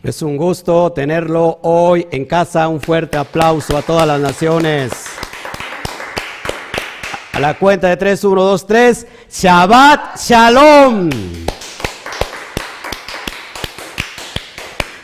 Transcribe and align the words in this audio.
Es 0.00 0.22
un 0.22 0.36
gusto 0.36 0.92
tenerlo 0.92 1.58
hoy 1.62 2.06
en 2.12 2.24
casa. 2.24 2.68
Un 2.68 2.80
fuerte 2.80 3.18
aplauso 3.18 3.76
a 3.76 3.82
todas 3.82 4.06
las 4.06 4.20
naciones. 4.20 4.92
A 7.32 7.40
la 7.40 7.58
cuenta 7.58 7.88
de 7.88 7.96
3, 7.96 8.22
1, 8.22 8.42
2, 8.42 8.66
3. 8.66 9.06
Shabbat 9.28 10.16
Shalom. 10.20 11.10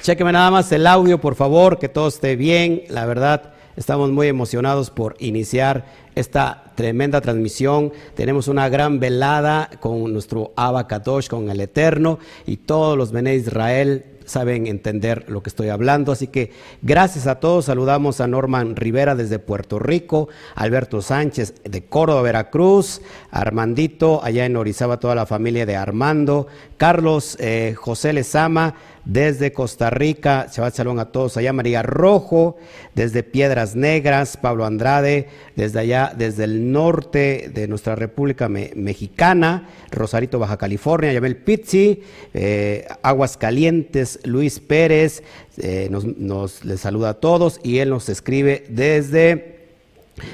Chequeme 0.01 0.31
nada 0.31 0.53
más 0.53 0.71
el 0.71 0.87
audio, 0.87 1.21
por 1.21 1.35
favor, 1.35 1.81
que 1.81 1.89
todo 1.89 2.07
esté 2.07 2.37
bien. 2.37 2.85
La 2.89 3.05
verdad, 3.05 3.55
estamos 3.75 4.13
muy 4.13 4.29
emocionados 4.29 4.91
por 4.91 5.17
iniciar 5.19 5.87
esta 6.15 6.73
tremenda 6.77 7.21
transmisión. 7.21 7.93
Tenemos 8.15 8.47
una 8.47 8.69
gran 8.69 9.01
velada 9.01 9.71
con 9.81 10.13
nuestro 10.13 10.53
Abba 10.55 10.87
Kadosh, 10.87 11.27
con 11.27 11.51
el 11.51 11.61
Eterno 11.61 12.21
y 12.47 12.59
todos 12.59 12.97
los 12.97 13.11
Bene 13.11 13.35
Israel 13.35 14.14
saben 14.25 14.67
entender 14.67 15.25
lo 15.29 15.43
que 15.43 15.51
estoy 15.51 15.69
hablando. 15.69 16.13
Así 16.13 16.29
que 16.29 16.53
gracias 16.83 17.27
a 17.27 17.41
todos. 17.41 17.67
Saludamos 17.67 18.21
a 18.21 18.27
Norman 18.27 18.77
Rivera 18.77 19.15
desde 19.15 19.39
Puerto 19.39 19.79
Rico, 19.79 20.29
Alberto 20.55 21.03
Sánchez 21.03 21.55
de 21.65 21.85
Córdoba, 21.85 22.23
Veracruz, 22.23 23.03
Armandito 23.31 24.23
allá 24.23 24.47
en 24.47 24.57
Orizaba, 24.57 24.99
toda 24.99 25.15
la 25.15 25.27
familia 25.27 25.67
de 25.67 25.77
Armando, 25.77 26.47
Carlos 26.77 27.37
eh, 27.41 27.75
José 27.77 28.13
Lezama 28.13 28.75
desde 29.05 29.53
Costa 29.53 29.91
Rica, 29.91 30.47
Shabbat 30.51 30.77
Shalom 30.77 30.99
a 30.99 31.07
todos 31.07 31.37
allá, 31.37 31.53
María 31.53 31.83
Rojo, 31.83 32.57
desde 32.95 33.23
Piedras 33.23 33.77
Negras, 33.77 34.37
Pablo 34.37 34.65
Andrade, 34.65 35.29
desde 35.57 35.81
allá, 35.81 36.13
desde 36.17 36.45
el 36.45 36.73
norte 36.73 37.51
de 37.53 37.69
nuestra 37.69 37.95
República 37.95 38.49
Mexicana, 38.49 39.69
Rosarito, 39.91 40.39
Baja 40.39 40.57
California, 40.57 41.13
Yamel 41.13 41.37
Pizzi, 41.37 42.03
eh, 42.33 42.87
Aguas 43.03 43.37
Calientes, 43.37 44.21
Luis 44.25 44.61
Pérez, 44.61 45.23
eh, 45.59 45.89
nos, 45.91 46.05
nos 46.05 46.65
les 46.65 46.81
saluda 46.81 47.11
a 47.11 47.15
todos 47.15 47.61
y 47.63 47.79
él 47.79 47.91
nos 47.91 48.09
escribe 48.09 48.65
desde 48.69 49.55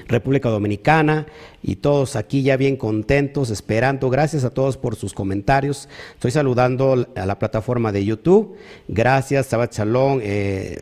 República 0.08 0.48
Dominicana 0.48 1.26
y 1.62 1.76
todos 1.76 2.16
aquí 2.16 2.42
ya 2.42 2.56
bien 2.56 2.76
contentos, 2.76 3.50
esperando. 3.50 4.08
Gracias 4.08 4.44
a 4.44 4.50
todos 4.50 4.76
por 4.76 4.96
sus 4.96 5.12
comentarios. 5.12 5.88
Estoy 6.14 6.30
saludando 6.30 7.06
a 7.14 7.26
la 7.26 7.38
plataforma 7.38 7.92
de 7.92 8.04
YouTube. 8.04 8.56
Gracias, 8.88 9.46
Sabat 9.46 9.74
Shalom, 9.74 10.20
eh, 10.22 10.78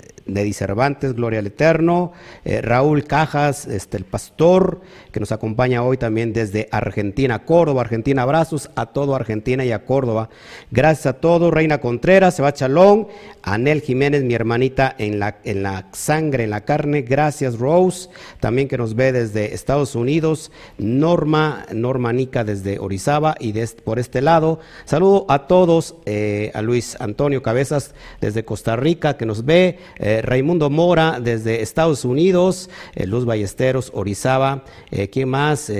Cervantes, 0.52 1.14
Gloria 1.14 1.40
al 1.40 1.46
Eterno, 1.46 2.12
eh, 2.44 2.60
Raúl 2.60 3.04
Cajas, 3.04 3.66
este, 3.66 3.96
el 3.96 4.04
pastor, 4.04 4.80
que 5.10 5.20
nos 5.20 5.32
acompaña 5.32 5.82
hoy 5.82 5.96
también 5.96 6.32
desde 6.32 6.68
Argentina, 6.70 7.44
Córdoba, 7.44 7.80
Argentina. 7.80 8.22
Abrazos 8.22 8.70
a 8.76 8.86
todo 8.86 9.14
Argentina 9.14 9.64
y 9.64 9.72
a 9.72 9.84
Córdoba. 9.84 10.28
Gracias 10.70 11.06
a 11.06 11.12
todos, 11.14 11.52
Reina 11.52 11.78
Contreras, 11.78 12.36
Sabat 12.36 12.58
Shalom, 12.58 13.06
Anel 13.42 13.80
Jiménez, 13.80 14.22
mi 14.22 14.34
hermanita 14.34 14.94
en 14.98 15.18
la 15.18 15.86
sangre, 15.92 16.44
en 16.44 16.50
la 16.50 16.64
carne. 16.64 17.02
Gracias, 17.02 17.58
Rose, 17.58 18.10
también 18.40 18.68
que 18.68 18.78
nos 18.78 18.94
ve 18.94 19.12
desde 19.12 19.54
Estados 19.54 19.94
Unidos. 19.94 20.52
Norma, 20.76 21.66
Norma 21.72 22.12
Nica 22.12 22.44
desde 22.44 22.78
Orizaba 22.78 23.34
y 23.40 23.52
por 23.84 23.98
este 23.98 24.22
lado. 24.22 24.60
Saludo 24.84 25.26
a 25.28 25.46
todos, 25.46 25.96
eh, 26.06 26.50
a 26.54 26.62
Luis 26.62 26.96
Antonio 27.00 27.42
Cabezas 27.42 27.94
desde 28.20 28.44
Costa 28.44 28.76
Rica 28.76 29.16
que 29.16 29.26
nos 29.26 29.44
ve, 29.44 29.78
eh, 29.96 30.22
Raimundo 30.22 30.70
Mora 30.70 31.18
desde 31.20 31.62
Estados 31.62 32.04
Unidos, 32.04 32.70
eh, 32.94 33.06
Luz 33.06 33.24
Ballesteros, 33.24 33.90
Orizaba. 33.94 34.64
¿Quién 35.12 35.28
más? 35.28 35.70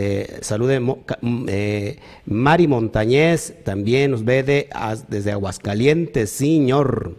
salude 0.41 0.81
mm, 0.81 1.47
Mari 2.27 2.67
Montañez, 2.67 3.55
también 3.65 4.11
nos 4.11 4.25
ve 4.25 4.43
de, 4.43 4.69
desde 5.09 5.33
Aguascalientes, 5.33 6.31
señor. 6.31 7.17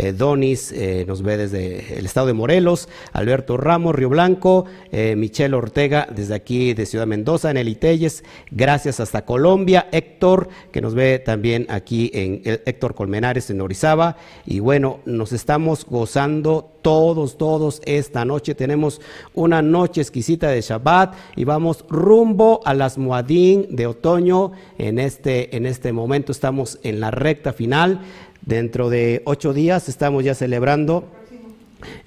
Eh, 0.00 0.12
Donis 0.12 0.70
eh, 0.70 1.04
nos 1.08 1.22
ve 1.22 1.36
desde 1.36 1.98
el 1.98 2.06
estado 2.06 2.28
de 2.28 2.32
Morelos, 2.32 2.88
Alberto 3.12 3.56
Ramos, 3.56 3.96
Río 3.96 4.08
Blanco, 4.08 4.64
eh, 4.92 5.16
Michelle 5.16 5.56
Ortega 5.56 6.06
desde 6.14 6.36
aquí 6.36 6.72
de 6.72 6.86
Ciudad 6.86 7.08
Mendoza, 7.08 7.50
en 7.50 7.56
el 7.56 7.68
Itelles, 7.68 8.22
gracias 8.52 9.00
hasta 9.00 9.24
Colombia, 9.24 9.88
Héctor, 9.90 10.50
que 10.70 10.80
nos 10.80 10.94
ve 10.94 11.18
también 11.18 11.66
aquí 11.68 12.12
en 12.14 12.42
Héctor 12.44 12.94
Colmenares 12.94 13.50
en 13.50 13.60
Orizaba, 13.60 14.16
y 14.46 14.60
bueno, 14.60 15.00
nos 15.04 15.32
estamos 15.32 15.84
gozando 15.84 16.78
todos, 16.82 17.36
todos 17.36 17.82
esta 17.84 18.24
noche. 18.24 18.54
Tenemos 18.54 19.00
una 19.34 19.62
noche 19.62 20.00
exquisita 20.00 20.48
de 20.48 20.60
Shabbat 20.60 21.14
y 21.36 21.44
vamos 21.44 21.84
rumbo 21.88 22.60
a 22.64 22.74
las 22.74 22.98
Muadín 22.98 23.66
de 23.70 23.86
otoño. 23.86 24.52
En 24.78 24.98
este, 24.98 25.54
en 25.56 25.66
este 25.66 25.92
momento 25.92 26.32
estamos 26.32 26.78
en 26.82 27.00
la 27.00 27.10
recta 27.10 27.52
final. 27.52 28.00
Dentro 28.48 28.88
de 28.88 29.20
ocho 29.26 29.52
días 29.52 29.90
estamos 29.90 30.24
ya 30.24 30.34
celebrando. 30.34 31.04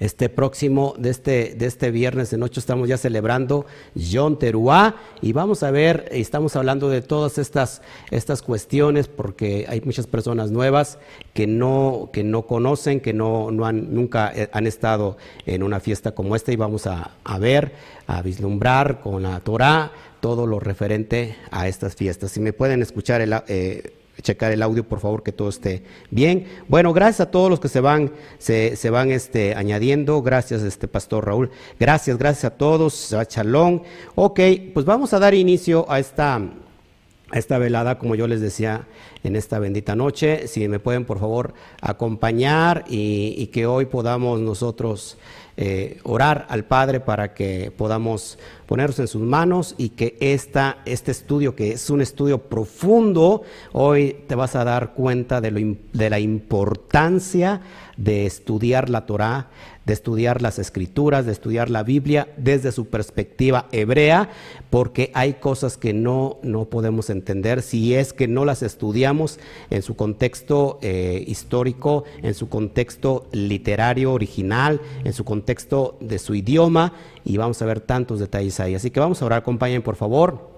Este 0.00 0.28
próximo, 0.28 0.92
de 0.98 1.10
este, 1.10 1.54
de 1.54 1.66
este 1.66 1.92
viernes 1.92 2.32
en 2.32 2.42
ocho, 2.42 2.58
estamos 2.58 2.88
ya 2.88 2.98
celebrando 2.98 3.64
Yom 3.94 4.36
Teruá 4.40 4.96
y 5.22 5.32
vamos 5.32 5.62
a 5.62 5.70
ver, 5.70 6.08
estamos 6.10 6.56
hablando 6.56 6.90
de 6.90 7.00
todas 7.00 7.38
estas, 7.38 7.80
estas 8.10 8.42
cuestiones 8.42 9.06
porque 9.06 9.66
hay 9.68 9.80
muchas 9.82 10.08
personas 10.08 10.50
nuevas 10.50 10.98
que 11.32 11.46
no, 11.46 12.10
que 12.12 12.24
no 12.24 12.42
conocen, 12.42 12.98
que 12.98 13.12
no, 13.12 13.52
no 13.52 13.64
han, 13.64 13.94
nunca 13.94 14.32
eh, 14.34 14.50
han 14.52 14.66
estado 14.66 15.16
en 15.46 15.62
una 15.62 15.78
fiesta 15.78 16.10
como 16.10 16.34
esta. 16.34 16.50
Y 16.50 16.56
vamos 16.56 16.88
a, 16.88 17.12
a 17.22 17.38
ver, 17.38 17.72
a 18.08 18.20
vislumbrar 18.20 19.00
con 19.00 19.22
la 19.22 19.38
Torah 19.38 19.92
todo 20.18 20.48
lo 20.48 20.58
referente 20.58 21.36
a 21.52 21.68
estas 21.68 21.94
fiestas. 21.94 22.32
Si 22.32 22.40
me 22.40 22.52
pueden 22.52 22.82
escuchar 22.82 23.20
el... 23.20 23.32
Eh, 23.46 23.92
checar 24.20 24.52
el 24.52 24.62
audio, 24.62 24.84
por 24.84 25.00
favor, 25.00 25.22
que 25.22 25.32
todo 25.32 25.48
esté 25.48 25.82
bien. 26.10 26.46
Bueno, 26.68 26.92
gracias 26.92 27.20
a 27.20 27.30
todos 27.30 27.48
los 27.48 27.60
que 27.60 27.68
se 27.68 27.80
van, 27.80 28.12
se, 28.38 28.76
se 28.76 28.90
van 28.90 29.10
este, 29.10 29.54
añadiendo. 29.54 30.20
Gracias, 30.22 30.62
este 30.62 30.88
pastor 30.88 31.26
Raúl. 31.26 31.50
Gracias, 31.80 32.18
gracias 32.18 32.44
a 32.52 32.56
todos. 32.56 33.12
A 33.12 33.26
Chalón. 33.26 33.82
Ok, 34.14 34.40
pues 34.74 34.84
vamos 34.84 35.12
a 35.14 35.18
dar 35.18 35.34
inicio 35.34 35.90
a 35.90 35.98
esta, 35.98 36.36
a 36.36 37.38
esta 37.38 37.58
velada, 37.58 37.98
como 37.98 38.14
yo 38.14 38.26
les 38.26 38.40
decía, 38.40 38.86
en 39.24 39.36
esta 39.36 39.58
bendita 39.58 39.96
noche. 39.96 40.46
Si 40.48 40.68
me 40.68 40.78
pueden, 40.78 41.04
por 41.04 41.18
favor, 41.18 41.54
acompañar 41.80 42.84
y, 42.88 43.34
y 43.38 43.46
que 43.46 43.66
hoy 43.66 43.86
podamos 43.86 44.40
nosotros 44.40 45.16
eh, 45.56 45.98
orar 46.04 46.46
al 46.48 46.64
Padre 46.64 47.00
para 47.00 47.34
que 47.34 47.72
podamos 47.76 48.38
ponernos 48.66 48.98
en 49.00 49.06
sus 49.06 49.20
manos 49.20 49.74
y 49.76 49.90
que 49.90 50.16
esta, 50.20 50.78
este 50.86 51.10
estudio, 51.10 51.54
que 51.54 51.72
es 51.72 51.90
un 51.90 52.00
estudio 52.00 52.38
profundo, 52.38 53.42
hoy 53.72 54.16
te 54.26 54.34
vas 54.34 54.56
a 54.56 54.64
dar 54.64 54.94
cuenta 54.94 55.40
de, 55.40 55.50
lo, 55.50 55.76
de 55.92 56.10
la 56.10 56.18
importancia 56.20 57.60
de 58.02 58.26
estudiar 58.26 58.90
la 58.90 59.06
Torah, 59.06 59.48
de 59.86 59.92
estudiar 59.92 60.42
las 60.42 60.58
escrituras, 60.58 61.24
de 61.24 61.30
estudiar 61.30 61.70
la 61.70 61.84
Biblia 61.84 62.28
desde 62.36 62.72
su 62.72 62.86
perspectiva 62.86 63.68
hebrea, 63.70 64.30
porque 64.70 65.12
hay 65.14 65.34
cosas 65.34 65.76
que 65.76 65.92
no, 65.92 66.38
no 66.42 66.64
podemos 66.64 67.10
entender 67.10 67.62
si 67.62 67.94
es 67.94 68.12
que 68.12 68.26
no 68.26 68.44
las 68.44 68.64
estudiamos 68.64 69.38
en 69.70 69.82
su 69.82 69.94
contexto 69.94 70.80
eh, 70.82 71.22
histórico, 71.28 72.02
en 72.22 72.34
su 72.34 72.48
contexto 72.48 73.28
literario 73.30 74.12
original, 74.12 74.80
en 75.04 75.12
su 75.12 75.24
contexto 75.24 75.96
de 76.00 76.18
su 76.18 76.34
idioma, 76.34 76.94
y 77.24 77.36
vamos 77.36 77.62
a 77.62 77.66
ver 77.66 77.80
tantos 77.80 78.18
detalles 78.18 78.58
ahí. 78.58 78.74
Así 78.74 78.90
que 78.90 78.98
vamos 78.98 79.22
a 79.22 79.26
orar, 79.26 79.38
acompañen 79.38 79.82
por 79.82 79.94
favor. 79.94 80.51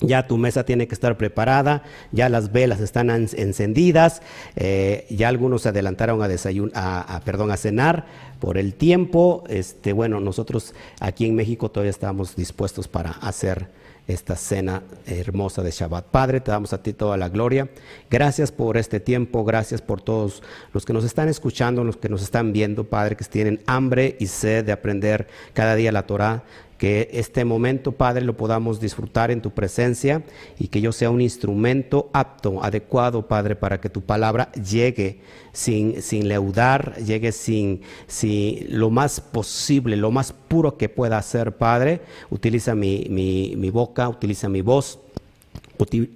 Ya 0.00 0.26
tu 0.26 0.36
mesa 0.36 0.64
tiene 0.64 0.88
que 0.88 0.94
estar 0.94 1.16
preparada, 1.16 1.82
ya 2.10 2.28
las 2.28 2.52
velas 2.52 2.80
están 2.80 3.10
encendidas, 3.10 4.22
eh, 4.56 5.06
ya 5.08 5.28
algunos 5.28 5.62
se 5.62 5.68
adelantaron 5.68 6.20
a, 6.20 7.16
a, 7.16 7.20
perdón, 7.20 7.50
a 7.52 7.56
cenar 7.56 8.04
por 8.40 8.58
el 8.58 8.74
tiempo. 8.74 9.44
Este, 9.48 9.92
bueno, 9.92 10.20
nosotros 10.20 10.74
aquí 11.00 11.26
en 11.26 11.36
México 11.36 11.70
todavía 11.70 11.90
estamos 11.90 12.36
dispuestos 12.36 12.88
para 12.88 13.10
hacer 13.10 13.68
esta 14.06 14.36
cena 14.36 14.82
hermosa 15.06 15.62
de 15.62 15.70
Shabbat. 15.70 16.06
Padre, 16.06 16.40
te 16.40 16.50
damos 16.50 16.72
a 16.72 16.82
ti 16.82 16.92
toda 16.92 17.16
la 17.16 17.28
gloria. 17.28 17.70
Gracias 18.10 18.52
por 18.52 18.76
este 18.76 19.00
tiempo, 19.00 19.44
gracias 19.44 19.80
por 19.80 20.02
todos 20.02 20.42
los 20.72 20.84
que 20.84 20.92
nos 20.92 21.04
están 21.04 21.28
escuchando, 21.28 21.84
los 21.84 21.96
que 21.96 22.10
nos 22.10 22.22
están 22.22 22.52
viendo, 22.52 22.84
Padre, 22.84 23.16
que 23.16 23.24
tienen 23.24 23.62
hambre 23.66 24.16
y 24.20 24.26
sed 24.26 24.64
de 24.64 24.72
aprender 24.72 25.26
cada 25.54 25.74
día 25.74 25.90
la 25.90 26.06
Torah 26.06 26.44
que 26.78 27.08
este 27.12 27.44
momento, 27.44 27.92
Padre, 27.92 28.24
lo 28.24 28.36
podamos 28.36 28.80
disfrutar 28.80 29.30
en 29.30 29.40
tu 29.40 29.52
presencia 29.52 30.22
y 30.58 30.68
que 30.68 30.80
yo 30.80 30.92
sea 30.92 31.10
un 31.10 31.20
instrumento 31.20 32.10
apto, 32.12 32.62
adecuado, 32.62 33.26
Padre, 33.26 33.56
para 33.56 33.80
que 33.80 33.88
tu 33.88 34.02
palabra 34.02 34.50
llegue 34.52 35.20
sin, 35.52 36.02
sin 36.02 36.28
leudar, 36.28 36.96
llegue 36.96 37.32
sin, 37.32 37.82
sin 38.06 38.78
lo 38.78 38.90
más 38.90 39.20
posible, 39.20 39.96
lo 39.96 40.10
más 40.10 40.32
puro 40.32 40.76
que 40.76 40.88
pueda 40.88 41.18
hacer, 41.18 41.56
Padre. 41.56 42.00
Utiliza 42.30 42.74
mi, 42.74 43.06
mi, 43.08 43.70
boca, 43.70 44.08
utiliza 44.08 44.48
mi 44.48 44.60
voz, 44.60 44.98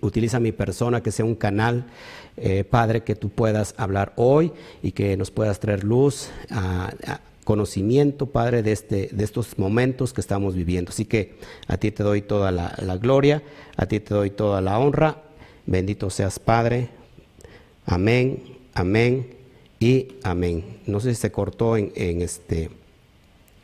utiliza 0.00 0.40
mi 0.40 0.52
persona, 0.52 1.02
que 1.02 1.12
sea 1.12 1.25
un 1.25 1.37
canal. 1.37 1.87
Eh, 2.40 2.62
Padre, 2.62 3.02
que 3.02 3.16
tú 3.16 3.31
puedas 3.31 3.75
hablar 3.78 4.12
hoy 4.14 4.52
y 4.81 4.93
que 4.93 5.16
nos 5.16 5.32
puedas 5.32 5.58
traer 5.58 5.82
luz 5.82 6.31
a, 6.50 6.93
conocimiento, 7.48 8.26
Padre, 8.26 8.62
de, 8.62 8.72
este, 8.72 9.08
de 9.10 9.24
estos 9.24 9.58
momentos 9.58 10.12
que 10.12 10.20
estamos 10.20 10.54
viviendo. 10.54 10.90
Así 10.90 11.06
que 11.06 11.36
a 11.66 11.78
ti 11.78 11.90
te 11.90 12.02
doy 12.02 12.20
toda 12.20 12.52
la, 12.52 12.98
gloria, 13.00 13.42
a 13.74 13.86
ti 13.86 14.00
te 14.00 14.12
doy 14.12 14.28
toda 14.28 14.60
la 14.60 14.78
honra. 14.78 15.22
Bendito 15.64 16.10
seas, 16.10 16.38
Padre. 16.38 16.90
Amén, 17.86 18.42
amén 18.74 19.30
y 19.80 20.08
amén. 20.24 20.80
No 20.84 21.00
sé 21.00 21.14
si 21.14 21.22
se 21.22 21.32
cortó 21.32 21.78
en, 21.78 21.90
en 21.94 22.20
este 22.20 22.68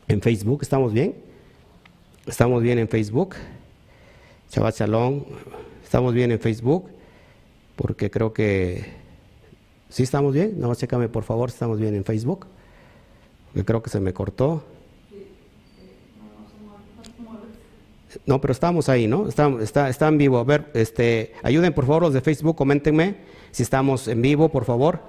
en 0.08 0.22
Facebook, 0.22 0.60
¿estamos 0.62 0.94
bien? 0.94 1.16
¿Estamos 2.26 2.62
bien 2.62 2.78
en 2.78 2.88
Facebook? 2.88 3.34
Shabbat 4.50 4.78
Shalom, 4.78 5.24
¿estamos 5.82 6.14
bien 6.14 6.32
en 6.32 6.40
Facebook? 6.40 6.88
Porque 7.76 8.10
creo 8.10 8.32
que 8.32 8.94
sí 9.90 10.04
estamos 10.04 10.32
bien. 10.32 10.58
No, 10.58 10.74
chécame 10.74 11.10
por 11.10 11.24
favor 11.24 11.50
si 11.50 11.56
estamos 11.56 11.78
bien 11.78 11.94
en 11.94 12.06
Facebook. 12.06 12.46
Creo 13.62 13.82
que 13.82 13.90
se 13.90 14.00
me 14.00 14.12
cortó. 14.12 14.64
No, 18.26 18.40
pero 18.40 18.52
estamos 18.52 18.88
ahí, 18.88 19.06
¿no? 19.06 19.28
Está, 19.28 19.48
está, 19.60 19.88
está 19.88 20.08
en 20.08 20.18
vivo. 20.18 20.38
A 20.38 20.44
ver, 20.44 20.70
este, 20.74 21.32
ayuden 21.42 21.72
por 21.72 21.86
favor 21.86 22.02
los 22.02 22.14
de 22.14 22.20
Facebook, 22.20 22.56
coméntenme 22.56 23.16
si 23.50 23.62
estamos 23.62 24.08
en 24.08 24.22
vivo, 24.22 24.48
por 24.48 24.64
favor. 24.64 25.00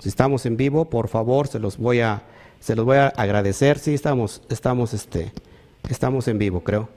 Si 0.00 0.08
estamos 0.08 0.44
en 0.46 0.56
vivo, 0.56 0.86
por 0.86 1.06
favor, 1.06 1.46
se 1.46 1.60
los 1.60 1.76
voy 1.78 2.00
a, 2.00 2.24
se 2.58 2.74
los 2.74 2.84
voy 2.84 2.96
a 2.96 3.08
agradecer. 3.08 3.78
Sí, 3.78 3.94
estamos, 3.94 4.42
estamos, 4.48 4.94
este, 4.94 5.32
estamos 5.88 6.26
en 6.26 6.38
vivo, 6.38 6.64
creo. 6.64 6.88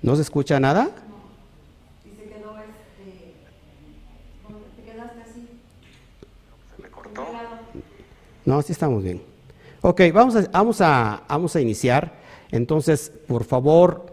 ¿No 0.00 0.16
se 0.16 0.22
escucha 0.22 0.58
nada? 0.60 0.90
No, 8.48 8.62
sí 8.62 8.72
estamos 8.72 9.02
bien. 9.02 9.20
Ok, 9.82 10.00
vamos 10.10 10.34
a, 10.34 10.48
vamos 10.50 10.80
a, 10.80 11.22
vamos 11.28 11.54
a 11.54 11.60
iniciar. 11.60 12.14
Entonces, 12.50 13.12
por 13.26 13.44
favor, 13.44 14.06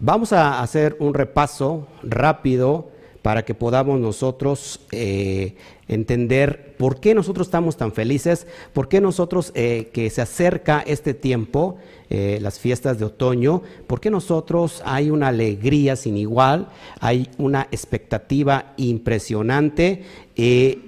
vamos 0.00 0.32
a 0.32 0.60
hacer 0.60 0.96
un 0.98 1.14
repaso 1.14 1.86
rápido 2.02 2.88
para 3.22 3.44
que 3.44 3.54
podamos 3.54 4.00
nosotros 4.00 4.80
eh, 4.90 5.54
entender 5.88 6.74
por 6.78 7.00
qué 7.00 7.14
nosotros 7.14 7.46
estamos 7.46 7.76
tan 7.76 7.92
felices, 7.92 8.46
por 8.72 8.88
qué 8.88 9.00
nosotros 9.00 9.52
eh, 9.54 9.90
que 9.92 10.10
se 10.10 10.20
acerca 10.22 10.82
este 10.86 11.14
tiempo, 11.14 11.78
eh, 12.10 12.38
las 12.40 12.58
fiestas 12.58 12.98
de 12.98 13.06
otoño, 13.06 13.62
por 13.86 14.00
qué 14.00 14.10
nosotros 14.10 14.82
hay 14.84 15.10
una 15.10 15.28
alegría 15.28 15.96
sin 15.96 16.16
igual, 16.16 16.68
hay 17.00 17.28
una 17.38 17.68
expectativa 17.70 18.74
impresionante. 18.76 20.04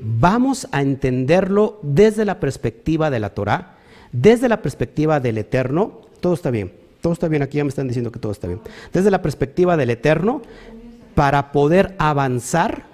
vamos 0.01 0.69
a 0.71 0.83
entenderlo 0.83 1.79
desde 1.83 2.25
la 2.25 2.39
perspectiva 2.39 3.11
de 3.11 3.21
la 3.21 3.31
Torah, 3.31 3.79
desde 4.13 4.49
la 4.49 4.63
perspectiva 4.63 5.21
del 5.21 5.39
Eterno, 5.39 6.01
todo 6.21 6.35
está 6.35 6.51
bien. 6.51 6.73
Todo 7.01 7.15
está 7.15 7.29
bien, 7.29 7.43
aquí 7.43 7.57
ya 7.57 7.65
me 7.65 7.71
están 7.71 7.89
diciendo 7.89 8.13
que 8.13 8.19
todo 8.19 8.33
está 8.33 8.47
bien. 8.47 8.61
Desde 8.93 9.11
la 9.11 9.23
perspectiva 9.23 9.77
del 9.77 9.91
Eterno, 9.91 10.43
para 11.15 11.53
poder 11.53 11.95
avanzar 11.99 12.85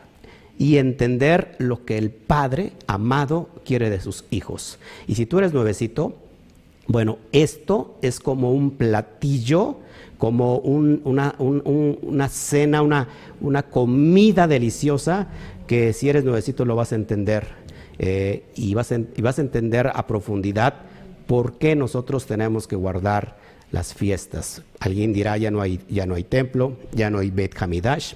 y 0.58 0.78
entender 0.78 1.54
lo 1.58 1.84
que 1.84 1.98
el 1.98 2.10
Padre 2.10 2.72
amado 2.86 3.48
quiere 3.64 3.90
de 3.90 4.00
sus 4.00 4.24
hijos. 4.30 4.78
Y 5.06 5.14
si 5.14 5.26
tú 5.26 5.38
eres 5.38 5.52
nuevecito, 5.52 6.14
bueno, 6.86 7.18
esto 7.32 7.96
es 8.02 8.20
como 8.20 8.52
un 8.52 8.70
platillo, 8.72 9.78
como 10.18 10.56
una, 10.58 11.34
cena, 12.28 12.82
una, 12.82 13.08
una, 13.40 13.62
comida 13.64 14.46
deliciosa 14.46 15.28
que 15.66 15.92
si 15.92 16.08
eres 16.08 16.24
nuevecito 16.24 16.64
lo 16.64 16.76
vas 16.76 16.92
a 16.92 16.96
entender 16.96 17.48
eh, 17.98 18.44
y, 18.54 18.74
vas 18.74 18.92
y 18.92 19.22
vas 19.22 19.38
a 19.38 19.42
entender 19.42 19.90
a 19.92 20.06
profundidad 20.06 20.74
por 21.26 21.58
qué 21.58 21.74
nosotros 21.76 22.26
tenemos 22.26 22.66
que 22.66 22.76
guardar 22.76 23.36
las 23.72 23.94
fiestas. 23.94 24.62
Alguien 24.80 25.12
dirá, 25.12 25.36
ya 25.36 25.50
no 25.50 25.60
hay, 25.60 25.80
ya 25.88 26.06
no 26.06 26.14
hay 26.14 26.24
templo, 26.24 26.76
ya 26.92 27.10
no 27.10 27.18
hay 27.18 27.30
Bet 27.30 27.60
Hamidash. 27.60 28.14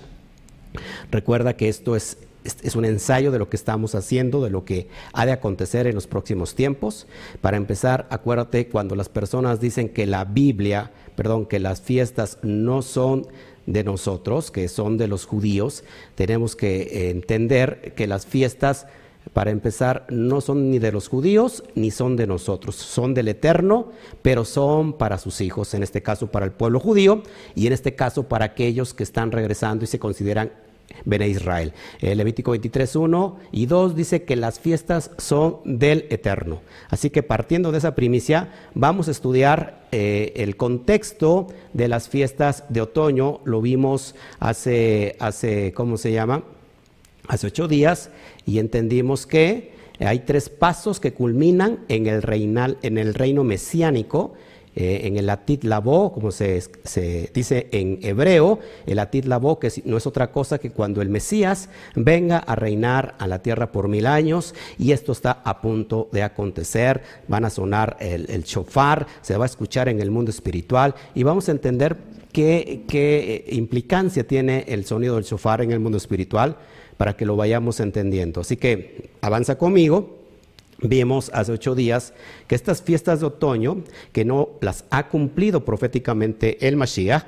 Recuerda 1.11 1.57
que 1.57 1.69
esto 1.69 1.97
es, 1.97 2.19
es, 2.45 2.77
un 2.77 2.85
ensayo 2.85 3.31
de 3.31 3.39
lo 3.39 3.49
que 3.49 3.57
estamos 3.57 3.95
haciendo, 3.95 4.43
de 4.43 4.51
lo 4.51 4.65
que 4.65 4.89
ha 5.13 5.27
de 5.27 5.33
acontecer 5.33 5.87
en 5.87 5.95
los 5.95 6.07
próximos 6.07 6.55
tiempos. 6.55 7.07
Para 7.41 7.57
empezar, 7.57 8.07
acuérdate 8.11 8.69
cuando 8.69 8.95
las 8.95 9.09
personas 9.09 9.61
dicen 9.61 9.89
que 9.89 10.07
la 10.07 10.25
Biblia, 10.25 10.91
perdón, 11.17 11.47
que 11.47 11.59
las 11.59 11.81
fiestas 11.81 12.39
no 12.43 12.83
son 12.83 13.27
de 13.67 13.85
nosotros, 13.85 14.51
que 14.51 14.69
son 14.69 14.97
de 14.97 15.09
los 15.09 15.27
judíos, 15.27 15.85
tenemos 16.15 16.57
que 16.57 17.11
entender 17.11 17.95
que 17.95 18.07
las 18.07 18.27
fiestas 18.27 18.87
para 19.33 19.51
empezar, 19.51 20.07
no 20.09 20.41
son 20.41 20.71
ni 20.71 20.79
de 20.79 20.93
los 20.93 21.09
judíos 21.09 21.63
ni 21.75 21.91
son 21.91 22.17
de 22.17 22.27
nosotros, 22.27 22.75
son 22.75 23.15
del 23.15 23.29
Eterno, 23.29 23.93
pero 24.23 24.45
son 24.45 24.95
para 24.95 25.19
sus 25.19 25.41
hijos, 25.41 25.75
en 25.75 25.83
este 25.83 26.03
caso 26.03 26.29
para 26.29 26.47
el 26.47 26.53
pueblo 26.53 26.81
judío 26.81 27.23
y 27.55 27.67
en 27.67 27.73
este 27.73 27.95
caso 27.95 28.25
para 28.25 28.47
aquellos 28.47 28.95
que 28.95 29.03
están 29.03 29.31
regresando 29.31 29.85
y 29.85 29.89
se 29.89 29.99
consideran 29.99 30.51
Bene 31.05 31.29
Israel. 31.29 31.73
El 32.01 32.19
Levítico 32.19 32.51
23, 32.53 32.97
1 32.97 33.39
y 33.53 33.67
2 33.67 33.97
dice 33.97 34.25
que 34.25 34.37
las 34.37 34.61
fiestas 34.61 35.11
son 35.19 35.59
del 35.65 36.07
Eterno. 36.11 36.61
Así 36.89 37.11
que 37.11 37.23
partiendo 37.23 37.73
de 37.73 37.79
esa 37.79 37.95
primicia, 37.95 38.53
vamos 38.75 39.09
a 39.09 39.13
estudiar 39.13 39.87
eh, 39.93 40.33
el 40.37 40.57
contexto 40.57 41.49
de 41.73 41.89
las 41.89 42.09
fiestas 42.09 42.65
de 42.69 42.81
otoño. 42.81 43.41
Lo 43.45 43.61
vimos 43.61 44.15
hace, 44.39 45.17
hace 45.19 45.73
¿cómo 45.73 45.97
se 45.97 46.13
llama? 46.13 46.43
hace 47.31 47.47
ocho 47.47 47.69
días 47.69 48.11
y 48.45 48.59
entendimos 48.59 49.27
que 49.27 49.73
hay 50.01 50.21
tres 50.21 50.49
pasos 50.49 50.99
que 50.99 51.13
culminan 51.13 51.81
en 51.89 52.07
el, 52.07 52.23
reinal, 52.23 52.79
en 52.83 52.99
el 52.99 53.15
reino 53.15 53.45
mesiánico, 53.45 54.33
eh, 54.81 55.07
en 55.07 55.19
el 55.19 55.29
Atit 55.29 55.65
Labó, 55.65 56.11
como 56.13 56.31
se, 56.31 56.63
dice 57.35 57.69
en 57.71 57.99
hebreo, 58.03 58.59
el 58.87 58.99
Atit 58.99 59.27
Labó, 59.27 59.59
que 59.59 59.71
no 59.85 59.99
es 59.99 60.07
otra 60.07 60.33
cosa 60.33 60.59
que 60.59 60.71
cuando 60.71 61.03
el 61.03 61.11
Mesías 61.11 61.69
venga 61.95 62.39
a 62.39 62.57
reinar 62.57 63.15
a 63.19 63.27
la 63.27 63.43
tierra 63.43 63.73
por 63.73 63.89
mil 63.89 64.07
años, 64.07 64.55
y 64.79 64.93
esto 64.93 65.13
está 65.13 65.43
a 65.45 65.61
punto 65.61 66.09
de 66.13 66.23
acontecer, 66.23 67.03
van 67.29 67.45
a 67.45 67.51
sonar 67.51 67.99
el, 68.01 68.31
el 68.31 68.45
shofar, 68.45 69.07
se 69.21 69.37
va 69.37 69.45
a 69.45 69.47
escuchar 69.47 69.91
en 69.91 70.01
el 70.01 70.11
mundo 70.11 70.31
espiritual, 70.31 70.95
y 71.15 71.25
vamos 71.25 71.49
a 71.49 71.53
entender 71.53 71.99
qué, 72.33 72.85
qué 72.89 73.45
implicancia 73.51 74.27
tiene 74.27 74.65
el 74.69 74.87
sonido 74.87 75.17
del 75.17 75.25
shofar 75.25 75.61
en 75.61 75.73
el 75.73 75.81
mundo 75.81 75.99
espiritual 75.99 76.57
para 76.97 77.17
que 77.17 77.27
lo 77.27 77.37
vayamos 77.37 77.81
entendiendo. 77.81 78.41
Así 78.41 78.57
que 78.57 79.11
avanza 79.21 79.59
conmigo. 79.59 80.20
Vimos 80.83 81.31
hace 81.35 81.53
ocho 81.53 81.75
días 81.75 82.15
que 82.47 82.55
estas 82.55 82.83
fiestas 82.83 83.21
de 83.21 83.27
otoño, 83.27 83.85
que 84.13 84.25
no 84.25 84.51
las 84.61 84.85
ha 84.91 85.09
cumplido 85.09 85.65
proféticamente 85.65 86.67
el 86.67 86.77
Mashiach, 86.77 87.25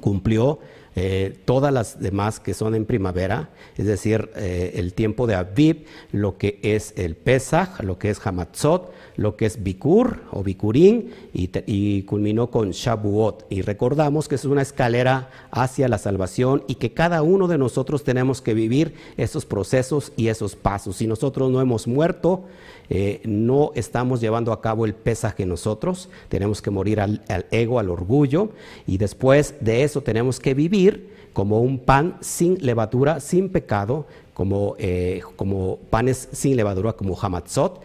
cumplió 0.00 0.58
eh, 0.94 1.38
todas 1.46 1.72
las 1.72 2.00
demás 2.00 2.38
que 2.40 2.52
son 2.52 2.74
en 2.74 2.84
primavera, 2.84 3.50
es 3.76 3.86
decir, 3.86 4.30
eh, 4.36 4.72
el 4.76 4.92
tiempo 4.92 5.26
de 5.26 5.34
Aviv, 5.34 5.86
lo 6.12 6.36
que 6.36 6.60
es 6.62 6.92
el 6.96 7.14
Pesach, 7.16 7.80
lo 7.80 7.98
que 7.98 8.10
es 8.10 8.26
Hamatzot, 8.26 8.92
lo 9.16 9.36
que 9.36 9.46
es 9.46 9.62
Bikur 9.62 10.20
o 10.30 10.42
Bikurín 10.42 11.10
y, 11.32 12.02
culminó 12.02 12.50
con 12.50 12.70
Shabuot. 12.70 13.46
Y 13.50 13.62
recordamos 13.62 14.28
que 14.28 14.36
es 14.36 14.44
una 14.44 14.62
escalera 14.62 15.30
hacia 15.50 15.88
la 15.88 15.98
salvación 15.98 16.64
y 16.66 16.76
que 16.76 16.92
cada 16.92 17.22
uno 17.22 17.48
de 17.48 17.58
nosotros 17.58 18.04
tenemos 18.04 18.40
que 18.40 18.54
vivir 18.54 18.94
esos 19.16 19.44
procesos 19.46 20.12
y 20.16 20.28
esos 20.28 20.56
pasos. 20.56 20.96
Si 20.96 21.06
nosotros 21.06 21.50
no 21.50 21.60
hemos 21.60 21.86
muerto, 21.86 22.44
eh, 22.88 23.20
no 23.24 23.72
estamos 23.74 24.20
llevando 24.20 24.52
a 24.52 24.60
cabo 24.60 24.84
el 24.84 24.94
pesaje 24.94 25.46
nosotros, 25.46 26.08
tenemos 26.28 26.60
que 26.60 26.70
morir 26.70 27.00
al, 27.00 27.22
ego, 27.50 27.78
al 27.78 27.90
orgullo, 27.90 28.50
y 28.86 28.98
después 28.98 29.54
de 29.60 29.84
eso 29.84 30.02
tenemos 30.02 30.40
que 30.40 30.54
vivir 30.54 31.10
como 31.32 31.60
un 31.60 31.78
pan 31.78 32.18
sin 32.20 32.58
levadura, 32.60 33.20
sin 33.20 33.48
pecado, 33.48 34.06
como, 34.34 34.76
eh, 34.78 35.22
como 35.36 35.78
panes 35.90 36.28
sin 36.32 36.56
levadura, 36.56 36.92
como 36.92 37.18
hamatzot, 37.18 37.80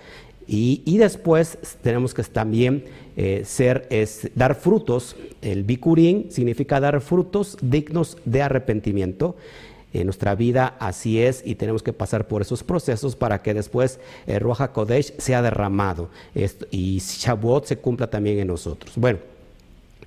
y, 0.48 0.98
después 0.98 1.58
tenemos 1.82 2.13
que 2.13 2.24
también 2.24 2.86
eh, 3.18 3.44
ser, 3.46 3.89
dar 4.36 4.56
frutos. 4.56 5.16
El 5.42 5.63
bikurín 5.63 6.27
significa 6.32 6.80
dar 6.80 7.01
frutos 7.01 7.58
dignos 7.62 8.18
de 8.24 8.42
arrepentimiento. 8.42 9.36
En 9.94 10.06
nuestra 10.06 10.36
vida 10.36 10.75
así 10.80 11.22
es 11.22 11.42
y 11.46 11.56
tenemos 11.56 11.82
que 11.82 11.94
pasar 11.94 12.27
por 12.27 12.42
esos 12.42 12.63
procesos 12.63 13.16
para 13.16 13.42
que 13.42 13.54
después 13.54 14.00
el 14.27 14.42
Roja 14.42 14.72
Kodesh 14.72 15.13
sea 15.18 15.42
derramado 15.42 16.10
y 16.72 17.00
Shavuot 17.00 17.66
se 17.66 17.77
cumpla 17.77 18.10
también 18.10 18.38
en 18.38 18.48
nosotros. 18.48 18.94
Bueno, 18.98 19.20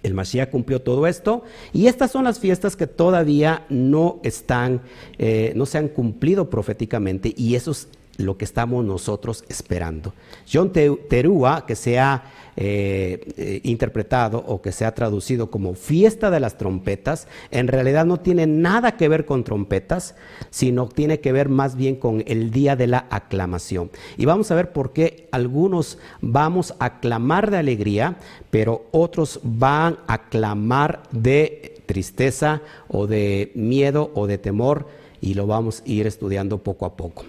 el 0.03 0.15
Mashiach 0.15 0.51
cumplió 0.51 0.81
todo 0.81 1.07
esto 1.07 1.45
y 1.73 1.87
estas 1.87 2.11
son 2.11 2.25
las 2.25 2.39
fiestas 2.39 2.77
que 2.77 2.87
todavía 2.87 3.67
no 3.69 4.21
están, 4.23 4.81
eh, 5.19 5.53
no 5.57 5.67
se 5.67 5.79
han 5.79 5.89
cumplido 5.89 6.49
proféticamente 6.49 7.35
y 7.37 7.55
eso 7.55 7.73
es 7.73 7.89
lo 8.17 8.37
que 8.37 8.45
estamos 8.45 8.85
nosotros 8.85 9.45
esperando. 9.49 10.13
John 10.51 10.73
Terúa, 10.73 11.65
que 11.67 11.75
se 11.75 11.99
ha 11.99 12.25
eh, 12.57 13.33
eh, 13.37 13.61
interpretado 13.65 14.45
o 14.47 14.61
que 14.61 14.73
se 14.73 14.85
ha 14.85 14.95
traducido 14.95 15.51
como 15.51 15.75
fiesta 15.75 16.31
de 16.31 16.41
las 16.41 16.59
trompetas, 16.59 17.29
en 17.51 17.69
realidad 17.69 18.05
no 18.05 18.19
tiene 18.19 18.47
nada 18.47 18.97
que 18.97 19.09
ver 19.09 19.25
con 19.25 19.45
trompetas, 19.45 20.15
sino 20.51 20.89
tiene 20.89 21.21
que 21.21 21.33
ver 21.33 21.49
más 21.49 21.77
bien 21.77 21.97
con 21.97 22.23
el 22.27 22.51
día 22.51 22.77
de 22.77 22.87
la 22.87 23.07
aclamación. 23.11 23.91
Y 24.17 24.27
vamos 24.27 24.51
a 24.51 24.55
ver 24.55 24.73
por 24.73 24.93
qué 24.93 25.29
algunos 25.33 25.99
vamos 26.21 26.75
a 26.79 26.87
aclamar 26.87 27.51
de 27.51 27.59
alegría, 27.59 28.17
pero 28.51 28.87
otros 28.91 29.41
van 29.43 29.99
a 30.07 30.29
clamar 30.29 31.03
de 31.13 31.83
tristeza 31.87 32.63
o 32.89 33.07
de 33.07 33.53
miedo 33.55 34.11
o 34.15 34.27
de 34.27 34.39
temor 34.39 34.87
y 35.21 35.35
lo 35.35 35.47
vamos 35.47 35.81
a 35.81 35.89
ir 35.89 36.07
estudiando 36.07 36.59
poco 36.59 36.87
a 36.87 36.97
poco. 36.97 37.25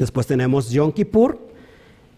Después 0.00 0.26
tenemos 0.26 0.70
Yom 0.70 0.92
Kippur, 0.92 1.38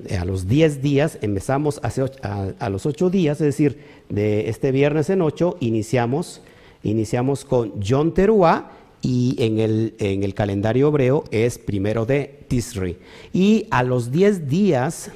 eh, 0.06 0.16
a 0.16 0.24
los 0.24 0.46
10 0.46 0.82
días, 0.82 1.18
empezamos 1.20 1.80
a, 1.82 2.68
los 2.70 2.86
8 2.86 3.10
días, 3.10 3.40
es 3.40 3.46
decir, 3.46 3.80
de 4.08 4.48
este 4.48 4.70
viernes 4.70 5.10
en 5.10 5.20
8, 5.20 5.56
iniciamos, 5.58 6.42
iniciamos 6.84 7.44
con 7.44 7.80
Yom 7.80 8.14
Teruah 8.14 8.70
y 9.02 9.34
en 9.40 9.58
el, 9.58 9.96
en 9.98 10.22
el 10.22 10.32
calendario 10.32 10.86
hebreo 10.86 11.24
es 11.32 11.58
primero 11.58 12.06
de 12.06 12.44
Tisri. 12.46 12.98
Y 13.32 13.66
a 13.72 13.82
los 13.82 14.12
10 14.12 14.46
días 14.46 15.10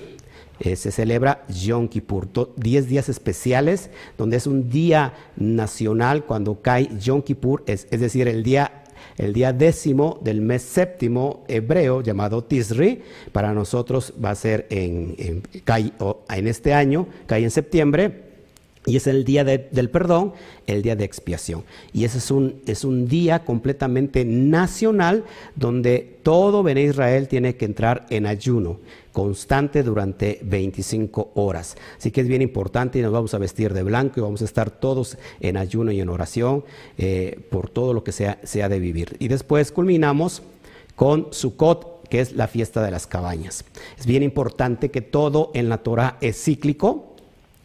eh, 0.59 0.75
se 0.75 0.91
celebra 0.91 1.45
Yom 1.47 1.87
Kippur, 1.87 2.27
10 2.57 2.89
días 2.89 3.09
especiales, 3.09 3.91
donde 4.19 4.39
es 4.39 4.49
un 4.49 4.69
día 4.69 5.15
nacional 5.37 6.25
cuando 6.25 6.61
cae 6.63 6.91
Yom 6.99 7.23
Kippur, 7.23 7.63
es, 7.69 7.87
es 7.93 8.01
decir, 8.01 8.27
el 8.27 8.43
día 8.43 8.83
el 9.19 9.33
día 9.33 9.53
décimo 9.53 10.19
del 10.23 10.41
mes 10.41 10.63
séptimo 10.63 11.45
hebreo 11.49 12.03
llamado 12.03 12.45
Tisri, 12.45 13.03
para 13.33 13.53
nosotros 13.53 14.13
va 14.23 14.31
a 14.31 14.35
ser 14.35 14.67
en, 14.71 15.15
en, 15.19 16.47
este 16.47 16.75
año, 16.75 17.07
cae 17.27 17.45
en 17.45 17.51
septiembre, 17.51 18.27
y 18.87 18.97
es 18.97 19.09
el 19.09 19.25
día 19.25 19.43
del 19.43 19.91
perdón, 19.91 20.33
el 20.69 20.83
día 20.83 20.95
de 20.95 21.05
expiación. 21.05 21.65
Y 21.93 22.05
ese 22.05 22.19
es 22.19 22.31
un, 22.31 22.63
es 22.67 22.85
un 22.85 23.09
día 23.09 23.45
completamente 23.45 24.25
nacional 24.25 25.25
donde 25.57 26.19
todo 26.23 26.63
Bene 26.63 26.83
Israel 26.83 27.27
tiene 27.27 27.57
que 27.57 27.65
entrar 27.65 28.07
en 28.11 28.27
ayuno 28.27 28.79
constante 29.17 29.83
durante 29.83 30.41
25 30.43 31.33
horas. 31.37 31.79
Así 31.97 32.11
que 32.11 32.21
es 32.21 32.29
bien 32.29 32.43
importante 32.43 32.99
y 32.99 33.03
nos 33.03 33.13
vamos 33.13 33.33
a 33.33 33.39
vestir 33.39 33.73
de 33.73 33.83
blanco 33.83 34.21
y 34.21 34.23
vamos 34.23 34.43
a 34.43 34.45
estar 34.45 34.71
todos 34.71 35.17
en 35.41 35.57
ayuno 35.57 35.91
y 35.91 36.03
en 36.03 36.11
oración 36.11 36.65
eh, 36.99 37.41
por 37.51 37.71
todo 37.71 37.95
lo 37.95 38.05
que 38.05 38.13
sea, 38.13 38.39
sea 38.43 38.69
de 38.69 38.79
vivir. 38.79 39.17
Y 39.19 39.29
después 39.29 39.73
culminamos 39.73 40.43
con 40.97 41.29
Sukkot, 41.31 42.11
que 42.11 42.21
es 42.21 42.35
la 42.35 42.47
fiesta 42.47 42.83
de 42.83 42.91
las 42.91 43.07
cabañas. 43.07 43.65
Es 43.99 44.05
bien 44.05 44.23
importante 44.23 44.91
que 44.91 45.01
todo 45.01 45.51
en 45.55 45.71
la 45.71 45.79
Torah 45.79 46.19
es 46.21 46.37
cíclico 46.45 47.15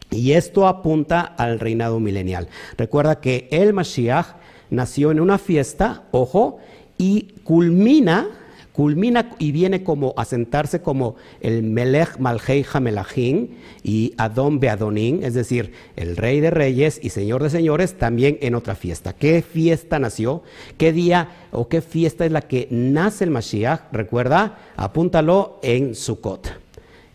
y 0.09 0.31
esto 0.31 0.67
apunta 0.67 1.19
al 1.19 1.59
reinado 1.59 1.99
milenial. 1.99 2.47
Recuerda 2.77 3.19
que 3.19 3.49
el 3.51 3.73
Mashiach 3.73 4.37
nació 4.69 5.11
en 5.11 5.19
una 5.19 5.37
fiesta, 5.37 6.03
ojo, 6.11 6.59
y 6.97 7.33
culmina, 7.43 8.29
culmina 8.73 9.29
y 9.39 9.51
viene 9.51 9.83
como 9.83 10.13
a 10.17 10.25
sentarse 10.25 10.81
como 10.81 11.15
el 11.41 11.63
Melech 11.63 12.17
Malhei 12.19 12.65
Hamelachim 12.71 13.49
y 13.83 14.13
Adon 14.17 14.59
Beadonin, 14.59 15.23
es 15.23 15.33
decir, 15.33 15.73
el 15.95 16.17
rey 16.17 16.39
de 16.39 16.51
reyes 16.51 16.99
y 17.01 17.09
señor 17.09 17.43
de 17.43 17.49
señores, 17.49 17.97
también 17.97 18.37
en 18.41 18.55
otra 18.55 18.75
fiesta. 18.75 19.13
¿Qué 19.13 19.41
fiesta 19.41 19.99
nació? 19.99 20.43
¿Qué 20.77 20.93
día 20.93 21.29
o 21.51 21.67
qué 21.67 21.81
fiesta 21.81 22.25
es 22.25 22.31
la 22.31 22.41
que 22.41 22.67
nace 22.69 23.25
el 23.25 23.31
Mashiach? 23.31 23.91
Recuerda, 23.91 24.57
apúntalo 24.77 25.59
en 25.63 25.95
Sukkot 25.95 26.61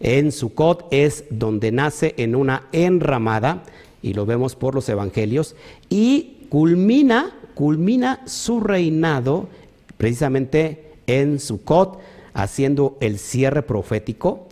en 0.01 0.33
Sukkot 0.33 0.89
es 0.91 1.25
donde 1.31 1.73
nace 1.73 2.15
en 2.19 2.37
una 2.37 2.65
enramada, 2.73 3.63
y 4.03 4.15
lo 4.15 4.27
vemos 4.27 4.55
por 4.55 4.75
los 4.75 4.89
evangelios, 4.89 5.57
y 5.89 6.47
culmina, 6.49 7.35
culmina 7.55 8.21
su 8.27 8.61
reinado 8.61 9.49
precisamente 9.97 10.86
en 11.07 11.41
Sukkot, 11.41 11.99
haciendo 12.35 12.97
el 13.01 13.19
cierre 13.19 13.63
profético, 13.63 14.49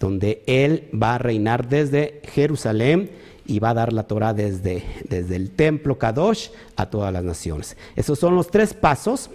donde 0.00 0.42
él 0.46 0.88
va 0.94 1.14
a 1.14 1.18
reinar 1.18 1.68
desde 1.68 2.20
Jerusalén 2.32 3.10
y 3.46 3.58
va 3.58 3.70
a 3.70 3.74
dar 3.74 3.92
la 3.92 4.04
Torah 4.04 4.34
desde, 4.34 4.84
desde 5.08 5.36
el 5.36 5.50
templo 5.50 5.98
Kadosh 5.98 6.48
a 6.76 6.86
todas 6.86 7.12
las 7.12 7.24
naciones. 7.24 7.76
Esos 7.94 8.18
son 8.18 8.34
los 8.34 8.50
tres 8.50 8.74
pasos 8.74 9.30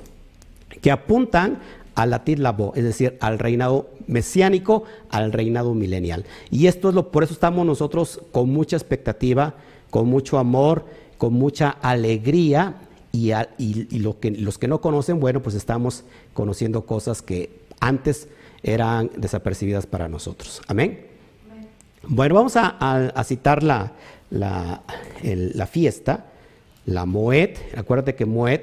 que 0.82 0.92
apuntan 0.92 1.60
al 1.96 2.12
latir 2.12 2.40
labo, 2.40 2.74
es 2.76 2.84
decir, 2.84 3.18
al 3.20 3.40
reinado 3.40 3.90
mesiánico, 4.08 4.84
al 5.10 5.32
reinado 5.32 5.74
milenial. 5.74 6.26
Y 6.50 6.68
esto 6.68 6.90
es 6.90 6.96
lo, 6.96 7.12
por 7.12 7.24
eso 7.24 7.34
estamos 7.34 7.66
nosotros 7.66 8.22
con 8.32 8.50
mucha 8.50 8.78
expectativa, 8.78 9.56
con 9.90 10.08
mucho 10.08 10.38
amor, 10.38 10.86
con 11.18 11.34
mucha 11.34 11.70
alegría 11.70 12.76
y, 13.12 14.00
lo 14.00 14.20
que, 14.20 14.32
los 14.32 14.58
que 14.58 14.68
no 14.68 14.82
conocen, 14.82 15.20
bueno, 15.20 15.42
pues 15.42 15.56
estamos 15.56 16.04
conociendo 16.34 16.86
cosas 16.86 17.22
que 17.22 17.62
antes 17.80 18.28
eran 18.64 19.10
desapercibidas 19.18 19.86
para 19.86 20.08
nosotros. 20.08 20.62
Amén. 20.68 21.08
Bueno, 22.04 22.36
vamos 22.36 22.54
a, 22.56 23.24
citar 23.26 23.64
la, 23.64 23.92
fiesta, 25.70 26.26
la 26.86 27.06
Moed. 27.06 27.58
Acuérdate 27.76 28.16
que 28.16 28.26
Moed 28.26 28.62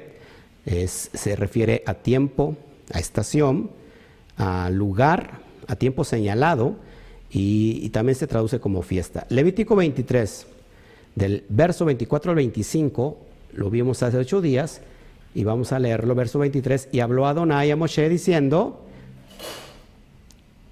se 0.65 1.35
refiere 1.35 1.83
a 1.85 1.93
tiempo, 1.93 2.57
a 2.91 2.99
estación, 2.99 3.71
a 4.37 4.69
lugar, 4.69 5.41
a 5.67 5.75
tiempo 5.75 6.03
señalado 6.03 6.75
y, 7.31 7.89
también 7.89 8.15
se 8.15 8.27
traduce 8.27 8.59
como 8.59 8.81
fiesta. 8.81 9.25
Levítico 9.29 9.75
23, 9.75 10.47
del 11.15 11.45
verso 11.49 11.85
24 11.85 12.31
al 12.31 12.35
25, 12.35 13.17
lo 13.53 13.69
vimos 13.69 14.03
hace 14.03 14.17
ocho 14.17 14.41
días 14.41 14.81
y 15.33 15.43
vamos 15.43 15.71
a 15.71 15.79
leerlo, 15.79 16.15
verso 16.15 16.39
23, 16.39 16.89
y 16.91 16.99
habló 16.99 17.27
Adonai 17.27 17.71
a 17.71 17.75
Moshe 17.75 18.09
diciendo, 18.09 18.81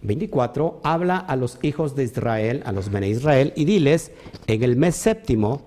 24, 0.01 0.81
habla 0.83 1.17
a 1.17 1.35
los 1.35 1.59
hijos 1.61 1.95
de 1.95 2.03
Israel, 2.03 2.63
a 2.65 2.71
los 2.71 2.89
Bene 2.89 3.09
Israel, 3.09 3.53
y 3.55 3.65
diles, 3.65 4.11
en 4.47 4.63
el 4.63 4.75
mes 4.75 4.95
séptimo, 4.95 5.61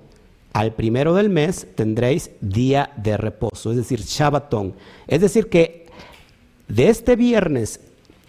al 0.52 0.74
primero 0.74 1.14
del 1.14 1.30
mes, 1.30 1.68
tendréis 1.76 2.30
día 2.40 2.92
de 2.96 3.16
reposo, 3.16 3.70
es 3.70 3.76
decir, 3.76 4.00
Shabbatón. 4.00 4.74
Es 5.06 5.20
decir, 5.20 5.48
que 5.48 5.86
de 6.66 6.88
este 6.88 7.14
viernes 7.14 7.80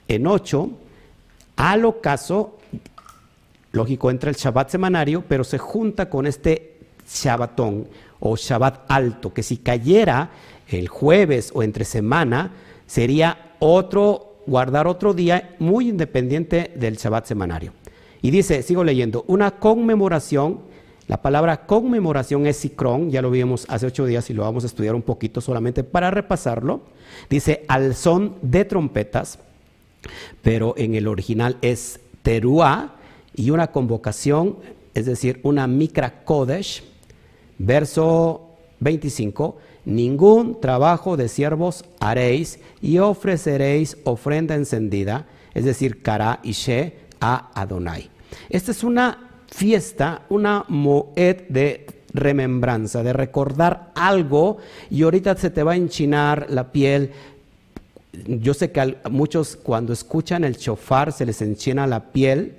en 0.07 0.27
8 0.27 0.69
al 1.55 1.85
ocaso, 1.85 2.57
lógico, 3.71 4.11
entra 4.11 4.29
el 4.29 4.35
Shabbat 4.35 4.69
semanario, 4.69 5.23
pero 5.27 5.43
se 5.43 5.57
junta 5.57 6.09
con 6.09 6.27
este 6.27 6.79
Shabbatón 7.07 7.87
o 8.21 8.37
Shabbat 8.37 8.89
alto, 8.89 9.33
que 9.33 9.43
si 9.43 9.57
cayera 9.57 10.29
el 10.69 10.87
jueves 10.87 11.51
o 11.53 11.61
entre 11.61 11.83
semana, 11.83 12.53
sería 12.87 13.55
otro, 13.59 14.37
guardar 14.47 14.87
otro 14.87 15.13
día 15.13 15.55
muy 15.59 15.89
independiente 15.89 16.71
del 16.75 16.95
Shabbat 16.95 17.25
semanario. 17.25 17.73
Y 18.21 18.31
dice, 18.31 18.63
sigo 18.63 18.85
leyendo, 18.85 19.25
una 19.27 19.51
conmemoración 19.51 20.71
la 21.11 21.21
palabra 21.21 21.65
conmemoración 21.65 22.47
es 22.47 22.55
sicrón, 22.55 23.11
ya 23.11 23.21
lo 23.21 23.29
vimos 23.29 23.65
hace 23.67 23.85
ocho 23.85 24.05
días 24.05 24.29
y 24.29 24.33
lo 24.33 24.43
vamos 24.43 24.63
a 24.63 24.67
estudiar 24.67 24.95
un 24.95 25.01
poquito 25.01 25.41
solamente 25.41 25.83
para 25.83 26.09
repasarlo. 26.09 26.83
Dice 27.29 27.65
al 27.67 27.95
son 27.95 28.35
de 28.41 28.63
trompetas, 28.63 29.37
pero 30.41 30.73
en 30.77 30.95
el 30.95 31.09
original 31.09 31.57
es 31.61 31.99
teruá 32.21 32.95
y 33.35 33.49
una 33.49 33.73
convocación, 33.73 34.59
es 34.93 35.05
decir, 35.05 35.41
una 35.43 35.67
micra 35.67 36.23
kodesh. 36.23 36.81
Verso 37.63 38.55
25, 38.79 39.55
ningún 39.85 40.59
trabajo 40.59 41.15
de 41.15 41.27
siervos 41.27 41.85
haréis 41.99 42.59
y 42.81 42.97
ofreceréis 42.97 43.97
ofrenda 44.03 44.55
encendida, 44.55 45.27
es 45.53 45.65
decir, 45.65 46.01
cara 46.01 46.39
y 46.41 46.53
she 46.53 46.95
a 47.19 47.51
Adonai. 47.53 48.09
Esta 48.49 48.71
es 48.71 48.83
una 48.83 49.43
fiesta, 49.45 50.23
una 50.29 50.65
moed 50.69 51.43
de 51.49 51.85
remembranza, 52.15 53.03
de 53.03 53.13
recordar 53.13 53.91
algo 53.93 54.57
y 54.89 55.03
ahorita 55.03 55.35
se 55.37 55.51
te 55.51 55.61
va 55.61 55.73
a 55.73 55.75
enchinar 55.75 56.47
la 56.49 56.71
piel. 56.71 57.11
Yo 58.25 58.55
sé 58.55 58.71
que 58.71 58.81
a 58.81 59.09
muchos 59.11 59.55
cuando 59.55 59.93
escuchan 59.93 60.43
el 60.45 60.57
chofar 60.57 61.11
se 61.11 61.27
les 61.27 61.43
enchina 61.43 61.85
la 61.85 62.11
piel 62.11 62.55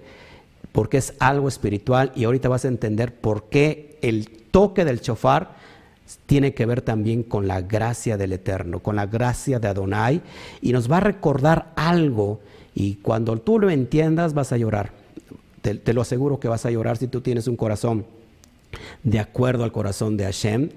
porque 0.70 0.98
es 0.98 1.14
algo 1.18 1.48
espiritual 1.48 2.12
y 2.14 2.22
ahorita 2.22 2.48
vas 2.48 2.64
a 2.64 2.68
entender 2.68 3.12
por 3.12 3.48
qué 3.48 3.91
el 4.02 4.28
toque 4.50 4.84
del 4.84 5.00
chofar 5.00 5.56
tiene 6.26 6.52
que 6.54 6.66
ver 6.66 6.82
también 6.82 7.22
con 7.22 7.48
la 7.48 7.62
gracia 7.62 8.16
del 8.16 8.32
Eterno, 8.32 8.80
con 8.80 8.96
la 8.96 9.06
gracia 9.06 9.58
de 9.58 9.68
Adonai 9.68 10.20
y 10.60 10.72
nos 10.72 10.90
va 10.90 10.98
a 10.98 11.00
recordar 11.00 11.72
algo 11.76 12.40
y 12.74 12.96
cuando 12.96 13.36
tú 13.38 13.58
lo 13.58 13.70
entiendas 13.70 14.34
vas 14.34 14.52
a 14.52 14.56
llorar. 14.56 14.90
Te, 15.62 15.92
lo 15.92 16.02
aseguro 16.02 16.40
que 16.40 16.48
vas 16.48 16.66
a 16.66 16.70
llorar 16.70 16.96
si 16.96 17.06
tú 17.06 17.20
tienes 17.20 17.46
un 17.46 17.56
corazón 17.56 18.04
de 19.04 19.20
acuerdo 19.20 19.64
al 19.64 19.72
corazón 19.72 20.16
de 20.16 20.24
Hashem, 20.24 20.70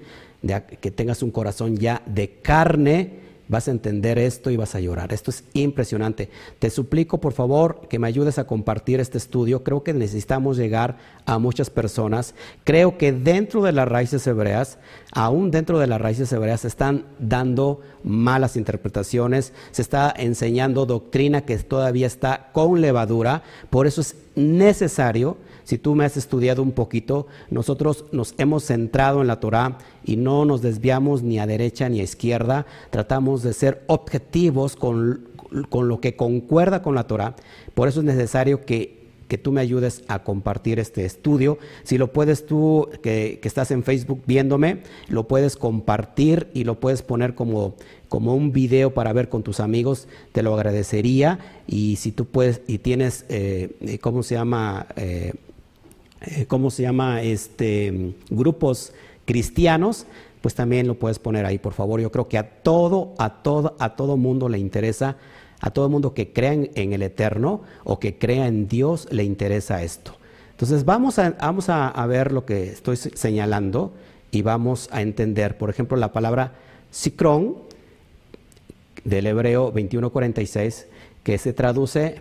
que 0.80 0.90
tengas 0.90 1.22
un 1.22 1.32
corazón 1.32 1.76
ya 1.76 2.02
de 2.06 2.30
carne 2.40 3.25
vas 3.48 3.68
a 3.68 3.70
entender 3.70 4.18
esto 4.18 4.50
y 4.50 4.56
vas 4.56 4.74
a 4.74 4.80
llorar. 4.80 5.12
Esto 5.12 5.30
es 5.30 5.44
impresionante. 5.52 6.30
Te 6.58 6.70
suplico, 6.70 7.18
por 7.20 7.32
favor, 7.32 7.86
que 7.88 7.98
me 7.98 8.08
ayudes 8.08 8.38
a 8.38 8.46
compartir 8.46 9.00
este 9.00 9.18
estudio. 9.18 9.62
Creo 9.62 9.82
que 9.82 9.94
necesitamos 9.94 10.56
llegar 10.56 10.96
a 11.24 11.38
muchas 11.38 11.70
personas. 11.70 12.34
Creo 12.64 12.98
que 12.98 13.12
dentro 13.12 13.62
de 13.62 13.72
las 13.72 13.88
raíces 13.88 14.26
hebreas, 14.26 14.78
aún 15.12 15.50
dentro 15.50 15.78
de 15.78 15.86
las 15.86 16.00
raíces 16.00 16.32
hebreas, 16.32 16.64
están 16.64 17.06
dando 17.18 17.80
malas 18.06 18.56
interpretaciones, 18.56 19.52
se 19.72 19.82
está 19.82 20.14
enseñando 20.16 20.86
doctrina 20.86 21.42
que 21.42 21.58
todavía 21.58 22.06
está 22.06 22.50
con 22.52 22.80
levadura. 22.80 23.42
Por 23.68 23.86
eso 23.86 24.00
es 24.00 24.16
necesario, 24.36 25.36
si 25.64 25.76
tú 25.76 25.94
me 25.94 26.04
has 26.04 26.16
estudiado 26.16 26.62
un 26.62 26.72
poquito, 26.72 27.26
nosotros 27.50 28.04
nos 28.12 28.34
hemos 28.38 28.64
centrado 28.64 29.20
en 29.20 29.26
la 29.26 29.40
Torah 29.40 29.78
y 30.04 30.16
no 30.16 30.44
nos 30.44 30.62
desviamos 30.62 31.22
ni 31.22 31.38
a 31.40 31.46
derecha 31.46 31.88
ni 31.88 32.00
a 32.00 32.04
izquierda, 32.04 32.64
tratamos 32.90 33.42
de 33.42 33.52
ser 33.52 33.82
objetivos 33.88 34.76
con, 34.76 35.28
con 35.68 35.88
lo 35.88 36.00
que 36.00 36.14
concuerda 36.14 36.82
con 36.82 36.94
la 36.94 37.08
Torah. 37.08 37.34
Por 37.74 37.88
eso 37.88 38.00
es 38.00 38.06
necesario 38.06 38.64
que 38.64 39.05
que 39.28 39.38
tú 39.38 39.52
me 39.52 39.60
ayudes 39.60 40.02
a 40.08 40.22
compartir 40.22 40.78
este 40.78 41.04
estudio. 41.04 41.58
Si 41.82 41.98
lo 41.98 42.12
puedes 42.12 42.46
tú, 42.46 42.88
que, 43.02 43.40
estás 43.42 43.70
en 43.70 43.82
Facebook 43.82 44.22
viéndome, 44.26 44.78
lo 45.08 45.28
puedes 45.28 45.56
compartir 45.56 46.48
y 46.54 46.64
lo 46.64 46.80
puedes 46.80 47.02
poner 47.02 47.34
como, 47.34 47.74
como 48.08 48.34
un 48.34 48.52
video 48.52 48.92
para 48.94 49.12
ver 49.12 49.28
con 49.28 49.42
tus 49.42 49.60
amigos, 49.60 50.08
te 50.32 50.42
lo 50.42 50.54
agradecería. 50.54 51.38
Y 51.66 51.96
si 51.96 52.12
tú 52.12 52.26
puedes 52.26 52.60
y 52.66 52.78
tienes, 52.78 53.24
eh, 53.28 53.76
eh, 53.80 53.98
¿cómo 53.98 54.22
se 54.22 54.34
llama? 54.34 54.86
Eh, 54.96 55.32
¿Cómo 56.48 56.70
se 56.70 56.82
llama? 56.82 57.22
Este, 57.22 58.14
grupos 58.30 58.92
cristianos, 59.26 60.06
pues 60.40 60.54
también 60.54 60.86
lo 60.86 60.94
puedes 60.94 61.18
poner 61.18 61.44
ahí, 61.44 61.58
por 61.58 61.72
favor. 61.72 62.00
Yo 62.00 62.10
creo 62.10 62.26
que 62.26 62.38
a 62.38 62.48
todo, 62.48 63.14
a 63.18 63.42
todo, 63.42 63.76
a 63.78 63.96
todo 63.96 64.16
mundo 64.16 64.48
le 64.48 64.58
interesa 64.58 65.16
a 65.60 65.70
todo 65.70 65.88
mundo 65.88 66.14
que 66.14 66.32
crea 66.32 66.52
en, 66.52 66.92
el 66.92 67.02
eterno 67.02 67.62
o 67.84 67.98
que 67.98 68.18
crea 68.18 68.46
en 68.46 68.68
Dios 68.68 69.08
le 69.10 69.24
interesa 69.24 69.82
esto. 69.82 70.16
Entonces 70.50 70.84
vamos 70.84 71.18
a, 71.18 71.30
vamos 71.30 71.68
a, 71.68 72.06
ver 72.06 72.32
lo 72.32 72.44
que 72.44 72.70
estoy 72.70 72.96
señalando 72.96 73.92
y 74.30 74.42
vamos 74.42 74.88
a 74.92 75.02
entender, 75.02 75.58
por 75.58 75.70
ejemplo, 75.70 75.96
la 75.96 76.12
palabra 76.12 76.52
Sikron 76.90 77.56
del 79.04 79.26
hebreo 79.26 79.64
2146, 79.64 80.86
que 81.22 81.38
se 81.38 81.52
traduce 81.52 82.20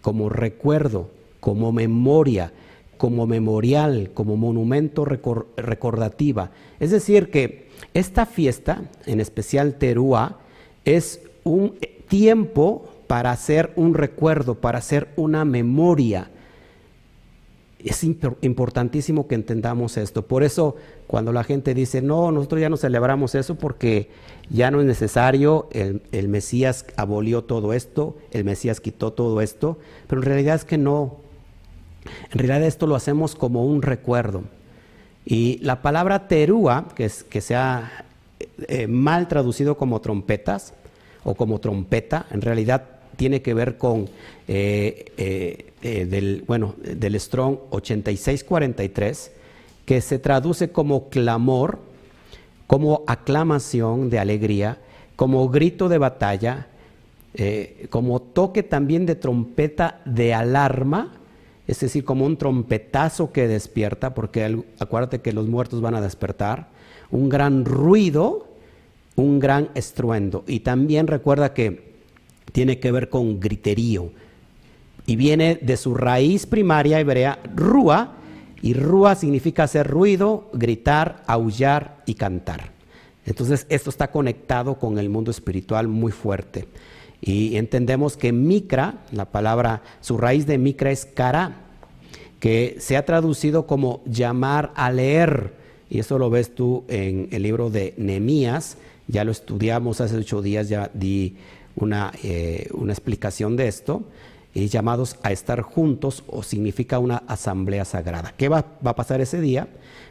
como 0.00 0.28
recuerdo, 0.28 1.10
como 1.40 1.72
memoria, 1.72 2.52
como 2.96 3.26
memorial, 3.26 4.10
como 4.14 4.36
monumento 4.36 5.04
recordativa. 5.04 6.50
Es 6.80 6.90
decir, 6.90 7.30
que 7.30 7.68
esta 7.92 8.26
fiesta, 8.26 8.82
en 9.06 9.20
especial 9.20 9.74
Teruá, 9.74 10.38
es 10.84 11.20
un 11.42 11.74
tiempo 12.08 12.88
para 13.06 13.30
hacer 13.30 13.72
un 13.76 13.94
recuerdo, 13.94 14.56
para 14.56 14.78
hacer 14.78 15.08
una 15.16 15.44
memoria. 15.44 16.30
Es 17.78 18.02
importantísimo 18.02 19.26
que 19.28 19.34
entendamos 19.34 19.98
esto. 19.98 20.22
Por 20.22 20.42
eso, 20.42 20.76
cuando 21.06 21.32
la 21.32 21.44
gente 21.44 21.74
dice, 21.74 22.00
no, 22.00 22.32
nosotros 22.32 22.60
ya 22.60 22.70
no 22.70 22.78
celebramos 22.78 23.34
eso 23.34 23.56
porque 23.56 24.08
ya 24.48 24.70
no 24.70 24.80
es 24.80 24.86
necesario, 24.86 25.68
el, 25.72 26.00
el 26.12 26.28
Mesías 26.28 26.86
abolió 26.96 27.44
todo 27.44 27.74
esto, 27.74 28.16
el 28.30 28.44
Mesías 28.44 28.80
quitó 28.80 29.12
todo 29.12 29.42
esto, 29.42 29.78
pero 30.06 30.22
en 30.22 30.26
realidad 30.26 30.54
es 30.54 30.64
que 30.64 30.78
no. 30.78 31.16
En 32.32 32.38
realidad 32.38 32.62
esto 32.62 32.86
lo 32.86 32.94
hacemos 32.96 33.34
como 33.34 33.66
un 33.66 33.82
recuerdo. 33.82 34.44
Y 35.26 35.58
la 35.58 35.82
palabra 35.82 36.28
terúa, 36.28 36.88
que, 36.94 37.06
es, 37.06 37.24
que 37.24 37.40
se 37.40 37.54
ha 37.54 38.04
eh, 38.68 38.86
mal 38.86 39.28
traducido 39.28 39.76
como 39.76 40.00
trompetas, 40.00 40.74
o 41.24 41.34
como 41.34 41.58
trompeta, 41.58 42.26
en 42.30 42.40
realidad 42.40 42.84
tiene 43.16 43.42
que 43.42 43.54
ver 43.54 43.78
con 43.78 44.08
eh, 44.48 45.12
eh, 45.16 45.72
eh, 45.82 46.06
del, 46.06 46.44
bueno, 46.46 46.74
del 46.78 47.18
Strong 47.18 47.58
8643, 47.70 49.32
que 49.84 50.00
se 50.00 50.18
traduce 50.18 50.70
como 50.70 51.08
clamor, 51.08 51.78
como 52.66 53.02
aclamación 53.06 54.10
de 54.10 54.18
alegría, 54.18 54.78
como 55.16 55.48
grito 55.48 55.88
de 55.88 55.98
batalla, 55.98 56.68
como 57.90 58.22
toque 58.22 58.62
también 58.62 59.06
de 59.06 59.16
trompeta 59.16 60.00
de 60.04 60.32
alarma, 60.32 61.12
es 61.66 61.80
decir, 61.80 62.04
como 62.04 62.24
un 62.24 62.36
trompetazo 62.36 63.32
que 63.32 63.48
despierta, 63.48 64.14
porque 64.14 64.62
acuérdate 64.78 65.20
que 65.20 65.32
los 65.32 65.48
muertos 65.48 65.80
van 65.80 65.96
a 65.96 66.00
despertar, 66.00 66.68
un 67.10 67.28
gran 67.28 67.64
ruido, 67.64 68.46
un 69.16 69.38
gran 69.40 69.70
estruendo. 69.74 70.44
Y 70.46 70.60
también 70.60 71.06
recuerda 71.06 71.54
que 71.54 71.94
tiene 72.52 72.78
que 72.78 72.92
ver 72.92 73.08
con 73.08 73.40
griterío. 73.40 74.10
Y 75.06 75.16
viene 75.16 75.56
de 75.60 75.76
su 75.76 75.94
raíz 75.94 76.46
primaria 76.46 77.00
hebrea, 77.00 77.38
rúa, 77.54 78.14
y 78.62 78.72
rúa 78.72 79.14
significa 79.14 79.64
hacer 79.64 79.86
ruido, 79.86 80.48
gritar, 80.54 81.22
aullar 81.26 82.02
y 82.06 82.14
cantar. 82.14 82.72
Entonces 83.26 83.66
esto 83.68 83.90
está 83.90 84.10
conectado 84.10 84.78
con 84.78 84.98
el 84.98 85.10
mundo 85.10 85.30
espiritual 85.30 85.88
muy 85.88 86.12
fuerte. 86.12 86.66
Y 87.20 87.56
entendemos 87.56 88.16
que 88.16 88.32
micra, 88.32 89.02
la 89.12 89.26
palabra, 89.26 89.82
su 90.00 90.16
raíz 90.16 90.46
de 90.46 90.58
micra 90.58 90.90
es 90.90 91.06
cara, 91.06 91.56
que 92.40 92.76
se 92.78 92.96
ha 92.96 93.04
traducido 93.06 93.66
como 93.66 94.02
llamar 94.04 94.72
a 94.76 94.90
leer. 94.90 95.54
Y 95.88 95.98
eso 95.98 96.18
lo 96.18 96.28
ves 96.28 96.54
tú 96.54 96.84
en 96.88 97.28
el 97.32 97.42
libro 97.42 97.70
de 97.70 97.94
Nehemías, 97.96 98.76
ya 99.08 99.24
lo 99.24 99.32
estudiamos 99.32 100.00
hace 100.00 100.16
ocho 100.16 100.42
días, 100.42 100.68
ya 100.68 100.90
di 100.94 101.36
una, 101.76 102.12
eh, 102.22 102.68
una 102.72 102.92
explicación 102.92 103.56
de 103.56 103.68
esto. 103.68 104.02
Y 104.54 104.68
llamados 104.68 105.16
a 105.24 105.32
estar 105.32 105.62
juntos 105.62 106.22
o 106.28 106.44
significa 106.44 107.00
una 107.00 107.24
asamblea 107.26 107.84
sagrada. 107.84 108.34
¿Qué 108.36 108.48
va, 108.48 108.64
a 108.84 108.94
pasar 108.94 109.20
ese 109.20 109.40
día? 109.40 109.66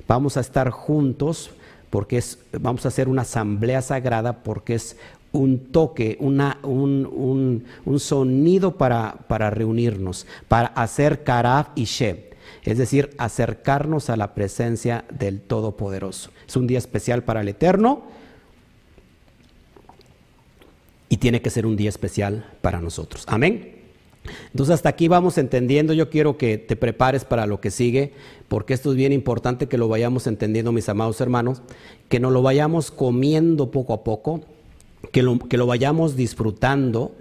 Vamos 0.06 0.36
a 0.36 0.41
estar 0.41 0.69
juntos 0.69 1.51
porque 1.89 2.17
es, 2.17 2.39
vamos 2.60 2.84
a 2.84 2.89
hacer 2.89 3.08
una 3.08 3.21
asamblea 3.21 3.82
sagrada 3.82 4.43
porque 4.43 4.75
es 4.75 4.97
un 5.32 5.71
toque, 5.71 6.17
una, 6.19 6.58
un, 6.63 7.63
un, 7.86 7.99
sonido 7.99 8.77
para, 8.77 9.15
para, 9.27 9.49
reunirnos, 9.49 10.27
para 10.49 10.67
hacer 10.67 11.23
karaf 11.23 11.69
y 11.75 11.86
sheb, 11.86 12.36
es 12.63 12.77
decir, 12.77 13.12
acercarnos 13.17 14.10
a 14.10 14.17
la 14.17 14.34
presencia 14.36 15.06
del 15.10 15.39
Todopoderoso. 15.39 16.32
Es 16.47 16.56
un 16.58 16.67
día 16.67 16.79
especial 16.79 17.23
para 17.23 17.41
el 17.41 17.47
Eterno 17.47 18.03
y 21.13 21.17
tiene 21.17 21.43
que 21.43 21.52
ser 21.52 21.67
un 21.67 21.76
día 21.76 21.89
especial 21.89 22.43
para 22.62 22.82
nosotros. 22.82 23.23
Amén. 23.28 23.76
Entonces 24.52 24.73
hasta 24.73 24.89
aquí 24.89 25.08
vamos 25.08 25.38
entendiendo, 25.38 25.93
yo 25.93 26.10
quiero 26.10 26.39
que 26.39 26.58
te 26.58 26.76
prepares 26.76 27.23
para 27.23 27.45
lo 27.45 27.62
que 27.62 27.69
sigue, 27.69 28.13
porque 28.47 28.73
esto 28.73 28.89
es 28.89 28.97
bien 28.97 29.13
importante 29.13 29.67
que 29.67 29.78
lo 29.78 29.88
vayamos 29.88 30.26
entendiendo, 30.26 30.71
mis 30.71 30.89
amados 30.89 31.21
hermanos, 31.21 31.62
que 32.10 32.19
nos 32.19 32.34
lo 32.34 32.41
vayamos 32.41 32.89
comiendo 32.89 33.69
poco 33.69 33.93
a 33.93 34.04
poco, 34.04 34.41
que 35.12 35.21
lo, 35.21 35.38
que 35.38 35.58
lo 35.58 35.67
vayamos 35.67 36.15
disfrutando, 36.15 37.12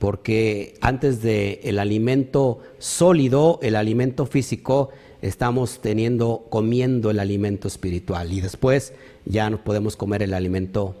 porque 0.00 0.74
antes 0.80 1.22
del 1.22 1.60
el 1.62 1.78
alimento 1.78 2.58
sólido, 2.78 3.60
el 3.62 3.76
alimento 3.76 4.26
físico, 4.26 4.88
estamos 5.22 5.78
teniendo, 5.80 6.46
comiendo 6.48 7.12
el 7.12 7.20
alimento 7.20 7.68
espiritual 7.68 8.32
y 8.32 8.40
después 8.40 8.92
ya 9.24 9.48
nos 9.50 9.60
podemos 9.60 9.94
comer 9.94 10.24
el 10.24 10.34
alimento 10.34 10.96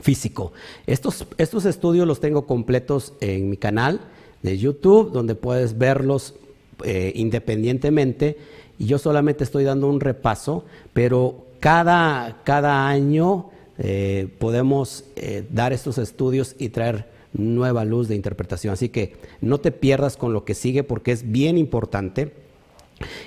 físico. 0.00 0.52
Estos, 0.86 1.26
estudios 1.66 2.06
los 2.06 2.20
tengo 2.20 2.46
completos 2.46 3.12
en 3.20 3.50
mi 3.50 3.56
canal 3.56 4.00
de 4.42 4.58
YouTube, 4.58 5.12
donde 5.12 5.34
puedes 5.34 5.78
verlos 5.78 6.34
eh, 6.84 7.12
independientemente. 7.14 8.38
Y 8.78 8.86
yo 8.86 8.98
solamente 8.98 9.44
estoy 9.44 9.64
dando 9.64 9.88
un 9.88 10.00
repaso, 10.00 10.64
pero 10.92 11.46
cada, 11.60 12.40
cada 12.44 12.88
año 12.88 13.50
eh, 13.78 14.28
podemos 14.38 15.04
eh, 15.16 15.46
dar 15.50 15.72
estos 15.72 15.98
estudios 15.98 16.56
y 16.58 16.70
traer 16.70 17.06
nueva 17.32 17.84
luz 17.84 18.08
de 18.08 18.16
interpretación. 18.16 18.72
Así 18.72 18.88
que 18.88 19.16
no 19.40 19.58
te 19.58 19.72
pierdas 19.72 20.16
con 20.16 20.32
lo 20.32 20.44
que 20.44 20.54
sigue 20.54 20.82
porque 20.82 21.12
es 21.12 21.30
bien 21.30 21.58
importante. 21.58 22.32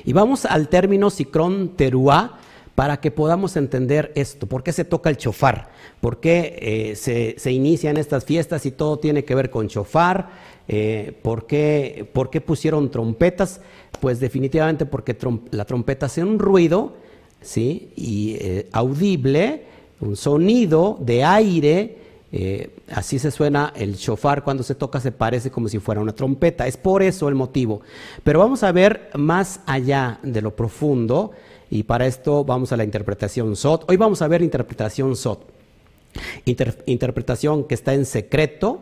Y 0.03 0.13
vamos 0.13 0.45
al 0.45 0.69
término 0.69 1.09
Sicrón 1.09 1.69
Teruá, 1.75 2.39
para 2.75 2.99
que 2.99 3.11
podamos 3.11 3.55
entender 3.55 4.11
esto. 4.15 4.47
¿Por 4.47 4.63
qué 4.63 4.71
se 4.71 4.85
toca 4.85 5.09
el 5.09 5.17
chofar? 5.17 5.69
¿Por 6.01 6.19
qué 6.19 6.57
eh, 6.59 7.35
se, 7.37 7.51
inician 7.51 7.97
estas 7.97 8.25
fiestas 8.25 8.65
y 8.65 8.71
todo 8.71 8.97
tiene 8.97 9.23
que 9.23 9.35
ver 9.35 9.49
con 9.49 9.67
chofar? 9.67 10.29
Eh, 10.67 11.13
¿por, 11.21 11.45
qué, 11.45 12.07
pusieron 12.45 12.89
trompetas? 12.89 13.61
Pues 13.99 14.19
definitivamente 14.19 14.85
porque 14.85 15.15
la 15.51 15.65
trompeta 15.65 16.07
hace 16.07 16.23
un 16.23 16.39
ruido 16.39 16.93
¿sí? 17.41 17.91
y, 17.95 18.37
eh, 18.39 18.69
audible, 18.71 19.63
un 19.99 20.15
sonido 20.15 20.97
de 20.99 21.23
aire. 21.23 21.97
así 22.89 23.19
se 23.19 23.29
suena 23.29 23.71
el 23.75 23.95
chofar 23.95 24.43
cuando 24.43 24.63
se 24.63 24.73
toca, 24.73 24.99
se 24.99 25.11
parece 25.11 25.51
como 25.51 25.69
si 25.69 25.77
fuera 25.77 26.01
una 26.01 26.13
trompeta. 26.15 26.65
Es 26.65 26.75
por 26.75 27.03
eso 27.03 27.29
el 27.29 27.35
motivo. 27.35 27.81
Pero 28.23 28.39
vamos 28.39 28.63
a 28.63 28.71
ver 28.71 29.11
más 29.13 29.59
allá 29.67 30.19
de 30.23 30.41
lo 30.41 30.55
profundo 30.55 31.33
y 31.73 31.81
para 31.81 32.05
esto 32.05 32.45
vamos 32.45 32.71
a 32.71 32.77
la 32.77 32.83
interpretación 32.83 33.55
SOT. 33.55 33.89
Hoy 33.89 33.97
vamos 33.97 34.21
a 34.21 34.27
ver 34.27 34.43
interpretación 34.43 35.15
SOT. 35.15 35.41
interpretación 36.85 37.63
que 37.63 37.73
está 37.73 37.95
en 37.95 38.05
secreto, 38.05 38.81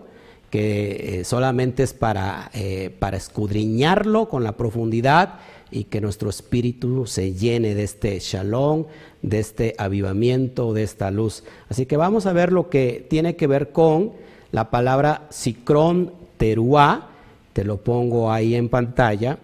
que 0.49 1.19
eh, 1.19 1.23
solamente 1.23 1.84
es 1.84 1.93
para, 1.93 2.51
eh, 2.54 2.93
para 2.99 3.15
escudriñarlo 3.15 4.27
con 4.27 4.43
la 4.43 4.58
profundidad 4.58 5.39
y 5.71 5.86
que 5.86 6.01
nuestro 6.01 6.30
espíritu 6.30 7.08
se 7.08 7.34
llene 7.34 7.75
de 7.75 7.84
este 7.84 8.19
shalom, 8.19 8.88
de 9.21 9.39
este 9.39 9.73
avivamiento, 9.77 10.73
de 10.73 10.84
esta 10.84 11.12
luz. 11.12 11.45
Así 11.69 11.86
que 11.86 11.95
vamos 11.95 12.25
a 12.25 12.34
ver 12.34 12.51
lo 12.51 12.69
que 12.69 13.08
tiene 13.10 13.38
que 13.38 13.47
ver 13.47 13.71
con 13.71 14.12
la 14.51 14.69
palabra 14.69 15.27
Sikron 15.30 16.12
Teruá, 16.36 17.08
te 17.54 17.63
lo 17.63 17.77
pongo 17.77 18.34
ahí 18.34 18.54
en 18.54 18.67
pantalla, 18.67 19.38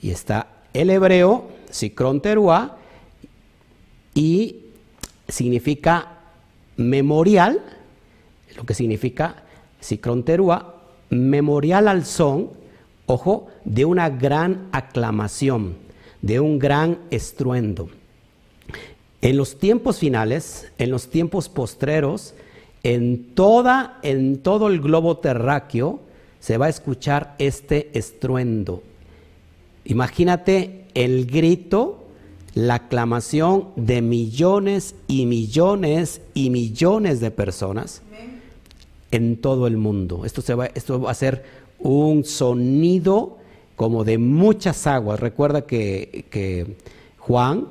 Y 0.00 0.12
está 0.12 0.46
el 0.72 0.88
hebreo, 0.88 1.59
Teruah, 2.22 2.76
y 4.14 4.56
significa 5.28 6.18
memorial, 6.76 7.60
lo 8.56 8.64
que 8.64 8.74
significa 8.74 9.44
Teruah, 10.24 10.74
memorial 11.10 11.88
al 11.88 12.04
son, 12.04 12.50
ojo, 13.06 13.48
de 13.64 13.84
una 13.84 14.10
gran 14.10 14.68
aclamación, 14.72 15.76
de 16.22 16.40
un 16.40 16.58
gran 16.58 16.98
estruendo. 17.10 17.88
En 19.22 19.36
los 19.36 19.58
tiempos 19.58 19.98
finales, 19.98 20.72
en 20.78 20.90
los 20.90 21.10
tiempos 21.10 21.48
postreros, 21.48 22.34
en, 22.82 23.34
toda, 23.34 23.98
en 24.02 24.38
todo 24.38 24.68
el 24.68 24.80
globo 24.80 25.18
terráqueo 25.18 26.00
se 26.40 26.56
va 26.56 26.66
a 26.66 26.70
escuchar 26.70 27.34
este 27.38 27.90
estruendo. 27.92 28.82
Imagínate 29.84 30.79
el 30.94 31.26
grito, 31.26 32.04
la 32.54 32.74
aclamación 32.76 33.68
de 33.76 34.02
millones 34.02 34.94
y 35.06 35.26
millones 35.26 36.20
y 36.34 36.50
millones 36.50 37.20
de 37.20 37.30
personas 37.30 38.02
en 39.10 39.36
todo 39.40 39.66
el 39.66 39.76
mundo. 39.76 40.24
Esto, 40.24 40.56
va 40.56 41.10
a 41.10 41.14
ser 41.14 41.44
un 41.78 42.24
sonido 42.24 43.38
como 43.76 44.04
de 44.04 44.18
muchas 44.18 44.86
aguas. 44.86 45.20
Recuerda 45.20 45.62
que, 45.62 46.26
que 46.30 46.76
Juan 47.18 47.68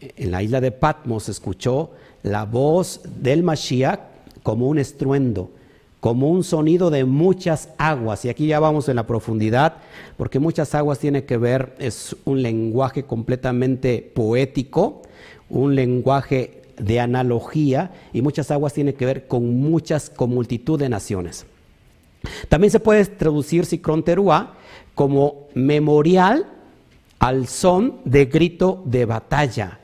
en 0.00 0.30
la 0.30 0.42
isla 0.42 0.60
de 0.60 0.70
Patmos 0.70 1.28
escuchó 1.28 1.90
la 2.22 2.44
voz 2.44 3.00
del 3.20 3.42
Mashiach 3.42 4.00
como 4.42 4.68
un 4.68 4.78
estruendo, 4.78 5.50
como 6.00 6.28
un 6.28 6.44
sonido 6.44 6.90
de 6.90 7.04
muchas 7.04 7.70
aguas. 7.78 8.24
Y 8.24 8.28
aquí 8.28 8.46
ya 8.46 8.60
vamos 8.60 8.88
en 8.88 8.96
la 8.96 9.06
profundidad, 9.06 9.76
porque 10.16 10.38
muchas 10.38 10.74
aguas 10.74 10.98
tiene 10.98 11.24
que 11.24 11.36
ver, 11.36 11.74
es 11.78 12.16
un 12.24 12.42
lenguaje 12.42 13.04
completamente 13.04 14.10
poético, 14.14 15.02
un 15.48 15.74
lenguaje 15.74 16.62
de 16.78 17.00
analogía, 17.00 17.90
y 18.12 18.22
muchas 18.22 18.50
aguas 18.50 18.72
tiene 18.72 18.94
que 18.94 19.06
ver 19.06 19.26
con 19.26 19.60
muchas, 19.60 20.10
con 20.10 20.30
multitud 20.30 20.78
de 20.78 20.88
naciones. 20.88 21.46
También 22.48 22.70
se 22.70 22.80
puede 22.80 23.04
traducir 23.04 23.64
Sikron 23.66 24.02
Teruá 24.04 24.54
como 24.94 25.46
memorial 25.54 26.46
al 27.18 27.48
son 27.48 27.98
de 28.04 28.26
grito 28.26 28.82
de 28.84 29.04
batalla. 29.04 29.80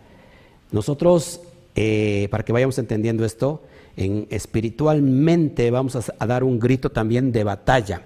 Nosotros, 0.71 1.41
eh, 1.75 2.29
para 2.31 2.45
que 2.45 2.53
vayamos 2.53 2.79
entendiendo 2.79 3.25
esto, 3.25 3.63
en, 3.97 4.27
espiritualmente 4.31 5.71
vamos 5.71 5.97
a, 5.97 6.27
dar 6.27 6.45
un 6.45 6.59
grito 6.59 6.91
también 6.91 7.33
de 7.33 7.45
batalla. 7.45 8.03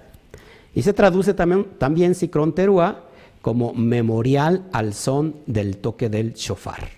Y 0.74 0.82
se 0.82 0.92
traduce 0.92 1.34
también, 1.34 1.66
también 1.78 2.14
Sikron 2.14 2.54
Teruá 2.54 3.04
como 3.42 3.72
memorial 3.72 4.64
al 4.72 4.94
son 4.94 5.36
del 5.46 5.78
toque 5.78 6.08
del 6.08 6.34
shofar. 6.34 6.88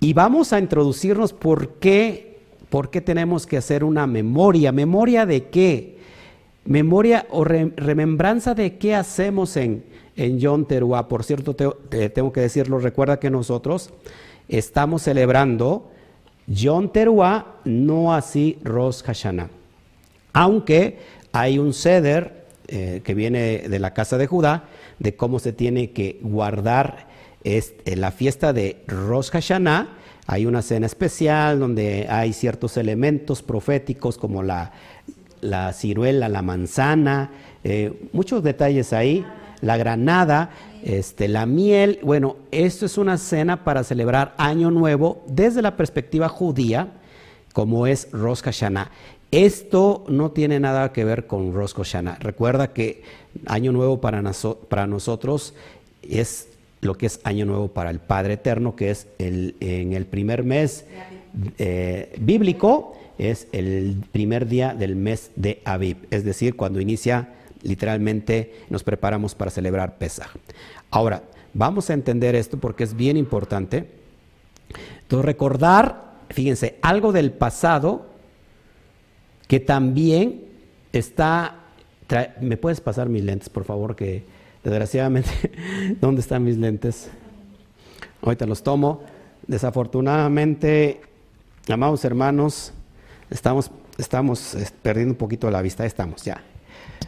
Y 0.00 0.14
vamos 0.14 0.52
a 0.52 0.58
introducirnos 0.58 1.32
por 1.32 1.74
qué, 1.74 2.38
por 2.70 2.90
qué 2.90 3.00
tenemos 3.00 3.46
que 3.46 3.58
hacer 3.58 3.84
una 3.84 4.06
memoria. 4.06 4.72
¿Memoria 4.72 5.26
de 5.26 5.48
qué? 5.48 5.98
Memoria 6.64 7.26
o 7.30 7.44
remembranza 7.44 8.54
de 8.54 8.78
qué 8.78 8.94
hacemos 8.94 9.56
en, 9.56 9.84
en 10.16 10.64
Teruá. 10.64 11.06
Por 11.08 11.24
cierto, 11.24 11.54
tengo 11.54 12.32
que 12.32 12.40
decirlo, 12.40 12.78
recuerda 12.78 13.20
que 13.20 13.28
nosotros 13.28 13.90
estamos 14.48 15.02
celebrando 15.02 15.89
Yom 16.50 16.88
Teruah, 16.88 17.60
no 17.64 18.12
así 18.12 18.58
Rosh 18.64 19.02
Hashanah. 19.02 19.48
Aunque 20.32 20.98
hay 21.32 21.58
un 21.58 21.72
ceder 21.72 22.46
eh, 22.66 23.02
que 23.04 23.14
viene 23.14 23.68
de 23.68 23.78
la 23.78 23.94
casa 23.94 24.18
de 24.18 24.26
Judá 24.26 24.64
de 24.98 25.14
cómo 25.14 25.38
se 25.38 25.52
tiene 25.52 25.92
que 25.92 26.18
guardar 26.22 27.06
este, 27.44 27.94
la 27.94 28.10
fiesta 28.10 28.52
de 28.52 28.82
Rosh 28.88 29.30
Hashanah. 29.30 29.88
Hay 30.26 30.44
una 30.44 30.62
cena 30.62 30.86
especial 30.86 31.60
donde 31.60 32.06
hay 32.10 32.32
ciertos 32.32 32.76
elementos 32.76 33.42
proféticos 33.42 34.18
como 34.18 34.42
la, 34.42 34.72
la 35.40 35.72
ciruela, 35.72 36.28
la 36.28 36.42
manzana, 36.42 37.30
eh, 37.62 38.08
muchos 38.12 38.42
detalles 38.42 38.92
ahí, 38.92 39.24
la 39.60 39.76
granada 39.76 40.50
este, 40.84 41.28
la 41.28 41.46
miel, 41.46 41.98
bueno, 42.02 42.36
esto 42.50 42.86
es 42.86 42.98
una 42.98 43.18
cena 43.18 43.64
para 43.64 43.84
celebrar 43.84 44.34
Año 44.38 44.70
Nuevo 44.70 45.22
desde 45.26 45.62
la 45.62 45.76
perspectiva 45.76 46.28
judía, 46.28 46.92
como 47.52 47.86
es 47.86 48.08
Rosh 48.12 48.42
Hashanah. 48.42 48.90
Esto 49.30 50.04
no 50.08 50.32
tiene 50.32 50.58
nada 50.58 50.92
que 50.92 51.04
ver 51.04 51.26
con 51.26 51.54
Rosh 51.54 51.74
Hashanah. 51.74 52.16
Recuerda 52.20 52.72
que 52.72 53.02
Año 53.46 53.72
Nuevo 53.72 54.00
para, 54.00 54.22
nosotros 54.86 55.54
es 56.02 56.48
lo 56.80 56.96
que 56.96 57.06
es 57.06 57.20
Año 57.24 57.44
Nuevo 57.44 57.68
para 57.68 57.90
el 57.90 58.00
Padre 58.00 58.34
Eterno, 58.34 58.74
que 58.74 58.90
es 58.90 59.06
el, 59.18 59.56
en 59.60 59.92
el 59.92 60.06
primer 60.06 60.42
mes 60.44 60.84
eh, 61.58 62.12
bíblico, 62.18 62.96
es 63.18 63.46
el 63.52 64.02
primer 64.12 64.48
día 64.48 64.74
del 64.74 64.96
mes 64.96 65.30
de 65.36 65.60
Aviv, 65.64 65.98
es 66.10 66.24
decir, 66.24 66.56
cuando 66.56 66.80
inicia 66.80 67.28
literalmente 67.62 68.64
nos 68.68 68.82
preparamos 68.82 69.34
para 69.34 69.50
celebrar 69.50 69.98
Pesach. 69.98 70.30
Ahora, 70.90 71.22
vamos 71.54 71.90
a 71.90 71.94
entender 71.94 72.34
esto 72.34 72.58
porque 72.58 72.84
es 72.84 72.94
bien 72.94 73.16
importante. 73.16 73.90
Entonces, 75.02 75.24
recordar, 75.24 76.12
fíjense, 76.30 76.78
algo 76.82 77.12
del 77.12 77.32
pasado 77.32 78.06
que 79.48 79.60
también 79.60 80.44
está... 80.92 81.56
¿Me 82.40 82.56
puedes 82.56 82.80
pasar 82.80 83.08
mis 83.08 83.22
lentes, 83.22 83.48
por 83.48 83.64
favor? 83.64 83.94
Que 83.94 84.24
desgraciadamente, 84.64 85.30
¿dónde 86.00 86.20
están 86.20 86.44
mis 86.44 86.56
lentes? 86.56 87.08
Ahorita 88.22 88.46
los 88.46 88.62
tomo. 88.62 89.02
Desafortunadamente, 89.46 91.00
amados 91.68 92.04
hermanos, 92.04 92.72
estamos, 93.30 93.70
estamos 93.98 94.54
eh, 94.54 94.68
perdiendo 94.82 95.12
un 95.12 95.18
poquito 95.18 95.50
la 95.50 95.62
vista. 95.62 95.86
Estamos 95.86 96.22
ya. 96.22 96.42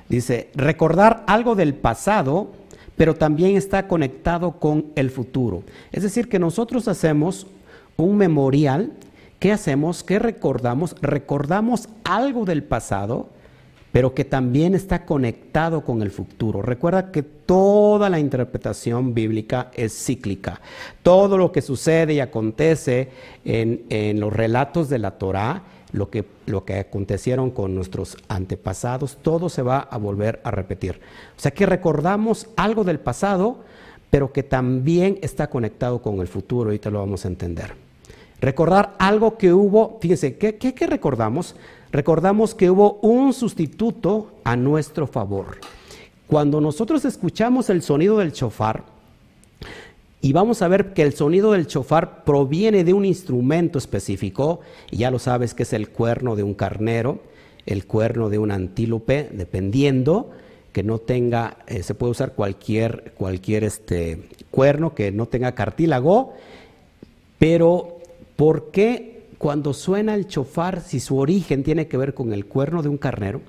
Dice, 0.09 0.51
recordar 0.55 1.25
algo 1.27 1.55
del 1.55 1.75
pasado, 1.75 2.51
pero 2.97 3.15
también 3.15 3.57
está 3.57 3.89
conectado 3.89 4.53
con 4.53 4.87
el 4.95 5.11
futuro. 5.11 5.63
Es 5.91 6.03
decir, 6.03 6.29
que 6.29 6.39
nosotros 6.39 6.89
hacemos 6.89 7.47
un 7.97 8.17
memorial. 8.17 8.93
¿Qué 9.39 9.53
hacemos? 9.53 10.05
¿Qué 10.05 10.19
recordamos? 10.19 10.95
Recordamos 11.01 11.89
algo 12.05 12.45
del 12.45 12.63
pasado, 12.63 13.29
pero 13.91 14.15
que 14.15 14.25
también 14.25 14.75
está 14.75 15.05
conectado 15.05 15.85
con 15.85 16.03
el 16.03 16.11
futuro. 16.11 16.63
Recuerda 16.63 17.11
que 17.11 17.23
toda 17.23 18.09
la 18.09 18.21
interpretación 18.21 19.15
bíblica 19.15 19.71
es 19.75 19.93
cíclica. 19.93 20.61
Todo 21.03 21.37
lo 21.39 21.53
que 21.53 21.63
sucede 21.63 22.15
y 22.15 22.21
acontece 22.21 23.11
en, 23.45 23.85
en 23.89 24.21
los 24.21 24.33
relatos 24.33 24.89
de 24.89 24.99
la 24.99 25.13
Torah 25.13 25.63
lo 25.93 26.11
que, 26.11 26.25
lo 26.47 26.65
que 26.65 26.79
acontecieron 26.79 27.51
con 27.51 27.75
nuestros 27.75 28.17
antepasados, 28.29 29.19
todo 29.21 29.49
se 29.49 29.63
va 29.63 29.79
a 29.79 29.99
volver 29.99 30.41
a 30.45 30.51
repetir. 30.51 31.01
O 31.37 31.41
sea 31.41 31.53
que 31.53 31.67
recordamos 31.67 32.49
algo 32.57 32.85
del 32.85 32.99
pasado, 32.99 33.59
pero 34.11 34.33
que 34.33 34.43
también 34.43 35.19
está 35.23 35.49
conectado 35.49 36.03
con 36.03 36.21
el 36.21 36.29
futuro, 36.29 36.71
ahorita 36.71 36.91
lo 36.91 37.01
vamos 37.01 37.25
a 37.25 37.29
entender. 37.29 37.75
Recordar 38.41 38.97
algo 38.99 39.39
que 39.39 39.53
hubo, 39.53 39.99
fíjense, 40.01 40.37
¿qué, 40.37 40.57
qué, 40.57 40.75
qué 40.75 40.87
recordamos? 40.87 41.55
Recordamos 41.93 42.55
que 42.55 42.71
hubo 42.71 42.95
un 43.03 43.33
sustituto 43.33 44.33
a 44.45 44.57
nuestro 44.57 45.07
favor. 45.07 45.59
Cuando 46.27 46.61
nosotros 46.61 47.05
escuchamos 47.05 47.69
el 47.71 47.83
sonido 47.83 48.19
del 48.19 48.33
chofar, 48.33 48.85
y 50.25 50.33
vamos 50.33 50.63
a 50.63 50.69
ver 50.69 50.95
que 50.95 51.03
el 51.03 51.15
sonido 51.15 51.51
del 51.51 51.67
chofar 51.67 52.23
proviene 52.23 52.85
de 52.85 52.95
un 52.95 53.05
instrumento 53.05 53.77
específico, 53.77 54.61
y 54.93 54.99
ya 54.99 55.11
lo 55.11 55.19
sabes 55.19 55.53
que 55.53 55.65
es 55.65 55.73
el 55.73 55.89
cuerno 55.89 56.37
de 56.37 56.45
un 56.45 56.55
carnero, 56.55 57.19
el 57.67 57.87
cuerno 57.87 58.31
de 58.31 58.39
un 58.39 58.53
antílope, 58.53 59.29
dependiendo, 59.33 60.31
que 60.73 60.85
no 60.85 61.01
tenga, 61.01 61.59
eh, 61.67 61.83
se 61.83 61.95
puede 61.95 62.13
usar 62.13 62.35
cualquier, 62.35 63.13
cualquier 63.17 63.65
este, 63.65 64.29
cuerno 64.53 64.95
que 64.95 65.11
no 65.11 65.27
tenga 65.27 65.57
cartílago, 65.57 66.35
pero 67.41 67.99
¿por 68.37 68.71
qué 68.71 69.25
cuando 69.39 69.75
suena 69.75 70.15
el 70.15 70.29
chofar, 70.29 70.83
si 70.83 71.01
su 71.01 71.19
origen 71.19 71.65
tiene 71.65 71.89
que 71.89 71.97
ver 71.97 72.15
con 72.15 72.33
el 72.33 72.47
cuerno 72.47 72.81
de 72.83 72.89
un 72.89 72.97
carnero, 72.97 73.41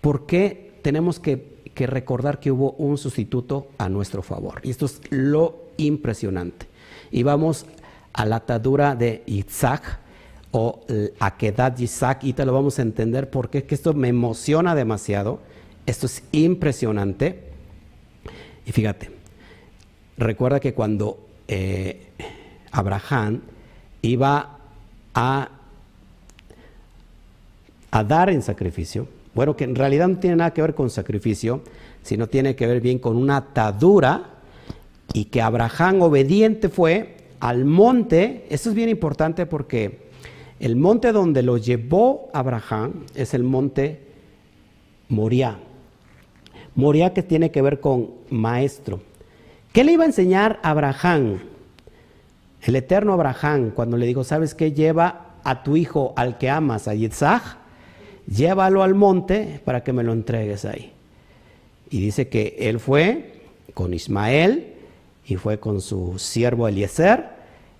por 0.00 0.26
qué 0.26 0.74
tenemos 0.82 1.18
que, 1.18 1.54
que 1.74 1.88
recordar 1.88 2.38
que 2.38 2.52
hubo 2.52 2.70
un 2.78 2.98
sustituto 2.98 3.66
a 3.78 3.88
nuestro 3.88 4.22
favor? 4.22 4.60
Y 4.62 4.70
esto 4.70 4.86
es 4.86 5.00
lo 5.10 5.63
impresionante. 5.76 6.66
Y 7.10 7.22
vamos 7.22 7.66
a 8.12 8.24
la 8.26 8.36
atadura 8.36 8.94
de 8.94 9.22
Isaac 9.26 10.00
o 10.52 10.80
Akedat 11.18 11.78
de 11.78 11.84
Isaac 11.84 12.22
y 12.22 12.32
te 12.32 12.46
lo 12.46 12.52
vamos 12.52 12.78
a 12.78 12.82
entender 12.82 13.28
porque 13.28 13.58
es 13.58 13.64
que 13.64 13.74
esto 13.74 13.92
me 13.92 14.08
emociona 14.08 14.74
demasiado. 14.74 15.40
Esto 15.84 16.06
es 16.06 16.22
impresionante. 16.32 17.50
Y 18.64 18.72
fíjate, 18.72 19.10
recuerda 20.16 20.60
que 20.60 20.72
cuando 20.72 21.18
eh, 21.48 22.06
Abraham 22.70 23.40
iba 24.00 24.58
a, 25.12 25.48
a 27.90 28.04
dar 28.04 28.30
en 28.30 28.42
sacrificio, 28.42 29.08
bueno, 29.34 29.56
que 29.56 29.64
en 29.64 29.74
realidad 29.74 30.08
no 30.08 30.18
tiene 30.18 30.36
nada 30.36 30.52
que 30.52 30.62
ver 30.62 30.74
con 30.74 30.88
sacrificio, 30.88 31.62
sino 32.02 32.28
tiene 32.28 32.54
que 32.54 32.66
ver 32.66 32.80
bien 32.80 32.98
con 32.98 33.16
una 33.16 33.38
atadura 33.38 34.33
y 35.14 35.26
que 35.26 35.40
Abraham 35.40 36.02
obediente 36.02 36.68
fue 36.68 37.14
al 37.40 37.64
monte, 37.64 38.44
esto 38.50 38.68
es 38.68 38.74
bien 38.74 38.88
importante 38.88 39.46
porque 39.46 40.10
el 40.58 40.76
monte 40.76 41.12
donde 41.12 41.42
lo 41.42 41.56
llevó 41.56 42.30
Abraham 42.34 43.04
es 43.14 43.32
el 43.32 43.44
monte 43.44 44.00
Moriah. 45.08 45.56
Moriah 46.74 47.14
que 47.14 47.22
tiene 47.22 47.52
que 47.52 47.62
ver 47.62 47.80
con 47.80 48.10
maestro. 48.28 49.00
¿Qué 49.72 49.84
le 49.84 49.92
iba 49.92 50.02
a 50.02 50.08
enseñar 50.08 50.58
a 50.62 50.70
Abraham? 50.70 51.38
El 52.62 52.74
eterno 52.74 53.12
Abraham, 53.12 53.70
cuando 53.70 53.96
le 53.96 54.06
dijo, 54.06 54.24
¿sabes 54.24 54.54
qué? 54.54 54.72
Lleva 54.72 55.36
a 55.44 55.62
tu 55.62 55.76
hijo 55.76 56.12
al 56.16 56.38
que 56.38 56.50
amas, 56.50 56.88
a 56.88 56.94
Yitzhak, 56.94 57.58
llévalo 58.26 58.82
al 58.82 58.94
monte 58.94 59.60
para 59.64 59.84
que 59.84 59.92
me 59.92 60.02
lo 60.02 60.12
entregues 60.12 60.64
ahí. 60.64 60.92
Y 61.90 62.00
dice 62.00 62.28
que 62.28 62.56
él 62.58 62.80
fue 62.80 63.42
con 63.74 63.94
Ismael 63.94 64.73
y 65.26 65.36
fue 65.36 65.58
con 65.58 65.80
su 65.80 66.18
siervo 66.18 66.68
Eliezer 66.68 67.24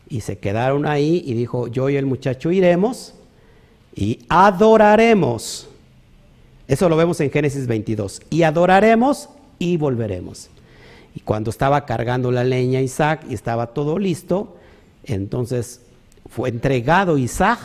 y 0.08 0.20
se 0.20 0.38
quedaron 0.38 0.86
ahí 0.86 1.22
y 1.26 1.34
dijo, 1.34 1.68
yo 1.68 1.88
y 1.90 1.96
el 1.96 2.06
muchacho 2.06 2.50
iremos 2.50 3.14
y 3.94 4.20
adoraremos. 4.28 5.68
Eso 6.66 6.88
lo 6.88 6.96
vemos 6.96 7.20
en 7.20 7.30
Génesis 7.30 7.66
22. 7.66 8.22
Y 8.30 8.42
adoraremos 8.42 9.28
y 9.58 9.76
volveremos. 9.76 10.48
Y 11.14 11.20
cuando 11.20 11.50
estaba 11.50 11.84
cargando 11.86 12.30
la 12.32 12.44
leña 12.44 12.80
Isaac 12.80 13.24
y 13.28 13.34
estaba 13.34 13.68
todo 13.68 13.98
listo, 13.98 14.56
entonces 15.04 15.82
fue 16.28 16.48
entregado 16.48 17.18
Isaac, 17.18 17.58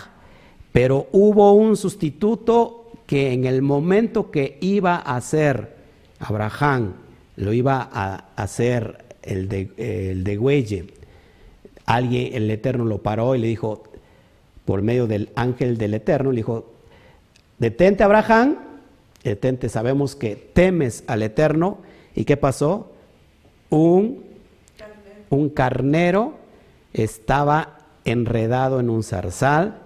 pero 0.71 1.07
hubo 1.11 1.53
un 1.53 1.75
sustituto 1.77 2.91
que 3.07 3.33
en 3.33 3.45
el 3.45 3.61
momento 3.61 4.29
que 4.29 4.57
iba 4.61 4.95
a 4.95 5.15
hacer 5.15 5.75
Abraham, 6.19 6.93
lo 7.37 7.53
iba 7.53 7.89
a 7.91 8.25
hacer 8.35 9.08
el 9.23 9.49
de, 9.49 9.71
el 9.77 10.23
alguien, 11.85 12.35
el 12.35 12.51
Eterno 12.51 12.85
lo 12.85 12.99
paró 12.99 13.35
y 13.35 13.39
le 13.39 13.47
dijo, 13.47 13.83
por 14.65 14.81
medio 14.81 15.07
del 15.07 15.29
ángel 15.35 15.77
del 15.77 15.95
Eterno, 15.95 16.31
le 16.31 16.37
dijo, 16.37 16.71
detente 17.57 18.03
Abraham, 18.03 18.57
detente, 19.23 19.69
sabemos 19.69 20.15
que 20.15 20.35
temes 20.35 21.03
al 21.07 21.23
Eterno. 21.23 21.79
¿Y 22.15 22.25
qué 22.25 22.37
pasó? 22.37 22.91
Un, 23.69 24.23
un 25.29 25.49
carnero 25.49 26.37
estaba 26.93 27.79
enredado 28.05 28.79
en 28.79 28.89
un 28.89 29.03
zarzal 29.03 29.79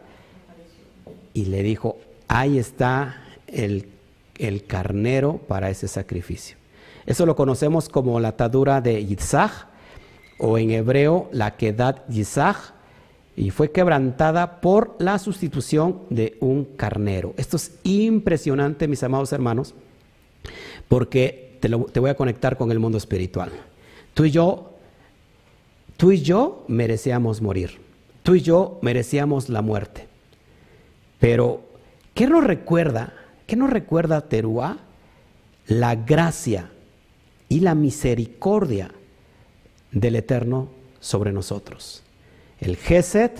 y 1.33 1.45
le 1.45 1.63
dijo, 1.63 1.97
ahí 2.27 2.57
está 2.57 3.23
el, 3.47 3.87
el 4.37 4.65
carnero 4.65 5.37
para 5.37 5.69
ese 5.69 5.87
sacrificio. 5.87 6.57
Eso 7.05 7.25
lo 7.25 7.35
conocemos 7.35 7.89
como 7.89 8.19
la 8.19 8.29
atadura 8.29 8.81
de 8.81 9.05
Yitzhak 9.05 9.67
o 10.39 10.57
en 10.57 10.71
hebreo 10.71 11.29
la 11.31 11.57
quedad 11.57 12.03
Yitzhak 12.07 12.73
y 13.35 13.49
fue 13.49 13.71
quebrantada 13.71 14.61
por 14.61 14.95
la 14.99 15.17
sustitución 15.19 16.01
de 16.09 16.37
un 16.39 16.65
carnero. 16.65 17.33
Esto 17.37 17.57
es 17.57 17.79
impresionante, 17.83 18.87
mis 18.87 19.03
amados 19.03 19.33
hermanos, 19.33 19.73
porque 20.87 21.57
te, 21.59 21.99
voy 21.99 22.09
a 22.09 22.15
conectar 22.15 22.57
con 22.57 22.71
el 22.71 22.79
mundo 22.79 22.97
espiritual. 22.97 23.51
Tú 24.13 24.25
y 24.25 24.31
yo 24.31 24.73
Tú 25.97 26.11
y 26.11 26.21
yo 26.21 26.65
merecíamos 26.67 27.41
morir. 27.41 27.79
Tú 28.23 28.35
y 28.35 28.41
yo 28.41 28.79
merecíamos 28.81 29.49
la 29.49 29.61
muerte. 29.61 30.07
Pero, 31.19 31.63
¿qué 32.13 32.27
nos 32.27 32.43
recuerda? 32.43 33.13
¿Qué 33.47 33.55
nos 33.55 33.69
recuerda 33.69 34.27
Teruá? 34.27 34.79
La 35.67 35.95
gracia 35.95 36.71
y 37.49 37.59
la 37.59 37.75
misericordia 37.75 38.91
del 39.91 40.15
Eterno 40.15 40.69
sobre 40.99 41.31
nosotros. 41.31 42.03
El 42.59 42.77
Geset 42.77 43.37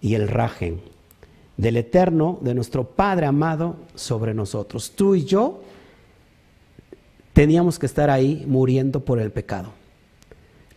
y 0.00 0.14
el 0.14 0.28
Rajen. 0.28 0.80
Del 1.56 1.76
Eterno, 1.76 2.38
de 2.40 2.54
nuestro 2.54 2.84
Padre 2.84 3.26
amado 3.26 3.76
sobre 3.94 4.32
nosotros. 4.34 4.92
Tú 4.94 5.14
y 5.16 5.24
yo 5.24 5.60
teníamos 7.32 7.78
que 7.78 7.86
estar 7.86 8.10
ahí 8.10 8.44
muriendo 8.46 9.04
por 9.04 9.18
el 9.20 9.32
pecado. 9.32 9.72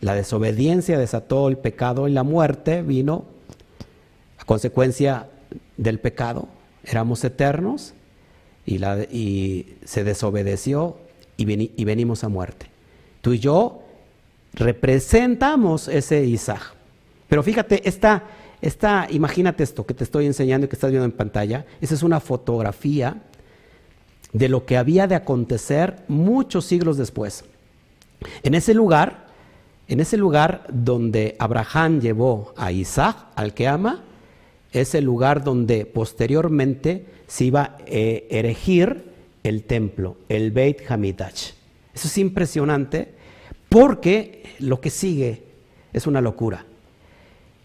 La 0.00 0.14
desobediencia 0.14 0.98
desató 0.98 1.48
el 1.48 1.58
pecado 1.58 2.08
y 2.08 2.12
la 2.12 2.24
muerte 2.24 2.82
vino 2.82 3.24
a 4.38 4.44
consecuencia 4.44 5.28
del 5.76 6.00
pecado. 6.00 6.48
Éramos 6.84 7.22
eternos 7.22 7.94
y, 8.66 9.66
se 9.84 10.04
desobedeció 10.04 10.96
y, 11.36 11.72
y 11.80 11.84
venimos 11.84 12.24
a 12.24 12.28
muerte. 12.28 12.66
Tú 13.20 13.32
y 13.32 13.38
yo 13.38 13.82
representamos 14.54 15.88
ese 15.88 16.24
Isaac. 16.24 16.74
Pero 17.28 17.42
fíjate, 17.42 17.88
esta, 17.88 18.24
esta, 18.60 19.06
imagínate 19.10 19.64
esto 19.64 19.86
que 19.86 19.94
te 19.94 20.04
estoy 20.04 20.26
enseñando 20.26 20.66
y 20.66 20.68
que 20.68 20.76
estás 20.76 20.90
viendo 20.90 21.06
en 21.06 21.12
pantalla. 21.12 21.64
Esa 21.80 21.94
es 21.94 22.02
una 22.02 22.20
fotografía 22.20 23.22
de 24.32 24.48
lo 24.48 24.66
que 24.66 24.76
había 24.76 25.06
de 25.06 25.14
acontecer 25.14 26.04
muchos 26.08 26.64
siglos 26.64 26.96
después. 26.96 27.44
En 28.42 28.54
ese 28.54 28.74
lugar 28.74 29.22
en 29.92 30.00
ese 30.00 30.16
lugar 30.16 30.64
donde 30.72 31.36
Abraham 31.38 32.00
llevó 32.00 32.54
a 32.56 32.72
Isaac, 32.72 33.26
al 33.34 33.52
que 33.52 33.68
ama, 33.68 34.02
es 34.72 34.94
el 34.94 35.04
lugar 35.04 35.44
donde 35.44 35.84
posteriormente 35.84 37.04
se 37.26 37.44
iba 37.44 37.62
a 37.62 37.78
eh, 37.84 38.26
erigir 38.30 39.11
el 39.42 39.64
templo, 39.64 40.16
el 40.28 40.50
Beit 40.50 40.90
Hamidach. 40.90 41.54
Eso 41.94 42.08
es 42.08 42.18
impresionante 42.18 43.14
porque 43.68 44.42
lo 44.58 44.80
que 44.80 44.90
sigue 44.90 45.42
es 45.92 46.06
una 46.06 46.20
locura. 46.20 46.64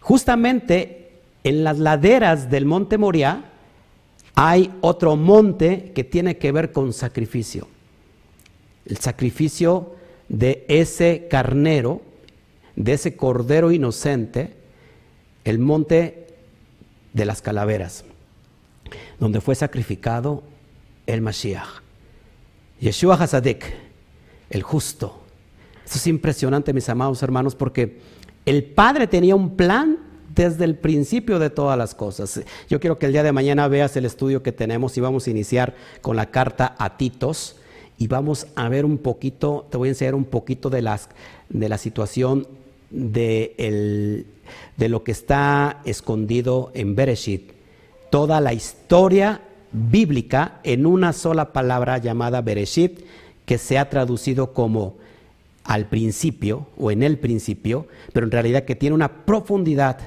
Justamente 0.00 1.12
en 1.44 1.64
las 1.64 1.78
laderas 1.78 2.50
del 2.50 2.64
monte 2.64 2.98
Moriah 2.98 3.44
hay 4.34 4.72
otro 4.80 5.16
monte 5.16 5.92
que 5.94 6.04
tiene 6.04 6.36
que 6.36 6.52
ver 6.52 6.72
con 6.72 6.92
sacrificio. 6.92 7.68
El 8.86 8.98
sacrificio 8.98 9.94
de 10.28 10.64
ese 10.68 11.26
carnero 11.30 12.02
de 12.78 12.92
ese 12.92 13.16
cordero 13.16 13.72
inocente, 13.72 14.54
el 15.44 15.58
monte 15.58 16.28
de 17.12 17.24
las 17.24 17.42
calaveras, 17.42 18.04
donde 19.18 19.40
fue 19.40 19.56
sacrificado 19.56 20.44
el 21.08 21.22
Mashiach. 21.22 21.82
Yeshua 22.80 23.14
Hasadik, 23.14 23.64
el 24.50 24.62
justo. 24.62 25.18
Eso 25.84 25.96
es 25.96 26.06
impresionante, 26.06 26.72
mis 26.72 26.88
amados 26.88 27.22
hermanos, 27.22 27.54
porque 27.54 27.98
el 28.44 28.62
Padre 28.62 29.06
tenía 29.06 29.34
un 29.34 29.56
plan 29.56 29.98
desde 30.34 30.64
el 30.64 30.76
principio 30.76 31.38
de 31.38 31.50
todas 31.50 31.76
las 31.78 31.94
cosas. 31.94 32.42
Yo 32.68 32.78
quiero 32.78 32.98
que 32.98 33.06
el 33.06 33.12
día 33.12 33.22
de 33.22 33.32
mañana 33.32 33.66
veas 33.68 33.96
el 33.96 34.04
estudio 34.04 34.42
que 34.42 34.52
tenemos 34.52 34.96
y 34.96 35.00
vamos 35.00 35.26
a 35.26 35.30
iniciar 35.30 35.74
con 36.02 36.14
la 36.14 36.26
carta 36.26 36.76
a 36.78 36.98
Titos 36.98 37.56
y 37.96 38.06
vamos 38.06 38.46
a 38.54 38.68
ver 38.68 38.84
un 38.84 38.98
poquito, 38.98 39.66
te 39.70 39.78
voy 39.78 39.88
a 39.88 39.92
enseñar 39.92 40.14
un 40.14 40.26
poquito 40.26 40.68
de, 40.68 40.82
las, 40.82 41.08
de 41.48 41.68
la 41.70 41.78
situación 41.78 42.46
de, 42.90 44.24
de 44.76 44.88
lo 44.88 45.02
que 45.02 45.12
está 45.12 45.80
escondido 45.84 46.70
en 46.74 46.94
Bereshit, 46.94 47.50
toda 48.10 48.40
la 48.40 48.52
historia 48.52 49.40
bíblica 49.72 50.60
en 50.64 50.86
una 50.86 51.12
sola 51.12 51.52
palabra 51.52 51.98
llamada 51.98 52.40
Bereshit, 52.40 53.00
que 53.44 53.58
se 53.58 53.78
ha 53.78 53.88
traducido 53.88 54.52
como 54.52 54.96
al 55.64 55.86
principio 55.86 56.66
o 56.78 56.90
en 56.90 57.02
el 57.02 57.18
principio, 57.18 57.86
pero 58.12 58.26
en 58.26 58.32
realidad 58.32 58.64
que 58.64 58.74
tiene 58.74 58.94
una 58.94 59.24
profundidad 59.24 59.98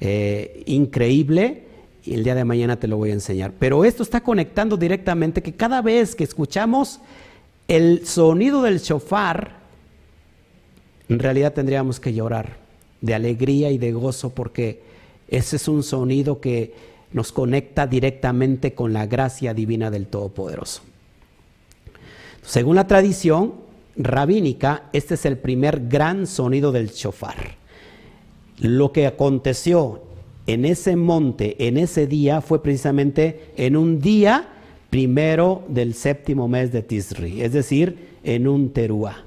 eh, 0.00 0.62
increíble 0.66 1.64
y 2.04 2.14
el 2.14 2.24
día 2.24 2.34
de 2.34 2.44
mañana 2.44 2.76
te 2.76 2.88
lo 2.88 2.96
voy 2.96 3.10
a 3.10 3.14
enseñar. 3.14 3.52
Pero 3.58 3.84
esto 3.84 4.02
está 4.02 4.22
conectando 4.22 4.76
directamente 4.76 5.42
que 5.42 5.54
cada 5.54 5.82
vez 5.82 6.14
que 6.14 6.24
escuchamos 6.24 7.00
el 7.68 8.06
sonido 8.06 8.62
del 8.62 8.78
shofar, 8.78 9.56
en 11.08 11.18
realidad 11.18 11.52
tendríamos 11.52 12.00
que 12.00 12.14
llorar 12.14 12.56
de 13.00 13.14
alegría 13.14 13.70
y 13.70 13.78
de 13.78 13.92
gozo 13.92 14.30
porque 14.30 14.82
ese 15.28 15.56
es 15.56 15.68
un 15.68 15.82
sonido 15.82 16.40
que 16.40 16.74
nos 17.16 17.32
conecta 17.32 17.86
directamente 17.86 18.74
con 18.74 18.92
la 18.92 19.06
gracia 19.06 19.54
divina 19.54 19.90
del 19.90 20.06
Todopoderoso. 20.06 20.82
Según 22.42 22.76
la 22.76 22.86
tradición 22.86 23.54
rabínica, 23.96 24.90
este 24.92 25.14
es 25.14 25.24
el 25.24 25.38
primer 25.38 25.88
gran 25.88 26.26
sonido 26.26 26.72
del 26.72 26.90
shofar. 26.90 27.56
Lo 28.58 28.92
que 28.92 29.06
aconteció 29.06 30.02
en 30.46 30.66
ese 30.66 30.94
monte, 30.94 31.56
en 31.66 31.78
ese 31.78 32.06
día, 32.06 32.42
fue 32.42 32.62
precisamente 32.62 33.50
en 33.56 33.78
un 33.78 33.98
día 33.98 34.50
primero 34.90 35.64
del 35.68 35.94
séptimo 35.94 36.48
mes 36.48 36.70
de 36.70 36.82
Tisri, 36.82 37.40
es 37.40 37.54
decir, 37.54 38.18
en 38.24 38.46
un 38.46 38.74
teruá. 38.74 39.24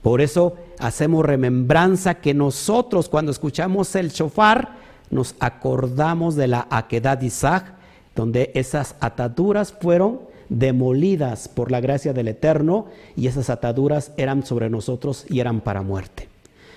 Por 0.00 0.20
eso 0.20 0.56
hacemos 0.78 1.26
remembranza 1.26 2.20
que 2.20 2.34
nosotros 2.34 3.08
cuando 3.08 3.32
escuchamos 3.32 3.96
el 3.96 4.10
shofar 4.10 4.81
nos 5.12 5.36
acordamos 5.38 6.34
de 6.34 6.48
la 6.48 6.66
Akedat 6.70 7.22
Isaac, 7.22 7.74
donde 8.16 8.50
esas 8.54 8.96
ataduras 8.98 9.72
fueron 9.72 10.20
demolidas 10.48 11.48
por 11.48 11.70
la 11.70 11.80
gracia 11.80 12.12
del 12.12 12.28
Eterno 12.28 12.86
y 13.14 13.26
esas 13.26 13.50
ataduras 13.50 14.12
eran 14.16 14.44
sobre 14.44 14.68
nosotros 14.70 15.26
y 15.28 15.40
eran 15.40 15.60
para 15.60 15.82
muerte. 15.82 16.28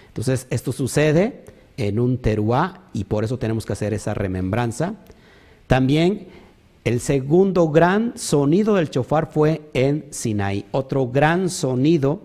Entonces, 0.07 0.47
esto 0.49 0.71
sucede 0.71 1.45
en 1.77 1.99
un 1.99 2.17
teruá 2.17 2.81
y 2.93 3.05
por 3.05 3.23
eso 3.23 3.39
tenemos 3.39 3.65
que 3.65 3.73
hacer 3.73 3.93
esa 3.93 4.13
remembranza. 4.13 4.95
También 5.67 6.27
el 6.83 6.99
segundo 6.99 7.69
gran 7.69 8.17
sonido 8.17 8.75
del 8.75 8.89
chofar 8.89 9.31
fue 9.31 9.61
en 9.73 10.05
Sinaí, 10.11 10.65
otro 10.71 11.07
gran 11.07 11.49
sonido 11.49 12.19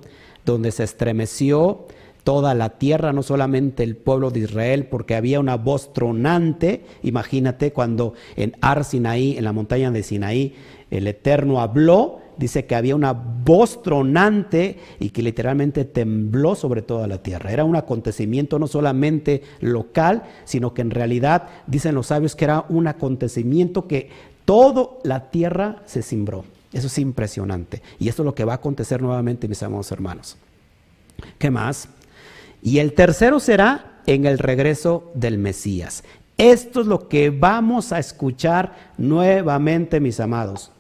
donde 0.45 0.73
se 0.73 0.85
estremeció 0.85 1.87
toda 2.25 2.55
la 2.55 2.71
tierra, 2.71 3.13
no 3.13 3.23
solamente 3.23 3.83
el 3.83 3.97
pueblo 3.97 4.31
de 4.31 4.41
Israel, 4.41 4.87
porque 4.87 5.15
había 5.15 5.41
una 5.41 5.57
voz 5.57 5.93
tronante. 5.93 6.85
Imagínate 7.03 7.73
cuando 7.73 8.15
en 8.37 8.57
Ar 8.61 8.85
Sinaí, 8.85 9.37
en 9.37 9.45
la 9.45 9.53
montaña 9.53 9.91
de 9.91 10.03
Sinaí, 10.03 10.55
el 10.91 11.07
Eterno 11.07 11.61
habló, 11.61 12.19
dice 12.37 12.65
que 12.65 12.75
había 12.75 12.97
una 12.97 13.13
voz 13.13 13.83
tronante 13.83 14.79
y 14.99 15.11
que 15.11 15.23
literalmente 15.23 15.85
tembló 15.85 16.55
sobre 16.55 16.83
toda 16.83 17.07
la 17.07 17.23
tierra. 17.23 17.53
Era 17.53 17.65
un 17.65 17.77
acontecimiento 17.77 18.59
no 18.59 18.67
solamente 18.67 19.43
local, 19.61 20.25
sino 20.45 20.75
que 20.75 20.83
en 20.83 20.91
realidad, 20.91 21.49
dicen 21.67 21.95
los 21.95 22.09
sabios, 22.09 22.35
que 22.35 22.47
era 22.47 22.65
un 22.69 22.87
acontecimiento 22.87 23.87
que 23.87 24.09
toda 24.45 24.89
la 25.05 25.31
tierra 25.31 25.83
se 25.85 26.03
cimbró. 26.03 26.45
Eso 26.73 26.87
es 26.87 26.99
impresionante. 26.99 27.83
Y 27.99 28.09
esto 28.09 28.23
es 28.23 28.25
lo 28.25 28.35
que 28.35 28.45
va 28.45 28.53
a 28.55 28.57
acontecer 28.57 29.03
nuevamente, 29.03 29.49
mis 29.49 29.63
amados 29.63 29.91
hermanos. 29.93 30.37
¿Qué 31.39 31.51
más? 31.51 31.89
Y 32.63 32.79
el 32.79 32.93
tercero 32.93 33.41
será 33.41 34.01
en 34.07 34.27
el 34.27 34.39
regreso 34.39 35.11
del 35.15 35.39
Mesías. 35.39 36.05
Esto 36.37 36.81
es 36.81 36.87
lo 36.87 37.09
que 37.09 37.31
vamos 37.31 37.93
a 37.93 37.99
escuchar 37.99 38.93
nuevamente, 38.97 40.01
mis 40.01 40.21
amados. 40.21 40.71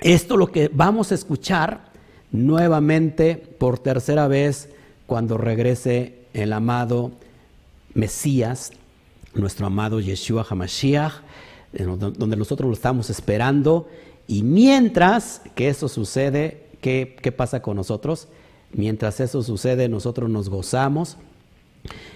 Esto 0.00 0.34
es 0.34 0.38
lo 0.38 0.50
que 0.50 0.70
vamos 0.72 1.12
a 1.12 1.14
escuchar 1.14 1.90
nuevamente 2.32 3.36
por 3.36 3.78
tercera 3.78 4.28
vez 4.28 4.70
cuando 5.06 5.38
regrese 5.38 6.20
el 6.32 6.52
amado 6.52 7.12
Mesías, 7.94 8.72
nuestro 9.34 9.66
amado 9.66 10.00
Yeshua 10.00 10.46
HaMashiach, 10.48 11.12
donde 11.72 12.36
nosotros 12.36 12.68
lo 12.68 12.74
estamos 12.74 13.10
esperando. 13.10 13.88
Y 14.26 14.42
mientras 14.42 15.42
que 15.54 15.68
eso 15.68 15.88
sucede, 15.88 16.66
¿qué, 16.80 17.16
qué 17.20 17.32
pasa 17.32 17.62
con 17.62 17.76
nosotros? 17.76 18.28
Mientras 18.72 19.20
eso 19.20 19.42
sucede, 19.42 19.88
nosotros 19.88 20.30
nos 20.30 20.48
gozamos 20.48 21.16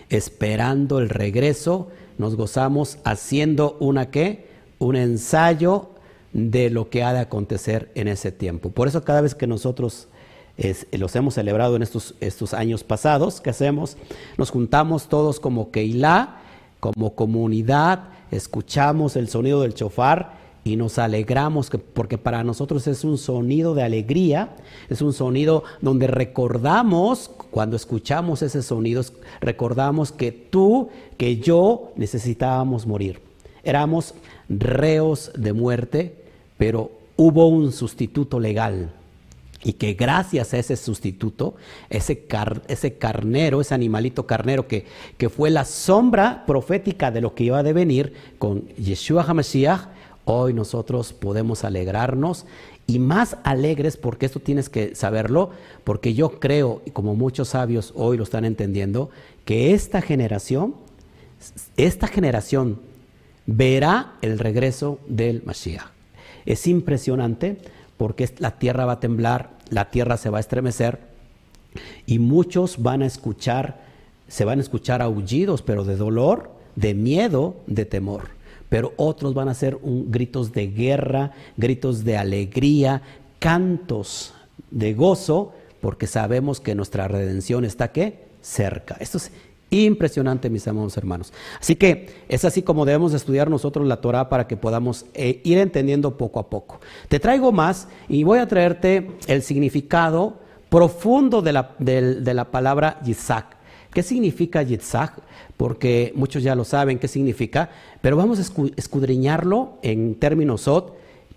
esperando 0.09 0.99
el 0.99 1.09
regreso, 1.09 1.89
nos 2.19 2.37
gozamos 2.37 2.99
haciendo 3.05 3.77
una 3.81 4.11
qué? 4.11 4.49
Un 4.79 4.97
ensayo 4.97 5.91
de 6.33 6.71
lo 6.71 6.91
que 6.91 7.03
ha 7.03 7.13
de 7.13 7.21
acontecer 7.21 7.91
en 7.95 8.09
ese 8.09 8.33
tiempo. 8.33 8.71
Por 8.71 8.89
eso 8.89 9.05
cada 9.05 9.21
vez 9.21 9.35
que 9.35 9.47
nosotros 9.47 10.09
los 10.93 11.17
hemos 11.17 11.35
celebrado 11.35 11.75
en 11.77 11.83
estos, 11.83 12.15
estos 12.21 12.55
años 12.55 12.85
pasados, 12.85 13.41
¿qué 13.41 13.51
hacemos? 13.51 13.97
Nos 14.39 14.51
juntamos 14.51 15.09
todos 15.09 15.41
como 15.41 15.71
Keilah, 15.73 16.41
como 16.79 17.15
comunidad, 17.15 18.11
escuchamos 18.31 19.17
el 19.17 19.29
sonido 19.29 19.63
del 19.63 19.75
chofar 19.75 20.44
y 20.65 20.77
nos 20.77 20.99
alegramos 20.99 21.71
porque 21.93 22.17
para 22.17 22.43
nosotros 22.43 22.87
es 22.87 23.05
un 23.05 23.19
sonido 23.19 23.75
de 23.75 23.83
alegría, 23.83 24.57
es 24.89 25.03
un 25.03 25.13
sonido 25.13 25.63
donde 25.83 26.07
recordamos, 26.07 27.31
cuando 27.51 27.77
escuchamos 27.77 28.41
ese 28.41 28.63
sonido, 28.63 29.03
recordamos 29.41 30.11
que 30.11 30.33
tú, 30.33 30.89
que 31.19 31.37
yo 31.37 31.93
necesitábamos 31.97 32.87
morir. 32.87 33.21
Éramos 33.63 34.15
reos 34.49 35.31
de 35.37 35.53
muerte, 35.53 36.15
pero 36.57 36.91
hubo 37.17 37.47
un 37.47 37.71
sustituto 37.71 38.41
legal. 38.41 38.91
Y 39.67 39.75
que 39.75 39.95
gracias 39.95 40.53
a 40.53 40.59
ese 40.59 40.77
sustituto, 40.77 41.55
ese, 41.89 42.27
ese 42.69 42.99
carnero, 42.99 43.63
ese 43.63 43.75
animalito 43.75 44.27
carnero 44.27 44.69
que, 44.69 44.85
que 45.17 45.31
fue 45.31 45.51
la 45.51 45.65
sombra 45.65 46.45
profética 46.47 47.11
de 47.11 47.23
lo 47.23 47.35
que 47.35 47.45
iba 47.45 47.59
a 47.59 47.63
devenir 47.63 48.13
con 48.39 48.69
Yeshua 48.77 49.25
HaMashiach, 49.25 49.94
Hoy 50.27 50.55
nosotros 50.55 51.13
podemos 51.13 51.65
alegrarnos 51.65 52.47
y 52.87 52.99
más 52.99 53.37
alegres, 53.45 53.99
porque 53.99 54.27
esto 54.27 54.41
tienes 54.41 54.71
que 54.71 54.95
saberlo, 54.95 55.51
porque 55.85 56.15
yo 56.15 56.41
creo, 56.41 56.81
y 56.87 56.91
como 56.91 57.15
muchos 57.15 57.49
sabios 57.49 57.93
hoy 57.95 58.17
lo 58.17 58.23
están 58.23 58.47
entendiendo, 58.47 59.11
que 59.45 59.75
esta 59.75 60.01
generación, 60.01 60.75
esta 61.77 62.07
generación 62.07 62.81
verá 63.47 64.15
el 64.23 64.39
regreso 64.39 64.99
del 65.07 65.43
Mashiach. 65.45 65.89
Es 66.47 66.67
impresionante 66.67 67.59
porque 67.99 68.29
la 68.39 68.59
tierra 68.59 68.87
va 68.87 68.93
a 68.93 69.01
temblar, 69.01 69.51
la 69.69 69.91
tierra 69.91 70.17
se 70.17 70.31
va 70.31 70.39
a 70.39 70.41
estremecer 70.41 71.01
y 72.07 72.19
muchos 72.19 72.83
van 72.83 73.03
a 73.03 73.07
escuchar, 73.07 73.83
se 74.29 74.47
van 74.47 74.59
a 74.59 74.63
escuchar 74.63 75.03
aullidos, 75.03 75.61
pero 75.61 75.85
de 75.85 75.97
dolor, 75.97 76.51
de 76.77 76.95
miedo, 76.95 77.57
de 77.67 77.85
temor 77.85 78.44
pero 78.75 78.93
otros 78.97 79.35
van 79.35 79.49
a 79.49 79.55
ser 79.55 79.79
gritos 79.85 80.51
de 80.51 80.67
guerra, 80.67 81.31
gritos 81.57 82.03
de 82.03 82.17
alegría, 82.17 83.03
cantos 83.39 84.35
de 84.69 84.95
gozo, 84.95 85.53
porque 85.81 86.09
sabemos 86.09 86.59
que 86.59 86.75
nuestra 86.75 87.07
redención 87.07 87.65
está 87.65 87.93
¿qué? 87.93 88.25
cerca. 88.41 88.97
Esto 88.99 89.19
es 89.19 89.31
impresionante, 89.71 90.51
mis 90.51 90.67
amados 90.67 90.97
hermanos. 90.97 91.33
Así 91.61 91.77
que 91.77 92.25
es 92.29 92.45
así 92.45 92.63
como 92.63 92.85
debemos 92.85 93.15
estudiar 93.15 93.49
nosotros 93.49 93.87
la 93.87 94.01
Torah 94.01 94.29
para 94.29 94.49
que 94.49 94.57
podamos 94.57 95.07
eh, 95.15 95.41
ir 95.45 95.59
entendiendo 95.59 96.19
poco 96.19 96.41
a 96.41 96.51
poco. 96.51 96.81
Te 97.09 97.21
traigo 97.21 97.53
más 97.53 97.87
y 98.09 98.25
voy 98.25 98.41
a 98.41 98.49
traerte 98.49 99.09
el 99.29 99.43
significado 99.43 100.41
profundo 100.69 101.43
de 101.43 101.53
la, 101.53 101.77
de 101.79 102.35
la 102.35 102.51
palabra 102.51 102.99
Yitzhak. 103.05 103.54
¿Qué 103.95 104.03
significa 104.03 104.63
Yitzhak? 104.63 105.23
Porque 105.57 106.13
muchos 106.17 106.43
ya 106.43 106.55
lo 106.55 106.65
saben 106.65 106.99
qué 106.99 107.09
significa, 107.09 107.71
pero 108.03 108.17
vamos 108.17 108.39
a 108.39 108.43
escudriñarlo 108.77 109.79
en 109.83 110.17
términos 110.17 110.63
SOT 110.63 110.93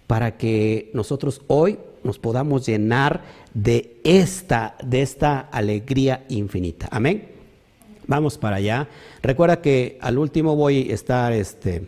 para 0.08 0.38
que 0.38 0.90
nosotros 0.94 1.42
hoy 1.48 1.78
nos 2.04 2.18
podamos 2.18 2.66
llenar 2.66 3.22
de 3.54 4.00
esta, 4.04 5.40
alegría 5.52 6.26
infinita. 6.30 6.88
Amén. 6.90 7.30
Vamos 8.08 8.38
para 8.38 8.56
allá. 8.56 8.88
Recuerda 9.22 9.62
que 9.62 9.98
al 10.02 10.18
último 10.18 10.56
voy 10.56 10.90
a 10.90 10.94
estar 10.96 11.34
este, 11.34 11.88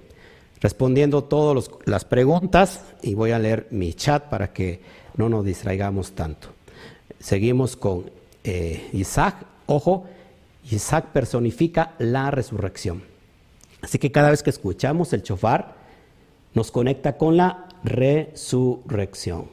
respondiendo 0.62 1.24
todas 1.24 1.72
las 1.86 2.06
preguntas 2.06 2.84
y 3.02 3.16
voy 3.16 3.32
a 3.32 3.40
leer 3.40 3.68
mi 3.72 3.94
chat 3.94 4.26
para 4.26 4.52
que 4.54 4.82
no 5.16 5.30
nos 5.30 5.46
distraigamos 5.46 6.12
tanto. 6.12 6.50
Seguimos 7.20 7.76
con 7.76 8.12
eh. 8.44 8.92
Ojo, 9.66 10.06
Isaac 10.72 11.08
personifica 11.14 11.94
la 12.00 12.32
resurrección. 12.32 13.04
Así 13.82 13.98
que 13.98 14.12
cada 14.12 14.30
vez 14.30 14.44
que 14.44 14.50
escuchamos 14.50 15.14
el 15.14 15.24
chofar, 15.24 15.76
nos 16.54 16.72
conecta 16.72 17.18
con 17.18 17.38
la 17.38 17.70
resurrección. 17.84 19.50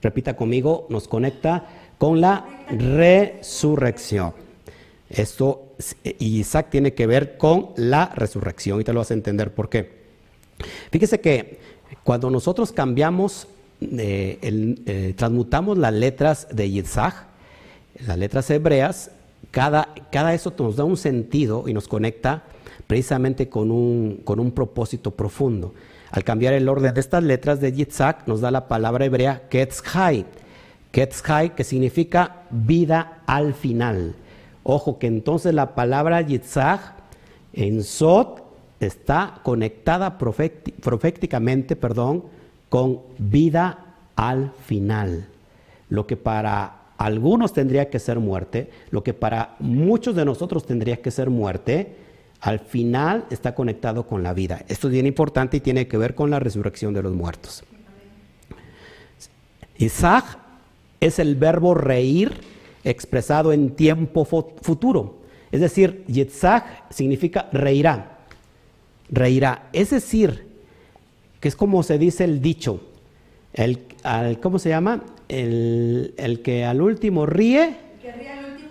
Repita 0.00 0.34
conmigo, 0.34 0.86
nos 0.90 1.08
conecta 1.08 1.66
con 1.98 2.20
la 2.20 2.44
resurrección. 2.68 4.34
Esto, 5.08 5.74
Isaac 6.18 6.68
tiene 6.70 6.94
que 6.94 7.06
ver 7.06 7.36
con 7.36 7.70
la 7.76 8.06
resurrección 8.14 8.80
y 8.80 8.84
te 8.84 8.92
lo 8.92 9.00
vas 9.00 9.10
a 9.10 9.14
entender 9.14 9.54
por 9.54 9.68
qué. 9.68 10.02
Fíjese 10.90 11.20
que 11.20 11.60
cuando 12.02 12.30
nosotros 12.30 12.72
cambiamos, 12.72 13.46
eh, 13.80 14.38
eh, 14.86 15.14
transmutamos 15.16 15.78
las 15.78 15.92
letras 15.92 16.48
de 16.50 16.66
Isaac, 16.66 17.26
las 18.06 18.18
letras 18.18 18.48
hebreas, 18.50 19.10
cada, 19.52 19.94
cada 20.10 20.34
eso 20.34 20.52
nos 20.58 20.76
da 20.76 20.84
un 20.84 20.96
sentido 20.96 21.68
y 21.68 21.74
nos 21.74 21.86
conecta 21.86 22.42
precisamente 22.88 23.48
con 23.48 23.70
un, 23.70 24.22
con 24.24 24.40
un 24.40 24.50
propósito 24.50 25.12
profundo. 25.12 25.74
Al 26.10 26.24
cambiar 26.24 26.54
el 26.54 26.68
orden 26.68 26.92
de 26.92 27.00
estas 27.00 27.22
letras 27.22 27.60
de 27.60 27.72
Yitzhak, 27.72 28.26
nos 28.26 28.40
da 28.40 28.50
la 28.50 28.66
palabra 28.66 29.04
hebrea 29.04 29.48
Ketzhai. 29.48 30.26
Ketzhai, 30.90 31.54
que 31.54 31.64
significa 31.64 32.42
vida 32.50 33.22
al 33.26 33.54
final. 33.54 34.14
Ojo 34.62 34.98
que 34.98 35.06
entonces 35.06 35.54
la 35.54 35.74
palabra 35.74 36.20
Yitzhak 36.20 36.94
en 37.52 37.82
Sot 37.82 38.42
está 38.80 39.40
conectada 39.42 40.18
proféticamente 40.18 41.76
perdón, 41.76 42.24
con 42.68 43.00
vida 43.18 43.96
al 44.16 44.52
final. 44.66 45.28
Lo 45.88 46.06
que 46.06 46.16
para 46.16 46.81
algunos 47.04 47.52
tendría 47.52 47.90
que 47.90 47.98
ser 47.98 48.18
muerte, 48.18 48.70
lo 48.90 49.02
que 49.02 49.12
para 49.14 49.56
muchos 49.58 50.14
de 50.14 50.24
nosotros 50.24 50.64
tendría 50.64 51.02
que 51.02 51.10
ser 51.10 51.30
muerte, 51.30 51.96
al 52.40 52.60
final 52.60 53.24
está 53.30 53.54
conectado 53.54 54.06
con 54.06 54.22
la 54.22 54.32
vida. 54.34 54.64
Esto 54.68 54.88
es 54.88 54.92
bien 54.92 55.06
importante 55.06 55.56
y 55.56 55.60
tiene 55.60 55.88
que 55.88 55.96
ver 55.96 56.14
con 56.14 56.30
la 56.30 56.38
resurrección 56.38 56.94
de 56.94 57.02
los 57.02 57.12
muertos. 57.12 57.64
Isaac 59.78 60.38
es 61.00 61.18
el 61.18 61.34
verbo 61.34 61.74
reír 61.74 62.32
expresado 62.84 63.52
en 63.52 63.70
tiempo 63.70 64.24
futuro. 64.24 65.22
Es 65.50 65.60
decir, 65.60 66.04
Yitzhak 66.06 66.92
significa 66.92 67.48
reirá. 67.52 68.18
Reirá. 69.10 69.68
Es 69.72 69.90
decir, 69.90 70.46
que 71.40 71.48
es 71.48 71.56
como 71.56 71.82
se 71.82 71.98
dice 71.98 72.24
el 72.24 72.40
dicho. 72.40 72.80
El, 73.52 73.80
¿Cómo 74.40 74.58
se 74.58 74.70
llama? 74.70 75.02
El, 75.32 76.40
que 76.44 76.64
al 76.64 76.82
último 76.82 77.26
ríe. 77.26 77.74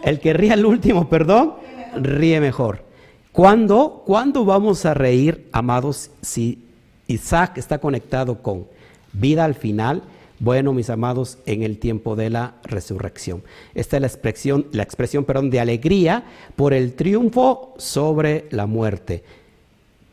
El 0.04 0.20
que 0.20 0.34
ríe 0.34 0.52
al 0.52 0.66
último, 0.66 1.10
perdón, 1.10 1.54
ríe 1.96 2.40
mejor. 2.40 2.84
¿Cuándo, 3.32 4.04
¿Cuándo 4.06 4.46
vamos 4.46 4.86
a 4.86 4.94
reír, 4.94 5.48
amados, 5.52 6.12
si 6.22 6.66
Isaac 7.08 7.58
está 7.58 7.80
conectado 7.80 8.42
con 8.42 8.66
vida 9.14 9.46
al 9.46 9.56
final? 9.56 10.04
Bueno, 10.40 10.74
mis 10.74 10.90
amados, 10.90 11.38
en 11.46 11.62
el 11.62 11.78
tiempo 11.78 12.16
de 12.16 12.32
la 12.32 12.56
resurrección. 12.64 13.44
Esta 13.76 13.98
es 13.98 14.02
la 14.02 14.08
expresión, 14.08 14.66
la 14.72 14.84
expresión 14.84 15.24
perdón, 15.24 15.52
de 15.52 15.60
alegría 15.60 16.24
por 16.56 16.74
el 16.74 16.94
triunfo 16.94 17.76
sobre 17.78 18.48
la 18.50 18.66
muerte. 18.66 19.24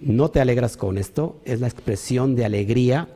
¿No 0.01 0.31
te 0.31 0.41
alegras 0.41 0.77
con 0.77 0.99
esto? 0.99 1.37
Es 1.45 1.61
la 1.61 1.67
expresión 1.67 2.37
de 2.37 2.45
alegría 2.45 3.09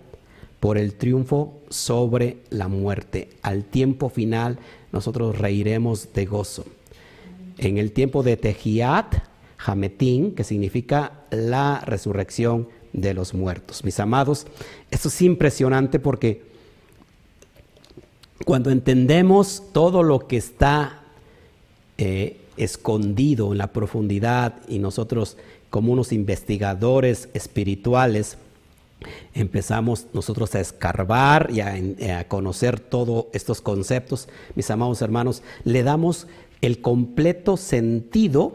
por 0.62 0.78
el 0.78 0.94
triunfo 0.94 1.58
sobre 1.70 2.36
la 2.50 2.68
muerte. 2.68 3.30
Al 3.42 3.64
tiempo 3.64 4.08
final 4.10 4.60
nosotros 4.92 5.36
reiremos 5.36 6.12
de 6.14 6.24
gozo. 6.24 6.64
En 7.58 7.78
el 7.78 7.90
tiempo 7.90 8.22
de 8.22 8.36
Tejiat, 8.36 9.24
Hametín, 9.58 10.36
que 10.36 10.44
significa 10.44 11.24
la 11.32 11.80
resurrección 11.84 12.68
de 12.92 13.12
los 13.12 13.34
muertos. 13.34 13.82
Mis 13.82 13.98
amados, 13.98 14.46
esto 14.92 15.08
es 15.08 15.22
impresionante 15.22 15.98
porque 15.98 16.44
cuando 18.44 18.70
entendemos 18.70 19.64
todo 19.72 20.04
lo 20.04 20.28
que 20.28 20.36
está 20.36 21.02
eh, 21.98 22.36
escondido 22.56 23.50
en 23.50 23.58
la 23.58 23.72
profundidad 23.72 24.60
y 24.68 24.78
nosotros 24.78 25.36
como 25.70 25.92
unos 25.92 26.12
investigadores 26.12 27.30
espirituales 27.34 28.38
empezamos 29.34 30.06
nosotros 30.12 30.54
a 30.54 30.60
escarbar 30.60 31.50
y 31.50 31.60
a, 31.60 32.28
conocer 32.28 32.80
todos 32.80 33.26
estos 33.32 33.60
conceptos, 33.60 34.28
mis 34.54 34.70
amados 34.70 35.02
hermanos, 35.02 35.42
le 35.64 35.82
damos 35.82 36.26
el 36.60 36.80
completo 36.80 37.56
sentido 37.56 38.52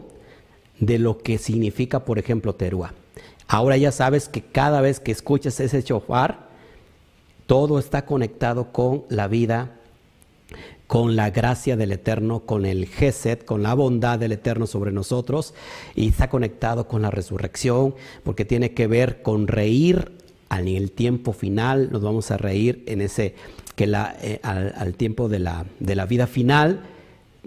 de 0.80 0.98
lo 0.98 1.18
que 1.18 1.38
significa, 1.38 2.04
por 2.04 2.18
ejemplo, 2.18 2.54
Teruá. 2.54 2.94
Ahora 3.46 3.76
ya 3.76 3.92
sabes 3.92 4.28
que 4.28 4.42
cada 4.42 4.80
vez 4.80 5.00
que 5.00 5.12
escuchas 5.12 5.58
ese 5.60 5.82
chofar, 5.82 6.48
todo 7.46 7.78
está 7.78 8.04
conectado 8.04 8.72
con 8.72 9.04
la 9.08 9.26
vida 9.26 9.78
con 10.88 11.16
la 11.16 11.30
gracia 11.30 11.76
del 11.76 11.92
Eterno, 11.92 12.40
con 12.40 12.64
el 12.64 12.86
Geset, 12.86 13.44
con 13.44 13.62
la 13.62 13.74
bondad 13.74 14.18
del 14.18 14.32
Eterno 14.32 14.66
sobre 14.66 14.90
nosotros 14.90 15.54
y 15.94 16.08
está 16.08 16.30
conectado 16.30 16.88
con 16.88 17.02
la 17.02 17.10
resurrección 17.10 17.94
porque 18.24 18.46
tiene 18.46 18.72
que 18.72 18.86
ver 18.86 19.22
con 19.22 19.46
reír 19.46 20.17
en 20.50 20.68
el 20.68 20.90
tiempo 20.90 21.32
final, 21.32 21.90
nos 21.92 22.02
vamos 22.02 22.30
a 22.30 22.36
reír 22.36 22.82
en 22.86 23.00
ese, 23.00 23.34
que 23.76 23.86
la, 23.86 24.16
eh, 24.22 24.40
al, 24.42 24.94
tiempo 24.94 25.28
de 25.28 25.38
la, 25.38 25.66
de 25.78 25.94
la, 25.94 26.06
vida 26.06 26.26
final 26.26 26.80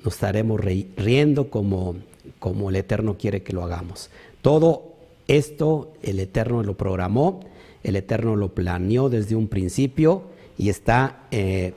nos 0.04 0.14
estaremos 0.16 0.62
riendo 0.62 1.49
como, 1.49 1.95
como 2.39 2.70
el 2.70 2.76
Eterno 2.76 3.18
quiere 3.18 3.43
que 3.43 3.54
lo 3.54 3.64
hagamos. 3.64 4.10
Todo 4.41 4.93
esto 5.28 5.93
el 6.02 6.20
Eterno 6.20 6.64
lo 6.64 6.76
programó, 6.76 7.41
el 7.84 7.95
Eterno 7.95 8.36
lo 8.36 8.54
planeó 8.54 9.10
desde 9.10 9.36
un 9.36 9.47
principio 9.47 10.24
y 10.58 10.70
está 10.70 11.24
eh, 11.32 11.74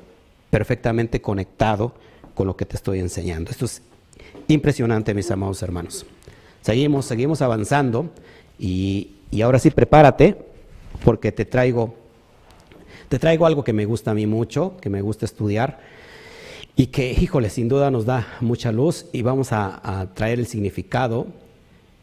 perfectamente 0.51 1.21
conectado 1.21 1.95
con 2.35 2.47
lo 2.47 2.57
que 2.57 2.67
te 2.67 2.77
estoy 2.77 2.99
enseñando. 2.99 3.51
Esto 3.51 3.65
es 3.65 3.83
impresionante, 4.49 5.15
mis 5.15 5.31
amados 5.31 5.63
hermanos. 5.63 6.05
Seguimos, 6.63 7.07
seguimos 7.07 7.43
avanzando 7.43 8.11
y, 8.59 9.11
ahora 9.43 9.59
sí 9.59 9.71
prepárate 9.71 10.37
porque 11.05 11.31
te 11.31 11.45
traigo, 11.45 11.95
te 13.09 13.19
traigo 13.19 13.47
algo 13.47 13.63
que 13.63 13.75
me 13.75 13.85
gusta 13.85 14.13
a 14.13 14.15
mí 14.15 14.27
mucho, 14.27 14.77
que 14.81 14.89
me 14.89 15.03
gusta 15.03 15.27
estudiar 15.27 15.81
y 16.75 16.87
que, 16.87 17.13
híjole, 17.13 17.51
sin 17.51 17.69
duda 17.69 17.91
nos 17.91 18.07
da 18.07 18.27
mucha 18.41 18.73
luz 18.73 19.07
y 19.13 19.23
vamos 19.23 19.53
a, 19.53 20.11
traer 20.15 20.41
el 20.41 20.47
significado 20.47 21.27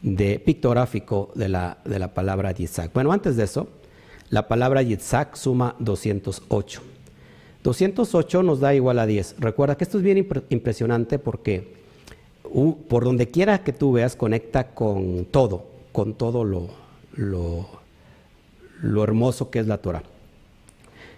de 0.00 0.38
pictográfico 0.38 1.30
de 1.34 1.48
la, 1.48 1.78
de 1.84 1.98
la 1.98 2.14
palabra 2.14 2.52
Yitzhak. 2.52 2.92
Bueno, 2.94 3.12
antes 3.12 3.36
de 3.36 3.44
eso, 3.44 3.68
la 4.30 4.48
palabra 4.48 4.82
Yitzhak 4.82 5.34
suma 5.34 5.74
208. 5.80 6.82
208 7.62 8.42
nos 8.42 8.60
da 8.60 8.74
igual 8.74 8.98
a 8.98 9.06
10. 9.06 9.36
Recuerda 9.38 9.76
que 9.76 9.84
esto 9.84 9.98
es 9.98 10.04
bien 10.04 10.26
impresionante 10.48 11.18
porque 11.18 11.74
por 12.88 13.04
donde 13.04 13.30
quiera 13.30 13.62
que 13.62 13.72
tú 13.72 13.92
veas, 13.92 14.16
conecta 14.16 14.74
con 14.74 15.26
todo, 15.26 15.66
con 15.92 16.14
todo 16.14 16.44
lo, 16.44 16.68
lo, 17.14 17.81
hermoso 18.82 19.50
que 19.50 19.58
es 19.58 19.66
la 19.66 19.78
Torah. 19.78 20.02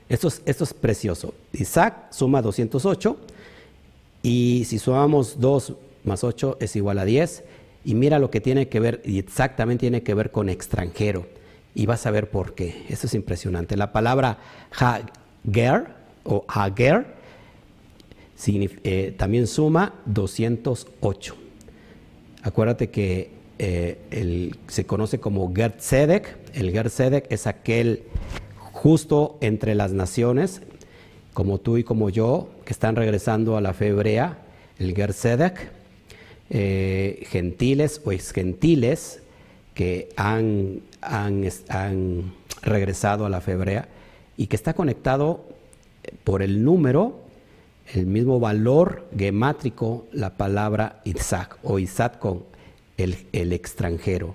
Esto 0.09 0.29
es, 0.29 0.43
esto 0.45 0.65
es 0.65 0.75
precioso. 0.75 1.35
Isaac 1.53 2.13
suma 2.13 2.43
208 2.43 3.17
y 4.23 4.65
si 4.67 4.79
sumamos 4.79 5.41
2 5.41 5.75
más 6.05 6.25
8 6.25 6.59
es 6.61 6.77
igual 6.77 6.99
a 6.99 7.05
10. 7.05 7.45
Y 7.85 7.95
mira 7.95 8.19
lo 8.19 8.31
que 8.31 8.41
tiene 8.41 8.69
que 8.69 8.81
ver, 8.81 9.03
y 9.05 9.19
Isaac 9.19 9.57
también 9.57 9.79
tiene 9.79 10.03
que 10.03 10.15
ver 10.15 10.31
con 10.31 10.49
extranjero. 10.49 11.27
Y 11.75 11.87
vas 11.87 12.07
a 12.07 12.11
ver 12.11 12.31
por 12.31 12.55
qué. 12.55 12.87
Esto 12.89 13.07
es 13.07 13.15
impresionante. 13.15 13.77
La 13.77 13.93
palabra 13.93 14.39
Hager 14.71 15.89
o 16.25 16.45
Hager 16.49 17.15
eh, 18.47 19.15
también 19.17 19.47
suma 19.47 19.95
208. 20.07 21.37
Acuérdate 22.43 22.91
que 22.91 23.31
eh, 23.67 24.51
se 24.69 24.85
conoce 24.85 25.21
como 25.21 25.55
Ger 25.55 25.77
Sedek. 25.79 26.37
El 26.53 26.71
Ger 26.71 26.91
Sedek 26.91 27.27
es 27.31 27.47
aquel 27.47 28.03
justo 28.59 29.39
entre 29.41 29.75
las 29.75 29.93
naciones, 29.93 30.61
como 31.33 31.59
tú 31.59 31.79
y 31.79 31.85
como 31.85 32.11
yo, 32.11 32.51
que 32.67 32.75
están 32.75 32.95
regresando 32.95 33.57
a 33.57 33.63
la 33.63 33.73
fe 33.73 33.89
hebrea, 33.89 34.39
el 34.79 34.95
Ger 34.95 35.13
Sedek. 35.13 35.71
Eh, 36.51 37.25
gentiles 37.31 38.03
o 38.05 38.13
ex 38.13 38.33
gentiles 38.33 39.23
que 39.73 40.11
han, 40.17 40.83
han, 41.01 41.49
han 41.71 42.35
regresado 42.61 43.25
a 43.25 43.31
la 43.31 43.41
fe 43.41 43.53
hebrea 43.53 43.89
y 44.37 44.49
que 44.49 44.57
está 44.57 44.75
conectado 44.75 45.43
por 46.23 46.43
el 46.43 46.63
número, 46.63 47.23
el 47.95 48.05
mismo 48.05 48.41
valor 48.41 49.09
gemátrico, 49.17 50.07
la 50.13 50.37
palabra 50.37 51.01
Isaac 51.05 51.57
o 51.63 51.79
Isaac 51.79 52.19
con 52.19 52.54
el, 52.97 53.53
extranjero. 53.53 54.35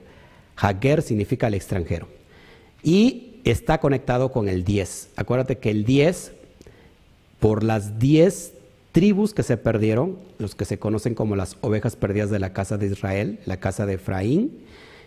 Hager 0.56 1.02
significa 1.02 1.48
el 1.48 1.54
extranjero. 1.54 2.08
Y 2.84 3.40
está 3.44 3.80
conectado 3.80 4.32
con 4.32 4.50
el 4.50 4.64
10. 4.64 5.10
Acuérdate 5.16 5.58
que 5.58 5.72
el 5.72 5.86
10, 5.86 6.34
por 7.40 7.64
las 7.64 8.00
10 8.00 8.54
tribus 8.92 9.34
que 9.34 9.44
se 9.44 9.58
perdieron, 9.58 10.18
los 10.38 10.56
que 10.56 10.66
se 10.66 10.80
conocen 10.80 11.16
como 11.16 11.36
las 11.36 11.58
ovejas 11.62 11.96
perdidas 11.96 12.30
de 12.30 12.40
la 12.40 12.54
casa 12.54 12.78
de 12.78 12.88
Israel, 12.88 13.40
la 13.46 13.58
casa 13.58 13.86
de 13.86 13.96
Efraín, 13.96 14.60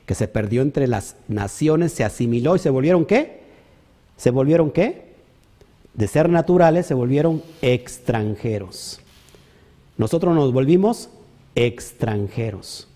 que 0.06 0.14
se 0.14 0.28
perdió 0.28 0.62
entre 0.62 0.86
las 0.86 1.16
naciones, 1.28 1.92
se 1.92 2.04
asimiló 2.04 2.56
y 2.56 2.58
se 2.58 2.70
volvieron 2.70 3.04
qué? 3.04 3.40
¿Se 4.16 4.30
volvieron 4.30 4.70
qué? 4.70 5.12
de 5.94 6.08
ser 6.08 6.28
naturales 6.28 6.86
se 6.86 6.94
volvieron 6.94 7.42
extranjeros. 7.60 9.00
Nosotros 9.96 10.34
nos 10.34 10.52
volvimos 10.52 11.10
extranjeros. 11.54 12.88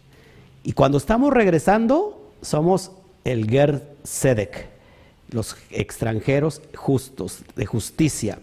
Y 0.66 0.72
cuando 0.72 0.98
estamos 0.98 1.32
regresando, 1.32 2.30
somos 2.42 2.90
el 3.24 3.48
Ger 3.48 3.96
Sedek, 4.02 4.68
los 5.30 5.56
extranjeros 5.70 6.60
justos, 6.74 7.42
de 7.54 7.64
justicia. 7.64 8.38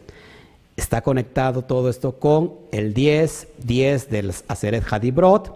Está 0.75 1.01
conectado 1.01 1.63
todo 1.63 1.89
esto 1.89 2.13
con 2.13 2.53
el 2.71 2.93
10, 2.93 3.49
10 3.63 4.09
del 4.09 4.33
Aseret 4.47 4.83
Hadibrot, 4.89 5.53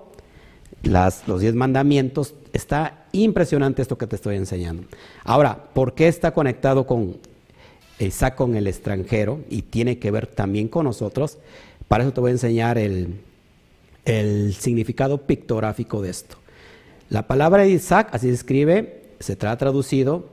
las, 0.84 1.28
los 1.28 1.42
10 1.42 1.56
mandamientos. 1.56 2.36
Está 2.54 3.06
impresionante 3.14 3.82
esto 3.82 3.98
que 3.98 4.06
te 4.06 4.18
estoy 4.18 4.36
enseñando. 4.36 4.84
Ahora, 5.24 5.64
¿por 5.74 5.96
qué 5.96 6.08
está 6.08 6.32
conectado 6.34 6.86
con 6.86 7.16
está 8.00 8.36
con 8.36 8.56
el 8.56 8.68
extranjero 8.68 9.40
y 9.50 9.64
tiene 9.64 10.00
que 10.00 10.12
ver 10.12 10.28
también 10.28 10.68
con 10.68 10.86
nosotros. 10.86 11.38
Para 11.88 12.04
eso 12.04 12.14
te 12.14 12.22
voy 12.22 12.30
a 12.30 12.34
enseñar 12.34 12.78
el, 12.78 13.24
significado 14.58 15.26
pictográfico 15.26 16.02
de 16.02 16.10
esto. 16.10 16.38
La 17.10 17.26
palabra 17.26 17.66
Isaac, 17.66 18.10
así 18.12 18.28
se 18.28 18.34
escribe, 18.34 19.04
se 19.20 19.38
trata 19.38 19.58
traducido 19.58 20.26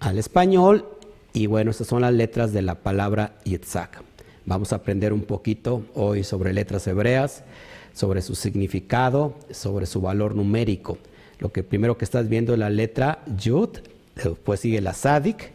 al 0.00 0.18
español 0.18 0.86
y 1.34 1.46
bueno, 1.46 1.70
estas 1.70 1.86
son 1.86 2.00
las 2.00 2.14
letras 2.14 2.54
de 2.54 2.62
la 2.62 2.76
palabra 2.76 3.36
Isaac. 3.44 4.02
Vamos 4.46 4.72
a 4.72 4.76
aprender 4.76 5.12
un 5.12 5.20
poquito 5.20 5.82
hoy 5.94 6.24
sobre 6.24 6.54
letras 6.54 6.86
hebreas, 6.86 7.44
sobre 7.92 8.22
su 8.22 8.34
significado, 8.34 9.34
sobre 9.50 9.84
su 9.84 10.00
valor 10.00 10.34
numérico. 10.34 10.96
Lo 11.40 11.52
que 11.52 11.62
primero 11.62 11.98
que 11.98 12.06
estás 12.06 12.26
viendo 12.26 12.54
es 12.54 12.58
la 12.58 12.70
letra 12.70 13.22
Yud, 13.36 13.68
después 14.14 14.60
sigue 14.60 14.80
la 14.80 14.94
Sadik, 14.94 15.50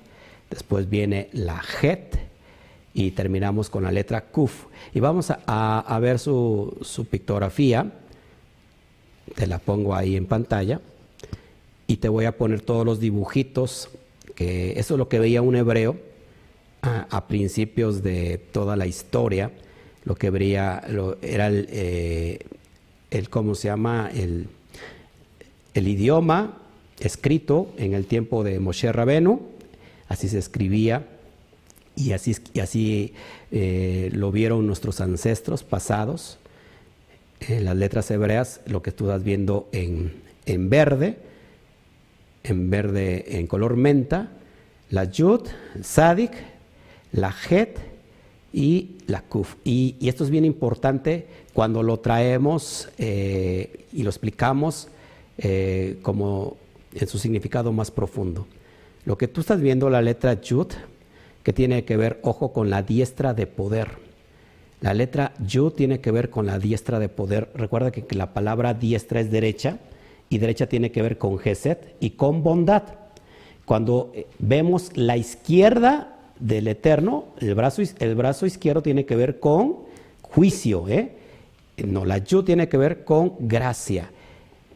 después 0.52 0.88
viene 0.88 1.30
la 1.34 1.64
Het 1.82 2.20
y 2.94 3.10
terminamos 3.12 3.72
con 3.72 3.84
la 3.84 3.92
letra 3.92 4.26
Kuf. 4.26 4.66
Y 4.94 5.00
vamos 5.00 5.34
a, 5.48 6.00
ver 6.00 6.20
su, 6.20 7.08
pictografía, 7.10 7.92
te 9.36 9.48
la 9.48 9.60
pongo 9.60 9.96
ahí 9.96 10.16
en 10.16 10.26
pantalla 10.26 10.82
y 11.88 11.98
te 11.98 12.10
voy 12.10 12.26
a 12.26 12.38
poner 12.38 12.62
todos 12.62 12.86
los 12.86 13.00
dibujitos, 13.00 13.90
que 14.36 14.80
eso 14.80 14.96
es 14.96 14.98
lo 14.98 15.10
que 15.10 15.20
veía 15.20 15.42
un 15.42 15.56
hebreo 15.56 15.98
a, 16.82 17.28
principios 17.28 18.04
de 18.04 18.38
toda 18.52 18.76
la 18.76 18.86
historia, 18.86 19.52
lo 20.04 20.16
que 20.16 20.30
veía 20.30 20.84
era 21.22 21.48
el, 21.48 21.68
eh, 21.72 22.40
el 23.10 23.30
cómo 23.30 23.56
se 23.56 23.70
llama 23.70 24.10
el, 24.14 24.48
el 25.74 25.88
idioma 25.88 26.58
escrito 27.00 27.70
en 27.78 27.94
el 27.94 28.06
tiempo 28.06 28.44
de 28.44 28.60
Moshe 28.60 28.92
Rabenu, 28.92 29.42
así 30.08 30.28
se 30.28 30.40
escribía 30.40 31.08
y 31.96 32.12
así, 32.12 32.36
y 32.54 32.60
así 32.60 33.14
eh, 33.52 34.10
lo 34.14 34.32
vieron 34.32 34.66
nuestros 34.68 35.00
ancestros 35.02 35.64
pasados. 35.64 36.38
En 37.48 37.66
las 37.66 37.76
letras 37.76 38.10
hebreas, 38.12 38.62
lo 38.66 38.82
que 38.82 38.92
tú 38.92 39.06
estás 39.06 39.24
viendo 39.24 39.68
en, 39.72 40.14
en 40.46 40.70
verde, 40.70 41.18
en 42.44 42.70
verde 42.70 43.38
en 43.40 43.48
color 43.48 43.76
menta, 43.76 44.30
la 44.90 45.06
Yud, 45.06 45.42
Sadik, 45.82 46.32
la 47.12 47.34
Het 47.50 47.78
y 48.54 48.98
la 49.08 49.22
Kuf. 49.22 49.56
Y, 49.64 49.96
esto 50.08 50.24
es 50.24 50.30
bien 50.30 50.46
importante 50.46 51.28
cuando 51.54 51.84
lo 51.84 52.00
traemos 52.00 52.90
eh, 52.98 53.86
y 53.92 54.04
lo 54.04 54.10
explicamos 54.10 54.88
eh, 55.38 55.98
como 56.02 56.58
en 56.94 57.08
su 57.08 57.18
significado 57.18 57.72
más 57.72 57.92
profundo. 57.92 58.48
Lo 59.06 59.18
que 59.18 59.28
tú 59.28 59.42
estás 59.42 59.60
viendo, 59.60 59.90
la 59.90 60.02
letra 60.02 60.40
Yud, 60.40 60.68
que 61.44 61.52
tiene 61.52 61.84
que 61.84 61.98
ver, 61.98 62.20
ojo, 62.22 62.54
con 62.54 62.70
la 62.70 62.84
diestra 62.84 63.34
de 63.34 63.48
poder. 63.48 64.03
La 64.84 64.94
letra 64.94 65.32
Yud 65.40 65.72
tiene 65.72 66.02
que 66.02 66.12
ver 66.12 66.30
con 66.30 66.46
la 66.46 66.60
diestra 66.60 67.00
de 67.00 67.08
poder. 67.08 67.50
Recuerda 67.56 67.90
que, 67.90 68.06
la 68.18 68.34
palabra 68.34 68.74
diestra 68.74 69.22
es 69.22 69.32
derecha 69.32 69.78
y 70.28 70.40
derecha 70.40 70.68
tiene 70.68 70.92
que 70.92 71.02
ver 71.02 71.18
con 71.18 71.40
Geset 71.40 71.96
y 72.02 72.10
con 72.12 72.44
bondad. 72.44 72.84
Cuando 73.64 74.12
eh, 74.14 74.28
vemos 74.40 74.92
la 74.96 75.16
izquierda 75.16 76.18
del 76.38 76.68
Eterno, 76.68 77.28
el 77.40 77.56
brazo, 77.56 78.46
izquierdo 78.46 78.82
tiene 78.82 79.06
que 79.06 79.16
ver 79.16 79.40
con 79.40 79.78
juicio. 80.22 80.90
¿eh? 80.90 81.14
No, 81.78 82.04
la 82.04 82.18
Yud 82.18 82.44
tiene 82.44 82.68
que 82.68 82.76
ver 82.76 83.06
con 83.06 83.36
gracia. 83.40 84.12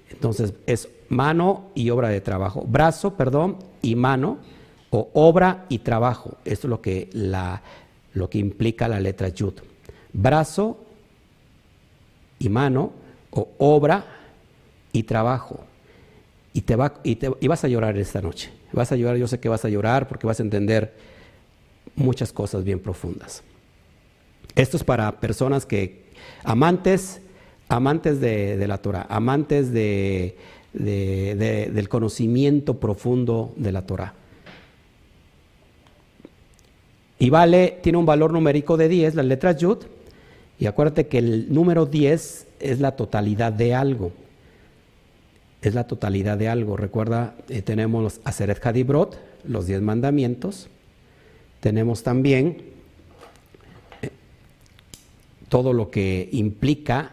Entonces 0.09 0.53
es 0.67 0.87
mano 1.09 1.71
y 1.75 1.89
obra 1.89 2.07
de 2.07 2.21
trabajo. 2.21 2.63
Brazo, 2.65 3.17
perdón, 3.17 3.57
y 3.81 3.95
mano, 3.95 4.37
o 4.89 5.09
obra 5.15 5.65
y 5.67 5.79
trabajo. 5.79 6.37
Esto 6.45 6.67
es 6.67 6.69
lo 6.69 6.81
que, 6.81 7.09
lo 8.13 8.29
que 8.29 8.37
implica 8.37 8.87
la 8.87 9.01
letra 9.01 9.27
Yud. 9.27 9.55
Brazo 10.13 10.77
y 12.39 12.49
mano, 12.49 12.93
o 13.31 13.49
obra 13.57 14.05
y 14.91 15.03
trabajo. 15.03 15.63
Y, 16.53 16.61
te 16.61 16.75
y, 17.39 17.47
vas 17.47 17.63
a 17.63 17.67
llorar 17.67 17.97
esta 17.97 18.21
noche. 18.21 18.51
Vas 18.73 18.91
a 18.91 18.95
llorar, 18.95 19.17
yo 19.17 19.27
sé 19.27 19.39
que 19.39 19.49
vas 19.49 19.63
a 19.63 19.69
llorar 19.69 20.07
porque 20.07 20.27
vas 20.27 20.39
a 20.39 20.43
entender 20.43 20.93
muchas 21.95 22.31
cosas 22.31 22.63
bien 22.63 22.79
profundas. 22.79 23.43
Esto 24.55 24.77
es 24.77 24.83
para 24.83 25.19
personas 25.19 25.65
que, 25.65 26.05
amantes, 26.43 27.21
amantes 27.69 28.19
de, 28.19 28.65
la 28.67 28.79
Torah, 28.79 29.05
amantes 29.09 29.71
de, 29.71 30.35
del 30.73 31.89
conocimiento 31.89 32.79
profundo 32.79 33.53
de 33.55 33.71
la 33.71 33.83
Torah. 33.83 34.13
Y 37.19 37.29
vale, 37.29 37.79
tiene 37.81 37.97
un 37.97 38.05
valor 38.05 38.31
numérico 38.31 38.77
de 38.77 38.89
10, 38.89 39.15
la 39.15 39.23
letra 39.23 39.51
Yud, 39.51 39.85
y 40.59 40.65
acuérdate 40.65 41.07
que 41.07 41.19
el 41.19 41.53
número 41.53 41.85
10 41.85 42.47
es 42.59 42.79
la 42.79 42.95
totalidad 42.95 43.53
de 43.53 43.75
algo. 43.75 44.11
Es 45.61 45.75
la 45.75 45.85
totalidad 45.85 46.37
de 46.37 46.49
algo. 46.49 46.77
Recuerda, 46.77 47.35
eh, 47.49 47.61
tenemos 47.61 48.03
los 48.03 48.19
Aseret 48.23 48.65
Hadibrot, 48.65 49.19
los 49.43 49.67
10 49.67 49.81
mandamientos. 49.81 50.67
Tenemos 51.59 52.03
también 52.03 52.57
eh, 54.01 54.09
todo 55.49 55.73
lo 55.73 55.91
que 55.91 56.29
implica 56.31 57.11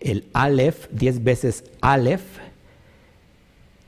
el 0.00 0.24
Aleph, 0.32 0.88
10 0.92 1.24
veces 1.24 1.64
Aleph, 1.80 2.22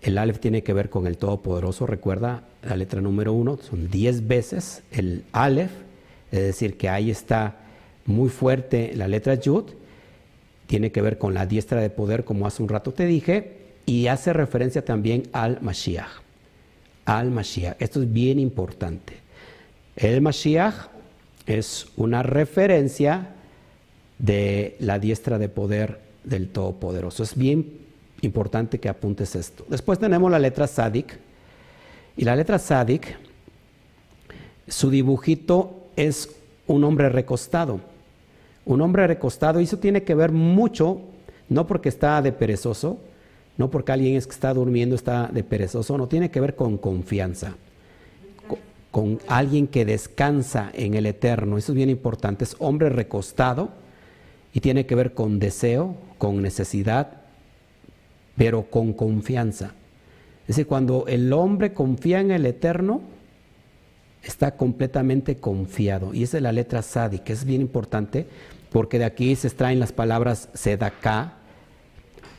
el 0.03 0.19
Aleph 0.19 0.39
tiene 0.39 0.63
que 0.63 0.73
ver 0.73 0.91
con 0.91 1.07
el 1.07 1.19
Todopoderoso, 1.19 1.87
recuerda 1.87 2.45
la 2.63 2.77
letra 2.77 3.01
número 3.01 3.33
uno, 3.33 3.59
son 3.61 3.91
diez 3.91 4.27
veces 4.27 4.83
el 4.91 5.25
Aleph, 5.33 5.71
es 6.33 6.41
decir, 6.41 6.77
que 6.77 6.89
ahí 6.89 7.11
está 7.11 7.57
muy 8.09 8.31
fuerte 8.31 8.93
la 8.95 9.07
letra 9.07 9.35
Yud, 9.35 9.65
tiene 10.67 10.91
que 10.91 11.03
ver 11.03 11.19
con 11.19 11.35
la 11.35 11.47
diestra 11.47 11.81
de 11.81 11.91
poder, 11.91 12.25
como 12.25 12.47
hace 12.47 12.63
un 12.63 12.69
rato 12.69 12.93
te 12.93 13.07
dije, 13.07 13.59
y 13.87 14.07
hace 14.09 14.33
referencia 14.33 14.85
también 14.85 15.25
al 15.33 15.61
Mashiach. 15.61 16.23
Al 17.05 17.31
Mashiach. 17.31 17.81
Esto 17.81 18.03
es 18.03 18.13
bien 18.13 18.39
importante. 18.39 19.15
El 19.95 20.21
Mashiach 20.21 20.89
es 21.47 21.87
una 21.97 22.23
referencia 22.23 23.35
de 24.19 24.77
la 24.81 24.99
diestra 24.99 25.39
de 25.39 25.49
poder 25.49 26.01
del 26.25 26.49
Todopoderoso. 26.49 27.23
Es 27.23 27.37
bien 27.37 27.79
importante 28.23 28.79
que 28.79 28.89
apuntes 28.89 29.37
esto. 29.37 29.65
Después 29.69 29.99
tenemos 29.99 30.31
la 30.31 30.39
letra 30.39 30.67
Sadik. 30.67 31.19
Y 32.17 32.25
la 32.25 32.37
letra 32.37 32.59
Sadik, 32.59 33.17
su 34.67 34.91
dibujito 34.91 35.89
es 35.97 36.31
un 36.67 36.85
hombre 36.85 37.09
recostado. 37.09 37.81
Un 38.69 38.81
hombre 38.81 39.07
recostado, 39.07 39.61
y 39.61 39.65
eso 39.65 39.79
tiene 39.79 40.05
que 40.05 40.15
ver 40.15 40.31
mucho, 40.31 41.01
no 41.49 41.67
porque 41.67 41.89
está 41.89 42.23
de 42.23 42.31
perezoso, 42.31 42.99
no 43.57 43.71
porque 43.71 43.91
alguien 43.91 44.15
es 44.15 44.27
que 44.27 44.35
está 44.35 44.55
durmiendo 44.55 44.95
está 44.95 45.27
de 45.27 45.43
perezoso, 45.43 45.99
no 45.99 46.07
tiene 46.07 46.31
que 46.31 46.41
ver 46.41 46.55
con 46.55 46.79
confianza, 46.79 47.57
con, 48.93 49.19
alguien 49.27 49.67
que 49.67 49.85
descansa 49.85 50.71
en 50.73 50.95
el 50.95 51.07
eterno. 51.07 51.59
Eso 51.59 51.73
es 51.73 51.77
bien 51.77 51.91
importante. 51.91 52.45
Es 52.45 52.55
hombre 52.61 52.89
recostado 52.89 53.71
y 54.53 54.61
tiene 54.61 54.87
que 54.87 54.95
ver 54.95 55.15
con 55.15 55.41
deseo, 55.41 55.97
con 56.19 56.41
necesidad 56.41 57.19
pero 58.39 58.71
con 58.71 58.93
confianza. 58.93 59.73
Es 60.43 60.57
decir, 60.57 60.67
cuando 60.67 61.05
el 61.09 61.31
hombre 61.33 61.75
confía 61.75 62.21
en 62.21 62.31
el 62.31 62.47
Eterno, 62.47 63.03
está 64.23 64.57
completamente 64.57 65.37
confiado. 65.37 66.15
Y 66.15 66.23
esa 66.23 66.39
es 66.39 66.43
la 66.43 66.53
letra 66.53 66.83
que 67.23 67.33
es 67.33 67.45
bien 67.45 67.61
importante, 67.61 68.27
porque 68.71 68.99
de 68.99 69.05
aquí 69.05 69.35
se 69.37 69.49
extraen 69.49 69.81
las 69.81 69.93
palabras 69.93 70.49
Sedaká, 70.55 71.35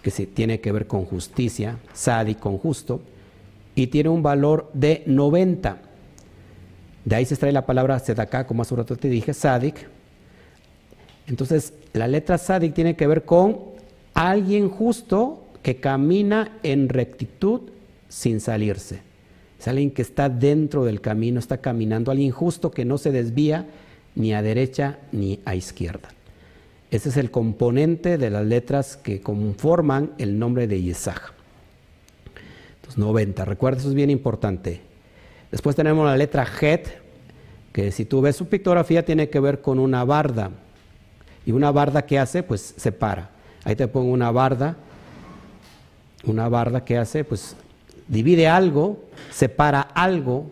que 0.02 0.12
se 0.12 0.26
tiene 0.26 0.62
que 0.62 0.72
ver 0.72 0.88
con 0.88 1.06
justicia, 1.06 1.78
Sadi 1.94 2.36
con 2.36 2.58
justo, 2.58 3.02
y 3.76 3.88
tiene 3.88 4.10
un 4.10 4.24
valor 4.24 4.70
de 4.74 5.04
90. 5.06 5.78
De 7.06 7.16
ahí 7.16 7.26
se 7.26 7.34
extrae 7.34 7.52
la 7.52 7.66
palabra 7.66 8.00
Sedaká, 8.00 8.46
como 8.46 8.62
hace 8.62 8.74
un 8.74 8.80
rato 8.80 8.96
te 8.96 9.10
dije, 9.10 9.34
Sadik. 9.34 9.88
Entonces, 11.28 11.74
la 11.94 12.08
letra 12.08 12.38
Sadik 12.38 12.74
tiene 12.74 12.96
que 12.96 13.08
ver 13.08 13.26
con 13.26 13.60
alguien 14.14 14.70
justo 14.70 15.44
que 15.62 15.78
camina 15.78 16.58
en 16.64 16.90
rectitud 16.90 17.62
sin 18.08 18.40
salirse. 18.40 19.02
Es 19.60 19.68
alguien 19.68 19.92
que 19.92 20.02
está 20.02 20.30
dentro 20.30 20.86
del 20.86 21.02
camino, 21.02 21.40
está 21.40 21.58
caminando, 21.58 22.12
alguien 22.12 22.32
justo 22.32 22.72
que 22.72 22.86
no 22.86 22.98
se 22.98 23.12
desvía 23.12 23.68
ni 24.16 24.34
a 24.34 24.42
derecha 24.42 25.00
ni 25.12 25.40
a 25.46 25.56
izquierda. 25.56 26.10
Ese 26.92 27.10
es 27.10 27.18
el 27.18 27.32
componente 27.32 28.18
de 28.18 28.30
las 28.30 28.46
letras 28.46 28.98
que 28.98 29.22
conforman 29.22 30.12
el 30.18 30.40
nombre 30.40 30.68
de 30.68 30.82
Yesaj. 30.82 31.34
Entonces, 32.76 32.98
90. 32.98 33.46
Recuerda, 33.46 33.80
eso 33.80 33.90
es 33.90 33.96
bien 33.96 34.10
importante. 34.10 34.82
Después 35.52 35.76
tenemos 35.76 36.06
la 36.06 36.18
letra 36.18 36.48
Het, 36.60 36.88
que 37.72 37.92
si 37.92 38.06
tú 38.06 38.22
ves 38.22 38.36
su 38.36 38.48
pictografía 38.48 39.06
tiene 39.06 39.30
que 39.30 39.40
ver 39.40 39.62
con 39.62 39.80
una 39.80 40.04
barda. 40.04 40.52
Y 41.46 41.52
una 41.52 41.72
barda 41.72 42.06
que 42.06 42.18
hace, 42.20 42.44
pues 42.44 42.74
se 42.76 42.92
para. 42.92 43.32
Ahí 43.64 43.76
te 43.76 43.88
pongo 43.88 44.12
una 44.12 44.32
barda 44.32 44.78
una 46.24 46.50
barda 46.50 46.84
que 46.84 46.98
hace, 46.98 47.24
pues 47.24 47.56
divide 48.08 48.48
algo, 48.48 49.04
separa 49.32 49.82
algo, 49.82 50.52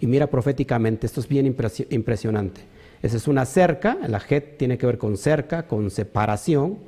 y 0.00 0.06
mira 0.06 0.28
proféticamente, 0.28 1.06
esto 1.06 1.20
es 1.20 1.28
bien 1.28 1.46
impresionante. 1.46 2.60
Esa 3.02 3.16
es 3.16 3.28
una 3.28 3.44
cerca, 3.44 3.96
la 4.08 4.18
jet 4.18 4.58
tiene 4.58 4.78
que 4.78 4.86
ver 4.86 4.98
con 4.98 5.16
cerca, 5.16 5.66
con 5.66 5.90
separación, 5.90 6.78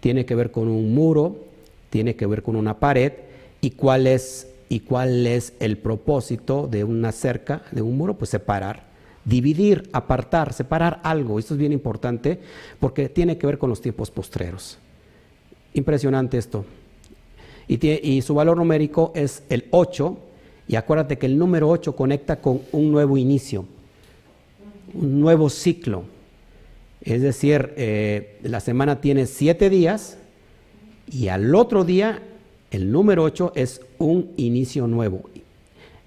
tiene 0.00 0.24
que 0.24 0.34
ver 0.34 0.50
con 0.50 0.68
un 0.68 0.94
muro, 0.94 1.36
tiene 1.90 2.14
que 2.14 2.26
ver 2.26 2.42
con 2.42 2.56
una 2.56 2.78
pared, 2.78 3.12
y 3.60 3.70
cuál 3.70 4.06
es, 4.06 4.48
y 4.68 4.82
el 5.60 5.78
propósito 5.78 6.68
de 6.70 6.84
una 6.84 7.12
cerca, 7.12 7.62
de 7.72 7.82
un 7.82 7.96
muro, 7.96 8.14
pues 8.14 8.30
separar, 8.30 8.84
dividir, 9.24 9.88
apartar, 9.92 10.52
separar 10.52 11.00
algo. 11.02 11.38
Esto 11.38 11.54
es 11.54 11.58
bien 11.58 11.72
importante 11.72 12.40
porque 12.78 13.08
tiene 13.08 13.38
que 13.38 13.46
ver 13.46 13.58
con 13.58 13.70
los 13.70 13.80
tiempos 13.80 14.10
postreros. 14.10 14.78
Impresionante 15.74 16.38
esto. 16.38 16.64
Y, 17.68 18.22
su 18.22 18.34
valor 18.34 18.56
numérico 18.56 19.12
es 19.16 19.42
el 19.48 19.66
8, 19.72 20.16
y 20.68 20.76
acuérdate 20.76 21.18
que 21.18 21.26
el 21.26 21.36
número 21.36 21.68
8 21.68 21.96
conecta 21.96 22.36
con 22.36 22.60
un 22.70 22.92
nuevo 22.92 23.16
inicio, 23.16 23.66
un 24.96 25.20
nuevo 25.20 25.50
ciclo. 25.50 26.04
Es 27.00 27.22
decir, 27.22 27.72
eh, 27.76 28.38
la 28.42 28.60
semana 28.60 29.00
tiene 29.00 29.26
7 29.26 29.70
días 29.70 30.18
y 31.10 31.28
al 31.28 31.54
otro 31.54 31.84
día 31.84 32.22
el 32.70 32.90
número 32.90 33.22
8 33.22 33.52
es 33.54 33.80
un 33.98 34.32
inicio 34.36 34.86
nuevo. 34.86 35.22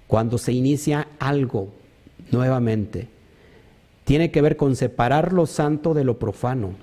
Cuando 0.06 0.38
se 0.38 0.52
inicia 0.52 1.08
algo 1.18 1.68
nuevamente, 2.30 3.08
tiene 4.04 4.30
que 4.30 4.42
ver 4.42 4.56
con 4.56 4.76
separar 4.76 5.32
lo 5.32 5.46
santo 5.46 5.94
de 5.94 6.04
lo 6.04 6.18
profano 6.18 6.74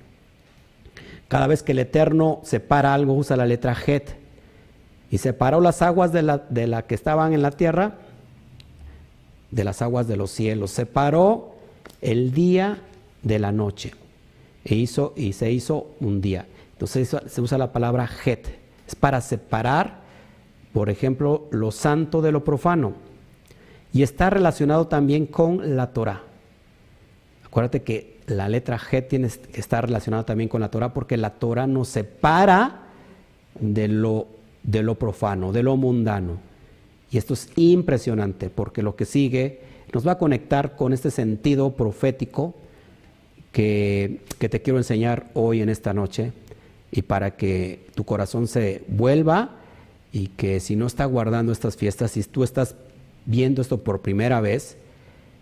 Cada 1.28 1.48
vez 1.48 1.62
que 1.62 1.74
el 1.74 1.80
Eterno 1.80 2.40
separa 2.44 2.94
algo, 2.94 3.14
usa 3.14 3.36
la 3.36 3.46
letra 3.46 3.76
Het. 3.86 4.16
Y 5.12 5.18
separó 5.20 5.62
las 5.62 5.82
aguas 5.82 6.12
de 6.12 6.22
la, 6.22 6.38
de 6.38 6.68
la 6.68 6.84
que 6.84 6.96
estaban 6.96 7.34
en 7.34 7.42
la 7.42 7.52
tierra 7.52 7.96
de 9.52 9.64
las 9.64 9.82
aguas 9.82 10.08
de 10.08 10.18
los 10.18 10.32
cielos. 10.32 10.72
Separó 10.72 11.57
el 12.02 12.32
día 12.32 12.80
de 13.24 13.40
la 13.40 13.52
noche. 13.52 13.94
E 14.66 14.76
hizo, 14.76 15.14
y 15.16 15.34
se 15.34 15.52
hizo 15.52 15.96
un 16.00 16.22
día. 16.22 16.46
Entonces 16.74 17.16
se 17.26 17.42
usa 17.42 17.58
la 17.58 17.72
palabra 17.72 18.10
Het. 18.26 18.48
Es 18.88 18.96
para 18.96 19.22
separar, 19.22 20.02
por 20.74 20.90
ejemplo, 20.90 21.48
lo 21.52 21.72
santo 21.72 22.22
de 22.22 22.32
lo 22.32 22.44
profano. 22.44 22.94
Y 23.94 24.04
está 24.04 24.30
relacionado 24.30 24.88
también 24.88 25.26
con 25.26 25.76
la 25.76 25.94
Torah. 25.94 26.24
Acuérdate 27.46 27.84
que 27.84 28.20
la 28.28 28.50
letra 28.50 28.78
Het 28.92 29.08
tiene 29.08 29.30
que 29.30 29.60
estar 29.60 29.86
relacionada 29.86 30.26
también 30.26 30.50
con 30.50 30.62
la 30.62 30.70
Torah 30.70 30.94
porque 30.94 31.18
la 31.18 31.32
Torah 31.32 31.66
nos 31.66 31.88
separa 31.88 32.84
de 33.60 33.88
lo, 33.88 34.28
de 34.64 34.84
lo 34.84 34.96
profano, 34.96 35.52
de 35.52 35.64
lo 35.64 35.78
mundano. 35.78 36.38
Y 37.10 37.18
esto 37.18 37.34
es 37.34 37.50
impresionante 37.56 38.50
porque 38.50 38.84
lo 38.84 38.96
que 38.96 39.06
sigue 39.06 39.62
nos 39.94 40.06
va 40.08 40.14
a 40.14 40.18
conectar 40.18 40.76
con 40.76 40.94
este 40.94 41.12
sentido 41.12 41.76
profético 41.76 42.56
que, 43.52 44.22
te 44.38 44.62
quiero 44.62 44.78
enseñar 44.78 45.32
hoy 45.34 45.62
en 45.62 45.70
esta 45.70 45.94
noche 45.94 46.32
y 46.92 47.02
para 47.02 47.36
que 47.36 47.88
tu 47.96 48.04
corazón 48.04 48.48
se 48.48 48.84
vuelva 48.88 49.56
y 50.12 50.28
que 50.28 50.60
si 50.60 50.76
no 50.76 50.88
está 50.88 51.06
guardando 51.06 51.52
estas 51.52 51.76
fiestas, 51.76 52.12
si 52.12 52.24
tú 52.24 52.44
estás 52.44 52.76
viendo 53.26 53.62
esto 53.62 53.84
por 53.84 54.02
primera 54.02 54.42
vez 54.42 54.78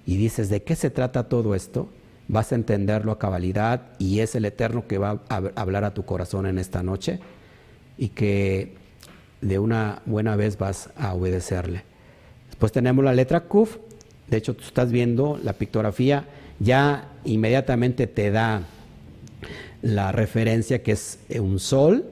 y 0.06 0.18
dices, 0.18 0.50
¿de 0.50 0.64
qué 0.64 0.76
se 0.76 0.90
trata 0.90 1.28
todo 1.28 1.56
esto? 1.56 1.90
Vas 2.28 2.52
a 2.52 2.56
entenderlo 2.56 3.12
a 3.12 3.20
cabalidad 3.20 3.94
y 4.00 4.20
es 4.20 4.36
el 4.36 4.46
Eterno 4.46 4.88
que 4.88 4.98
va 4.98 5.22
a 5.30 5.36
hablar 5.56 5.84
a 5.84 5.94
tu 5.94 6.06
corazón 6.06 6.46
en 6.46 6.58
esta 6.58 6.84
noche 6.84 7.20
y 7.98 8.10
que 8.10 8.76
de 9.42 9.60
una 9.60 10.02
buena 10.06 10.36
vez 10.36 10.58
vas 10.58 10.90
a 10.96 11.14
obedecerle. 11.14 11.84
Después 12.48 12.72
tenemos 12.72 13.04
la 13.04 13.14
letra 13.14 13.42
Kuf, 13.42 13.78
de 14.28 14.38
hecho 14.38 14.56
tú 14.56 14.64
estás 14.64 14.92
viendo 14.92 15.40
la 15.44 15.54
pictografía, 15.54 16.26
ya 16.60 17.10
inmediatamente 17.26 18.08
te 18.08 18.32
da 18.32 18.64
la 19.82 20.12
referencia 20.12 20.82
que 20.82 20.94
es 20.94 21.20
un 21.40 21.60
sol 21.60 22.06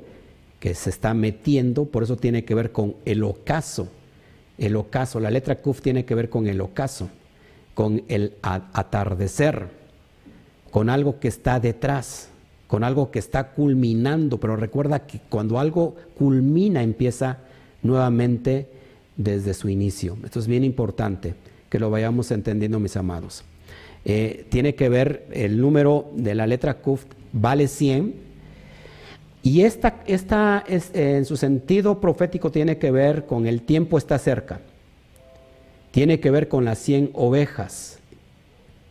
que 0.59 0.75
se 0.75 0.89
está 0.89 1.13
metiendo, 1.13 1.85
por 1.85 2.03
eso 2.03 2.15
tiene 2.17 2.45
que 2.45 2.55
ver 2.55 2.71
con 2.71 2.95
el 3.05 3.23
ocaso. 3.23 3.89
El 4.57 4.75
ocaso, 4.75 5.19
la 5.19 5.31
letra 5.31 5.57
Kuf 5.57 5.81
tiene 5.81 6.05
que 6.05 6.15
ver 6.15 6.29
con 6.29 6.47
el 6.47 6.61
ocaso, 6.61 7.09
con 7.73 8.03
el 8.07 8.33
atardecer, 8.41 9.67
con 10.71 10.89
algo 10.89 11.19
que 11.19 11.27
está 11.27 11.59
detrás 11.59 12.29
con 12.73 12.83
algo 12.83 13.11
que 13.11 13.19
está 13.19 13.51
culminando, 13.51 14.39
pero 14.39 14.55
recuerda 14.55 15.05
que 15.05 15.19
cuando 15.29 15.59
algo 15.59 15.95
culmina 16.17 16.81
empieza 16.81 17.37
nuevamente 17.83 18.67
desde 19.15 19.53
su 19.53 19.69
inicio. 19.69 20.17
Esto 20.23 20.39
es 20.39 20.47
bien 20.47 20.63
importante 20.63 21.35
que 21.73 21.79
lo 21.79 21.89
vayamos 21.89 22.29
entendiendo, 22.29 22.79
mis 22.79 22.95
amados. 22.97 23.43
Eh, 24.05 24.45
tiene 24.49 24.75
que 24.75 24.89
ver 24.89 25.25
el 25.31 25.59
número 25.59 26.11
de 26.13 26.35
la 26.35 26.45
letra 26.45 26.75
Kuf, 26.75 27.05
vale 27.31 27.67
100, 27.67 28.13
y 29.41 29.61
esta, 29.61 29.95
esta 30.05 30.63
es, 30.67 30.91
en 30.93 31.25
su 31.25 31.35
sentido 31.35 31.99
profético 31.99 32.51
tiene 32.51 32.77
que 32.77 32.91
ver 32.91 33.25
con 33.25 33.47
el 33.47 33.63
tiempo 33.63 33.97
está 33.97 34.19
cerca, 34.19 34.59
tiene 35.89 36.19
que 36.19 36.29
ver 36.29 36.47
con 36.47 36.63
las 36.63 36.77
100 36.77 37.09
ovejas, 37.13 37.97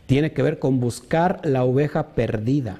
tiene 0.05 0.33
que 0.33 0.43
ver 0.43 0.59
con 0.59 0.81
buscar 0.81 1.39
la 1.45 1.63
oveja 1.63 2.07
perdida. 2.07 2.79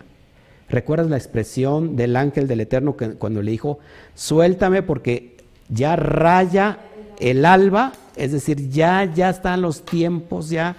¿Recuerdas 0.67 1.09
la 1.09 1.15
expresión 1.15 1.95
del 1.95 2.17
ángel 2.17 2.49
del 2.49 2.59
Eterno 2.59 2.97
cuando 3.17 3.41
le 3.41 3.51
dijo, 3.51 3.79
suéltame 4.15 4.83
porque 4.83 5.37
ya 5.69 5.95
raya 5.95 6.79
el 7.19 7.45
alba? 7.45 7.93
Es 8.15 8.31
decir, 8.31 8.69
ya, 8.69 9.05
ya 9.05 9.29
están 9.29 9.61
los 9.61 9.83
tiempos, 9.83 10.49
ya, 10.49 10.75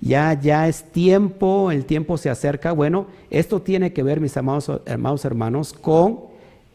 ya, 0.00 0.38
ya 0.40 0.68
es 0.68 0.84
tiempo, 0.84 1.70
el 1.70 1.84
tiempo 1.84 2.18
se 2.18 2.30
acerca. 2.30 2.72
Bueno, 2.72 3.06
esto 3.30 3.62
tiene 3.62 3.92
que 3.92 4.02
ver, 4.02 4.20
mis 4.20 4.36
amados, 4.36 4.70
hermanos 4.86 5.24
hermanos, 5.24 5.72
con 5.72 6.20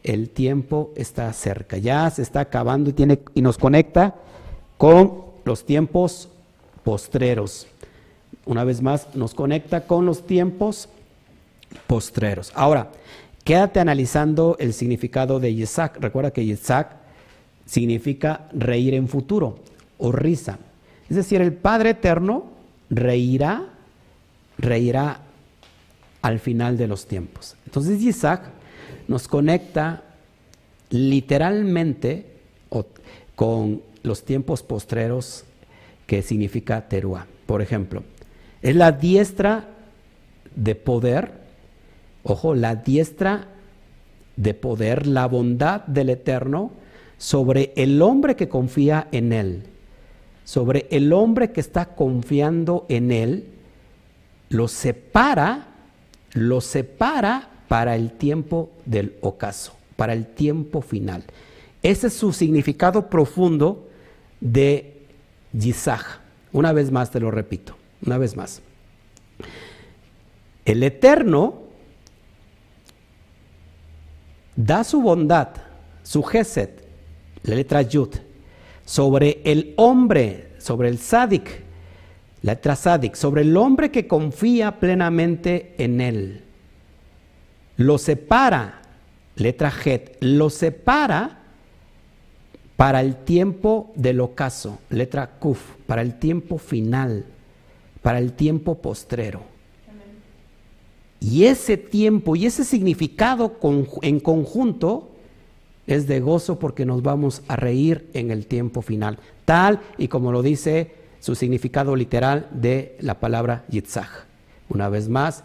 el 0.02 0.30
tiempo 0.30 0.92
está 0.96 1.32
cerca, 1.32 1.76
ya 1.76 2.08
se 2.10 2.22
está 2.22 2.40
acabando 2.40 2.90
y, 2.90 2.92
tiene, 2.94 3.20
y 3.34 3.42
nos 3.42 3.58
conecta 3.58 4.14
con 4.78 5.24
los 5.44 5.66
tiempos 5.66 6.28
postreros. 6.84 7.66
Una 8.46 8.64
vez 8.64 8.80
más, 8.80 9.14
nos 9.14 9.34
conecta 9.34 9.86
con 9.86 10.06
los 10.06 10.26
tiempos 10.26 10.88
postreros. 11.86 12.50
Ahora, 12.54 12.90
quédate 13.44 13.80
analizando 13.80 14.56
el 14.58 14.72
significado 14.72 15.38
de 15.38 15.50
Isaac. 15.50 15.98
Recuerda 16.00 16.30
que 16.30 16.42
Isaac 16.42 16.96
significa 17.70 18.48
reír 18.52 18.94
en 18.94 19.06
futuro 19.06 19.60
o 19.98 20.10
risa. 20.10 20.58
Es 21.08 21.14
decir, 21.14 21.40
el 21.40 21.52
Padre 21.52 21.90
Eterno 21.90 22.46
reirá, 22.88 23.66
reirá 24.58 25.20
al 26.22 26.40
final 26.40 26.76
de 26.76 26.88
los 26.88 27.06
tiempos. 27.06 27.54
Entonces 27.66 28.02
Isaac 28.02 28.42
nos 29.06 29.28
conecta 29.28 30.02
literalmente 30.90 32.26
con 33.36 33.82
los 34.02 34.24
tiempos 34.24 34.64
postreros 34.64 35.44
que 36.08 36.22
significa 36.22 36.88
Teruá. 36.88 37.26
Por 37.46 37.62
ejemplo, 37.62 38.02
es 38.62 38.74
la 38.74 38.90
diestra 38.90 39.68
de 40.56 40.74
poder 40.74 41.40
ojo, 42.22 42.54
la 42.54 42.74
diestra 42.74 43.46
de 44.36 44.54
poder, 44.54 45.06
la 45.06 45.26
bondad 45.26 45.82
del 45.86 46.10
Eterno 46.10 46.72
sobre 47.20 47.74
el 47.76 48.00
hombre 48.00 48.34
que 48.34 48.48
confía 48.48 49.06
en 49.12 49.34
Él, 49.34 49.64
sobre 50.44 50.86
el 50.90 51.12
hombre 51.12 51.52
que 51.52 51.60
está 51.60 51.94
confiando 51.94 52.86
en 52.88 53.12
Él, 53.12 53.44
lo 54.48 54.68
separa, 54.68 55.66
lo 56.32 56.62
separa 56.62 57.50
para 57.68 57.94
el 57.94 58.12
tiempo 58.12 58.70
del 58.86 59.16
ocaso, 59.20 59.74
para 59.96 60.14
el 60.14 60.28
tiempo 60.28 60.80
final. 60.80 61.22
Ese 61.82 62.06
es 62.06 62.14
su 62.14 62.32
significado 62.32 63.10
profundo 63.10 63.86
de 64.40 65.02
Yisaj. 65.52 66.20
Una 66.52 66.72
vez 66.72 66.90
más 66.90 67.10
te 67.10 67.20
lo 67.20 67.30
repito, 67.30 67.76
una 68.06 68.16
vez 68.16 68.34
más. 68.34 68.62
El 70.64 70.82
Eterno 70.82 71.64
da 74.56 74.84
su 74.84 75.02
bondad, 75.02 75.48
su 76.02 76.22
geset, 76.22 76.79
la 77.42 77.54
letra 77.54 77.82
yud, 77.82 78.10
sobre 78.84 79.40
el 79.44 79.74
hombre, 79.76 80.52
sobre 80.58 80.88
el 80.88 80.98
sadik, 80.98 81.48
la 82.42 82.54
letra 82.54 82.76
sadik, 82.76 83.14
sobre 83.14 83.42
el 83.42 83.56
hombre 83.56 83.90
que 83.90 84.06
confía 84.06 84.78
plenamente 84.78 85.74
en 85.78 86.00
él. 86.00 86.44
Lo 87.76 87.98
separa, 87.98 88.82
letra 89.36 89.72
het, 89.84 90.16
lo 90.20 90.50
separa 90.50 91.38
para 92.76 93.00
el 93.00 93.16
tiempo 93.16 93.92
del 93.94 94.20
ocaso, 94.20 94.78
letra 94.90 95.38
kuf, 95.38 95.60
para 95.86 96.02
el 96.02 96.18
tiempo 96.18 96.58
final, 96.58 97.24
para 98.02 98.18
el 98.18 98.32
tiempo 98.32 98.76
postrero. 98.76 99.42
Y 101.20 101.44
ese 101.44 101.76
tiempo 101.76 102.34
y 102.34 102.46
ese 102.46 102.64
significado 102.64 103.58
en 104.00 104.20
conjunto 104.20 105.09
es 105.86 106.06
de 106.06 106.20
gozo 106.20 106.58
porque 106.58 106.86
nos 106.86 107.02
vamos 107.02 107.42
a 107.48 107.56
reír 107.56 108.08
en 108.14 108.30
el 108.30 108.46
tiempo 108.46 108.82
final, 108.82 109.18
tal 109.44 109.80
y 109.98 110.08
como 110.08 110.32
lo 110.32 110.42
dice 110.42 110.92
su 111.20 111.34
significado 111.34 111.96
literal 111.96 112.48
de 112.52 112.96
la 113.00 113.20
palabra 113.20 113.64
Yitzhak. 113.68 114.26
Una 114.68 114.88
vez 114.88 115.08
más, 115.08 115.44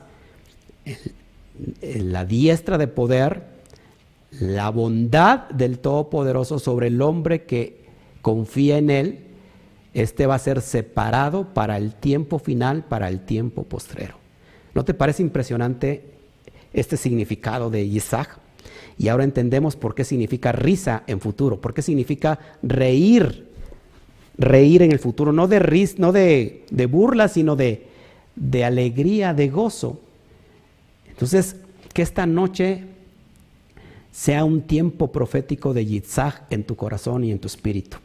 la 1.82 2.26
diestra 2.26 2.78
de 2.78 2.88
poder, 2.88 3.44
la 4.40 4.70
bondad 4.70 5.50
del 5.50 5.80
Todopoderoso 5.80 6.60
sobre 6.60 6.88
el 6.88 7.02
hombre 7.02 7.44
que 7.44 7.86
confía 8.22 8.78
en 8.78 8.90
Él, 8.90 9.20
este 9.94 10.28
va 10.28 10.36
a 10.36 10.40
ser 10.40 10.62
separado 10.62 11.54
para 11.54 11.78
el 11.78 11.96
tiempo 11.96 12.38
final, 12.38 12.84
para 12.84 13.08
el 13.08 13.22
tiempo 13.22 13.64
postrero. 13.64 14.16
¿No 14.74 14.84
te 14.84 14.94
parece 14.94 15.24
impresionante 15.24 16.04
este 16.74 16.98
significado 16.98 17.70
de 17.70 17.84
Isaac? 17.84 18.38
Y 18.98 19.10
ahora 19.10 19.24
entendemos 19.24 19.76
por 19.76 19.94
qué 19.94 20.04
significa 20.04 20.52
risa 20.52 21.04
en 21.08 21.20
futuro, 21.20 21.60
por 21.60 21.74
qué 21.74 21.82
significa 21.82 22.40
reír, 22.64 23.48
reír 24.38 24.82
en 24.82 24.92
el 24.92 25.00
futuro, 25.00 25.32
no 25.32 25.48
de 25.48 25.60
ris, 25.60 26.00
no 26.00 26.12
de, 26.12 26.64
burla, 26.90 27.28
sino 27.28 27.56
de, 27.56 27.88
de 28.36 28.64
alegría, 28.64 29.34
de 29.34 29.50
gozo. 29.50 30.00
Entonces, 31.10 31.58
que 31.94 32.02
esta 32.02 32.26
noche 32.26 32.84
sea 34.12 34.46
un 34.46 34.62
tiempo 34.62 35.12
profético 35.12 35.74
de 35.74 35.86
Yitzhak 35.86 36.44
en 36.50 36.64
tu 36.64 36.76
corazón 36.78 37.26
y 37.26 37.32
en 37.32 37.40
tu 37.40 37.48
espíritu, 37.48 37.98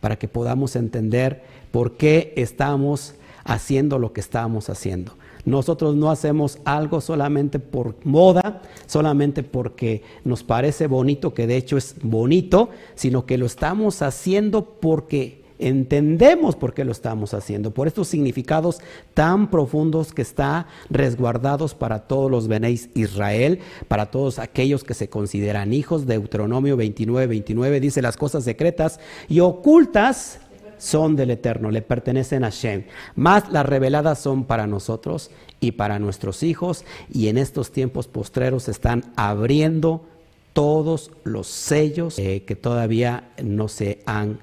para 0.00 0.18
que 0.18 0.26
podamos 0.26 0.74
entender 0.74 1.42
por 1.70 1.98
qué 1.98 2.32
estamos 2.36 3.14
haciendo 3.44 3.98
lo 3.98 4.14
que 4.14 4.20
estamos 4.20 4.70
haciendo. 4.70 5.19
Nosotros 5.44 5.96
no 5.96 6.10
hacemos 6.10 6.58
algo 6.64 7.00
solamente 7.00 7.58
por 7.58 7.94
moda, 8.04 8.62
solamente 8.86 9.42
porque 9.42 10.02
nos 10.24 10.42
parece 10.42 10.86
bonito, 10.86 11.34
que 11.34 11.46
de 11.46 11.56
hecho 11.56 11.76
es 11.76 11.96
bonito, 12.02 12.70
sino 12.94 13.26
que 13.26 13.38
lo 13.38 13.46
estamos 13.46 14.02
haciendo 14.02 14.64
porque 14.64 15.40
entendemos 15.60 16.56
por 16.56 16.72
qué 16.72 16.84
lo 16.84 16.92
estamos 16.92 17.34
haciendo, 17.34 17.70
por 17.72 17.86
estos 17.86 18.08
significados 18.08 18.80
tan 19.14 19.50
profundos 19.50 20.12
que 20.12 20.22
está 20.22 20.66
resguardados 20.88 21.74
para 21.74 22.00
todos 22.00 22.30
los 22.30 22.48
Benéis 22.48 22.88
Israel, 22.94 23.60
para 23.86 24.10
todos 24.10 24.38
aquellos 24.38 24.82
que 24.82 24.94
se 24.94 25.08
consideran 25.08 25.72
hijos. 25.72 26.06
Deuteronomio 26.06 26.76
29, 26.76 27.26
29 27.26 27.80
dice 27.80 28.02
las 28.02 28.16
cosas 28.16 28.44
secretas 28.44 28.98
y 29.28 29.40
ocultas 29.40 30.40
son 30.80 31.14
del 31.14 31.30
Eterno, 31.30 31.70
le 31.70 31.82
pertenecen 31.82 32.44
a 32.44 32.50
Shem. 32.50 32.84
Más 33.14 33.50
las 33.50 33.66
reveladas 33.66 34.18
son 34.18 34.44
para 34.44 34.66
nosotros 34.66 35.30
y 35.60 35.72
para 35.72 35.98
nuestros 35.98 36.42
hijos, 36.42 36.84
y 37.12 37.28
en 37.28 37.38
estos 37.38 37.70
tiempos 37.70 38.08
postreros 38.08 38.68
están 38.68 39.12
abriendo 39.16 40.04
todos 40.52 41.12
los 41.24 41.46
sellos 41.46 42.18
eh, 42.18 42.42
que 42.46 42.56
todavía 42.56 43.30
no 43.42 43.68
se 43.68 44.02
han 44.06 44.40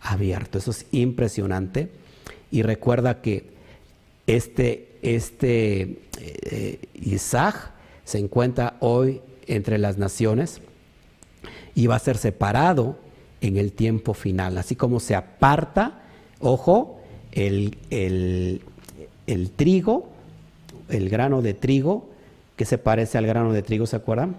abierto. 0.00 0.58
Eso 0.58 0.70
es 0.70 0.86
impresionante. 0.92 1.90
Y 2.50 2.62
recuerda 2.62 3.20
que 3.20 3.50
este, 4.26 4.96
este 5.02 5.98
eh, 6.18 6.80
Isaac 6.94 7.72
se 8.04 8.18
encuentra 8.18 8.76
hoy 8.80 9.20
entre 9.46 9.78
las 9.78 9.98
naciones 9.98 10.60
y 11.74 11.86
va 11.86 11.96
a 11.96 12.00
ser 12.00 12.16
separado 12.16 12.98
en 13.40 13.56
el 13.56 13.72
tiempo 13.72 14.14
final. 14.14 14.58
Así 14.58 14.76
como 14.76 15.00
se 15.00 15.14
aparta, 15.14 16.02
ojo, 16.40 17.00
el, 17.32 17.76
el, 17.90 19.50
trigo, 19.56 20.08
el 20.88 21.08
grano 21.08 21.42
de 21.42 21.54
trigo, 21.54 22.08
que 22.56 22.64
se 22.64 22.78
parece 22.78 23.18
al 23.18 23.26
grano 23.26 23.52
de 23.52 23.62
trigo, 23.62 23.86
¿se 23.86 23.96
acuerdan? 23.96 24.36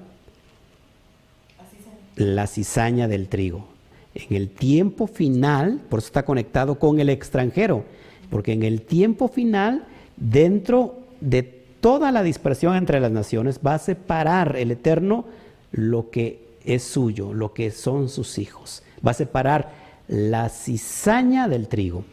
La 2.16 2.48
cizaña 2.48 3.08
del 3.08 3.28
trigo. 3.28 3.66
En 4.14 4.36
el 4.36 4.50
tiempo 4.50 5.08
final, 5.08 5.82
por 5.90 6.00
eso 6.00 6.08
está 6.08 6.24
conectado 6.24 6.78
con 6.78 7.00
el 7.00 7.10
extranjero, 7.10 7.86
porque 8.30 8.54
en 8.54 8.64
el 8.64 8.82
tiempo 8.82 9.28
final, 9.28 9.86
dentro 10.18 11.00
de 11.22 11.44
toda 11.80 12.12
la 12.12 12.22
dispersión 12.22 12.76
entre 12.76 13.00
las 13.00 13.12
naciones, 13.12 13.60
va 13.66 13.76
a 13.76 13.80
separar 13.80 14.56
el 14.58 14.72
Eterno 14.72 15.26
lo 15.72 16.10
que 16.10 16.52
es 16.66 16.84
suyo, 16.84 17.34
lo 17.34 17.54
que 17.54 17.72
son 17.72 18.10
sus 18.10 18.38
hijos. 18.38 18.84
Va 19.06 19.12
a 19.12 19.16
separar 19.16 19.72
la 20.08 20.50
cizaña 20.50 21.48
del 21.48 21.68
trigo. 21.68 22.04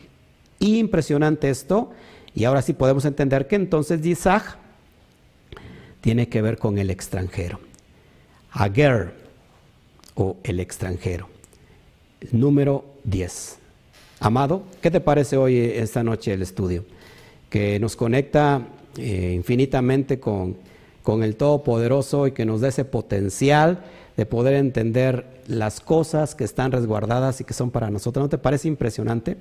Impresionante 0.58 1.50
esto. 1.50 1.90
Y 2.34 2.44
ahora 2.44 2.62
sí 2.62 2.72
podemos 2.72 3.04
entender 3.04 3.46
que 3.46 3.56
entonces 3.56 4.04
Isaac 4.04 4.58
tiene 6.00 6.28
que 6.28 6.42
ver 6.42 6.58
con 6.58 6.78
el 6.78 6.90
extranjero. 6.90 7.60
Ager 8.52 9.14
o 10.14 10.36
el 10.44 10.60
extranjero 10.60 11.28
número 12.32 12.84
10. 13.04 13.58
Amado, 14.20 14.62
¿qué 14.80 14.90
te 14.90 15.00
parece 15.00 15.36
hoy, 15.36 15.58
esta 15.58 16.02
noche, 16.02 16.32
el 16.32 16.42
estudio? 16.42 16.84
Que 17.48 17.78
nos 17.78 17.94
conecta 17.96 18.66
eh, 18.96 19.32
infinitamente 19.34 20.18
con, 20.18 20.56
con 21.02 21.22
el 21.22 21.36
Todopoderoso 21.36 22.26
y 22.26 22.32
que 22.32 22.44
nos 22.44 22.60
da 22.60 22.68
ese 22.68 22.84
potencial 22.84 23.84
de 24.18 24.26
poder 24.26 24.54
entender 24.54 25.42
las 25.46 25.78
cosas 25.80 26.34
que 26.34 26.42
están 26.42 26.72
resguardadas 26.72 27.40
y 27.40 27.44
que 27.44 27.54
son 27.54 27.70
para 27.70 27.88
nosotros. 27.88 28.24
¿No 28.24 28.28
te 28.28 28.36
parece 28.36 28.66
impresionante? 28.66 29.36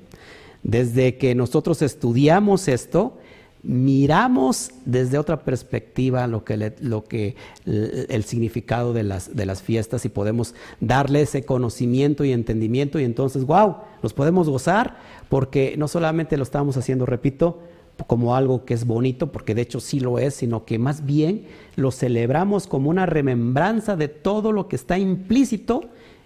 Desde 0.62 1.18
que 1.18 1.34
nosotros 1.34 1.82
estudiamos 1.82 2.68
esto, 2.68 3.18
miramos 3.64 4.70
desde 4.86 5.18
otra 5.18 5.44
perspectiva 5.44 6.28
lo 6.28 6.44
que, 6.44 7.36
el, 7.66 8.24
significado 8.24 8.94
de 8.94 9.02
las, 9.02 9.36
de 9.36 9.48
las 9.48 9.64
fiestas 9.64 10.06
y 10.06 10.10
podemos 10.10 10.54
darle 10.80 11.24
ese 11.24 11.44
conocimiento 11.44 12.24
y 12.24 12.32
entendimiento 12.32 13.00
y 13.00 13.04
entonces, 13.04 13.46
wow, 13.46 13.78
nos 14.04 14.14
podemos 14.14 14.48
gozar 14.48 15.00
porque 15.28 15.74
no 15.76 15.88
solamente 15.88 16.38
lo 16.38 16.44
estamos 16.44 16.78
haciendo, 16.78 17.08
repito, 17.08 17.64
como 18.06 18.36
algo 18.36 18.66
que 18.66 18.74
es 18.74 18.86
bonito, 18.86 19.32
porque 19.32 19.56
de 19.56 19.64
hecho 19.64 19.80
sí 19.80 20.00
lo 20.00 20.20
es, 20.20 20.36
sino 20.36 20.66
que 20.66 20.78
más 20.78 21.06
bien 21.06 21.46
lo 21.76 21.92
celebramos 21.92 22.68
como 22.68 22.90
una 22.90 23.06
remembranza 23.06 23.96
de 23.96 24.08
todo 24.08 24.52
lo 24.52 24.68
que 24.68 24.76
está 24.76 24.98
implícito 24.98 25.86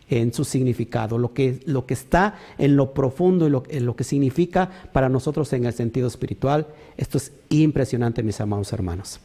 en 0.09 0.33
su 0.33 0.43
significado, 0.43 1.17
lo 1.17 1.33
que, 1.33 1.61
lo 1.65 1.85
que 1.85 1.93
está 1.93 2.35
en 2.57 2.75
lo 2.75 2.93
profundo 2.93 3.47
y 3.47 3.49
lo, 3.49 3.63
en 3.69 3.85
lo 3.85 3.95
que 3.95 4.03
significa 4.03 4.69
para 4.91 5.07
nosotros 5.07 5.51
en 5.53 5.65
el 5.65 5.73
sentido 5.73 6.07
espiritual. 6.07 6.67
Esto 6.97 7.17
es 7.17 7.31
impresionante, 7.49 8.21
mis 8.21 8.41
amados 8.41 8.73
hermanos. 8.73 9.21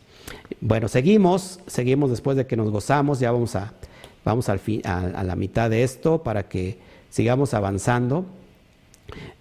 Bueno, 0.61 0.89
seguimos, 0.89 1.61
seguimos 1.67 2.11
después 2.11 2.37
de 2.37 2.47
que 2.47 2.57
nos 2.57 2.71
gozamos, 2.71 3.19
ya 3.19 3.33
vamos 3.33 3.57
a, 3.57 3.75
vamos 4.25 4.49
al 4.49 4.59
fin, 4.59 4.81
a, 4.85 5.23
la 5.25 5.37
mitad 5.37 5.71
de 5.71 5.83
esto 5.83 6.23
para 6.23 6.49
que 6.49 6.79
sigamos 7.11 7.53
avanzando. 7.53 8.25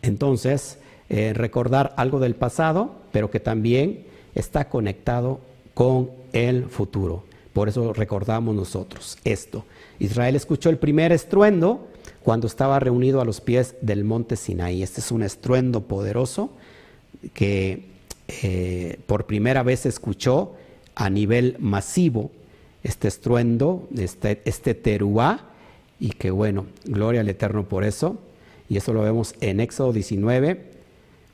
Entonces, 0.01 0.80
eh, 1.10 1.34
recordar 1.34 1.93
algo 1.97 2.20
del 2.20 2.36
pasado, 2.36 2.95
pero 3.12 3.30
que 3.30 3.39
también 3.39 4.06
está 4.34 4.70
conectado 4.70 5.39
con 5.74 6.10
el 6.34 6.66
futuro. 6.66 7.24
Por 7.53 7.70
eso 7.70 7.93
recordamos 7.93 8.56
nosotros 8.56 9.18
esto. 9.24 9.66
Israel 9.99 10.36
escuchó 10.36 10.70
el 10.70 10.78
primer 10.78 11.12
estruendo 11.12 11.88
cuando 12.24 12.47
estaba 12.47 12.80
reunido 12.80 13.22
a 13.22 13.26
los 13.26 13.39
pies 13.39 13.76
del 13.82 14.03
monte 14.03 14.36
Sinaí. 14.36 14.82
Este 14.82 14.99
es 14.99 15.12
un 15.12 15.22
estruendo 15.22 15.82
poderoso 15.82 16.49
que 17.34 17.86
eh, 18.28 18.99
por 19.06 19.26
primera 19.26 19.64
vez 19.64 19.86
escuchó 19.86 20.56
a 20.95 21.10
nivel 21.10 21.56
masivo 21.60 22.32
este 22.84 23.08
estruendo, 23.08 23.88
este, 23.97 24.41
este 24.45 24.74
teruá, 24.74 25.49
y 25.99 26.10
que 26.10 26.30
bueno, 26.32 26.66
gloria 26.84 27.22
al 27.22 27.30
Eterno 27.30 27.64
por 27.70 27.84
eso. 27.84 28.20
Y 28.70 28.78
eso 28.78 28.93
lo 28.93 29.01
vemos 29.01 29.36
en 29.39 29.60
Éxodo 29.60 29.93
19 29.93 30.74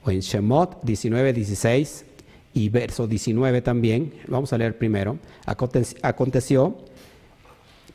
o 0.03 0.11
en 0.11 0.19
Shemot 0.19 0.83
19, 0.83 1.33
16 1.33 2.05
y 2.53 2.69
verso 2.69 3.07
19 3.07 3.61
también. 3.61 4.13
Vamos 4.27 4.53
a 4.53 4.57
leer 4.57 4.77
primero. 4.77 5.17
Aconteció 5.45 6.75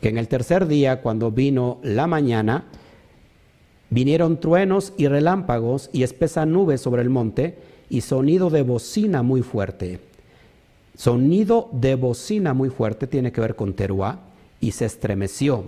que 0.00 0.08
en 0.08 0.18
el 0.18 0.28
tercer 0.28 0.66
día, 0.66 1.02
cuando 1.02 1.30
vino 1.30 1.78
la 1.82 2.06
mañana, 2.06 2.64
vinieron 3.90 4.40
truenos 4.40 4.92
y 4.96 5.08
relámpagos 5.08 5.90
y 5.92 6.02
espesa 6.02 6.46
nube 6.46 6.78
sobre 6.78 7.02
el 7.02 7.10
monte 7.10 7.58
y 7.88 8.00
sonido 8.00 8.50
de 8.50 8.62
bocina 8.62 9.22
muy 9.22 9.42
fuerte. 9.42 10.00
Sonido 10.96 11.68
de 11.72 11.94
bocina 11.94 12.54
muy 12.54 12.70
fuerte 12.70 13.06
tiene 13.06 13.32
que 13.32 13.40
ver 13.40 13.54
con 13.54 13.74
Teruá 13.74 14.20
y 14.60 14.72
se 14.72 14.86
estremeció 14.86 15.64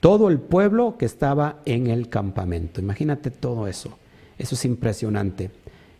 todo 0.00 0.28
el 0.28 0.40
pueblo 0.40 0.96
que 0.98 1.04
estaba 1.04 1.60
en 1.64 1.86
el 1.86 2.08
campamento. 2.08 2.80
Imagínate 2.80 3.30
todo 3.30 3.68
eso. 3.68 3.96
Eso 4.38 4.54
es 4.54 4.64
impresionante. 4.64 5.50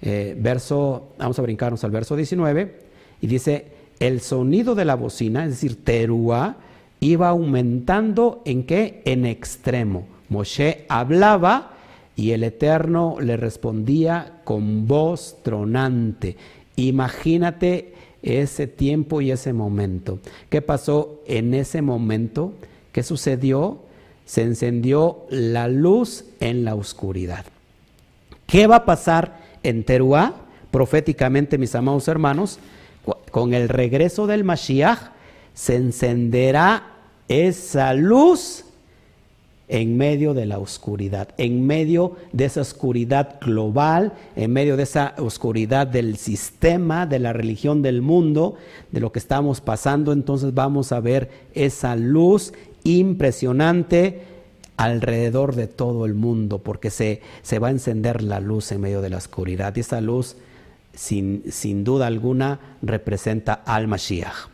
Eh, 0.00 0.36
verso, 0.38 1.10
vamos 1.18 1.38
a 1.38 1.42
brincarnos 1.42 1.84
al 1.84 1.90
verso 1.90 2.16
19 2.16 2.80
y 3.20 3.26
dice, 3.26 3.66
el 4.00 4.20
sonido 4.20 4.74
de 4.74 4.84
la 4.84 4.96
bocina, 4.96 5.44
es 5.44 5.50
decir, 5.50 5.84
Teruá, 5.84 6.56
iba 6.98 7.28
aumentando 7.28 8.42
en 8.44 8.64
qué? 8.64 9.02
En 9.04 9.26
extremo. 9.26 10.06
Moshe 10.28 10.86
hablaba 10.88 11.72
y 12.16 12.32
el 12.32 12.42
Eterno 12.42 13.16
le 13.20 13.36
respondía 13.36 14.40
con 14.44 14.86
voz 14.86 15.36
tronante. 15.42 16.36
Imagínate 16.76 17.94
ese 18.22 18.66
tiempo 18.66 19.20
y 19.20 19.30
ese 19.30 19.52
momento. 19.52 20.18
¿Qué 20.48 20.62
pasó 20.62 21.20
en 21.26 21.54
ese 21.54 21.82
momento? 21.82 22.54
¿Qué 22.92 23.02
sucedió? 23.02 23.80
Se 24.24 24.42
encendió 24.42 25.26
la 25.30 25.68
luz 25.68 26.24
en 26.40 26.64
la 26.64 26.74
oscuridad. 26.74 27.44
¿Qué 28.46 28.66
va 28.66 28.76
a 28.76 28.84
pasar 28.84 29.40
en 29.62 29.84
Teruá? 29.84 30.34
Proféticamente, 30.70 31.58
mis 31.58 31.74
amados 31.74 32.08
hermanos, 32.08 32.58
con 33.30 33.54
el 33.54 33.68
regreso 33.68 34.26
del 34.26 34.44
Mashiach, 34.44 35.10
se 35.54 35.76
encenderá 35.76 36.92
esa 37.28 37.94
luz 37.94 38.64
en 39.68 39.96
medio 39.96 40.34
de 40.34 40.44
la 40.44 40.58
oscuridad, 40.58 41.28
en 41.38 41.66
medio 41.66 42.16
de 42.32 42.44
esa 42.44 42.60
oscuridad 42.60 43.38
global, 43.40 44.12
en 44.36 44.52
medio 44.52 44.76
de 44.76 44.82
esa 44.82 45.14
oscuridad 45.18 45.86
del 45.86 46.18
sistema, 46.18 47.06
de 47.06 47.18
la 47.18 47.32
religión 47.32 47.80
del 47.80 48.02
mundo, 48.02 48.56
de 48.90 49.00
lo 49.00 49.12
que 49.12 49.18
estamos 49.18 49.62
pasando, 49.62 50.12
entonces 50.12 50.52
vamos 50.52 50.92
a 50.92 51.00
ver 51.00 51.30
esa 51.54 51.96
luz 51.96 52.52
impresionante 52.84 54.31
alrededor 54.82 55.54
de 55.54 55.68
todo 55.68 56.06
el 56.06 56.14
mundo, 56.14 56.58
porque 56.58 56.90
se, 56.90 57.22
se 57.42 57.58
va 57.60 57.68
a 57.68 57.70
encender 57.70 58.22
la 58.22 58.40
luz 58.40 58.72
en 58.72 58.80
medio 58.80 59.00
de 59.00 59.10
la 59.10 59.18
oscuridad. 59.18 59.74
Y 59.76 59.80
esa 59.80 60.00
luz, 60.00 60.36
sin, 60.92 61.44
sin 61.50 61.84
duda 61.84 62.08
alguna, 62.08 62.58
representa 62.82 63.54
al 63.54 63.86
Mashiach. 63.86 64.48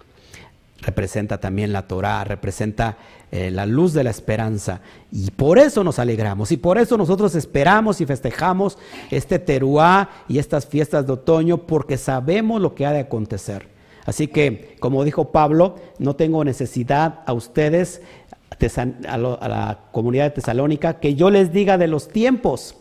representa 0.82 1.38
también 1.38 1.72
la 1.72 1.86
Torah, 1.88 2.24
representa 2.24 2.98
eh, 3.30 3.50
la 3.50 3.64
luz 3.64 3.94
de 3.94 4.04
la 4.04 4.10
esperanza. 4.10 4.82
Y 5.10 5.30
por 5.30 5.58
eso 5.58 5.82
nos 5.82 5.98
alegramos 5.98 6.52
y 6.52 6.58
por 6.58 6.76
eso 6.76 6.98
nosotros 6.98 7.34
esperamos 7.34 8.00
y 8.02 8.06
festejamos 8.06 8.76
este 9.10 9.38
teruá 9.38 10.10
y 10.28 10.38
estas 10.38 10.66
fiestas 10.66 11.06
de 11.06 11.14
otoño 11.14 11.58
porque 11.66 11.96
sabemos 11.96 12.60
lo 12.60 12.74
que 12.74 12.84
ha 12.84 12.92
de 12.92 13.00
acontecer. 13.00 13.66
Así 14.04 14.28
que, 14.28 14.76
como 14.80 15.04
dijo 15.04 15.32
Pablo, 15.32 15.76
no 15.98 16.16
tengo 16.16 16.42
necesidad 16.42 17.20
a 17.26 17.34
ustedes, 17.34 18.00
a 19.08 19.18
la 19.18 19.78
comunidad 19.92 20.24
de 20.24 20.30
Tesalónica, 20.30 21.00
que 21.00 21.14
yo 21.14 21.30
les 21.30 21.52
diga 21.52 21.78
de 21.78 21.88
los 21.88 22.08
tiempos, 22.08 22.76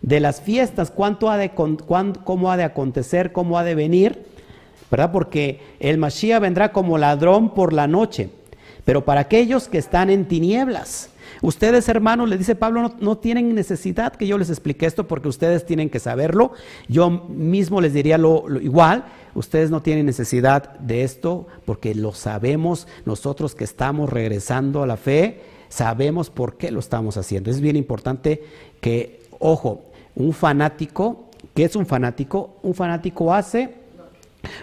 de 0.00 0.20
las 0.20 0.40
fiestas, 0.40 0.90
cuánto 0.90 1.30
ha 1.30 1.36
de, 1.36 1.50
cómo 1.50 2.50
ha 2.50 2.56
de 2.56 2.64
acontecer, 2.64 3.32
cómo 3.32 3.58
ha 3.58 3.64
de 3.64 3.74
venir 3.74 4.24
¿verdad? 4.90 5.12
Porque 5.12 5.60
el 5.80 5.98
Mashiach 5.98 6.40
vendrá 6.40 6.72
como 6.72 6.98
ladrón 6.98 7.54
por 7.54 7.72
la 7.72 7.86
noche, 7.86 8.30
pero 8.84 9.04
para 9.04 9.22
aquellos 9.22 9.68
que 9.68 9.78
están 9.78 10.10
en 10.10 10.26
tinieblas. 10.26 11.10
Ustedes, 11.42 11.88
hermanos, 11.88 12.28
le 12.28 12.38
dice 12.38 12.54
Pablo, 12.54 12.94
no, 13.00 13.18
tienen 13.18 13.54
necesidad 13.54 14.14
que 14.14 14.26
yo 14.26 14.38
les 14.38 14.50
explique 14.50 14.86
esto 14.86 15.06
porque 15.06 15.28
ustedes 15.28 15.64
tienen 15.64 15.90
que 15.90 15.98
saberlo. 15.98 16.52
Yo 16.88 17.10
mismo 17.10 17.80
les 17.80 17.92
diría 17.92 18.18
lo, 18.18 18.44
igual, 18.60 19.04
ustedes 19.34 19.70
no 19.70 19.82
tienen 19.82 20.06
necesidad 20.06 20.78
de 20.78 21.04
esto 21.04 21.46
porque 21.64 21.94
lo 21.94 22.12
sabemos 22.12 22.88
nosotros 23.04 23.54
que 23.54 23.64
estamos 23.64 24.10
regresando 24.10 24.82
a 24.82 24.86
la 24.86 24.96
fe, 24.96 25.42
sabemos 25.68 26.30
por 26.30 26.56
qué 26.56 26.70
lo 26.70 26.80
estamos 26.80 27.16
haciendo. 27.16 27.50
Es 27.50 27.60
bien 27.60 27.76
importante 27.76 28.42
que, 28.80 29.22
ojo, 29.38 29.82
un 30.14 30.32
fanático, 30.32 31.30
¿qué 31.54 31.64
es 31.64 31.76
un 31.76 31.86
fanático? 31.86 32.56
Un 32.62 32.74
fanático 32.74 33.32
hace 33.32 33.78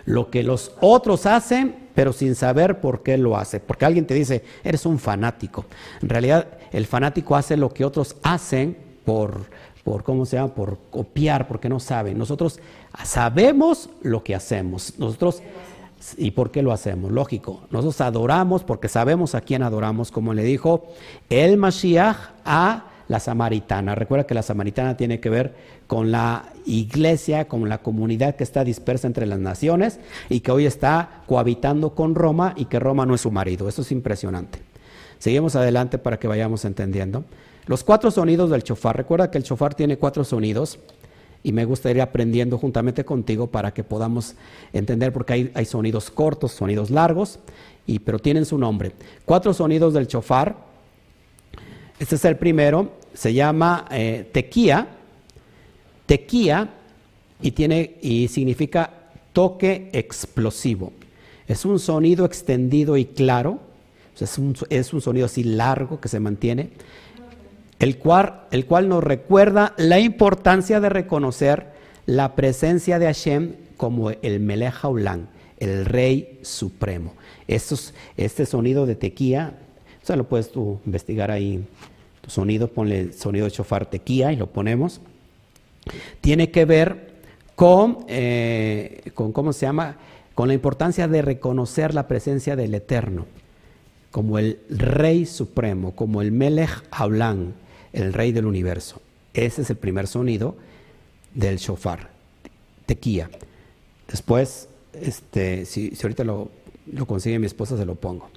lo 0.05 0.29
que 0.29 0.43
los 0.43 0.73
otros 0.81 1.25
hacen, 1.25 1.75
pero 1.93 2.13
sin 2.13 2.35
saber 2.35 2.81
por 2.81 3.03
qué 3.03 3.17
lo 3.17 3.37
hace. 3.37 3.59
Porque 3.59 3.85
alguien 3.85 4.05
te 4.05 4.13
dice, 4.13 4.43
eres 4.63 4.85
un 4.85 4.99
fanático. 4.99 5.65
En 6.01 6.09
realidad, 6.09 6.47
el 6.75 6.85
fanático 6.85 7.37
hace 7.37 7.55
lo 7.55 7.69
que 7.69 7.85
otros 7.85 8.17
hacen 8.21 8.75
por, 9.05 9.45
por 9.85 10.03
¿cómo 10.03 10.25
se 10.25 10.35
llama? 10.35 10.53
Por 10.53 10.77
copiar, 10.89 11.47
porque 11.47 11.69
no 11.69 11.79
saben. 11.79 12.17
Nosotros 12.17 12.59
sabemos 13.05 13.89
lo 14.01 14.23
que 14.23 14.35
hacemos. 14.35 14.93
Nosotros 14.99 15.41
¿Y 16.17 16.31
por 16.31 16.51
qué 16.51 16.61
lo 16.61 16.71
hacemos? 16.71 17.11
Lógico, 17.11 17.61
nosotros 17.71 17.99
adoramos 18.01 18.63
porque 18.63 18.89
sabemos 18.89 19.33
a 19.33 19.41
quién 19.41 19.63
adoramos, 19.63 20.11
como 20.11 20.35
le 20.35 20.43
dijo 20.43 20.85
el 21.31 21.57
Mashiach 21.57 22.17
a 22.43 22.83
la 23.07 23.19
samaritana. 23.19 23.95
Recuerda 23.95 24.27
que 24.27 24.35
la 24.35 24.43
samaritana 24.43 24.97
tiene 24.97 25.19
que 25.19 25.29
ver 25.31 25.55
con 25.87 26.11
la 26.11 26.51
iglesia, 26.65 27.47
con 27.47 27.67
la 27.69 27.79
comunidad 27.79 28.35
que 28.35 28.43
está 28.43 28.63
dispersa 28.63 29.07
entre 29.07 29.25
las 29.25 29.39
naciones 29.39 29.99
y 30.29 30.41
que 30.41 30.51
hoy 30.51 30.67
está 30.67 31.23
cohabitando 31.25 31.95
con 31.95 32.13
Roma 32.13 32.53
y 32.55 32.65
que 32.65 32.79
Roma 32.79 33.07
no 33.07 33.15
es 33.15 33.21
su 33.21 33.31
marido. 33.31 33.67
Eso 33.67 33.81
es 33.81 33.91
impresionante. 33.91 34.64
Seguimos 35.19 35.55
adelante 35.55 35.97
para 35.97 36.17
que 36.19 36.27
vayamos 36.27 36.65
entendiendo. 36.65 37.23
Los 37.65 37.83
cuatro 37.83 38.11
sonidos 38.11 38.49
del 38.49 38.63
chofar. 38.63 38.95
Recuerda 38.97 39.31
que 39.31 39.37
el 39.37 39.43
chofar 39.43 39.73
tiene 39.73 39.97
cuatro 39.97 40.23
sonidos 40.23 40.79
y 41.43 41.51
me 41.51 41.65
gustaría 41.65 42.03
aprendiendo 42.03 42.57
juntamente 42.57 43.05
contigo 43.05 43.47
para 43.47 43.73
que 43.73 43.83
podamos 43.83 44.35
entender 44.73 45.13
porque 45.13 45.33
hay, 45.33 45.51
hay 45.53 45.65
sonidos 45.65 46.09
cortos, 46.09 46.51
sonidos 46.51 46.89
largos, 46.89 47.39
y, 47.87 47.99
pero 47.99 48.19
tienen 48.19 48.45
su 48.45 48.57
nombre. 48.57 48.93
Cuatro 49.25 49.53
sonidos 49.53 49.93
del 49.93 50.07
chofar 50.07 50.55
este 51.97 52.15
es 52.15 52.25
el 52.25 52.35
primero, 52.35 52.91
se 53.13 53.33
llama 53.33 53.85
eh, 53.89 54.29
tequía, 54.33 54.87
tequía 56.05 56.73
y, 57.41 57.51
tiene, 57.51 57.97
y 58.01 58.27
significa 58.27 58.91
toque 59.31 59.89
explosivo. 59.93 60.91
Es 61.47 61.63
un 61.63 61.79
sonido 61.79 62.25
extendido 62.25 62.97
y 62.97 63.05
claro, 63.05 63.59
es, 64.19 64.37
un, 64.37 64.55
es, 64.69 64.93
un, 64.93 65.01
sonido 65.01 65.25
así 65.25 65.43
largo 65.43 65.99
que 65.99 66.07
se 66.07 66.19
mantiene, 66.19 66.69
el 67.79 67.97
cual, 67.97 68.43
el 68.51 68.65
cual 68.65 68.87
nos 68.87 69.03
recuerda 69.03 69.73
la 69.77 69.99
importancia 69.99 70.79
de 70.79 70.89
reconocer 70.89 71.67
la 72.05 72.35
presencia 72.35 72.99
de 72.99 73.07
Hashem 73.07 73.53
como 73.77 74.11
el 74.11 74.39
Melech 74.39 74.75
Haulán, 74.81 75.27
el 75.57 75.85
Rey 75.85 76.39
Supremo. 76.43 77.13
este 77.47 78.45
sonido 78.45 78.85
de 78.85 78.95
tequía 78.95 79.53
o 80.05 80.07
sea, 80.07 80.15
lo 80.17 80.29
puedes 80.29 80.51
tú 80.51 80.77
investigar 80.85 81.31
ahí. 81.31 81.65
Tu 82.21 82.29
sonido, 82.29 82.67
ponle 82.67 82.99
el 82.99 83.13
sonido 83.15 83.45
de 83.45 83.51
chofar 83.51 83.87
tequía 83.87 84.31
y 84.31 84.35
lo 84.35 84.45
ponemos. 84.45 85.01
Tiene 86.21 86.51
que 86.51 86.63
ver 86.65 87.15
con, 87.55 88.05
eh, 88.07 89.01
con, 89.15 89.31
¿cómo 89.31 89.51
se 89.51 89.65
llama? 89.65 89.97
Con 90.35 90.47
la 90.47 90.53
importancia 90.53 91.07
de 91.07 91.23
reconocer 91.23 91.95
la 91.95 92.07
presencia 92.07 92.55
del 92.55 92.75
Eterno 92.75 93.25
como 94.15 94.39
el 94.39 94.59
Rey 94.69 95.25
Supremo, 95.25 95.93
como 95.93 96.21
el 96.21 96.31
Melech 96.31 96.85
Haulán, 96.89 97.53
el 97.91 98.13
Rey 98.13 98.31
del 98.31 98.45
Universo. 98.45 99.01
Ese 99.33 99.63
es 99.63 99.69
el 99.69 99.75
primer 99.75 100.07
sonido 100.07 100.55
del 101.33 101.57
shofar, 101.57 102.11
tequía. 102.85 103.29
Después, 104.07 104.69
este, 104.93 105.65
si, 105.65 105.89
si 105.89 106.01
ahorita 106.01 106.23
lo, 106.23 106.49
lo 106.93 107.05
consigue 107.05 107.39
mi 107.39 107.45
esposa, 107.45 107.75
se 107.75 107.85
lo 107.85 107.95
pongo. 107.95 108.29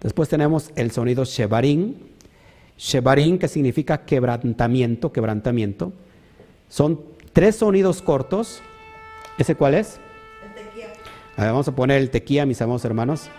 Después 0.00 0.28
tenemos 0.28 0.72
el 0.74 0.90
sonido 0.90 1.24
shebarín. 1.24 1.98
Shebarín 2.76 3.38
que 3.38 3.46
significa 3.46 4.04
quebrantamiento, 4.04 5.12
quebrantamiento. 5.12 5.92
Son 6.68 7.00
tres 7.32 7.54
sonidos 7.54 8.02
cortos. 8.02 8.60
¿Ese 9.38 9.54
cuál 9.54 9.74
es? 9.74 10.00
El 10.42 10.64
tequía. 10.64 10.88
vamos 11.36 11.68
a 11.68 11.76
poner 11.76 11.98
el 12.00 12.10
tequía, 12.10 12.44
mis 12.44 12.60
amados 12.60 12.84
hermanos. 12.84 13.30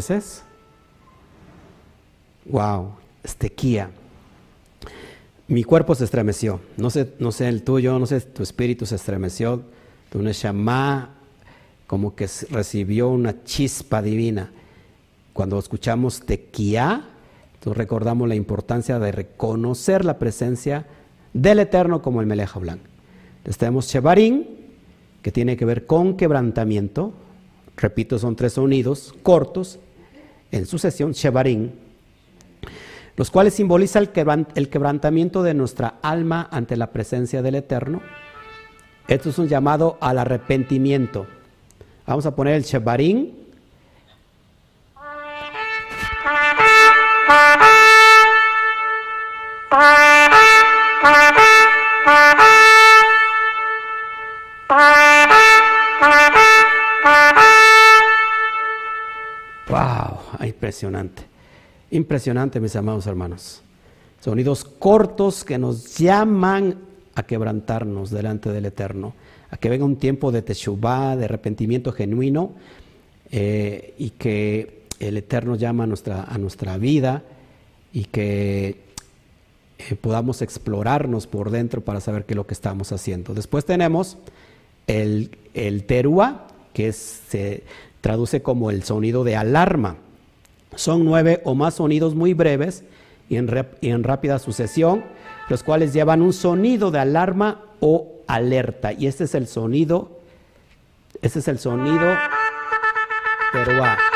Meses. 0.00 0.42
Wow, 2.46 2.92
estequía. 3.22 3.90
Mi 5.46 5.62
cuerpo 5.62 5.94
se 5.94 6.04
estremeció. 6.04 6.60
No 6.78 6.88
sé, 6.88 7.12
no 7.18 7.32
sé 7.32 7.48
el 7.48 7.62
tuyo, 7.62 7.98
no 7.98 8.06
sé, 8.06 8.20
tu 8.22 8.42
espíritu 8.42 8.86
se 8.86 8.94
estremeció. 8.94 9.62
Tu 10.10 10.22
Neshama 10.22 11.10
como 11.86 12.14
que 12.14 12.26
recibió 12.50 13.08
una 13.08 13.44
chispa 13.44 14.00
divina. 14.00 14.50
Cuando 15.34 15.58
escuchamos 15.58 16.20
tequía, 16.20 17.04
entonces 17.54 17.76
recordamos 17.76 18.26
la 18.26 18.36
importancia 18.36 18.98
de 18.98 19.12
reconocer 19.12 20.04
la 20.04 20.18
presencia 20.18 20.86
del 21.34 21.58
Eterno 21.58 22.00
como 22.00 22.20
el 22.20 22.26
Meleja 22.26 22.58
Blanco. 22.58 22.84
Entonces 23.38 23.58
tenemos 23.58 23.86
Shebarim, 23.88 24.44
que 25.20 25.30
tiene 25.30 25.56
que 25.56 25.66
ver 25.66 25.84
con 25.84 26.16
quebrantamiento, 26.16 27.12
repito, 27.76 28.18
son 28.18 28.36
tres 28.36 28.54
sonidos 28.54 29.14
cortos 29.22 29.78
en 30.50 30.66
sucesión, 30.66 31.12
Shebarim, 31.12 31.70
los 33.16 33.30
cuales 33.30 33.54
simbolizan 33.54 34.08
el 34.54 34.68
quebrantamiento 34.68 35.42
de 35.42 35.54
nuestra 35.54 35.94
alma 36.02 36.48
ante 36.50 36.76
la 36.76 36.90
presencia 36.90 37.42
del 37.42 37.56
Eterno. 37.56 38.00
Esto 39.08 39.30
es 39.30 39.38
un 39.38 39.48
llamado 39.48 39.98
al 40.00 40.18
arrepentimiento. 40.18 41.26
Vamos 42.06 42.26
a 42.26 42.34
poner 42.34 42.54
el 42.54 42.62
Shebarim. 42.62 43.39
Impresionante. 60.70 61.22
Impresionante, 61.90 62.60
mis 62.60 62.76
amados 62.76 63.04
hermanos. 63.08 63.62
Sonidos 64.20 64.62
cortos 64.64 65.42
que 65.42 65.58
nos 65.58 65.98
llaman 65.98 66.78
a 67.16 67.24
quebrantarnos 67.24 68.10
delante 68.10 68.50
del 68.50 68.66
Eterno, 68.66 69.14
a 69.50 69.56
que 69.56 69.68
venga 69.68 69.84
un 69.84 69.96
tiempo 69.96 70.30
de 70.30 70.42
teshuvah, 70.42 71.16
de 71.16 71.24
arrepentimiento 71.24 71.90
genuino, 71.90 72.52
eh, 73.32 73.94
y 73.98 74.10
que 74.10 74.84
el 75.00 75.16
Eterno 75.16 75.56
llama 75.56 75.84
a 75.84 75.86
nuestra, 75.88 76.22
a 76.22 76.38
nuestra 76.38 76.78
vida 76.78 77.24
y 77.92 78.04
que 78.04 78.82
eh, 79.78 79.96
podamos 80.00 80.40
explorarnos 80.40 81.26
por 81.26 81.50
dentro 81.50 81.80
para 81.80 82.00
saber 82.00 82.26
qué 82.26 82.34
es 82.34 82.36
lo 82.36 82.46
que 82.46 82.54
estamos 82.54 82.92
haciendo. 82.92 83.34
Después 83.34 83.64
tenemos 83.64 84.18
el, 84.86 85.36
el 85.52 85.84
terúa, 85.84 86.46
que 86.72 86.92
se 86.92 87.64
traduce 88.00 88.40
como 88.42 88.70
el 88.70 88.84
sonido 88.84 89.24
de 89.24 89.34
alarma. 89.34 89.96
Son 90.74 91.04
nueve 91.04 91.40
o 91.44 91.54
más 91.54 91.74
sonidos 91.74 92.14
muy 92.14 92.34
breves 92.34 92.84
y 93.28 93.36
en, 93.36 94.04
rápida 94.04 94.38
sucesión, 94.38 95.04
los 95.48 95.62
cuales 95.62 95.92
llevan 95.92 96.20
un 96.20 96.32
sonido 96.32 96.90
de 96.90 96.98
alarma 96.98 97.62
o 97.80 98.08
alerta. 98.26 98.92
Y 98.92 99.06
este 99.06 99.24
es 99.24 99.34
el 99.34 99.46
sonido, 99.46 100.20
este 101.22 101.38
es 101.38 101.48
el 101.48 101.58
sonido 101.58 102.16
peruano. 103.52 104.09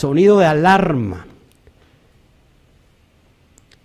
Sonido 0.00 0.38
de 0.38 0.46
alarma. 0.46 1.26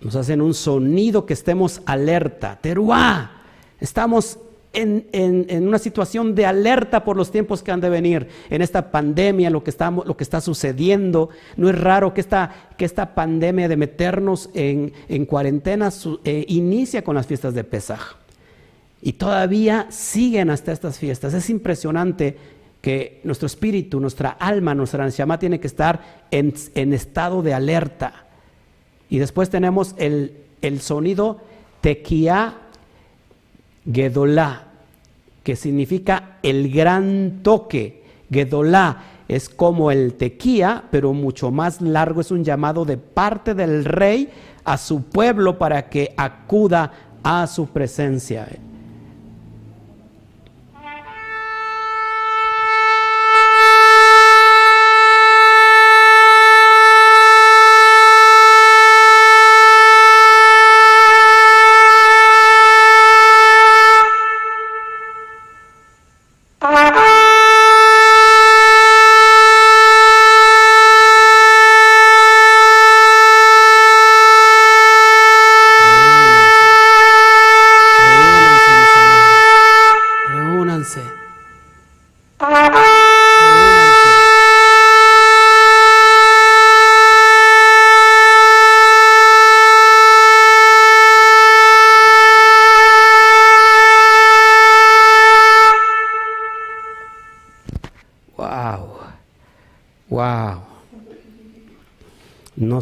Nos 0.00 0.16
hacen 0.16 0.40
un 0.40 0.54
sonido 0.54 1.26
que 1.26 1.34
estemos 1.34 1.82
alerta. 1.84 2.58
Teruá, 2.60 3.42
estamos 3.80 4.38
en, 4.72 5.66
una 5.66 5.78
situación 5.78 6.34
de 6.34 6.46
alerta 6.46 7.04
por 7.04 7.16
los 7.16 7.30
tiempos 7.30 7.62
que 7.62 7.70
han 7.70 7.80
de 7.80 7.90
venir, 7.90 8.28
en 8.48 8.62
esta 8.62 8.90
pandemia, 8.90 9.50
lo 9.50 9.62
que, 9.62 9.70
estamos, 9.70 10.06
lo 10.06 10.16
que 10.16 10.24
está 10.24 10.40
sucediendo. 10.40 11.28
No 11.56 11.68
es 11.68 11.78
raro 11.78 12.14
que 12.14 12.22
esta, 12.22 12.70
que 12.78 12.86
esta 12.86 13.14
pandemia 13.14 13.68
de 13.68 13.76
meternos 13.76 14.48
en, 14.54 14.92
cuarentena 15.26 15.90
eh, 16.24 16.44
inicia 16.48 17.04
con 17.04 17.14
las 17.14 17.26
fiestas 17.26 17.52
de 17.52 17.64
Pesaj. 17.64 18.16
Y 19.02 19.14
todavía 19.14 19.86
siguen 19.90 20.48
hasta 20.48 20.72
estas 20.72 20.98
fiestas. 20.98 21.34
Es 21.34 21.50
impresionante 21.50 22.36
que 22.86 23.20
nuestro 23.24 23.46
espíritu, 23.46 23.98
nuestra 23.98 24.28
alma, 24.38 24.72
nuestra 24.72 25.02
ansiama 25.02 25.40
tiene 25.40 25.58
que 25.58 25.66
estar 25.66 26.22
en, 26.30 26.54
estado 26.92 27.42
de 27.42 27.52
alerta. 27.52 28.12
Y 29.10 29.18
después 29.18 29.50
tenemos 29.50 29.96
el, 29.98 30.36
sonido 30.78 31.40
tequia 31.80 32.54
gedolá, 33.92 34.68
que 35.42 35.56
significa 35.56 36.38
el 36.44 36.72
gran 36.72 37.40
toque. 37.42 38.04
Gedolá 38.30 39.02
es 39.26 39.48
como 39.48 39.90
el 39.90 40.14
tequía, 40.14 40.84
pero 40.92 41.12
mucho 41.12 41.50
más 41.50 41.80
largo, 41.80 42.20
es 42.20 42.30
un 42.30 42.44
llamado 42.44 42.84
de 42.84 42.98
parte 42.98 43.54
del 43.54 43.84
rey 43.84 44.30
a 44.62 44.78
su 44.78 45.02
pueblo 45.02 45.58
para 45.58 45.88
que 45.88 46.14
acuda 46.16 46.92
a 47.24 47.48
su 47.48 47.66
presencia. 47.66 48.46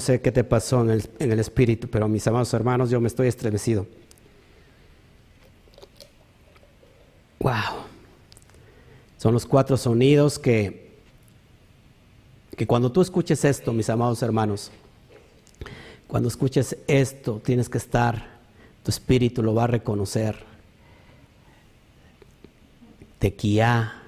Sé 0.05 0.21
qué 0.21 0.31
te 0.31 0.45
pasó 0.45 0.83
en 0.83 0.91
el, 1.19 1.41
espíritu, 1.41 1.89
pero 1.89 2.07
mis 2.09 2.27
amados 2.27 2.53
hermanos, 2.55 2.91
yo 2.91 3.01
me 3.01 3.09
estoy 3.09 3.29
estremecido. 3.29 3.87
Wow. 7.41 7.85
Son 9.19 9.33
los 9.33 9.47
cuatro 9.47 9.77
sonidos 9.77 10.39
que, 10.39 10.93
que 12.57 12.67
cuando 12.67 12.93
tú 12.93 13.01
escuches 13.01 13.45
esto, 13.45 13.73
mis 13.73 13.89
amados 13.89 14.23
hermanos, 14.23 14.71
cuando 16.07 16.29
escuches 16.29 16.77
esto, 16.87 17.41
tienes 17.45 17.69
que 17.69 17.79
estar, 17.79 18.29
tu 18.83 18.91
espíritu 18.91 19.43
lo 19.43 19.55
va 19.55 19.65
a 19.65 19.69
reconocer. 19.69 20.37
Tequía, 23.19 24.04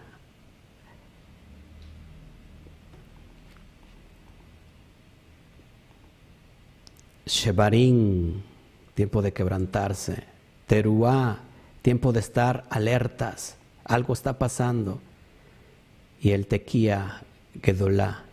Shebarín, 7.36 8.42
tiempo 8.94 9.20
de 9.20 9.32
quebrantarse. 9.32 10.24
Teruá, 10.66 11.40
tiempo 11.82 12.12
de 12.12 12.20
estar 12.20 12.64
alertas. 12.70 13.56
Algo 13.84 14.14
está 14.14 14.38
pasando. 14.38 15.00
Y 16.20 16.30
el 16.30 16.46
tequía, 16.46 17.22
Gedolá, 17.62 18.24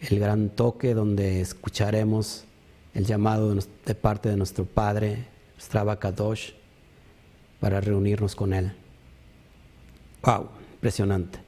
el 0.00 0.18
gran 0.18 0.48
toque 0.48 0.94
donde 0.94 1.42
escucharemos 1.42 2.44
el 2.94 3.04
llamado 3.04 3.54
de 3.54 3.94
parte 3.94 4.30
de 4.30 4.36
nuestro 4.36 4.64
Padre, 4.64 5.26
Strava 5.60 5.98
Kadosh, 5.98 6.52
para 7.60 7.82
reunirnos 7.82 8.34
con 8.34 8.54
Él. 8.54 8.72
¡Wow! 10.22 10.48
Impresionante. 10.72 11.38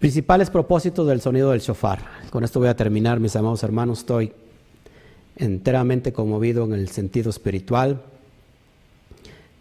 Principales 0.00 0.50
propósitos 0.50 1.06
del 1.06 1.20
sonido 1.20 1.52
del 1.52 1.60
shofar. 1.60 2.00
Con 2.30 2.42
esto 2.42 2.58
voy 2.58 2.68
a 2.68 2.76
terminar, 2.76 3.20
mis 3.20 3.36
amados 3.36 3.62
hermanos. 3.62 4.00
Estoy 4.00 4.32
enteramente 5.36 6.12
conmovido 6.12 6.64
en 6.64 6.74
el 6.74 6.88
sentido 6.88 7.30
espiritual. 7.30 8.02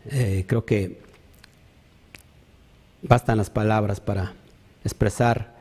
Eh, 0.09 0.45
creo 0.47 0.65
que 0.65 0.99
bastan 3.01 3.37
las 3.37 3.49
palabras 3.49 3.99
para 3.99 4.33
expresar 4.83 5.53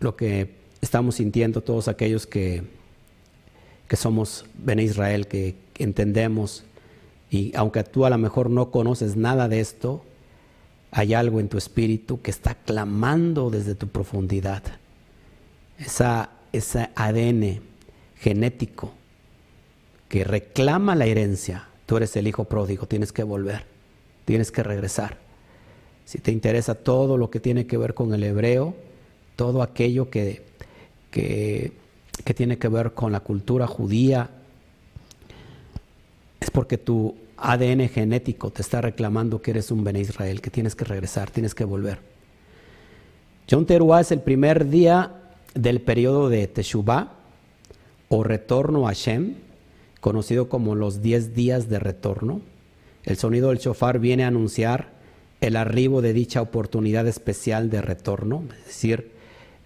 lo 0.00 0.16
que 0.16 0.56
estamos 0.80 1.16
sintiendo 1.16 1.62
todos 1.62 1.88
aquellos 1.88 2.26
que, 2.26 2.62
que 3.88 3.96
somos 3.96 4.44
Ben 4.54 4.78
Israel, 4.78 5.26
que 5.26 5.56
entendemos 5.78 6.64
y 7.30 7.52
aunque 7.56 7.82
tú 7.82 8.04
a 8.04 8.10
lo 8.10 8.18
mejor 8.18 8.50
no 8.50 8.70
conoces 8.70 9.16
nada 9.16 9.48
de 9.48 9.60
esto, 9.60 10.04
hay 10.90 11.14
algo 11.14 11.40
en 11.40 11.48
tu 11.48 11.58
espíritu 11.58 12.22
que 12.22 12.30
está 12.30 12.54
clamando 12.54 13.50
desde 13.50 13.74
tu 13.74 13.88
profundidad. 13.88 14.62
Esa, 15.78 16.30
ese 16.52 16.88
ADN 16.94 17.60
genético 18.18 18.92
que 20.08 20.24
reclama 20.24 20.94
la 20.94 21.06
herencia, 21.06 21.68
tú 21.86 21.96
eres 21.96 22.16
el 22.16 22.28
hijo 22.28 22.44
pródigo, 22.44 22.86
tienes 22.86 23.12
que 23.12 23.22
volver, 23.22 23.64
tienes 24.24 24.50
que 24.50 24.62
regresar. 24.62 25.18
Si 26.04 26.18
te 26.18 26.30
interesa 26.30 26.74
todo 26.74 27.16
lo 27.16 27.30
que 27.30 27.40
tiene 27.40 27.66
que 27.66 27.76
ver 27.76 27.94
con 27.94 28.14
el 28.14 28.22
hebreo, 28.22 28.74
todo 29.34 29.62
aquello 29.62 30.08
que, 30.08 30.42
que, 31.10 31.72
tiene 32.34 32.58
que 32.58 32.68
ver 32.68 32.92
con 32.92 33.12
la 33.12 33.20
cultura 33.20 33.66
judía, 33.66 34.30
es 36.38 36.50
porque 36.50 36.78
tu 36.78 37.16
ADN 37.36 37.88
genético 37.88 38.50
te 38.50 38.62
está 38.62 38.80
reclamando 38.80 39.42
que 39.42 39.50
eres 39.50 39.70
un 39.70 39.82
Ben 39.82 39.96
Israel, 39.96 40.40
que 40.40 40.50
tienes 40.50 40.76
que 40.76 40.84
regresar, 40.84 41.30
tienes 41.30 41.54
que 41.54 41.64
volver. 41.64 41.98
John 43.50 43.66
Teruah 43.66 44.00
es 44.00 44.12
el 44.12 44.20
primer 44.20 44.68
día 44.68 45.12
del 45.54 45.80
periodo 45.80 46.28
de 46.28 46.46
Teshuvah 46.46 47.12
o 48.08 48.22
retorno 48.22 48.86
a 48.86 48.92
Shem, 48.92 49.45
conocido 50.06 50.48
como 50.48 50.76
los 50.76 51.02
10 51.02 51.34
días 51.34 51.68
de 51.68 51.80
retorno. 51.80 52.40
El 53.02 53.16
sonido 53.16 53.48
del 53.48 53.58
shofar 53.58 53.98
viene 53.98 54.22
a 54.22 54.28
anunciar 54.28 54.92
el 55.40 55.56
arribo 55.56 56.00
de 56.00 56.12
dicha 56.12 56.42
oportunidad 56.42 57.08
especial 57.08 57.70
de 57.70 57.82
retorno, 57.82 58.44
es 58.60 58.66
decir, 58.66 59.10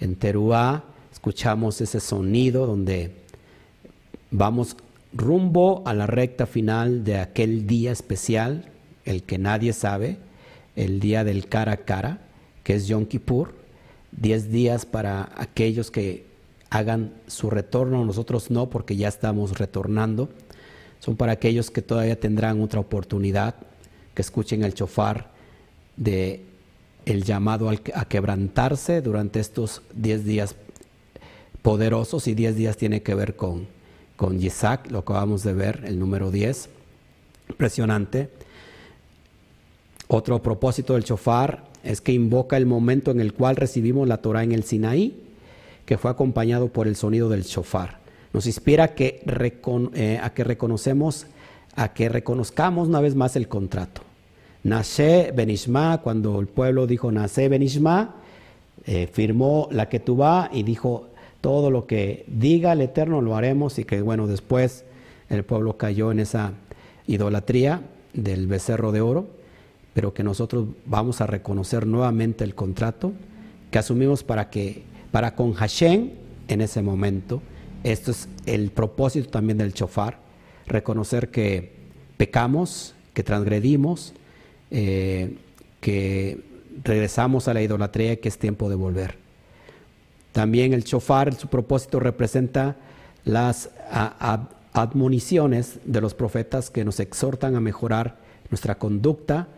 en 0.00 0.16
Teruá 0.16 0.84
escuchamos 1.12 1.82
ese 1.82 2.00
sonido 2.00 2.66
donde 2.66 3.16
vamos 4.30 4.78
rumbo 5.12 5.82
a 5.84 5.92
la 5.92 6.06
recta 6.06 6.46
final 6.46 7.04
de 7.04 7.18
aquel 7.18 7.66
día 7.66 7.92
especial, 7.92 8.70
el 9.04 9.24
que 9.24 9.36
nadie 9.36 9.74
sabe, 9.74 10.16
el 10.74 11.00
día 11.00 11.22
del 11.22 11.48
cara 11.48 11.72
a 11.72 11.76
cara, 11.84 12.22
que 12.64 12.76
es 12.76 12.88
Yom 12.88 13.04
Kippur, 13.04 13.56
10 14.12 14.50
días 14.50 14.86
para 14.86 15.32
aquellos 15.36 15.90
que 15.90 16.29
hagan 16.70 17.12
su 17.26 17.50
retorno, 17.50 18.04
nosotros 18.04 18.50
no, 18.50 18.70
porque 18.70 18.96
ya 18.96 19.08
estamos 19.08 19.58
retornando. 19.58 20.28
Son 21.00 21.16
para 21.16 21.32
aquellos 21.32 21.70
que 21.70 21.82
todavía 21.82 22.18
tendrán 22.18 22.60
otra 22.62 22.80
oportunidad, 22.80 23.56
que 24.14 24.22
escuchen 24.22 24.62
el 24.62 24.74
chofar 24.74 25.30
de 25.96 26.44
el 27.06 27.24
llamado 27.24 27.70
a 27.70 28.04
quebrantarse 28.04 29.00
durante 29.00 29.40
estos 29.40 29.82
10 29.94 30.24
días 30.24 30.54
poderosos 31.62 32.28
y 32.28 32.34
10 32.34 32.56
días 32.56 32.76
tiene 32.76 33.02
que 33.02 33.14
ver 33.14 33.36
con, 33.36 33.66
con 34.16 34.40
Isaac, 34.42 34.90
lo 34.90 35.00
acabamos 35.00 35.42
de 35.42 35.54
ver, 35.54 35.82
el 35.86 35.98
número 35.98 36.30
10, 36.30 36.68
impresionante. 37.48 38.30
Otro 40.08 40.42
propósito 40.42 40.94
del 40.94 41.04
chofar 41.04 41.64
es 41.82 42.00
que 42.00 42.12
invoca 42.12 42.56
el 42.56 42.66
momento 42.66 43.10
en 43.10 43.20
el 43.20 43.32
cual 43.32 43.56
recibimos 43.56 44.06
la 44.06 44.18
Torah 44.18 44.42
en 44.42 44.52
el 44.52 44.64
Sinaí, 44.64 45.29
que 45.90 45.98
fue 45.98 46.12
acompañado 46.12 46.68
por 46.68 46.86
el 46.86 46.94
sonido 46.94 47.28
del 47.28 47.44
chofar. 47.44 47.98
Nos 48.32 48.46
inspira 48.46 48.84
a 48.84 48.94
que, 48.94 49.24
eh, 49.26 50.20
reconocemos, 50.36 51.26
a 51.74 51.92
que 51.92 52.08
reconozcamos 52.08 52.86
una 52.86 53.00
vez 53.00 53.16
más 53.16 53.34
el 53.34 53.48
contrato. 53.48 54.02
Nace 54.62 55.32
Benishma, 55.34 55.98
cuando 56.00 56.38
el 56.38 56.46
pueblo 56.46 56.86
dijo 56.86 57.10
Nace 57.10 57.48
Benishma, 57.48 58.14
eh, 58.86 59.08
firmó 59.12 59.66
la 59.72 59.88
que 59.88 60.00
y 60.52 60.62
dijo 60.62 61.08
todo 61.40 61.72
lo 61.72 61.88
que 61.88 62.24
diga 62.28 62.72
el 62.72 62.82
Eterno 62.82 63.20
lo 63.20 63.34
haremos 63.34 63.80
y 63.80 63.84
que 63.84 64.00
bueno, 64.00 64.28
después 64.28 64.84
el 65.28 65.42
pueblo 65.42 65.76
cayó 65.76 66.12
en 66.12 66.20
esa 66.20 66.52
idolatría 67.08 67.82
del 68.14 68.46
becerro 68.46 68.92
de 68.92 69.00
oro, 69.00 69.26
pero 69.92 70.14
que 70.14 70.22
nosotros 70.22 70.68
vamos 70.86 71.20
a 71.20 71.26
reconocer 71.26 71.84
nuevamente 71.84 72.44
el 72.44 72.54
contrato 72.54 73.10
que 73.72 73.80
asumimos 73.80 74.22
para 74.22 74.50
que 74.50 74.88
para 75.10 75.34
con 75.34 75.54
Hashem 75.54 76.10
en 76.48 76.60
ese 76.60 76.82
momento. 76.82 77.42
Esto 77.84 78.10
es 78.10 78.28
el 78.46 78.70
propósito 78.70 79.30
también 79.30 79.58
del 79.58 79.72
chofar, 79.72 80.18
reconocer 80.66 81.30
que 81.30 81.72
pecamos, 82.16 82.94
que 83.14 83.22
transgredimos, 83.22 84.12
eh, 84.70 85.36
que 85.80 86.40
regresamos 86.84 87.48
a 87.48 87.54
la 87.54 87.62
idolatría 87.62 88.12
y 88.12 88.16
que 88.18 88.28
es 88.28 88.38
tiempo 88.38 88.68
de 88.68 88.74
volver. 88.76 89.16
También 90.32 90.72
el 90.74 90.84
chofar, 90.84 91.34
su 91.34 91.48
propósito 91.48 91.98
representa 91.98 92.76
las 93.24 93.70
admoniciones 94.72 95.78
de 95.84 96.00
los 96.00 96.14
profetas 96.14 96.70
que 96.70 96.84
nos 96.84 97.00
exhortan 97.00 97.56
a 97.56 97.60
mejorar 97.60 98.18
nuestra 98.50 98.78
conducta. 98.78 99.48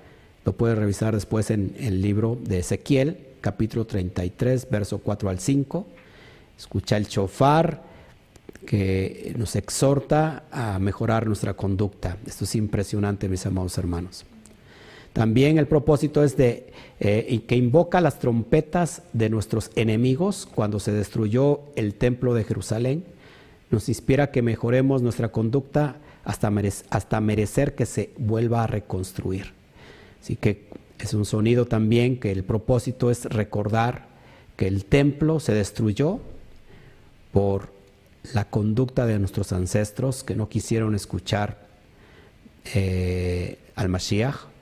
Lo 0.44 0.56
puedes 0.56 0.78
revisar 0.78 1.14
después 1.14 1.50
en 1.50 1.74
el 1.78 2.00
libro 2.00 2.38
de 2.40 2.60
Ezequiel, 2.60 3.18
capítulo 3.42 3.84
33, 3.84 4.70
verso 4.70 4.98
4 4.98 5.28
al 5.28 5.38
5. 5.38 5.86
Escucha 6.58 6.96
el 6.96 7.06
chofar 7.06 7.82
que 8.64 9.34
nos 9.36 9.56
exhorta 9.56 10.44
a 10.50 10.78
mejorar 10.78 11.26
nuestra 11.26 11.54
conducta. 11.54 12.16
Esto 12.24 12.44
es 12.44 12.54
impresionante, 12.54 13.28
mis 13.28 13.44
amados 13.44 13.76
hermanos. 13.76 14.24
También 15.12 15.58
el 15.58 15.66
propósito 15.66 16.24
es 16.24 16.36
de 16.38 16.72
eh, 17.00 17.42
que 17.46 17.56
invoca 17.56 18.00
las 18.00 18.18
trompetas 18.18 19.02
de 19.12 19.28
nuestros 19.28 19.70
enemigos 19.74 20.48
cuando 20.54 20.80
se 20.80 20.92
destruyó 20.92 21.60
el 21.76 21.94
templo 21.94 22.32
de 22.32 22.44
Jerusalén. 22.44 23.04
Nos 23.70 23.88
inspira 23.88 24.30
que 24.30 24.40
mejoremos 24.40 25.02
nuestra 25.02 25.30
conducta 25.30 25.96
hasta, 26.24 26.50
hasta 26.90 27.20
merecer 27.20 27.74
que 27.74 27.84
se 27.84 28.10
vuelva 28.16 28.64
a 28.64 28.66
reconstruir. 28.66 29.52
Así 30.22 30.36
que 30.36 30.68
es 31.02 31.14
un 31.14 31.24
sonido 31.24 31.66
también 31.66 32.18
que 32.18 32.30
el 32.30 32.44
propósito 32.44 33.10
es 33.10 33.24
recordar 33.24 34.06
que 34.56 34.66
el 34.66 34.84
templo 34.84 35.40
se 35.40 35.52
destruyó 35.52 36.20
por 37.32 37.72
la 38.34 38.44
conducta 38.48 39.06
de 39.06 39.18
nuestros 39.18 39.52
ancestros 39.52 40.22
que 40.22 40.36
no 40.36 40.48
quisieron 40.48 40.94
escuchar 40.94 41.66
eh, 42.74 43.58
al 43.74 43.88
Mashiach 43.88 44.52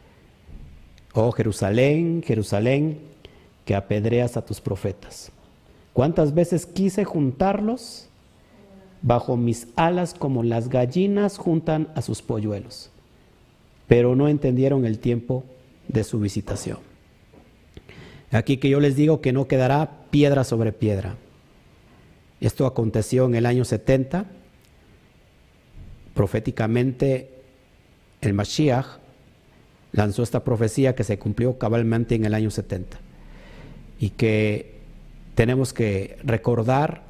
Oh 1.13 1.33
Jerusalén, 1.33 2.23
Jerusalén, 2.25 2.99
que 3.65 3.75
apedreas 3.75 4.37
a 4.37 4.45
tus 4.45 4.61
profetas. 4.61 5.33
¿Cuántas 5.93 6.35
veces 6.35 6.67
quise 6.67 7.05
juntarlos 7.05 8.07
bajo 9.03 9.37
mis 9.37 9.67
alas 9.75 10.15
como 10.15 10.45
las 10.45 10.69
gallinas 10.69 11.37
juntan 11.37 11.89
a 11.97 12.03
sus 12.03 12.23
polluelos? 12.23 12.91
Pero 13.89 14.15
no 14.15 14.29
entendieron 14.29 14.87
el 14.87 15.01
tiempo 15.01 15.45
de 15.93 16.05
su 16.05 16.19
visitación. 16.21 16.79
Aquí 18.31 18.59
que 18.59 18.69
yo 18.69 18.81
les 18.81 18.97
digo 18.97 19.21
que 19.21 19.33
no 19.33 19.49
quedará 19.49 20.07
piedra 20.11 20.45
sobre 20.45 20.73
piedra. 20.73 21.17
Esto 22.41 22.67
aconteció 22.67 23.27
en 23.27 23.35
el 23.35 23.47
año 23.47 23.65
70. 23.65 24.27
Proféticamente, 26.15 27.31
el 28.21 28.35
Mashiach 28.35 28.87
lanzó 29.93 30.23
esta 30.23 30.45
profecía 30.45 30.95
que 30.95 31.05
se 31.05 31.19
cumplió 31.19 31.59
cabalmente 31.59 32.15
en 32.15 32.25
el 32.25 32.35
año 32.35 32.51
70 32.51 32.99
y 33.99 34.11
que 34.11 34.79
tenemos 35.35 35.73
que 35.73 36.19
recordar 36.23 37.03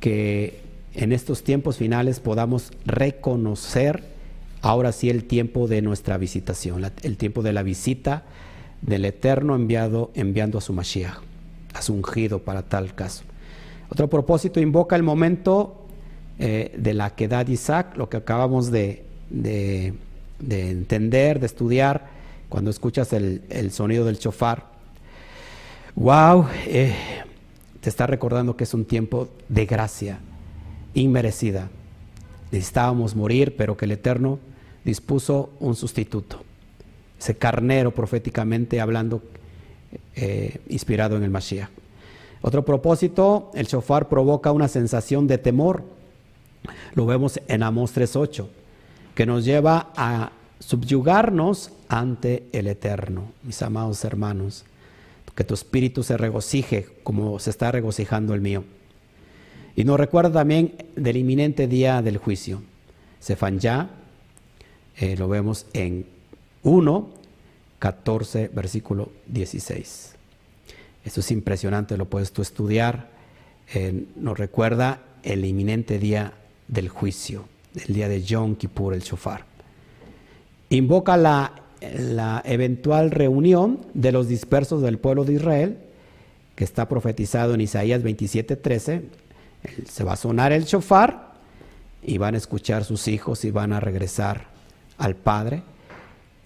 que 0.00 0.60
en 0.94 1.12
estos 1.12 1.44
tiempos 1.44 1.76
finales 1.76 2.20
podamos 2.20 2.72
reconocer 2.86 4.02
ahora 4.62 4.92
sí 4.92 5.10
el 5.10 5.24
tiempo 5.24 5.68
de 5.68 5.82
nuestra 5.82 6.16
visitación, 6.18 6.84
el 7.02 7.16
tiempo 7.16 7.42
de 7.42 7.52
la 7.52 7.62
visita 7.62 8.24
del 8.82 9.04
Eterno 9.04 9.54
enviado, 9.54 10.10
enviando 10.14 10.58
a 10.58 10.60
su 10.60 10.72
Mashiach, 10.72 11.18
a 11.74 11.82
su 11.82 11.94
ungido 11.94 12.40
para 12.40 12.62
tal 12.62 12.94
caso. 12.94 13.24
Otro 13.90 14.08
propósito 14.08 14.60
invoca 14.60 14.96
el 14.96 15.02
momento 15.02 15.86
eh, 16.38 16.74
de 16.78 16.94
la 16.94 17.14
quedad 17.14 17.46
de 17.46 17.52
Isaac, 17.52 17.96
lo 17.96 18.08
que 18.08 18.16
acabamos 18.16 18.70
de 18.70 19.04
de 20.40 20.70
entender, 20.70 21.38
de 21.38 21.46
estudiar, 21.46 22.08
cuando 22.48 22.70
escuchas 22.70 23.12
el, 23.12 23.70
sonido 23.70 24.04
del 24.04 24.18
chofar. 24.18 24.66
¡Wow! 25.94 26.46
Eh, 26.66 26.94
te 27.80 27.88
está 27.88 28.06
recordando 28.06 28.56
que 28.56 28.64
es 28.64 28.74
un 28.74 28.84
tiempo 28.84 29.28
de 29.48 29.66
gracia 29.66 30.18
inmerecida. 30.94 31.68
Necesitábamos 32.50 33.14
morir, 33.14 33.54
pero 33.56 33.76
que 33.76 33.84
el 33.84 33.92
Eterno 33.92 34.38
dispuso 34.84 35.50
un 35.60 35.74
sustituto. 35.74 36.42
Ese 37.18 37.36
carnero 37.36 37.92
proféticamente 37.92 38.80
hablando, 38.80 39.22
eh, 40.14 40.60
inspirado 40.68 41.16
en 41.16 41.22
el 41.22 41.30
Mashiach. 41.30 41.68
Otro 42.42 42.64
propósito, 42.64 43.50
el 43.54 43.66
chofar 43.66 44.08
provoca 44.08 44.52
una 44.52 44.68
sensación 44.68 45.26
de 45.26 45.38
temor. 45.38 45.84
Lo 46.94 47.04
vemos 47.06 47.40
en 47.48 47.62
Amos 47.62 47.94
3.8 47.94 48.46
que 49.14 49.26
nos 49.26 49.44
lleva 49.44 49.92
a 49.96 50.32
subyugarnos 50.60 51.72
ante 51.88 52.44
el 52.52 52.66
Eterno, 52.66 53.32
mis 53.42 53.60
amados 53.60 54.04
hermanos. 54.04 54.64
Que 55.34 55.44
tu 55.44 55.54
espíritu 55.54 56.02
se 56.02 56.16
regocije 56.16 56.86
como 57.02 57.38
se 57.38 57.50
está 57.50 57.70
regocijando 57.72 58.34
el 58.34 58.40
mío. 58.40 58.64
Y 59.76 59.84
nos 59.84 59.98
recuerda 59.98 60.32
también 60.32 60.74
del 60.96 61.16
inminente 61.16 61.66
día 61.66 62.02
del 62.02 62.18
juicio. 62.18 62.62
Sefanyá, 63.20 63.90
eh, 65.00 65.16
lo 65.16 65.28
vemos 65.28 65.66
en 65.72 66.06
1, 66.62 67.10
14, 67.78 68.50
versículo 68.54 69.10
16. 69.26 70.14
Esto 71.04 71.20
es 71.20 71.30
impresionante, 71.30 71.96
lo 71.96 72.04
puedes 72.04 72.32
tú 72.32 72.42
estudiar. 72.42 73.08
Eh, 73.74 74.04
nos 74.16 74.38
recuerda 74.38 75.00
el 75.22 75.44
inminente 75.44 75.98
día 75.98 76.34
del 76.68 76.88
juicio 76.88 77.46
el 77.74 77.94
día 77.94 78.08
de 78.08 78.22
Yom 78.22 78.56
Kippur, 78.56 78.94
el 78.94 79.02
shofar. 79.02 79.44
Invoca 80.70 81.16
la, 81.16 81.52
la 81.80 82.42
eventual 82.44 83.10
reunión 83.10 83.80
de 83.94 84.12
los 84.12 84.28
dispersos 84.28 84.82
del 84.82 84.98
pueblo 84.98 85.24
de 85.24 85.34
Israel, 85.34 85.78
que 86.54 86.64
está 86.64 86.88
profetizado 86.88 87.54
en 87.54 87.60
Isaías 87.60 88.02
27:13. 88.02 89.02
Se 89.86 90.04
va 90.04 90.14
a 90.14 90.16
sonar 90.16 90.52
el 90.52 90.64
shofar 90.64 91.32
y 92.02 92.18
van 92.18 92.34
a 92.34 92.38
escuchar 92.38 92.84
sus 92.84 93.08
hijos 93.08 93.44
y 93.44 93.50
van 93.50 93.72
a 93.72 93.80
regresar 93.80 94.49
al 95.00 95.16
Padre. 95.16 95.62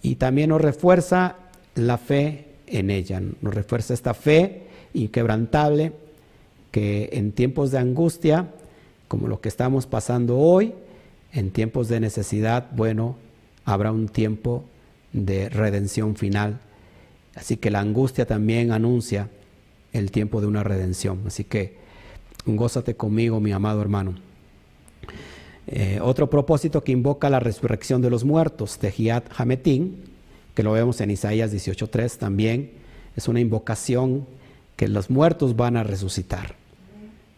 Y 0.01 0.15
también 0.15 0.49
nos 0.49 0.61
refuerza 0.61 1.35
la 1.75 1.99
fe 1.99 2.45
en 2.65 2.89
ella, 2.89 3.21
nos 3.41 3.53
refuerza 3.53 3.93
esta 3.93 4.15
fe 4.15 4.63
inquebrantable 4.93 5.91
que 6.71 7.09
en 7.13 7.31
tiempos 7.31 7.71
de 7.71 7.77
angustia, 7.77 8.47
como 9.07 9.27
lo 9.27 9.39
que 9.39 9.49
estamos 9.49 9.85
pasando 9.85 10.37
hoy, 10.37 10.73
en 11.31 11.51
tiempos 11.51 11.89
de 11.89 11.99
necesidad, 11.99 12.67
bueno, 12.71 13.17
habrá 13.65 13.91
un 13.91 14.07
tiempo 14.07 14.63
de 15.13 15.49
redención 15.49 16.15
final. 16.15 16.59
Así 17.35 17.57
que 17.57 17.69
la 17.69 17.81
angustia 17.81 18.25
también 18.25 18.71
anuncia 18.71 19.29
el 19.93 20.11
tiempo 20.11 20.41
de 20.41 20.47
una 20.47 20.63
redención. 20.63 21.21
Así 21.27 21.43
que 21.43 21.75
gózate 22.45 22.95
conmigo, 22.95 23.39
mi 23.39 23.51
amado 23.51 23.81
hermano. 23.81 24.15
Eh, 25.67 25.99
otro 26.01 26.29
propósito 26.29 26.83
que 26.83 26.91
invoca 26.91 27.29
la 27.29 27.39
resurrección 27.39 28.01
de 28.01 28.09
los 28.09 28.23
muertos, 28.23 28.77
Tejiat 28.77 29.25
Hametín, 29.35 30.03
que 30.53 30.63
lo 30.63 30.73
vemos 30.73 31.01
en 31.01 31.11
Isaías 31.11 31.51
18.3 31.51 32.17
también, 32.17 32.71
es 33.15 33.27
una 33.27 33.39
invocación 33.39 34.27
que 34.75 34.87
los 34.87 35.09
muertos 35.09 35.55
van 35.55 35.77
a 35.77 35.83
resucitar. 35.83 36.55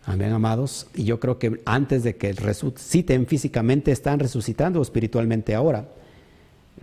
Amén, 0.06 0.32
amados. 0.32 0.88
Y 0.96 1.04
yo 1.04 1.20
creo 1.20 1.38
que 1.38 1.62
antes 1.66 2.04
de 2.04 2.16
que 2.16 2.34
resuciten 2.34 3.28
físicamente, 3.28 3.92
están 3.92 4.20
resucitando 4.20 4.82
espiritualmente 4.82 5.54
ahora. 5.54 5.88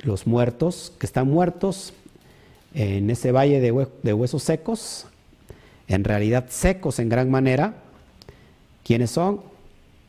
Los 0.03 0.27
muertos, 0.27 0.93
que 0.99 1.07
están 1.07 1.29
muertos 1.29 1.93
en 2.75 3.09
ese 3.11 3.33
valle 3.33 3.61
de, 3.61 4.13
huesos 4.13 4.43
secos, 4.43 5.07
en 5.89 6.05
realidad 6.05 6.47
secos 6.49 6.99
en 6.99 7.09
gran 7.09 7.31
manera. 7.31 7.77
¿Quiénes 8.83 9.11
son? 9.11 9.41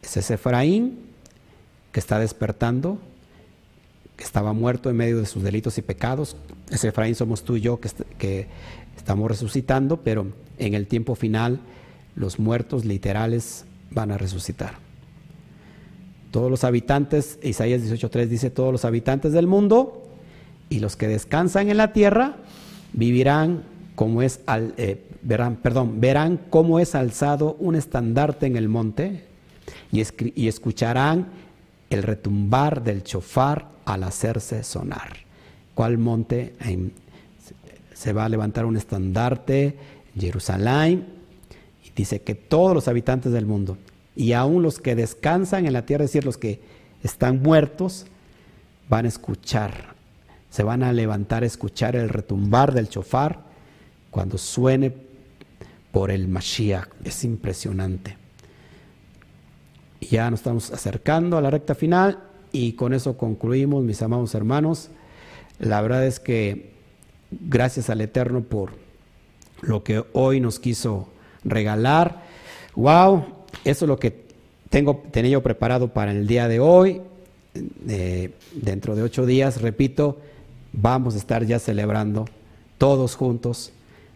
Es 0.01 0.17
ese 0.17 0.33
Efraín 0.33 1.05
que 1.95 2.01
está 2.01 2.19
despertando, 2.19 2.99
que 4.17 4.25
estaba 4.25 4.51
muerto 4.51 4.89
en 4.89 4.97
medio 4.97 5.17
de 5.17 5.25
sus 5.25 5.43
delitos 5.43 5.77
y 5.77 5.81
pecados. 5.81 6.35
Ese 6.69 6.89
Efraín 6.89 7.15
somos 7.15 7.45
tú 7.45 7.55
y 7.55 7.61
yo 7.61 7.79
que, 7.79 8.47
estamos 8.97 9.31
resucitando, 9.31 10.01
pero 10.01 10.27
en 10.57 10.73
el 10.73 10.87
tiempo 10.87 11.15
final 11.15 11.61
los 12.17 12.37
muertos 12.37 12.83
literales 12.83 13.63
van 13.91 14.11
a 14.11 14.17
resucitar. 14.17 14.73
Todos 16.31 16.51
los 16.51 16.65
habitantes, 16.65 17.39
Isaías 17.41 17.81
18.3 17.81 18.25
dice, 18.25 18.49
todos 18.49 18.73
los 18.73 18.83
habitantes 18.83 19.31
del 19.31 19.47
mundo 19.47 20.05
y 20.67 20.81
los 20.81 20.97
que 20.97 21.07
descansan 21.07 21.69
en 21.69 21.77
la 21.77 21.93
tierra 21.93 22.35
vivirán 22.91 23.63
como 23.95 24.21
es, 24.21 24.41
al, 24.47 24.73
eh, 24.75 25.01
verán, 25.21 25.55
perdón, 25.55 26.01
verán 26.01 26.41
cómo 26.49 26.81
es 26.81 26.93
alzado 26.93 27.55
un 27.57 27.73
estandarte 27.75 28.47
en 28.47 28.57
el 28.57 28.67
monte 28.67 29.23
y 29.93 30.47
escucharán 30.49 31.44
el 31.89 32.03
retumbar 32.03 32.83
del 32.83 33.03
chofar 33.03 33.69
al 33.85 34.03
hacerse 34.03 34.63
sonar. 34.63 35.17
¿Cuál 35.73 35.97
monte? 35.97 36.53
se 37.93 38.11
va 38.11 38.25
a 38.25 38.29
levantar 38.29 38.65
un 38.65 38.75
estandarte 38.75 39.77
Jerusalén 40.19 41.15
Dice 41.95 42.21
que 42.21 42.35
todos 42.35 42.73
los 42.73 42.87
habitantes 42.87 43.31
del 43.31 43.45
mundo, 43.45 43.77
y 44.15 44.33
aún 44.33 44.61
los 44.61 44.79
que 44.79 44.95
descansan 44.95 45.65
en 45.65 45.73
la 45.73 45.85
tierra, 45.85 46.03
es 46.03 46.11
decir, 46.11 46.25
los 46.25 46.37
que 46.37 46.59
están 47.03 47.41
muertos, 47.41 48.05
van 48.89 49.05
a 49.05 49.07
escuchar, 49.07 49.95
se 50.49 50.63
van 50.63 50.83
a 50.83 50.91
levantar 50.91 51.43
a 51.43 51.45
escuchar 51.45 51.95
el 51.95 52.09
retumbar 52.09 52.73
del 52.73 52.89
chofar 52.89 53.39
cuando 54.11 54.37
suene 54.37 54.93
por 55.91 56.11
el 56.11 56.27
Mashiach. 56.27 56.89
Es 57.03 57.23
impresionante. 57.23 58.17
Ya 60.09 60.29
nos 60.29 60.41
estamos 60.41 60.71
acercando 60.71 61.37
a 61.37 61.41
la 61.41 61.49
recta 61.49 61.75
final 61.75 62.19
y 62.51 62.73
con 62.73 62.93
eso 62.93 63.17
concluimos, 63.17 63.83
mis 63.83 64.01
amados 64.01 64.35
hermanos. 64.35 64.89
La 65.59 65.81
verdad 65.81 66.05
es 66.05 66.19
que 66.19 66.71
gracias 67.31 67.89
al 67.89 68.01
Eterno 68.01 68.41
por 68.41 68.71
lo 69.61 69.83
que 69.83 70.03
hoy 70.13 70.39
nos 70.39 70.59
quiso 70.59 71.09
regalar. 71.43 72.23
Wow, 72.75 73.25
eso 73.63 73.85
es 73.85 73.89
lo 73.89 73.97
que 73.97 74.25
tengo 74.69 75.03
tenido 75.11 75.41
preparado 75.41 75.89
para 75.89 76.11
el 76.11 76.27
día 76.27 76.47
de 76.47 76.59
hoy. 76.59 77.01
Eh, 77.87 78.33
dentro 78.53 78.95
de 78.95 79.03
ocho 79.03 79.25
días, 79.25 79.61
repito, 79.61 80.19
vamos 80.73 81.15
a 81.15 81.17
estar 81.17 81.45
ya 81.45 81.59
celebrando 81.59 82.25
todos 82.77 83.15
juntos 83.15 83.71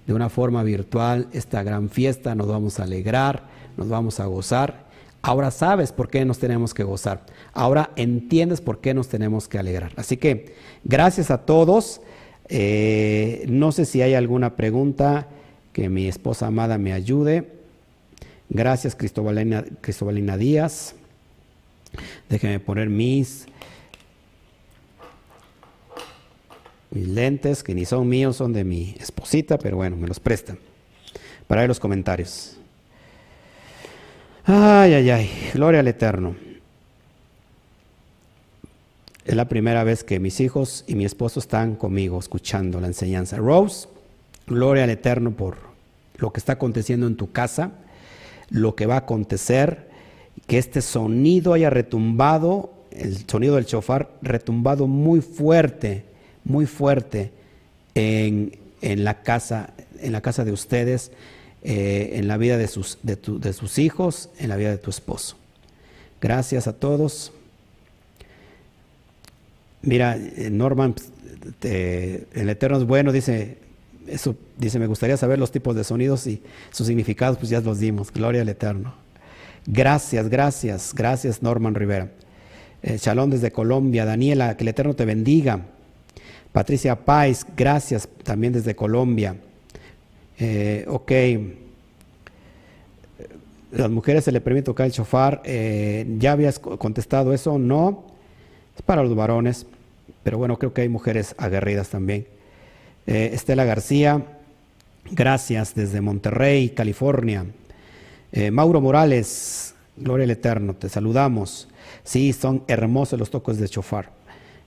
de 0.05 0.13
una 0.13 0.29
forma 0.29 0.63
virtual 0.63 1.27
esta 1.31 1.63
gran 1.63 1.89
fiesta. 1.89 2.35
Nos 2.35 2.47
vamos 2.47 2.79
a 2.79 2.83
alegrar, 2.83 3.43
nos 3.77 3.87
vamos 3.87 4.19
a 4.19 4.25
gozar. 4.25 4.88
Ahora 5.21 5.51
sabes 5.51 5.91
por 5.91 6.09
qué 6.09 6.23
nos 6.23 6.39
tenemos 6.39 6.73
que 6.73 6.83
gozar. 6.83 7.25
Ahora 7.53 7.91
entiendes 7.95 8.61
por 8.61 8.79
qué 8.79 8.93
nos 8.93 9.09
tenemos 9.09 9.47
que 9.47 9.59
alegrar. 9.59 9.91
Así 9.97 10.17
que 10.17 10.55
gracias 10.83 11.29
a 11.29 11.39
todos. 11.45 12.01
Eh, 12.47 13.45
no 13.47 13.71
sé 13.71 13.85
si 13.85 14.01
hay 14.01 14.13
alguna 14.13 14.55
pregunta 14.55 15.27
que 15.73 15.89
mi 15.89 16.07
esposa 16.07 16.47
amada 16.47 16.77
me 16.77 16.93
ayude. 16.93 17.51
Gracias, 18.49 18.95
Cristobalina, 18.95 19.63
Cristobalina 19.81 20.37
Díaz. 20.37 20.95
Déjenme 22.29 22.59
poner 22.59 22.89
mis, 22.89 23.45
mis 26.91 27.07
lentes, 27.07 27.61
que 27.61 27.75
ni 27.75 27.85
son 27.85 28.07
míos, 28.07 28.37
son 28.37 28.53
de 28.53 28.63
mi 28.63 28.95
esposita, 28.99 29.57
pero 29.57 29.77
bueno, 29.77 29.97
me 29.97 30.07
los 30.07 30.19
prestan. 30.19 30.57
Para 31.47 31.61
ver 31.61 31.67
los 31.67 31.79
comentarios. 31.79 32.58
Ay, 34.51 34.95
ay, 34.95 35.09
ay, 35.11 35.29
gloria 35.53 35.81
al 35.81 35.87
Eterno. 35.87 36.35
Es 39.23 39.35
la 39.35 39.47
primera 39.47 39.83
vez 39.83 40.03
que 40.03 40.19
mis 40.19 40.39
hijos 40.39 40.85
y 40.87 40.95
mi 40.95 41.05
esposo 41.05 41.39
están 41.39 41.75
conmigo 41.75 42.17
escuchando 42.17 42.81
la 42.81 42.87
enseñanza. 42.87 43.37
Rose, 43.37 43.87
Gloria 44.47 44.85
al 44.85 44.89
Eterno 44.89 45.29
por 45.29 45.57
lo 46.17 46.33
que 46.33 46.39
está 46.39 46.53
aconteciendo 46.53 47.05
en 47.05 47.15
tu 47.15 47.31
casa, 47.31 47.73
lo 48.49 48.73
que 48.73 48.87
va 48.87 48.95
a 48.95 48.99
acontecer, 48.99 49.87
que 50.47 50.57
este 50.57 50.81
sonido 50.81 51.53
haya 51.53 51.69
retumbado, 51.69 52.73
el 52.89 53.29
sonido 53.29 53.53
del 53.53 53.67
chofar 53.67 54.09
retumbado 54.23 54.87
muy 54.87 55.21
fuerte, 55.21 56.05
muy 56.43 56.65
fuerte 56.65 57.31
en, 57.93 58.57
la 58.81 59.21
casa, 59.21 59.73
en 59.99 60.11
la 60.11 60.21
casa 60.21 60.43
de 60.43 60.53
ustedes, 60.53 61.11
eh, 61.63 62.11
en 62.13 62.27
la 62.27 62.37
vida 62.37 62.57
de 62.57 62.67
sus, 62.67 62.97
de, 63.03 63.15
de 63.15 63.53
sus 63.53 63.77
hijos, 63.79 64.29
en 64.39 64.49
la 64.49 64.55
vida 64.55 64.71
de 64.71 64.77
tu 64.77 64.89
esposo. 64.89 65.35
Gracias 66.21 66.67
a 66.67 66.73
todos. 66.73 67.31
Mira, 69.81 70.17
eh, 70.17 70.49
Norman, 70.51 70.95
el 71.61 72.49
Eterno 72.49 72.77
es 72.77 72.85
bueno, 72.85 73.11
dice, 73.11 73.57
eso 74.07 74.35
dice, 74.57 74.79
me 74.79 74.87
gustaría 74.87 75.17
saber 75.17 75.39
los 75.39 75.51
tipos 75.51 75.75
de 75.75 75.83
sonidos 75.83 76.27
y 76.27 76.41
sus 76.71 76.87
significados, 76.87 77.37
pues 77.37 77.49
ya 77.49 77.61
los 77.61 77.79
dimos. 77.79 78.11
Gloria 78.11 78.41
al 78.41 78.49
Eterno. 78.49 78.93
Gracias, 79.65 80.29
gracias, 80.29 80.93
gracias 80.95 81.41
Norman 81.41 81.75
Rivera. 81.75 82.09
Eh, 82.81 82.97
shalom 82.97 83.29
desde 83.29 83.51
Colombia. 83.51 84.05
Daniela, 84.05 84.55
que 84.57 84.63
el 84.63 84.69
Eterno 84.69 84.95
te 84.95 85.05
bendiga. 85.05 85.61
Patricia 86.51 86.95
Pais, 86.95 87.45
gracias 87.55 88.07
también 88.23 88.53
desde 88.53 88.75
Colombia. 88.75 89.35
Eh, 90.39 90.85
ok. 90.87 91.11
Las 93.71 93.89
mujeres 93.91 94.23
se 94.23 94.31
le 94.31 94.41
permite 94.41 94.65
tocar 94.65 94.85
el 94.87 94.91
chofar. 94.91 95.41
Eh, 95.45 96.05
¿Ya 96.17 96.31
habías 96.31 96.59
contestado 96.59 97.33
eso? 97.33 97.59
No. 97.59 98.05
Es 98.75 98.81
para 98.81 99.03
los 99.03 99.15
varones. 99.15 99.65
Pero 100.23 100.37
bueno, 100.37 100.57
creo 100.57 100.73
que 100.73 100.81
hay 100.81 100.89
mujeres 100.89 101.35
aguerridas 101.37 101.89
también. 101.89 102.25
Eh, 103.05 103.31
Estela 103.33 103.65
García, 103.65 104.23
gracias 105.11 105.75
desde 105.75 106.01
Monterrey, 106.01 106.69
California. 106.69 107.45
Mauro 108.51 108.79
Morales, 108.79 109.73
gloria 109.97 110.25
al 110.25 110.29
Eterno, 110.29 110.75
te 110.75 110.87
saludamos. 110.87 111.67
Sí, 112.03 112.31
son 112.31 112.63
hermosos 112.67 113.17
los 113.17 113.31
tocos 113.31 113.57
de 113.57 113.67
chofar. 113.67 114.11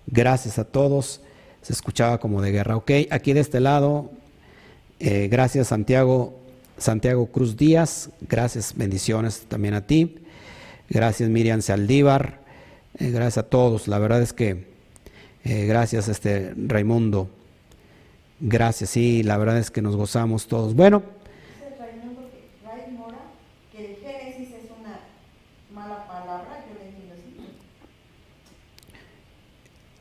Gracias 0.07 0.59
a 0.59 0.65
todos. 0.65 1.21
Se 1.61 1.73
escuchaba 1.73 2.19
como 2.19 2.43
de 2.43 2.51
guerra. 2.51 2.77
Ok, 2.77 2.91
aquí 3.11 3.33
de 3.33 3.41
este 3.41 3.61
lado, 3.61 4.11
eh, 5.05 5.29
gracias 5.29 5.69
Santiago, 5.69 6.39
Santiago 6.79 7.27
Cruz 7.27 7.57
Díaz. 7.57 8.11
Gracias, 8.21 8.75
bendiciones 8.77 9.43
también 9.49 9.75
a 9.75 9.87
ti. 9.87 10.17
Gracias 10.89 11.29
Miriam 11.29 11.61
Saldívar. 11.61 12.41
gracias 12.99 13.39
a 13.39 13.43
todos. 13.43 13.89
La 13.89 13.99
verdad 13.99 14.23
es 14.23 14.33
que 14.33 14.67
gracias 15.45 16.09
este 16.09 16.55
Raimundo. 16.57 17.29
Gracias, 18.41 18.91
sí, 18.91 19.23
la 19.23 19.37
verdad 19.39 19.59
es 19.59 19.71
que 19.71 19.83
nos 19.83 19.97
gozamos 19.97 20.47
todos. 20.47 20.75
Bueno. 20.75 21.03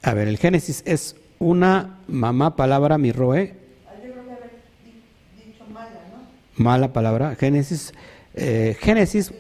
A 0.04 0.16
ver, 0.16 0.28
el 0.28 0.38
Génesis 0.40 0.82
es 0.86 1.16
una 1.38 2.00
mamá 2.08 2.56
palabra, 2.56 2.98
mi 2.98 3.12
roe. 3.12 3.54
Ah, 3.88 3.94
yo 4.04 4.12
creo 4.12 4.26
que 4.26 4.32
haber 4.32 4.52
dicho 5.46 5.64
mala, 5.72 5.92
¿no? 6.12 6.26
Mala 6.62 6.94
palabra. 6.94 7.36
Génesis. 7.36 7.94
Eh, 8.34 8.76
Génesis. 8.80 9.34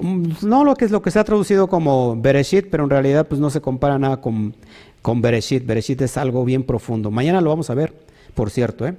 Mm, 0.00 0.32
no 0.42 0.64
lo 0.64 0.74
que 0.74 0.84
es 0.84 0.90
lo 0.90 1.02
que 1.02 1.10
se 1.10 1.18
ha 1.18 1.24
traducido 1.24 1.68
como 1.68 2.16
Bereshit, 2.16 2.68
pero 2.70 2.84
en 2.84 2.90
realidad 2.90 3.26
pues 3.28 3.40
no 3.40 3.50
se 3.50 3.60
compara 3.60 3.98
nada 3.98 4.20
con 4.20 4.54
con 5.02 5.20
Bereshit. 5.20 5.66
Bereshit 5.66 6.00
es 6.00 6.16
algo 6.16 6.44
bien 6.44 6.62
profundo. 6.62 7.10
Mañana 7.10 7.40
lo 7.40 7.50
vamos 7.50 7.68
a 7.68 7.74
ver, 7.74 7.92
por 8.34 8.50
cierto. 8.50 8.86
¿eh? 8.86 8.94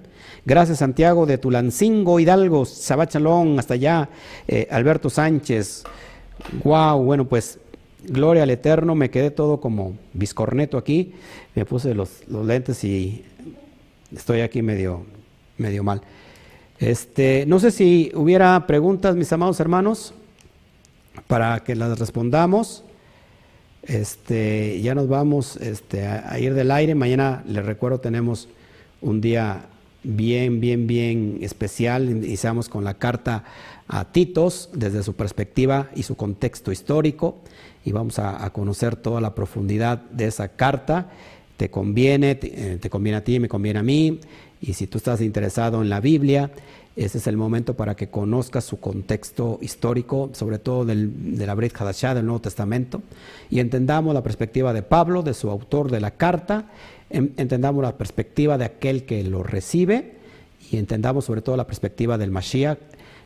Gracias 0.46 0.80
Santiago 0.80 1.26
de 1.26 1.38
Tulancingo, 1.38 2.20
Hidalgo, 2.20 2.66
Sabachalón, 2.66 3.58
hasta 3.58 3.74
allá, 3.74 4.10
eh, 4.48 4.68
Alberto 4.70 5.10
Sánchez. 5.10 5.84
Wow, 6.64 7.02
bueno, 7.04 7.26
pues 7.26 7.60
gloria 8.04 8.44
al 8.44 8.50
Eterno, 8.50 8.96
me 8.96 9.10
quedé 9.10 9.32
todo 9.32 9.62
como 9.62 9.96
biscorneto 10.12 10.78
aquí, 10.78 11.14
me 11.56 11.64
puse 11.66 11.96
los, 11.96 12.28
los 12.28 12.46
lentes 12.46 12.84
y 12.84 13.24
estoy 14.14 14.42
aquí 14.42 14.62
medio, 14.62 15.06
medio 15.58 15.84
mal. 15.84 16.02
Este, 16.84 17.46
no 17.48 17.62
sé 17.62 17.72
si 17.72 18.12
hubiera 18.14 18.68
preguntas, 18.68 19.16
mis 19.16 19.32
amados 19.32 19.58
hermanos, 19.62 20.14
para 21.28 21.62
que 21.62 21.76
las 21.76 21.98
respondamos. 21.98 22.84
Este, 23.84 24.82
ya 24.82 24.94
nos 24.94 25.08
vamos 25.08 25.56
este, 25.58 26.06
a, 26.06 26.38
ir 26.40 26.54
del 26.54 26.72
aire. 26.72 26.94
Mañana, 26.94 27.42
les 27.48 27.66
recuerdo, 27.66 28.02
tenemos 28.02 28.50
un 29.02 29.22
día 29.22 29.68
bien, 30.04 30.60
bien, 30.60 30.86
bien 30.86 31.38
especial. 31.40 32.10
Iniciamos 32.10 32.68
con 32.68 32.84
la 32.84 32.96
carta 32.96 33.46
a 33.88 34.12
Titos 34.12 34.70
desde 34.74 35.04
su 35.04 35.16
perspectiva 35.16 35.90
y 35.96 36.04
su 36.04 36.18
contexto 36.18 36.74
histórico 36.74 37.38
y 37.86 37.94
vamos 37.94 38.20
a, 38.20 38.50
conocer 38.50 38.98
toda 38.98 39.22
la 39.22 39.34
profundidad 39.34 40.00
de 40.12 40.26
esa 40.26 40.50
carta. 40.50 41.10
Te 41.56 41.70
conviene, 41.70 42.36
te, 42.36 42.74
eh, 42.74 42.90
conviene 42.90 43.20
a 43.20 43.24
ti, 43.24 43.40
me 43.40 43.48
conviene 43.48 43.80
a 43.80 43.84
mí. 43.84 44.20
Y 44.64 44.74
si 44.76 44.88
tú 44.88 44.98
estás 44.98 45.20
interesado 45.20 45.82
en 45.82 45.90
la 45.90 46.00
Biblia, 46.00 46.50
ese 46.96 47.18
es 47.18 47.28
el 47.28 47.36
momento 47.36 47.74
para 47.74 47.96
que 47.96 48.08
conozcas 48.08 48.64
su 48.64 48.80
contexto 48.80 49.60
histórico, 49.62 50.30
sobre 50.32 50.58
todo 50.58 50.86
del, 50.86 51.36
de 51.36 51.46
la 51.46 51.54
Brit 51.54 51.76
Hadashah, 51.76 52.16
del 52.16 52.26
Nuevo 52.26 52.40
Testamento, 52.40 53.02
y 53.50 53.60
entendamos 53.60 54.14
la 54.14 54.24
perspectiva 54.24 54.72
de 54.72 54.82
Pablo, 54.82 55.22
de 55.22 55.34
su 55.34 55.50
autor 55.50 55.92
de 55.92 56.00
la 56.00 56.12
carta, 56.12 56.70
entendamos 57.10 57.84
la 57.84 57.98
perspectiva 57.98 58.58
de 58.58 58.64
aquel 58.64 59.04
que 59.04 59.22
lo 59.26 59.44
recibe 59.44 60.14
y 60.72 60.78
entendamos 60.78 61.26
sobre 61.26 61.42
todo 61.42 61.58
la 61.58 61.68
perspectiva 61.68 62.18
del 62.18 62.32
Mashiach, 62.32 62.80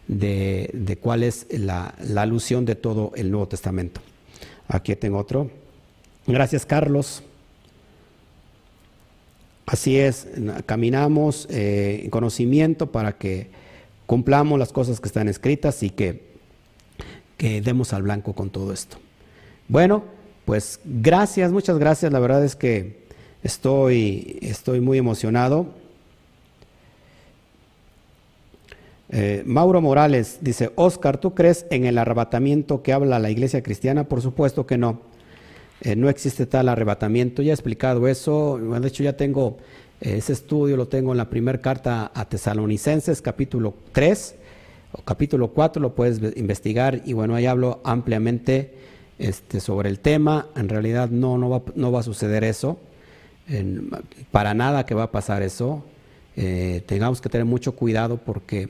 de, 0.07 0.97
cuál 0.99 1.21
es 1.21 1.45
la, 1.51 1.93
la 2.01 2.23
alusión 2.23 2.65
de 2.65 2.73
todo 2.73 3.11
el 3.15 3.29
Nuevo 3.29 3.47
Testamento. 3.47 4.01
Aquí 4.67 4.95
tengo 4.95 5.19
otro. 5.19 5.51
Gracias, 6.25 6.65
Carlos. 6.65 7.21
Así 9.67 9.99
es, 9.99 10.27
caminamos 10.65 11.45
eh, 11.51 11.99
en 12.05 12.09
conocimiento 12.09 12.89
para 12.89 13.17
que 13.17 13.49
cumplamos 14.05 14.57
las 14.57 14.71
cosas 14.71 15.01
que 15.01 15.09
están 15.09 15.27
escritas 15.27 15.83
y 15.83 15.89
que, 15.89 16.23
que 17.35 17.59
demos 17.59 17.91
al 17.91 18.03
blanco 18.03 18.31
con 18.31 18.49
todo 18.49 18.71
esto. 18.71 18.97
Bueno, 19.67 20.05
pues 20.45 20.79
gracias, 20.85 21.51
muchas 21.51 21.77
gracias. 21.77 22.13
La 22.13 22.19
verdad 22.19 22.45
es 22.45 22.55
que 22.55 23.07
estoy, 23.43 24.39
estoy 24.41 24.79
muy 24.79 24.97
emocionado. 24.97 25.67
Eh, 29.09 29.43
Mauro 29.45 29.81
Morales 29.81 30.37
dice, 30.39 30.71
Oscar, 30.75 31.17
¿tú 31.17 31.35
crees 31.35 31.65
en 31.71 31.85
el 31.85 31.97
arrebatamiento 31.97 32.83
que 32.83 32.93
habla 32.93 33.19
la 33.19 33.31
iglesia 33.31 33.61
cristiana? 33.63 34.05
Por 34.05 34.21
supuesto 34.21 34.65
que 34.65 34.77
no. 34.77 35.01
Eh, 35.81 35.95
no 35.95 36.09
existe 36.09 36.45
tal 36.45 36.69
arrebatamiento. 36.69 37.41
Ya 37.41 37.51
he 37.51 37.53
explicado 37.53 38.07
eso. 38.07 38.57
De 38.57 38.87
hecho, 38.87 39.03
ya 39.03 39.13
tengo 39.13 39.57
eh, 40.01 40.17
ese 40.17 40.33
estudio, 40.33 40.77
lo 40.77 40.87
tengo 40.87 41.11
en 41.11 41.17
la 41.17 41.29
primera 41.29 41.59
carta 41.59 42.11
a 42.13 42.25
Tesalonicenses, 42.25 43.21
capítulo 43.21 43.73
3 43.91 44.35
o 44.93 45.01
capítulo 45.01 45.49
4, 45.49 45.81
lo 45.81 45.93
puedes 45.95 46.21
investigar. 46.37 47.01
Y 47.05 47.13
bueno, 47.13 47.35
ahí 47.35 47.45
hablo 47.45 47.81
ampliamente 47.83 48.73
este, 49.19 49.59
sobre 49.59 49.89
el 49.89 49.99
tema. 49.99 50.47
En 50.55 50.69
realidad 50.69 51.09
no, 51.09 51.37
no, 51.37 51.49
va, 51.49 51.61
no 51.75 51.91
va 51.91 51.99
a 51.99 52.03
suceder 52.03 52.43
eso. 52.43 52.79
para 54.31 54.53
nada 54.53 54.85
que 54.85 54.95
va 54.95 55.03
a 55.03 55.11
pasar 55.11 55.41
eso. 55.41 55.83
tengamos 56.85 57.21
que 57.21 57.29
tener 57.29 57.45
mucho 57.45 57.73
cuidado 57.75 58.17
porque 58.17 58.69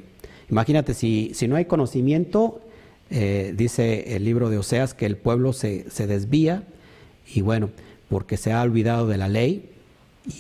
Imagínate, 0.50 0.94
si, 0.94 1.32
si 1.34 1.48
no 1.48 1.56
hay 1.56 1.66
conocimiento, 1.66 2.62
eh, 3.10 3.54
dice 3.56 4.16
el 4.16 4.24
libro 4.24 4.50
de 4.50 4.58
Oseas 4.58 4.94
que 4.94 5.06
el 5.06 5.18
pueblo 5.18 5.54
se, 5.54 5.90
se, 5.90 6.08
desvía 6.08 6.64
y 7.34 7.42
bueno, 7.42 7.70
porque 8.10 8.38
se 8.38 8.52
ha 8.54 8.62
olvidado 8.62 9.08
de 9.08 9.18
la 9.18 9.28
ley 9.28 9.70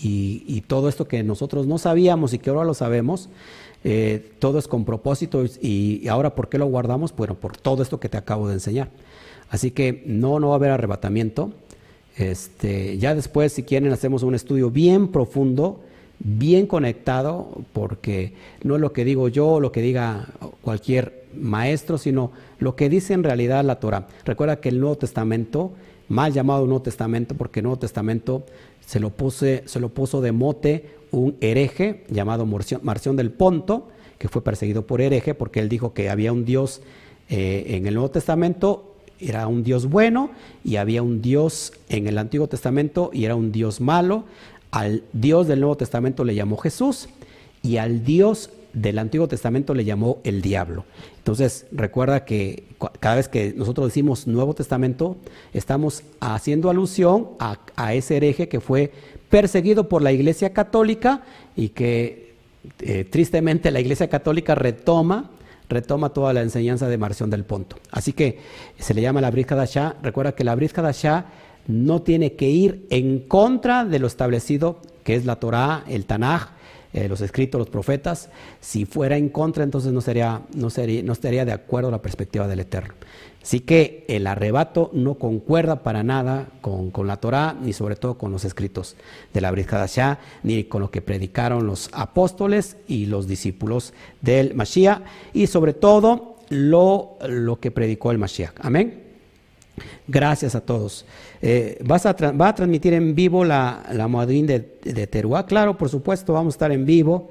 y, 0.03 0.63
todo 0.67 0.89
esto 0.89 1.07
que 1.07 1.23
nosotros 1.23 1.65
no 1.65 1.77
sabíamos 1.77 2.33
y 2.33 2.39
que 2.39 2.49
ahora 2.49 2.65
lo 2.65 2.73
sabemos, 2.73 3.29
eh, 3.83 4.31
todo 4.39 4.59
es 4.59 4.67
con 4.67 4.83
propósito 4.83 5.45
y, 5.61 6.07
ahora 6.07 6.35
¿por 6.35 6.49
qué 6.49 6.57
lo 6.57 6.65
guardamos? 6.65 7.15
Bueno, 7.15 7.35
por 7.35 7.55
todo 7.55 7.83
esto 7.83 7.99
que 7.99 8.09
te 8.09 8.17
acabo 8.17 8.47
de 8.47 8.55
enseñar. 8.55 8.89
Así 9.49 9.71
que 9.71 10.03
no, 10.05 10.39
no 10.39 10.49
va 10.49 10.55
a 10.55 10.57
haber 10.57 10.71
arrebatamiento. 10.71 11.51
Este, 12.17 12.97
ya 12.97 13.15
después, 13.15 13.53
si 13.53 13.63
quieren, 13.63 13.93
hacemos 13.93 14.23
un 14.23 14.35
estudio 14.35 14.69
bien 14.69 15.07
profundo 15.07 15.79
bien 16.19 16.65
conectado, 16.67 17.49
porque 17.73 18.33
no 18.63 18.75
es 18.75 18.81
lo 18.81 18.93
que 18.93 19.05
digo 19.05 19.27
yo 19.27 19.59
lo 19.59 19.71
que 19.71 19.81
diga 19.81 20.27
cualquier 20.61 21.25
maestro, 21.35 21.97
sino 21.97 22.31
lo 22.59 22.75
que 22.75 22.89
dice 22.89 23.13
en 23.13 23.23
realidad 23.23 23.63
la 23.63 23.79
Torah. 23.79 24.07
Recuerda 24.25 24.59
que 24.59 24.69
el 24.69 24.79
Nuevo 24.79 24.97
Testamento, 24.97 25.71
mal 26.09 26.33
llamado 26.33 26.65
Nuevo 26.65 26.81
Testamento, 26.81 27.35
porque 27.35 27.61
Nuevo 27.61 27.79
Testamento 27.79 28.45
se 28.85 28.99
lo, 28.99 29.13
se 29.29 29.79
lo 29.79 29.89
puso 29.89 30.21
de 30.21 30.31
mote 30.31 30.97
un 31.11 31.35
hereje 31.41 32.05
llamado 32.09 32.45
Marción 32.45 33.15
del 33.15 33.31
Ponto, 33.31 33.87
que 34.17 34.29
fue 34.29 34.43
perseguido 34.43 34.85
por 34.85 35.01
hereje 35.01 35.33
porque 35.33 35.59
él 35.59 35.69
dijo 35.69 35.93
que 35.93 36.09
había 36.09 36.33
un 36.33 36.45
Dios 36.45 36.81
eh, 37.29 37.65
en 37.69 37.87
el 37.87 37.93
Nuevo 37.93 38.11
Testamento, 38.11 38.95
era 39.19 39.47
un 39.47 39.63
Dios 39.63 39.87
bueno, 39.87 40.31
y 40.63 40.75
había 40.77 41.01
un 41.01 41.21
Dios 41.21 41.73
en 41.89 42.07
el 42.07 42.17
Antiguo 42.17 42.47
Testamento 42.47 43.09
y 43.13 43.25
era 43.25 43.35
un 43.35 43.51
Dios 43.51 43.81
malo. 43.81 44.25
Al 44.71 45.03
Dios 45.13 45.47
del 45.47 45.61
Nuevo 45.61 45.77
Testamento 45.77 46.23
le 46.23 46.35
llamó 46.35 46.57
Jesús 46.57 47.09
y 47.63 47.77
al 47.77 48.03
Dios 48.03 48.49
del 48.81 48.99
Antiguo 48.99 49.27
Testamento 49.27 49.73
le 49.73 49.85
llamó 49.85 50.19
el 50.23 50.41
diablo. 50.41 50.85
Entonces, 51.17 51.65
recuerda 51.71 52.25
que 52.25 52.65
cada 52.99 53.15
vez 53.15 53.27
que 53.27 53.53
nosotros 53.55 53.87
decimos 53.87 54.27
Nuevo 54.27 54.53
Testamento, 54.53 55.17
estamos 55.53 56.03
haciendo 56.19 56.69
alusión 56.69 57.29
a, 57.39 57.93
ese 57.93 58.17
hereje 58.17 58.47
que 58.47 58.59
fue 58.59 58.91
perseguido 59.29 59.89
por 59.89 60.01
la 60.01 60.11
Iglesia 60.11 60.53
Católica 60.53 61.23
y 61.55 61.69
que 61.69 62.35
eh, 62.79 63.03
tristemente 63.03 63.71
la 63.71 63.79
Iglesia 63.79 64.09
Católica 64.09 64.55
retoma 64.55 65.31
retoma 65.69 66.13
toda 66.13 66.31
la 66.31 66.43
enseñanza 66.43 66.87
de 66.87 66.97
Marción 66.97 67.29
del 67.29 67.43
Ponto. 67.43 67.75
Así 67.91 68.13
que 68.13 68.39
se 68.79 68.93
le 68.93 69.01
llama 69.01 69.19
la 69.19 69.31
Brit 69.31 69.51
Hadashah. 69.51 69.97
Recuerda 70.01 70.31
que 70.31 70.45
la 70.45 70.55
Brit 70.55 70.77
Hadashah 70.77 71.25
no 71.67 72.03
tiene 72.03 72.33
que 72.33 72.49
ir 72.49 72.85
en 72.89 73.19
contra 73.19 73.83
de 73.83 73.99
lo 73.99 74.07
establecido, 74.07 74.79
que 75.03 75.15
es 75.15 75.25
la 75.25 75.37
Torá, 75.37 75.83
el 75.89 76.05
Tanaj, 76.05 76.51
eh, 76.97 77.07
los 77.07 77.21
escritos, 77.21 77.59
los 77.59 77.69
profetas. 77.69 78.29
Si 78.59 78.85
fuera 78.85 79.17
en 79.17 79.29
contra, 79.29 79.63
entonces 79.63 79.93
no, 79.93 80.01
sería, 80.01 80.41
no, 80.55 80.71
sería, 80.71 81.03
no 81.03 81.13
estaría 81.13 81.45
de 81.45 81.51
acuerdo 81.51 81.89
a 81.89 81.91
la 81.91 82.01
perspectiva 82.01 82.47
del 82.47 82.61
Eterno. 82.61 82.95
Así 83.43 83.59
que 83.59 84.03
el 84.07 84.25
arrebato 84.25 84.89
no 84.93 85.13
concuerda 85.13 85.83
para 85.83 86.01
nada 86.01 86.47
con, 86.61 86.91
la 87.05 87.17
Torá, 87.17 87.55
ni 87.61 87.71
sobre 87.71 87.97
todo 87.97 88.17
con 88.17 88.31
los 88.31 88.45
escritos 88.45 88.95
de 89.31 89.41
la 89.41 89.51
Brit 89.51 89.69
ni 90.41 90.63
con 90.63 90.81
lo 90.81 90.89
que 90.89 91.03
predicaron 91.03 91.67
los 91.67 91.89
apóstoles 91.93 92.77
y 92.87 93.05
los 93.05 93.27
discípulos 93.27 93.93
del 94.21 94.55
Mashiach, 94.55 95.03
y 95.33 95.45
sobre 95.45 95.73
todo 95.73 96.37
lo, 96.49 97.19
lo 97.27 97.59
que 97.59 97.69
predicó 97.69 98.09
el 98.09 98.17
Mashiach. 98.17 98.53
Amén. 98.61 99.06
Gracias 100.07 100.55
a 100.55 100.61
todos. 100.61 101.05
Eh, 101.41 101.77
¿vas 101.83 102.05
a 102.05 102.13
¿Va 102.13 102.49
a 102.49 102.55
transmitir 102.55 102.93
en 102.93 103.13
vivo 103.13 103.43
la, 103.43 103.85
la 103.91 104.07
de, 104.25 104.79
de, 104.83 105.07
Teruá? 105.07 105.45
Claro, 105.45 105.77
por 105.77 105.89
supuesto, 105.89 106.33
vamos 106.33 106.53
a 106.53 106.55
estar 106.55 106.71
en 106.71 106.85
vivo. 106.85 107.29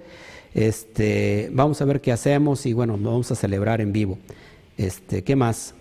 Este, 0.54 1.50
vamos 1.52 1.80
a 1.82 1.84
ver 1.84 2.00
qué 2.00 2.12
hacemos 2.12 2.64
y 2.66 2.72
bueno, 2.72 2.96
vamos 2.98 3.30
a 3.30 3.34
celebrar 3.34 3.80
en 3.80 3.92
vivo. 3.92 4.18
Este, 4.76 5.22
¿Qué 5.24 5.36
más? 5.36 5.74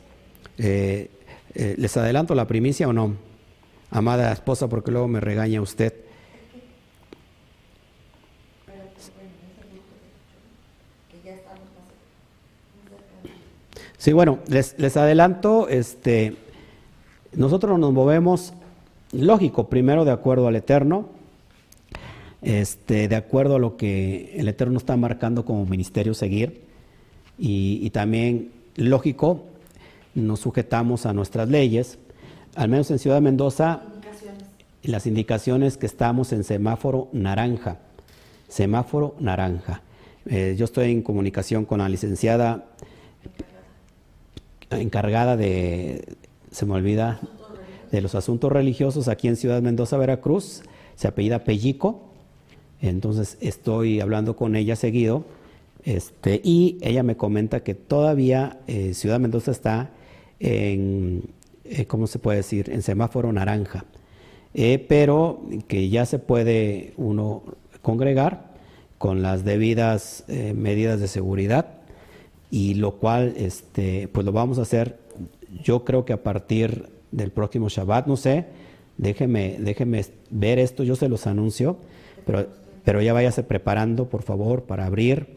Eh, 0.57 1.09
eh, 1.53 1.75
¿Les 1.77 1.95
adelanto 1.97 2.35
la 2.35 2.47
primicia 2.47 2.87
o 2.87 2.93
no? 2.93 3.15
Amada 3.91 4.31
esposa, 4.31 4.67
porque 4.67 4.91
luego 4.91 5.07
me 5.07 5.19
regaña 5.19 5.61
usted. 5.61 5.93
Sí, 13.97 14.13
bueno, 14.13 14.39
les, 14.47 14.77
les 14.77 14.97
adelanto, 14.97 15.67
este, 15.67 16.35
nosotros 17.35 17.77
nos 17.79 17.91
movemos, 17.91 18.53
lógico, 19.11 19.67
primero 19.67 20.05
de 20.05 20.11
acuerdo 20.11 20.47
al 20.47 20.55
Eterno, 20.55 21.09
este, 22.41 23.07
de 23.07 23.15
acuerdo 23.15 23.55
a 23.55 23.59
lo 23.59 23.75
que 23.75 24.33
el 24.35 24.47
Eterno 24.47 24.77
está 24.77 24.95
marcando 24.97 25.45
como 25.45 25.65
ministerio 25.65 26.13
seguir, 26.13 26.63
y, 27.37 27.89
también, 27.89 28.51
lógico, 28.77 29.43
nos 30.13 30.39
sujetamos 30.39 31.05
a 31.05 31.11
nuestras 31.11 31.49
leyes, 31.49 31.99
al 32.55 32.69
menos 32.69 32.89
en 32.91 32.99
Ciudad 32.99 33.17
de 33.17 33.21
Mendoza, 33.21 33.81
las 34.83 35.05
indicaciones 35.05 35.75
que 35.75 35.85
estamos 35.85 36.31
en 36.31 36.45
semáforo 36.45 37.09
naranja, 37.11 37.79
semáforo 38.47 39.15
naranja. 39.19 39.81
Eh, 40.27 40.55
yo 40.57 40.63
estoy 40.65 40.91
en 40.91 41.01
comunicación 41.01 41.65
con 41.65 41.79
la 41.79 41.89
licenciada 41.89 42.65
encargada 44.69 45.35
de 45.35 46.15
se 46.56 46.65
me 46.65 46.73
olvida, 46.73 47.19
de 47.91 48.02
los 48.02 48.15
asuntos 48.15 48.49
religiosos 48.49 49.10
aquí 49.10 49.27
en 49.27 49.36
Ciudad 49.36 49.61
Mendoza, 49.61 49.98
Veracruz, 49.98 50.61
se 50.95 51.10
apellida 51.10 51.44
Pellico, 51.44 52.02
entonces 52.82 53.38
estoy 53.41 53.99
hablando 53.99 54.38
con 54.38 54.56
ella 54.56 54.77
seguido, 54.77 55.26
este, 55.84 56.40
y 56.45 56.77
ella 56.80 57.03
me 57.03 57.18
comenta 57.18 57.61
que 57.61 57.76
todavía 57.76 58.60
eh, 58.68 58.94
Ciudad 58.94 59.19
Mendoza 59.19 59.52
está 59.52 59.90
en, 60.40 61.23
eh, 61.65 61.88
¿cómo 61.88 62.07
se 62.07 62.19
puede 62.19 62.38
decir?, 62.38 62.69
en 62.69 62.84
semáforo 62.84 63.34
naranja, 63.34 63.84
eh, 64.53 64.84
pero 64.88 65.41
que 65.68 65.90
ya 65.90 66.06
se 66.06 66.19
puede 66.19 66.94
uno 66.95 67.44
congregar 67.82 68.56
con 68.98 69.22
las 69.22 69.44
debidas 69.44 70.23
medidas 70.27 71.02
de 71.02 71.10
seguridad 71.10 71.68
y 72.49 72.76
lo 72.76 72.94
cual 72.94 73.34
este, 73.36 74.07
pues 74.07 74.26
lo 74.26 74.32
vamos 74.32 74.57
a 74.57 74.61
hacer 74.61 75.05
yo 75.64 75.84
creo 75.84 76.06
que 76.06 76.14
a 76.14 76.23
partir 76.23 76.90
del 77.11 77.32
próximo 77.32 77.69
Shabbat, 77.69 78.07
no 78.07 78.18
sé, 78.18 78.45
déjeme, 78.98 79.57
déjeme 79.60 80.06
ver 80.30 80.60
esto, 80.60 80.84
yo 80.84 80.95
se 80.95 81.10
los 81.10 81.27
anuncio, 81.27 81.77
pero 82.26 82.48
pero 82.86 83.02
ya 83.02 83.11
váyase 83.11 83.44
preparando, 83.44 84.07
por 84.10 84.22
favor, 84.22 84.64
para 84.64 84.86
abrir 84.86 85.27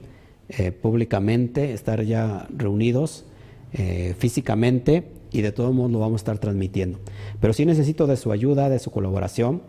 eh, 0.51 0.71
públicamente, 0.71 1.73
estar 1.73 2.05
ya 2.05 2.47
reunidos 2.55 3.25
eh, 3.73 4.15
físicamente 4.19 5.09
y 5.33 5.41
de 5.41 5.51
todos 5.51 5.75
modos 5.75 5.91
lo 5.91 5.99
vamos 5.99 6.21
a 6.21 6.23
estar 6.23 6.39
transmitiendo. 6.39 7.01
Pero 7.41 7.55
sí 7.55 7.65
necesito 7.65 8.07
de 8.07 8.19
su 8.19 8.33
ayuda, 8.33 8.69
de 8.69 8.79
su 8.79 8.91
colaboración. 8.91 9.63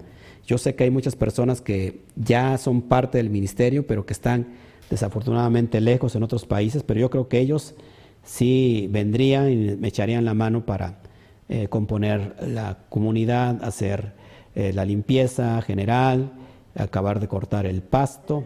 Yo 0.45 0.57
sé 0.57 0.75
que 0.75 0.83
hay 0.83 0.91
muchas 0.91 1.15
personas 1.15 1.61
que 1.61 2.01
ya 2.17 2.57
son 2.57 2.81
parte 2.81 3.17
del 3.17 3.29
ministerio, 3.29 3.87
pero 3.87 4.05
que 4.05 4.13
están 4.13 4.47
desafortunadamente 4.89 5.79
lejos 5.79 6.15
en 6.15 6.23
otros 6.23 6.45
países, 6.45 6.83
pero 6.83 6.99
yo 6.99 7.09
creo 7.09 7.29
que 7.29 7.39
ellos 7.39 7.75
sí 8.23 8.87
vendrían 8.91 9.51
y 9.51 9.55
me 9.75 9.87
echarían 9.87 10.25
la 10.25 10.33
mano 10.33 10.65
para 10.65 10.99
eh, 11.47 11.67
componer 11.67 12.35
la 12.47 12.77
comunidad, 12.89 13.63
hacer 13.63 14.13
eh, 14.55 14.71
la 14.73 14.85
limpieza 14.85 15.61
general, 15.61 16.31
acabar 16.75 17.19
de 17.19 17.27
cortar 17.27 17.65
el 17.65 17.81
pasto, 17.81 18.45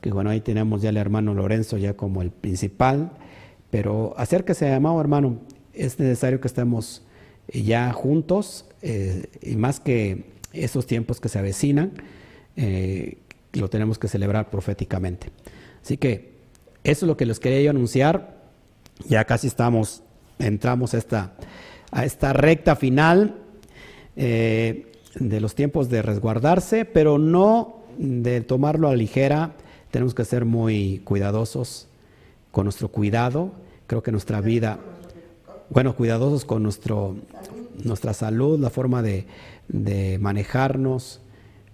que 0.00 0.10
bueno, 0.10 0.30
ahí 0.30 0.40
tenemos 0.40 0.82
ya 0.82 0.90
al 0.90 0.98
hermano 0.98 1.32
Lorenzo 1.32 1.78
ya 1.78 1.94
como 1.94 2.22
el 2.22 2.30
principal, 2.30 3.12
pero 3.70 4.14
acérquese, 4.18 4.72
amado 4.72 5.00
hermano, 5.00 5.38
es 5.72 5.98
necesario 5.98 6.40
que 6.40 6.48
estemos 6.48 7.02
eh, 7.48 7.62
ya 7.62 7.92
juntos, 7.92 8.66
y 9.42 9.56
más 9.56 9.80
que 9.80 10.26
esos 10.52 10.86
tiempos 10.86 11.20
que 11.20 11.28
se 11.28 11.40
avecinan, 11.40 11.92
lo 13.52 13.68
tenemos 13.68 13.98
que 13.98 14.06
celebrar 14.06 14.48
proféticamente. 14.48 15.30
Así 15.82 15.96
que 15.96 16.36
eso 16.84 17.04
es 17.04 17.08
lo 17.08 17.16
que 17.16 17.26
les 17.26 17.40
quería 17.40 17.62
yo 17.62 17.70
anunciar. 17.70 18.35
Ya 19.08 19.24
casi 19.24 19.46
estamos, 19.46 20.02
entramos 20.38 20.94
a 20.94 20.98
esta, 22.04 22.32
recta 22.32 22.76
final 22.76 23.36
eh, 24.16 24.92
de 25.14 25.40
los 25.40 25.54
tiempos 25.54 25.88
de 25.88 26.02
resguardarse, 26.02 26.84
pero 26.84 27.18
no 27.18 27.84
de 27.98 28.40
tomarlo 28.40 28.88
a 28.88 28.96
ligera. 28.96 29.52
Tenemos 29.90 30.14
que 30.14 30.24
ser 30.24 30.44
muy 30.44 31.00
cuidadosos 31.04 31.88
con 32.50 32.64
nuestro 32.64 32.88
cuidado. 32.88 33.52
Creo 33.86 34.02
que 34.02 34.12
nuestra 34.12 34.40
vida, 34.40 34.78
bueno, 35.70 35.94
cuidadosos 35.94 36.44
con 36.44 36.62
nuestro, 36.62 37.16
nuestra 37.84 38.12
salud, 38.14 38.58
la 38.58 38.70
forma 38.70 39.02
de, 39.02 39.26
manejarnos, 40.20 41.20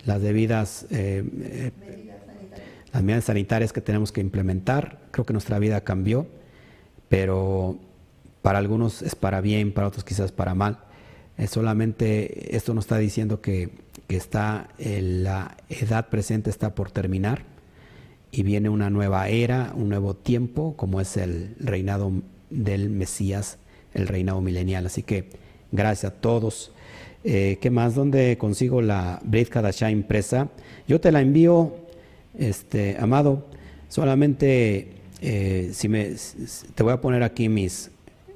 las 0.05 0.21
debidas 0.21 0.87
eh, 0.91 1.25
eh, 1.43 1.71
las 2.93 3.03
medidas 3.03 3.25
sanitarias 3.25 3.73
que 3.73 3.81
tenemos 3.81 4.13
que 4.13 4.21
implementar. 4.21 4.99
Creo 5.11 5.25
que 5.25 5.33
nuestra 5.33 5.59
vida 5.59 5.81
cambió, 5.83 6.27
pero 7.13 7.77
para 8.41 8.59
algunos 8.59 9.03
es 9.03 9.15
para 9.15 9.43
bien, 9.43 9.75
para 9.75 9.87
otros 9.87 10.03
quizás 10.03 10.33
para 10.33 10.55
mal. 10.55 10.79
Es 11.37 11.51
solamente 11.51 12.57
esto 12.57 12.73
nos 12.73 12.85
está 12.85 12.97
diciendo 12.97 13.43
que, 13.43 13.69
que 14.07 14.17
está 14.17 14.71
la 14.79 15.59
edad 15.69 16.09
presente 16.09 16.49
está 16.49 16.75
por 16.75 16.91
terminar 16.91 17.43
y 18.31 18.45
viene 18.45 18.71
una 18.71 18.89
nueva 18.89 19.29
era, 19.29 19.73
un 19.75 19.91
nuevo 19.91 20.15
tiempo, 20.17 20.75
como 20.75 21.03
es 21.03 21.19
el 21.19 21.55
reinado 21.61 22.13
del 22.49 22.89
Mesías, 22.89 23.59
el 23.93 24.09
reinado 24.09 24.41
milenial. 24.41 24.87
Así 24.87 25.03
que 25.03 25.29
gracias 25.71 26.13
a 26.13 26.15
todos. 26.17 26.73
Eh, 27.25 27.59
¿Qué 27.61 27.69
más? 27.69 27.95
¿Dónde 27.95 28.39
consigo 28.39 28.81
la 28.81 29.21
Brit 29.23 29.51
Kadashah 29.51 29.91
impresa? 29.91 30.49
Yo 30.89 30.99
te 30.99 31.13
la 31.13 31.21
envío 31.21 31.77
este, 32.39 32.97
amado, 32.99 33.45
solamente 33.91 35.02
eh, 35.23 35.71
si 35.73 35.89
me, 35.89 36.15
te 36.75 36.83
voy 36.83 36.93
a 36.93 37.01
poner 37.01 37.23
aquí 37.23 37.49
mis, 37.49 37.91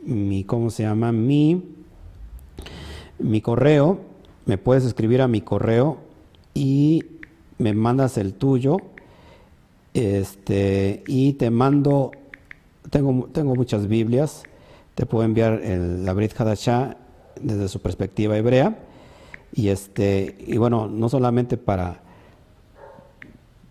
mi, 0.05 0.45
¿cómo 0.45 0.71
se 0.71 0.85
llama? 0.85 1.13
Mi, 1.13 1.63
mi 3.19 3.41
correo, 3.41 4.01
me 4.45 4.57
puedes 4.57 4.85
escribir 4.85 5.21
a 5.21 5.29
mi 5.29 5.41
correo 5.41 5.99
y 6.55 7.05
me 7.59 7.75
mandas 7.75 8.17
el 8.17 8.35
tuyo, 8.35 8.77
este, 9.93 11.03
y 11.09 11.33
te 11.33 11.51
mando, 11.51 12.13
tengo, 12.91 13.29
tengo 13.33 13.55
muchas 13.55 13.89
Biblias, 13.89 14.45
te 14.95 15.07
puedo 15.07 15.25
enviar 15.25 15.61
el, 15.65 16.05
la 16.05 16.13
Brit 16.13 16.41
Hadashah 16.41 16.97
desde 17.41 17.69
su 17.69 17.81
perspectiva 17.81 18.39
hebrea, 18.39 18.79
y 19.53 19.69
este, 19.69 20.37
y 20.47 20.57
bueno, 20.57 20.87
no 20.87 21.09
solamente 21.09 21.57
para 21.57 22.07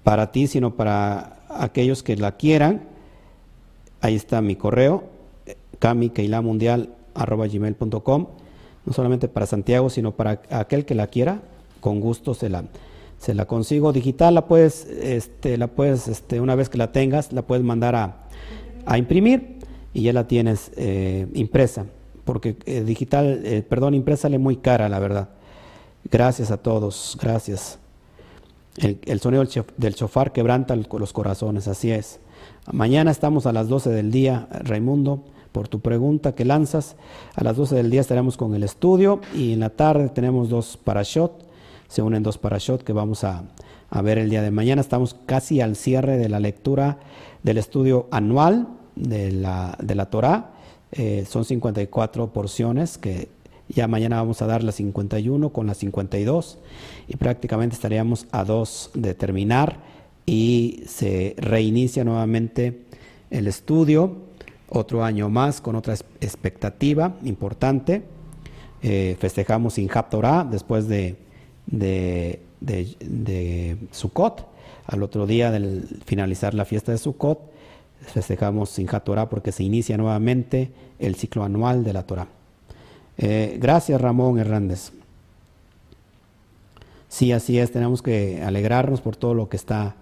para 0.05 0.31
ti, 0.31 0.45
sino 0.45 0.75
para 0.75 1.39
aquellos 1.49 2.03
que 2.03 2.15
la 2.15 2.37
quieran. 2.37 2.94
Ahí 4.05 4.13
está 4.13 4.39
mi 4.39 4.55
correo, 4.55 5.03
gmail.com 5.81 6.27
no 8.85 8.93
solamente 8.93 9.27
para 9.27 9.47
Santiago, 9.47 9.89
sino 9.89 10.11
para 10.11 10.43
aquel 10.51 10.85
que 10.85 10.93
la 10.93 11.07
quiera, 11.07 11.41
con 11.79 12.01
gusto 12.01 12.35
se 12.35 12.49
la, 12.49 12.65
se 13.17 13.33
la 13.33 13.45
consigo. 13.45 13.93
Digital 13.93 14.35
la 14.35 14.45
puedes, 14.45 14.85
este, 14.85 15.57
la 15.57 15.65
puedes, 15.65 16.07
este, 16.07 16.39
una 16.39 16.53
vez 16.53 16.69
que 16.69 16.77
la 16.77 16.91
tengas, 16.91 17.33
la 17.33 17.47
puedes 17.47 17.65
mandar 17.65 17.95
a, 17.95 18.27
a 18.85 18.99
imprimir 18.99 19.55
y 19.91 20.03
ya 20.03 20.13
la 20.13 20.27
tienes 20.27 20.71
eh, 20.77 21.25
impresa, 21.33 21.87
porque 22.25 22.57
eh, 22.67 22.83
digital, 22.83 23.41
eh, 23.43 23.63
perdón, 23.67 23.95
impresa 23.95 24.23
sale 24.23 24.37
muy 24.37 24.57
cara, 24.57 24.87
la 24.87 24.99
verdad. 24.99 25.29
Gracias 26.11 26.51
a 26.51 26.57
todos, 26.57 27.17
gracias. 27.19 27.79
El, 28.77 29.19
sonido 29.19 29.43
del 29.77 29.95
chofar 29.95 30.31
quebranta 30.31 30.75
los 30.75 31.11
corazones, 31.11 31.67
así 31.67 31.89
es. 31.89 32.19
Mañana 32.71 33.11
estamos 33.11 33.45
a 33.45 33.53
las 33.53 33.67
12 33.67 33.91
del 33.91 34.11
día, 34.11 34.47
Raimundo, 34.49 35.23
por 35.51 35.67
tu 35.67 35.81
pregunta 35.81 36.33
que 36.33 36.45
lanzas. 36.45 36.95
A 37.35 37.43
las 37.43 37.55
12 37.57 37.75
del 37.75 37.91
día 37.91 38.01
estaremos 38.01 38.37
con 38.37 38.55
el 38.55 38.63
estudio 38.63 39.21
y 39.35 39.53
en 39.53 39.59
la 39.59 39.69
tarde 39.69 40.09
tenemos 40.09 40.49
dos 40.49 40.75
parashot, 40.75 41.45
se 41.87 42.01
unen 42.01 42.23
dos 42.23 42.39
parashot 42.39 42.83
que 42.83 42.91
vamos 42.91 43.23
a, 43.23 43.43
ver 44.03 44.17
el 44.17 44.31
día 44.31 44.41
de 44.41 44.49
mañana. 44.49 44.81
Estamos 44.81 45.15
casi 45.27 45.61
al 45.61 45.75
cierre 45.75 46.17
de 46.17 46.27
la 46.27 46.39
lectura 46.39 46.97
del 47.43 47.59
estudio 47.59 48.07
anual 48.09 48.67
de 48.95 49.31
la, 49.31 49.77
de 49.81 49.93
la 49.93 50.09
Torah. 50.09 50.49
Eh, 50.91 51.23
son 51.29 51.45
54 51.45 52.33
porciones 52.33 52.97
que 52.97 53.29
ya 53.69 53.87
mañana 53.87 54.17
vamos 54.17 54.41
a 54.41 54.47
dar 54.47 54.63
la 54.63 54.71
51 54.71 55.49
con 55.49 55.67
la 55.67 55.75
52 55.75 56.57
y 57.07 57.15
prácticamente 57.15 57.75
estaríamos 57.75 58.25
a 58.31 58.43
dos 58.43 58.89
de 58.95 59.13
terminar 59.13 59.94
y 60.25 60.83
se 60.87 61.35
reinicia 61.37 62.03
nuevamente 62.03 62.81
el 63.29 63.47
estudio, 63.47 64.25
otro 64.69 65.03
año 65.03 65.29
más 65.29 65.61
con 65.61 65.75
otra 65.75 65.93
expectativa 66.21 67.15
importante. 67.23 68.03
Eh, 68.81 69.15
festejamos 69.19 69.75
sin 69.75 69.87
Torah 69.87 70.47
después 70.49 70.87
de, 70.87 71.15
de, 71.65 72.41
de, 72.59 73.77
Sukkot. 73.91 74.47
Al 74.87 75.01
otro 75.01 75.25
día 75.25 75.49
del 75.51 75.87
finalizar 76.05 76.53
la 76.53 76.65
fiesta 76.65 76.91
de 76.91 76.97
Sukkot, 76.97 77.39
festejamos 78.01 78.69
sin 78.69 78.87
Torah 78.87 79.29
porque 79.29 79.51
se 79.51 79.63
inicia 79.63 79.97
nuevamente 79.97 80.71
el 80.99 81.15
ciclo 81.15 81.43
anual 81.43 81.83
de 81.83 81.93
la 81.93 82.03
Torah. 82.03 82.27
Eh, 83.17 83.57
gracias 83.59 84.01
Ramón 84.01 84.39
Hernández. 84.39 84.91
Sí, 87.07 87.31
así 87.31 87.57
es, 87.57 87.71
tenemos 87.71 88.01
que 88.01 88.43
alegrarnos 88.43 88.99
por 89.01 89.15
todo 89.15 89.33
lo 89.33 89.47
que 89.47 89.55
está, 89.55 89.95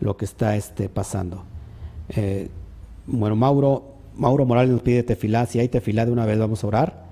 lo 0.00 0.16
que 0.16 0.24
está 0.24 0.56
este, 0.56 0.88
pasando. 0.88 1.44
Eh, 2.08 2.48
bueno, 3.06 3.36
Mauro, 3.36 3.84
Mauro 4.16 4.44
Morales 4.44 4.70
nos 4.70 4.82
pide 4.82 5.02
tefilá, 5.02 5.46
si 5.46 5.58
hay 5.58 5.68
tefilá 5.68 6.06
de 6.06 6.12
una 6.12 6.26
vez 6.26 6.38
vamos 6.38 6.64
a 6.64 6.66
orar. 6.66 7.10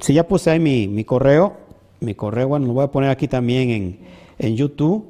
Si 0.00 0.14
ya 0.14 0.26
puse 0.26 0.50
ahí 0.50 0.58
mi, 0.58 0.88
mi 0.88 1.04
correo, 1.04 1.56
mi 2.00 2.16
correo, 2.16 2.48
bueno, 2.48 2.66
lo 2.66 2.72
voy 2.72 2.84
a 2.84 2.90
poner 2.90 3.10
aquí 3.10 3.28
también 3.28 3.70
en, 3.70 3.98
en 4.38 4.56
YouTube 4.56 5.06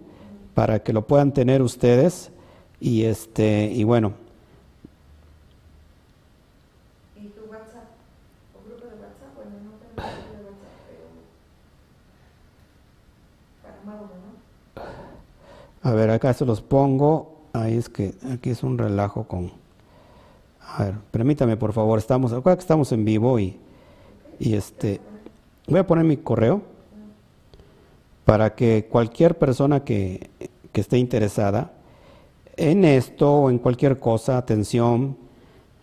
para 0.54 0.80
que 0.82 0.92
lo 0.92 1.06
puedan 1.06 1.32
tener 1.32 1.62
ustedes 1.62 2.30
y 2.78 3.04
este 3.04 3.70
y 3.72 3.84
bueno 3.84 4.12
¿Y 7.16 7.28
tu 7.28 7.42
WhatsApp? 7.50 7.88
¿O 8.54 8.68
grupo 8.68 8.86
de 8.86 8.94
WhatsApp? 9.00 9.34
Bueno, 9.34 9.50
no 9.64 9.70
tengo 9.78 9.94
grupo 9.94 10.34
de 10.36 10.44
WhatsApp, 10.44 10.76
pero 10.82 11.08
¿no? 13.94 14.32
A 15.82 15.92
ver, 15.92 16.10
acá 16.10 16.32
se 16.32 16.44
los 16.44 16.60
pongo. 16.60 17.40
Ahí 17.52 17.76
es 17.76 17.88
que 17.88 18.14
aquí 18.32 18.50
es 18.50 18.62
un 18.62 18.78
relajo 18.78 19.24
con. 19.24 19.52
A 20.60 20.84
ver, 20.84 20.94
permítame 21.10 21.56
por 21.56 21.72
favor, 21.72 21.98
estamos, 21.98 22.32
que 22.32 22.50
estamos 22.52 22.92
en 22.92 23.04
vivo 23.04 23.38
y, 23.38 23.58
y 24.38 24.54
este 24.54 25.00
voy 25.66 25.80
a 25.80 25.86
poner 25.86 26.04
mi 26.04 26.16
correo 26.16 26.62
para 28.24 28.54
que 28.54 28.86
cualquier 28.90 29.38
persona 29.38 29.84
que, 29.84 30.30
esté 30.72 30.96
interesada 30.96 31.72
en 32.56 32.84
esto 32.84 33.30
o 33.30 33.50
en 33.50 33.58
cualquier 33.58 33.98
cosa, 33.98 34.38
atención, 34.38 35.16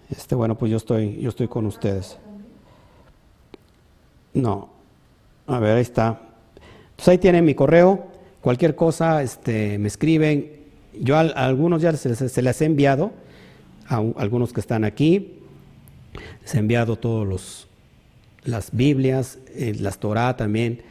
este, 0.09 0.33
bueno, 0.33 0.57
pues 0.57 0.71
yo 0.71 0.77
estoy, 0.77 1.19
yo 1.19 1.29
estoy 1.29 1.47
con 1.47 1.65
ustedes. 1.67 2.17
No, 4.33 4.69
a 5.45 5.59
ver, 5.59 5.75
ahí 5.75 5.81
está. 5.81 6.19
Entonces 6.91 7.07
ahí 7.07 7.17
tienen 7.19 7.45
mi 7.45 7.53
correo, 7.53 8.07
cualquier 8.41 8.75
cosa, 8.75 9.23
este, 9.23 9.77
me 9.77 9.87
escriben. 9.87 10.51
Yo 10.99 11.17
a, 11.17 11.21
algunos 11.21 11.81
ya 11.81 11.93
se, 11.93 12.41
les 12.41 12.61
he 12.61 12.65
enviado, 12.65 13.11
a, 13.87 13.97
algunos 14.17 14.53
que 14.53 14.59
están 14.59 14.83
aquí. 14.83 15.33
les 16.41 16.55
he 16.55 16.59
enviado 16.59 16.95
todos 16.95 17.27
los 17.27 17.69
las 18.43 18.71
Biblias, 18.71 19.37
eh, 19.55 19.75
las 19.79 19.99
Torah 19.99 20.35
también, 20.35 20.81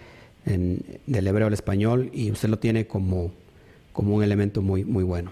del 0.45 1.27
hebreo 1.27 1.49
al 1.49 1.53
español, 1.53 2.11
y 2.15 2.31
usted 2.31 2.49
lo 2.49 2.59
tiene 2.59 2.87
como, 2.87 3.33
como 3.93 4.15
un 4.15 4.23
elemento 4.23 4.63
muy, 4.63 4.85
muy 4.85 5.05
bueno. 5.05 5.31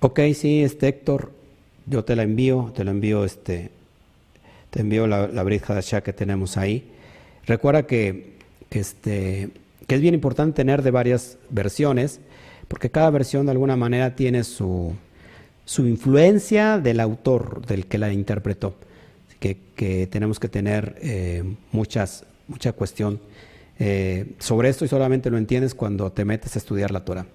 Ok, 0.00 0.20
sí, 0.34 0.62
este 0.62 0.88
Héctor, 0.88 1.30
yo 1.86 2.04
te 2.04 2.16
la 2.16 2.24
envío, 2.24 2.72
te 2.74 2.82
lo 2.82 2.90
envío, 2.90 3.24
este, 3.24 3.70
te 4.70 4.80
envío 4.80 5.06
la, 5.06 5.28
la 5.28 5.44
de 5.44 5.62
Hadashah 5.64 6.00
que 6.00 6.12
tenemos 6.12 6.56
ahí. 6.56 6.90
Recuerda 7.46 7.86
que, 7.86 8.34
este, 8.70 9.50
que 9.90 9.96
es 9.96 10.02
bien 10.02 10.14
importante 10.14 10.54
tener 10.54 10.84
de 10.84 10.92
varias 10.92 11.36
versiones, 11.48 12.20
porque 12.68 12.92
cada 12.92 13.10
versión 13.10 13.46
de 13.46 13.50
alguna 13.50 13.74
manera 13.74 14.14
tiene 14.14 14.44
su, 14.44 14.94
su 15.64 15.84
influencia 15.84 16.78
del 16.78 17.00
autor, 17.00 17.66
del 17.66 17.86
que 17.86 17.98
la 17.98 18.12
interpretó. 18.12 18.76
Que, 19.40 19.56
que 19.74 20.06
tenemos 20.06 20.38
que 20.38 20.48
tener 20.48 20.94
eh, 21.02 21.42
muchas, 21.72 22.24
mucha 22.46 22.72
cuestión 22.72 23.18
eh, 23.80 24.26
sobre 24.38 24.68
esto 24.68 24.84
y 24.84 24.88
solamente 24.88 25.28
lo 25.28 25.38
entiendes 25.38 25.74
cuando 25.74 26.12
te 26.12 26.24
metes 26.24 26.54
a 26.54 26.60
estudiar 26.60 26.92
la 26.92 27.04
Torah. 27.04 27.26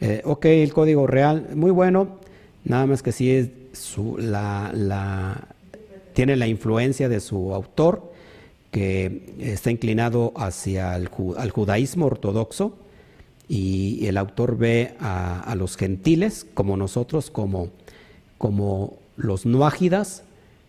Eh, 0.00 0.22
ok, 0.24 0.44
el 0.44 0.72
código 0.72 1.08
real, 1.08 1.48
muy 1.56 1.72
bueno, 1.72 2.20
nada 2.64 2.86
más 2.86 3.02
que 3.02 3.10
sí 3.10 3.32
es 3.32 3.48
su, 3.72 4.16
la, 4.16 4.70
la, 4.72 5.48
tiene 6.12 6.36
la 6.36 6.46
influencia 6.46 7.08
de 7.08 7.18
su 7.18 7.52
autor, 7.52 8.09
que 8.70 9.34
está 9.38 9.70
inclinado 9.70 10.32
hacia 10.36 10.96
el 10.96 11.10
al 11.36 11.50
judaísmo 11.50 12.06
ortodoxo, 12.06 12.76
y 13.50 14.06
el 14.06 14.16
autor 14.16 14.56
ve 14.56 14.94
a, 15.00 15.56
los 15.56 15.76
gentiles 15.76 16.46
como 16.54 16.76
nosotros, 16.76 17.32
como, 17.32 17.70
como 18.38 18.96
los 19.16 19.44
nuágidas, 19.44 20.22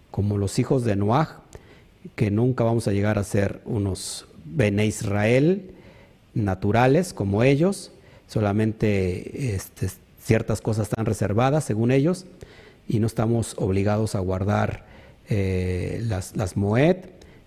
como 0.09 0.39
los 0.39 0.57
hijos 0.57 0.83
de 0.83 0.95
Noaj, 0.95 1.41
que 2.15 2.31
nunca 2.31 2.63
vamos 2.63 2.87
a 2.87 2.91
llegar 2.91 3.19
a 3.19 3.23
ser 3.23 3.61
unos 3.65 4.25
Bene 4.45 4.87
Israel 4.87 5.75
naturales 6.33 7.13
como 7.13 7.43
ellos, 7.43 7.91
solamente 8.27 9.53
este, 9.53 9.91
ciertas 10.19 10.59
cosas 10.59 10.89
están 10.89 11.05
reservadas 11.05 11.63
según 11.63 11.91
ellos 11.91 12.25
y 12.87 12.97
no 12.97 13.05
estamos 13.05 13.53
obligados 13.59 14.15
a 14.15 14.19
guardar 14.21 14.85
eh, 15.29 16.01
las, 16.07 16.35
las 16.35 16.57
Moed 16.57 16.97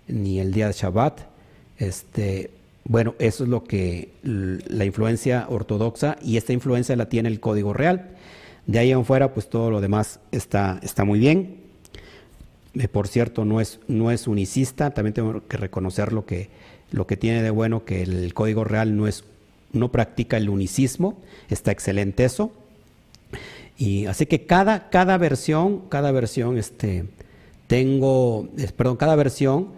ni 0.08 0.40
el 0.40 0.52
día 0.52 0.66
de 0.66 0.72
Shabbat. 0.72 1.20
Este, 1.78 2.50
bueno, 2.84 3.14
eso 3.18 3.44
es 3.44 3.50
lo 3.50 3.64
que 3.64 4.12
la 4.22 4.84
influencia 4.84 5.46
ortodoxa 5.48 6.16
y 6.22 6.36
esta 6.36 6.52
influencia 6.52 6.96
la 6.96 7.08
tiene 7.08 7.28
el 7.28 7.40
código 7.40 7.72
real. 7.72 8.10
De 8.66 8.78
ahí 8.78 8.92
en 8.92 9.04
fuera, 9.04 9.32
pues 9.32 9.48
todo 9.48 9.70
lo 9.70 9.80
demás 9.80 10.20
está, 10.32 10.80
está 10.82 11.04
muy 11.04 11.18
bien. 11.18 11.56
Eh, 12.74 12.88
por 12.88 13.08
cierto, 13.08 13.44
no 13.44 13.60
es, 13.60 13.80
no 13.88 14.10
es 14.10 14.26
unicista, 14.26 14.90
también 14.92 15.14
tengo 15.14 15.46
que 15.46 15.56
reconocer 15.56 16.12
lo 16.12 16.26
que, 16.26 16.48
lo 16.90 17.06
que 17.06 17.16
tiene 17.16 17.42
de 17.42 17.50
bueno 17.50 17.84
que 17.84 18.02
el 18.02 18.34
código 18.34 18.64
real 18.64 18.96
no, 18.96 19.06
es, 19.06 19.24
no 19.72 19.92
practica 19.92 20.36
el 20.36 20.48
unicismo, 20.48 21.18
está 21.48 21.70
excelente 21.70 22.24
eso. 22.24 22.52
Y 23.76 24.06
así 24.06 24.26
que 24.26 24.46
cada, 24.46 24.90
cada 24.90 25.18
versión, 25.18 25.88
cada 25.88 26.12
versión, 26.12 26.58
este, 26.58 27.04
tengo, 27.66 28.48
perdón, 28.76 28.96
cada 28.96 29.16
versión 29.16 29.68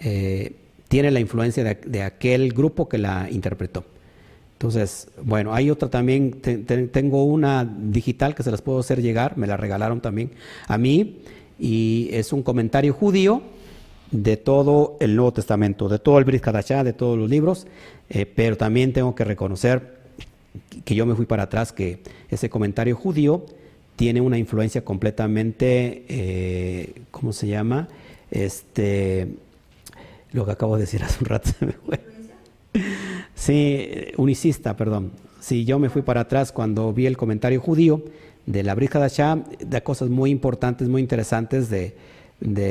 eh, 0.00 0.54
tiene 0.88 1.10
la 1.10 1.20
influencia 1.20 1.62
de, 1.62 2.02
aquel 2.02 2.52
grupo 2.52 2.88
que 2.88 2.98
la 2.98 3.28
interpretó. 3.30 3.84
Entonces, 4.54 5.08
bueno, 5.22 5.54
hay 5.54 5.70
otra 5.70 5.88
también, 5.88 6.40
tengo 6.92 7.24
una 7.24 7.64
digital 7.64 8.34
que 8.34 8.42
se 8.42 8.50
las 8.50 8.60
puedo 8.60 8.80
hacer 8.80 9.00
llegar, 9.00 9.38
me 9.38 9.46
la 9.46 9.56
regalaron 9.56 10.00
también 10.00 10.32
a 10.66 10.76
mí, 10.76 11.20
y 11.58 12.08
es 12.12 12.32
un 12.32 12.42
comentario 12.42 12.92
judío 12.92 13.42
de 14.10 14.36
todo 14.36 14.96
el 15.00 15.14
Nuevo 15.14 15.32
Testamento, 15.32 15.88
de 15.88 15.98
todo 15.98 16.18
el 16.18 16.24
Brit 16.24 16.44
de 16.44 16.92
todos 16.92 17.16
los 17.16 17.30
libros, 17.30 17.66
eh, 18.08 18.26
pero 18.26 18.56
también 18.56 18.92
tengo 18.92 19.14
que 19.14 19.24
reconocer 19.24 20.00
que 20.84 20.94
yo 20.94 21.06
me 21.06 21.14
fui 21.14 21.26
para 21.26 21.44
atrás, 21.44 21.72
que 21.72 22.00
ese 22.28 22.50
comentario 22.50 22.96
judío 22.96 23.46
tiene 23.96 24.20
una 24.20 24.38
influencia 24.38 24.84
completamente, 24.84 26.04
eh, 26.08 27.02
¿cómo 27.10 27.32
se 27.32 27.46
llama? 27.46 27.88
Este, 28.30 29.28
lo 30.32 30.44
que 30.44 30.52
acabo 30.52 30.76
de 30.76 30.82
decir 30.82 31.02
hace 31.02 31.18
un 31.20 31.26
rato. 31.26 31.50
Sí, 33.34 33.88
unicista, 34.18 34.76
perdón. 34.76 35.12
Sí, 35.40 35.64
yo 35.64 35.78
me 35.78 35.88
fui 35.88 36.02
para 36.02 36.20
atrás 36.20 36.52
cuando 36.52 36.92
vi 36.92 37.06
el 37.06 37.16
comentario 37.16 37.60
judío 37.60 38.04
de 38.44 38.62
la 38.62 38.74
Brit 38.74 38.94
Hadashah, 38.94 39.42
de 39.58 39.82
cosas 39.82 40.10
muy 40.10 40.30
importantes, 40.30 40.88
muy 40.88 41.00
interesantes 41.00 41.70
de, 41.70 41.94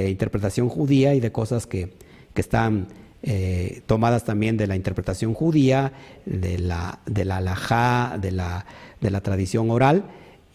interpretación 0.09 0.69
judía 0.69 1.15
y 1.15 1.19
de 1.19 1.31
cosas 1.31 1.65
que, 1.65 1.93
están 2.35 2.87
eh, 3.21 3.81
tomadas 3.85 4.23
también 4.23 4.55
de 4.55 4.65
la 4.65 4.77
interpretación 4.77 5.33
judía, 5.33 5.91
de 6.25 6.57
la, 6.57 6.99
de 7.05 7.25
la 7.25 7.37
alajá, 7.37 8.17
de 8.17 8.31
la, 8.31 8.65
de 9.01 9.11
la 9.11 9.19
tradición 9.19 9.69
oral, 9.71 10.05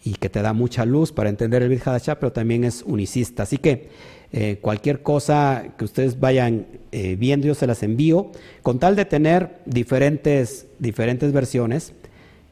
y 0.03 0.15
que 0.15 0.29
te 0.29 0.41
da 0.41 0.53
mucha 0.53 0.83
luz 0.83 1.11
para 1.11 1.29
entender 1.29 1.61
el 1.61 1.69
Brit 1.69 1.87
Hadashah, 1.87 2.19
pero 2.19 2.31
también 2.31 2.63
es 2.63 2.81
unicista. 2.81 3.43
Así 3.43 3.59
que 3.59 3.89
eh, 4.37 4.57
cualquier 4.59 5.01
cosa 5.01 5.63
que 5.77 5.85
ustedes 5.85 6.19
vayan 6.19 6.67
eh, 6.91 7.15
viendo, 7.15 7.47
yo 7.47 7.55
se 7.55 7.67
las 7.67 7.83
envío, 7.83 8.33
con 8.63 8.79
tal 8.79 8.97
de 8.97 9.05
tener 9.05 9.61
diferentes, 9.65 10.67
diferentes 10.77 11.31
versiones 11.31 11.93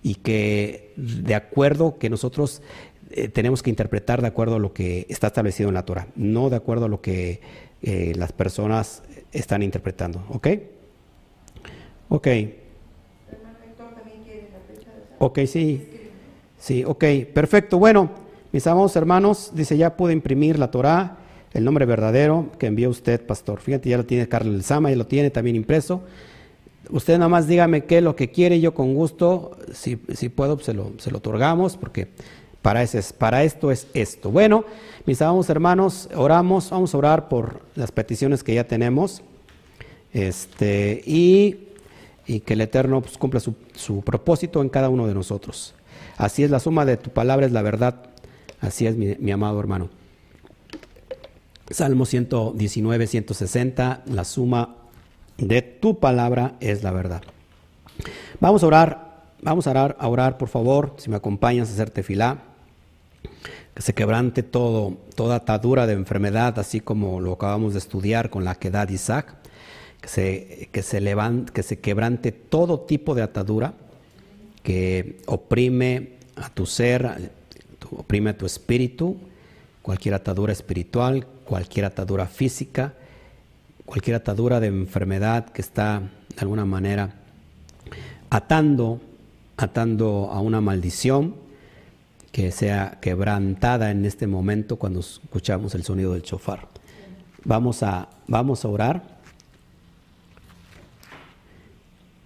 y 0.01 0.15
que 0.15 0.93
de 0.95 1.35
acuerdo 1.35 1.97
que 1.97 2.10
nosotros 2.10 2.61
eh, 3.11 3.27
tenemos 3.27 3.61
que 3.61 3.69
interpretar 3.69 4.22
de 4.22 4.30
acuerdo 4.30 4.55
a 4.55 4.60
lo 4.60 4.72
que 4.72 5.05
está 5.10 5.27
establecido 5.27 5.68
en 5.68 5.76
la 5.76 5.84
Torah, 5.84 6.07
no 6.15 6.49
de 6.49 6.55
acuerdo 6.55 6.85
a 6.85 6.88
lo 6.88 7.01
que 7.01 7.41
las 7.81 8.31
personas 8.31 9.03
están 9.34 9.61
interpretando. 9.61 10.23
¿Ok? 10.30 10.47
Ok. 12.07 12.27
Ok, 15.19 15.39
sí. 15.47 15.85
Sí, 16.57 16.85
ok, 16.85 17.03
perfecto. 17.34 17.77
Bueno, 17.77 18.10
mis 18.53 18.65
amados 18.68 18.95
hermanos, 18.95 19.51
dice, 19.53 19.76
ya 19.76 19.97
pude 19.97 20.14
imprimir 20.14 20.57
la 20.57 20.72
Torah, 20.72 21.18
el 21.54 21.64
nombre 21.64 21.86
verdadero 21.86 22.50
que 22.58 22.68
envió 22.68 22.90
usted, 22.90 23.22
pastor. 23.26 23.62
Fíjate, 23.62 23.90
ya 23.90 23.98
lo 23.98 24.06
tiene 24.06 24.28
Carlos 24.28 24.66
Sama, 24.66 24.90
ya 24.90 24.96
lo 24.96 25.06
tiene 25.06 25.30
también 25.30 25.56
impreso. 25.56 26.02
Usted 26.90 27.14
nada 27.18 27.30
más 27.30 27.48
dígame 27.48 27.86
qué 27.86 28.00
es 28.00 28.04
lo 28.04 28.16
que 28.16 28.32
quiere, 28.32 28.60
yo 28.60 28.74
con 28.74 28.94
gusto, 28.94 29.58
si, 29.72 30.00
si 30.14 30.30
puedo, 30.30 30.60
se 30.60 30.74
lo, 30.74 30.92
se 30.98 31.12
lo 31.12 31.20
otorgamos, 31.20 31.78
porque 31.78 32.10
para, 32.62 32.84
ese, 32.84 33.02
para 33.14 33.44
esto 33.44 33.72
es 33.72 33.88
esto. 33.94 34.32
Bueno, 34.32 34.66
mis 35.06 35.22
amados 35.22 35.50
hermanos, 35.50 36.10
oramos, 36.16 36.70
vamos 36.72 36.94
a 36.94 36.98
orar 36.98 37.30
por 37.30 37.62
las 37.76 37.92
peticiones 37.92 38.44
que 38.44 38.56
ya 38.56 38.66
tenemos, 38.66 39.22
este, 40.12 41.02
y, 41.06 41.68
y 42.26 42.42
que 42.42 42.54
el 42.54 42.62
Eterno 42.62 43.02
pues, 43.02 43.18
cumpla 43.18 43.40
su, 43.40 43.56
su 43.76 44.02
propósito 44.02 44.62
en 44.62 44.70
cada 44.70 44.90
uno 44.90 45.08
de 45.08 45.14
nosotros. 45.14 45.76
Así 46.18 46.44
es, 46.44 46.52
la 46.52 46.60
suma 46.60 46.84
de 46.84 46.98
tu 46.98 47.12
palabra 47.12 47.46
es 47.46 47.52
la 47.52 47.62
verdad, 47.62 47.96
así 48.60 48.88
es, 48.88 48.98
mi 48.98 49.32
amado 49.32 49.60
hermano. 49.60 49.90
Salmo 51.69 52.06
119, 52.06 53.07
160, 53.07 54.03
la 54.07 54.23
suma 54.26 54.76
de 55.38 55.61
tu 55.61 55.99
palabra 55.99 56.56
es 56.60 56.84
la 56.84 56.91
verdad. 56.91 57.23
Vamos 58.40 58.64
a 58.64 58.68
orar, 58.68 59.23
vamos 59.41 59.68
a 59.68 59.72
orar, 59.72 59.98
a 59.99 60.07
orar, 60.07 60.38
por 60.38 60.49
favor, 60.49 60.95
si 60.98 61.10
me 61.10 61.15
acompañas 61.15 61.69
a 61.69 61.73
hacer 61.73 61.90
tefilá, 61.90 62.44
que 63.73 63.81
se 63.81 63.94
quebrante 63.94 64.44
todo, 64.44 64.98
toda 65.15 65.38
atadura 65.38 65.88
de 65.88 65.94
enfermedad, 65.94 66.60
así 66.60 66.80
como 66.80 67.22
lo 67.22 67.34
acabamos 67.34 67.73
de 67.73 67.80
estudiar 67.80 68.30
con 68.30 68.44
la 68.44 68.56
quedad 68.56 68.88
de 68.88 68.95
Isaac, 68.95 69.35
que 70.02 70.10
se, 70.10 70.69
que 70.72 70.84
que 71.53 71.64
se 71.64 71.80
quebrante 71.80 72.31
todo 72.31 72.81
tipo 72.81 73.15
de 73.15 73.22
atadura 73.23 73.73
que 74.64 75.22
oprime 75.27 76.18
a 76.35 76.49
tu 76.49 76.65
ser, 76.65 77.31
oprime 77.91 78.31
a 78.31 78.38
tu 78.38 78.45
espíritu, 78.45 79.18
cualquier 79.84 80.15
atadura 80.15 80.53
espiritual, 80.53 81.27
cualquier 81.45 81.85
atadura 81.85 82.26
física, 82.26 82.93
cualquier 83.85 84.15
atadura 84.15 84.60
de 84.60 84.68
enfermedad 84.68 85.49
que 85.49 85.61
está 85.61 85.99
de 85.99 86.41
alguna 86.41 86.65
manera 86.65 87.14
atando, 88.31 89.01
atando 89.57 90.30
a 90.31 90.39
una 90.41 90.61
maldición 90.61 91.35
que 92.31 92.51
sea 92.51 92.97
quebrantada 92.99 93.91
en 93.91 94.05
este 94.05 94.26
momento 94.26 94.77
cuando 94.77 95.01
escuchamos 95.01 95.76
el 95.76 95.84
sonido 95.84 96.14
del 96.14 96.23
chofar. 96.23 96.68
Vamos 97.43 97.84
a, 97.84 98.10
vamos 98.27 98.65
a 98.65 98.69
orar. 98.69 99.03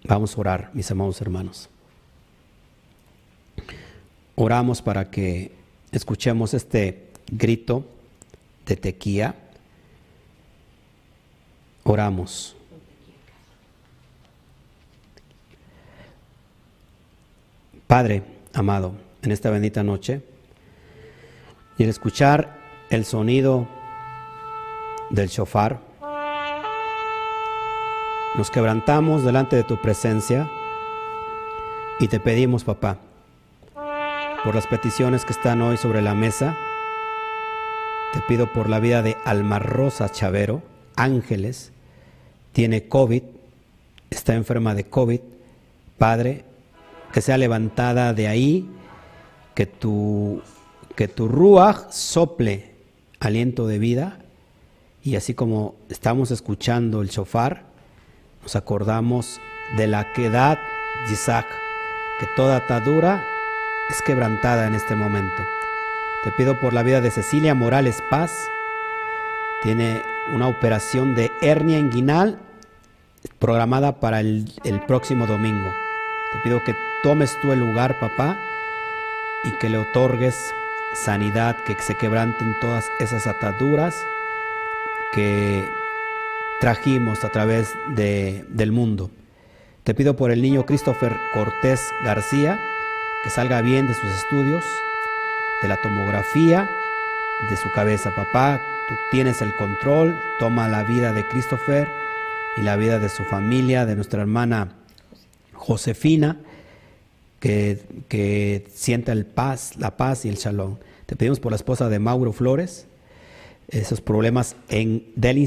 Vamos 0.06 0.38
a 0.38 0.40
orar, 0.40 0.70
mis 0.74 0.90
amados 0.92 1.20
hermanos. 1.20 1.70
Oramos 4.36 4.82
para 4.82 5.10
que 5.10 5.52
escuchemos 5.92 6.54
este 6.54 7.07
grito 7.32 7.86
de 8.66 8.76
tequía 8.76 9.36
Oramos. 11.84 12.54
Padre 17.88 18.24
amado, 18.54 18.94
en 19.22 19.32
esta 19.32 19.50
bendita 19.50 19.84
noche, 19.84 20.22
y 21.78 21.84
al 21.84 21.90
escuchar 21.90 22.58
el 22.90 23.06
sonido 23.06 23.68
del 25.10 25.30
shofar, 25.30 25.80
nos 28.36 28.52
quebrantamos 28.52 29.24
delante 29.24 29.56
de 29.56 29.64
tu 29.64 29.82
presencia 29.82 30.50
y 32.02 32.10
te 32.10 32.20
pedimos, 32.20 32.66
papá, 32.66 32.98
por 34.44 34.54
las 34.54 34.68
peticiones 34.68 35.24
que 35.24 35.32
están 35.32 35.62
hoy 35.62 35.78
sobre 35.78 36.02
la 36.02 36.14
mesa. 36.14 36.58
Te 38.14 38.22
pido 38.28 38.52
por 38.54 38.70
la 38.70 38.80
vida 38.80 39.02
de 39.02 39.18
Alma 39.26 39.60
Rosa 39.60 40.10
Chavero, 40.10 40.64
Ángeles, 40.96 41.72
tiene 42.54 42.88
COVID, 42.88 43.24
está 44.10 44.34
enferma 44.34 44.74
de 44.74 44.86
COVID. 44.86 45.20
Padre, 45.98 46.46
que 47.12 47.22
sea 47.22 47.38
levantada 47.38 48.14
de 48.14 48.28
ahí, 48.28 48.70
que 49.56 49.66
tu, 49.66 50.42
que 50.96 51.08
tu 51.08 51.28
ruach 51.28 51.92
sople 51.92 52.76
aliento 53.20 53.68
de 53.68 53.80
vida 53.80 54.20
y 55.04 55.16
así 55.16 55.34
como 55.34 55.76
estamos 55.90 56.32
escuchando 56.32 57.02
el 57.02 57.10
shofar, 57.10 57.64
nos 58.44 58.56
acordamos 58.56 59.40
de 59.76 59.88
la 59.88 60.14
quedad 60.14 60.60
de 61.08 61.14
Isaac, 61.14 61.48
que 62.20 62.28
toda 62.36 62.58
atadura 62.58 63.26
es 63.90 64.02
quebrantada 64.02 64.68
en 64.68 64.76
este 64.76 64.96
momento. 64.96 65.57
Te 66.28 66.34
pido 66.34 66.60
por 66.60 66.74
la 66.74 66.84
vida 66.84 67.00
de 67.00 67.10
Cecilia 67.10 67.56
Morales 67.56 68.04
Paz, 68.10 68.50
tiene 69.64 70.02
una 70.34 70.50
operación 70.50 71.16
de 71.16 71.32
hernia 71.42 71.80
inguinal 71.80 72.38
programada 73.40 74.02
para 74.02 74.20
el, 74.20 74.44
próximo 74.90 75.26
domingo. 75.26 75.74
Te 76.34 76.40
pido 76.40 76.62
que 76.66 76.76
tomes 77.02 77.40
tú 77.42 77.54
el 77.54 77.62
lugar, 77.62 77.98
papá, 78.02 78.38
y 79.46 79.52
que 79.52 79.70
le 79.70 79.78
otorgues 79.78 80.54
sanidad, 80.94 81.56
que 81.66 81.78
se 81.80 81.96
quebranten 81.96 82.58
todas 82.60 82.92
esas 83.00 83.26
ataduras 83.26 83.96
que 85.14 85.64
trajimos 86.60 87.24
a 87.24 87.30
través 87.30 87.74
de, 87.96 88.44
del 88.50 88.74
mundo. 88.74 89.12
Te 89.86 89.94
pido 89.94 90.18
por 90.18 90.32
el 90.32 90.42
niño 90.42 90.66
Christopher 90.66 91.16
Cortés 91.34 91.90
García, 92.04 92.60
que 93.24 93.30
salga 93.30 93.62
bien 93.62 93.88
de 93.88 93.94
sus 93.94 94.12
estudios, 94.12 94.66
de 95.62 95.68
la 95.68 95.82
tomografía, 95.82 96.70
de 97.50 97.58
su 97.58 97.72
cabeza. 97.72 98.14
Papá, 98.16 98.62
tú 98.88 98.96
tienes 99.12 99.42
el 99.42 99.54
control, 99.56 100.20
toma 100.40 100.68
la 100.68 100.84
vida 100.84 101.14
de 101.14 101.26
Christopher 101.28 101.88
y 102.58 102.62
la 102.62 102.76
vida 102.76 103.00
de 103.00 103.10
su 103.10 103.24
familia, 103.24 103.86
de 103.86 103.96
nuestra 103.96 104.22
hermana 104.22 104.74
Josefina, 105.54 106.38
que, 107.40 107.80
que 108.08 108.68
sienta 108.74 109.12
el 109.12 109.26
paz, 109.26 109.78
la 109.78 109.98
paz 109.98 110.26
y 110.26 110.30
el 110.30 110.36
shalom. 110.36 110.78
Te 111.06 111.16
pedimos 111.16 111.40
por 111.40 111.52
la 111.52 111.56
esposa 111.56 111.90
de 111.90 112.00
Mauro 112.00 112.34
Flores, 112.34 112.88
esos 113.70 114.02
problemas 114.02 114.56
en, 114.70 115.06
del, 115.16 115.38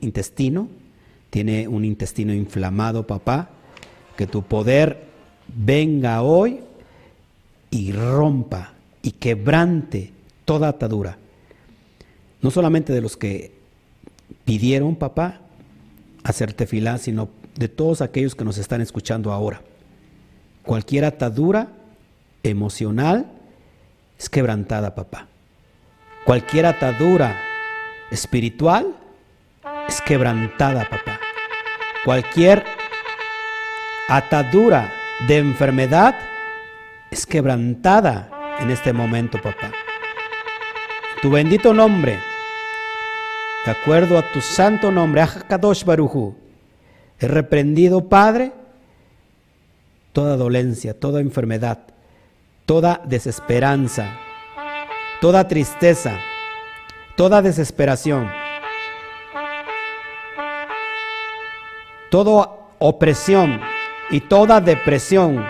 intestino, 0.00 0.68
tiene 1.30 1.68
un 1.68 1.84
intestino 1.84 2.34
inflamado, 2.34 3.06
papá, 3.06 3.50
que 4.16 4.26
tu 4.26 4.42
poder 4.42 5.04
venga 5.48 6.22
hoy 6.22 6.60
y 7.70 7.92
rompa 7.92 8.74
y 9.02 9.12
quebrante 9.12 10.12
toda 10.44 10.68
atadura. 10.68 11.18
No 12.42 12.50
solamente 12.50 12.92
de 12.92 13.00
los 13.00 13.16
que 13.16 13.52
pidieron, 14.44 14.96
papá, 14.96 15.40
hacerte 16.24 16.66
fila, 16.66 16.98
sino 16.98 17.28
de 17.56 17.68
todos 17.68 18.00
aquellos 18.00 18.34
que 18.34 18.44
nos 18.44 18.58
están 18.58 18.80
escuchando 18.80 19.32
ahora. 19.32 19.62
Cualquier 20.62 21.04
atadura 21.04 21.68
emocional 22.42 23.26
es 24.18 24.28
quebrantada, 24.28 24.94
papá. 24.94 25.28
Cualquier 26.24 26.66
atadura 26.66 27.40
espiritual 28.10 28.94
es 29.88 30.00
quebrantada, 30.00 30.88
papá. 30.88 31.18
Cualquier 32.04 32.64
atadura 34.08 34.92
de 35.26 35.38
enfermedad 35.38 36.14
es 37.10 37.26
quebrantada 37.26 38.39
en 38.60 38.70
este 38.70 38.92
momento, 38.92 39.40
papá. 39.40 39.72
Tu 41.22 41.30
bendito 41.30 41.74
nombre, 41.74 42.18
de 43.64 43.70
acuerdo 43.70 44.18
a 44.18 44.22
tu 44.32 44.40
santo 44.40 44.90
nombre, 44.90 45.20
Ajakadosh 45.20 45.84
Baruju, 45.84 46.34
he 47.18 47.28
reprendido, 47.28 48.08
Padre, 48.08 48.52
toda 50.12 50.36
dolencia, 50.36 50.98
toda 50.98 51.20
enfermedad, 51.20 51.78
toda 52.64 53.02
desesperanza, 53.04 54.18
toda 55.20 55.46
tristeza, 55.46 56.18
toda 57.16 57.42
desesperación, 57.42 58.30
toda 62.10 62.50
opresión 62.78 63.60
y 64.10 64.20
toda 64.20 64.60
depresión. 64.60 65.44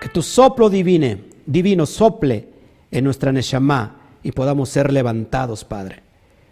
Que 0.00 0.08
tu 0.08 0.22
soplo 0.22 0.68
divine, 0.68 1.33
divino 1.46 1.86
sople 1.86 2.48
en 2.90 3.04
nuestra 3.04 3.32
Neshama 3.32 3.96
y 4.22 4.32
podamos 4.32 4.68
ser 4.68 4.92
levantados, 4.92 5.64
Padre, 5.64 6.02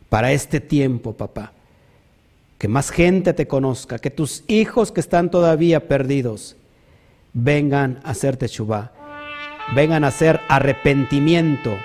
para 0.09 0.33
este 0.33 0.61
tiempo, 0.61 1.13
papá. 1.13 1.53
Que 2.59 2.69
más 2.69 2.91
gente 2.91 3.33
te 3.33 3.47
conozca, 3.49 3.99
que 3.99 4.11
tus 4.11 4.45
hijos 4.47 4.93
que 4.93 5.01
están 5.01 5.31
todavía 5.31 5.89
perdidos 5.89 6.57
vengan 7.33 8.01
a 8.05 8.11
hacerte 8.11 8.49
chubá 8.49 8.93
vengan 9.75 10.05
a 10.05 10.09
hacer 10.09 10.41
arrepentimiento 10.49 11.77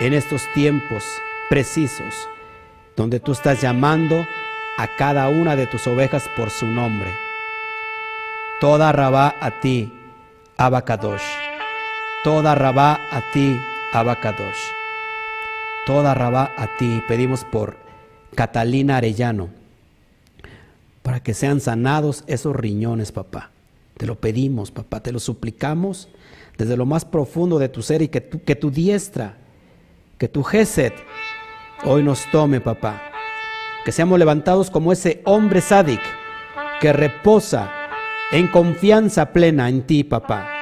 en 0.00 0.14
estos 0.14 0.42
tiempos 0.54 1.04
precisos, 1.48 2.28
donde 2.96 3.20
tú 3.20 3.32
estás 3.32 3.60
llamando 3.60 4.26
a 4.78 4.96
cada 4.96 5.28
una 5.28 5.56
de 5.56 5.66
tus 5.66 5.86
ovejas 5.86 6.28
por 6.36 6.50
su 6.50 6.66
nombre. 6.66 7.08
Toda 8.60 8.92
rabá 8.92 9.34
a 9.40 9.60
ti, 9.60 9.92
Abacadosh. 10.56 11.45
Toda 12.26 12.56
rabá 12.56 12.98
a 13.12 13.22
ti, 13.30 13.56
Abacadosh. 13.92 14.58
Toda 15.86 16.12
rabá 16.12 16.50
a 16.56 16.76
ti. 16.76 17.00
Pedimos 17.06 17.44
por 17.44 17.76
Catalina 18.34 18.96
Arellano, 18.96 19.48
para 21.04 21.20
que 21.20 21.34
sean 21.34 21.60
sanados 21.60 22.24
esos 22.26 22.56
riñones, 22.56 23.12
papá. 23.12 23.50
Te 23.96 24.06
lo 24.06 24.16
pedimos, 24.16 24.72
papá, 24.72 24.98
te 24.98 25.12
lo 25.12 25.20
suplicamos 25.20 26.08
desde 26.58 26.76
lo 26.76 26.84
más 26.84 27.04
profundo 27.04 27.60
de 27.60 27.68
tu 27.68 27.80
ser 27.80 28.02
y 28.02 28.08
que 28.08 28.20
tu, 28.20 28.42
que 28.42 28.56
tu 28.56 28.72
diestra, 28.72 29.36
que 30.18 30.26
tu 30.26 30.42
Geset 30.42 30.94
hoy 31.84 32.02
nos 32.02 32.28
tome, 32.32 32.60
papá. 32.60 33.02
Que 33.84 33.92
seamos 33.92 34.18
levantados 34.18 34.68
como 34.68 34.90
ese 34.90 35.22
hombre 35.26 35.60
sádic 35.60 36.00
que 36.80 36.92
reposa 36.92 37.70
en 38.32 38.48
confianza 38.48 39.32
plena 39.32 39.68
en 39.68 39.82
ti, 39.82 40.02
papá. 40.02 40.55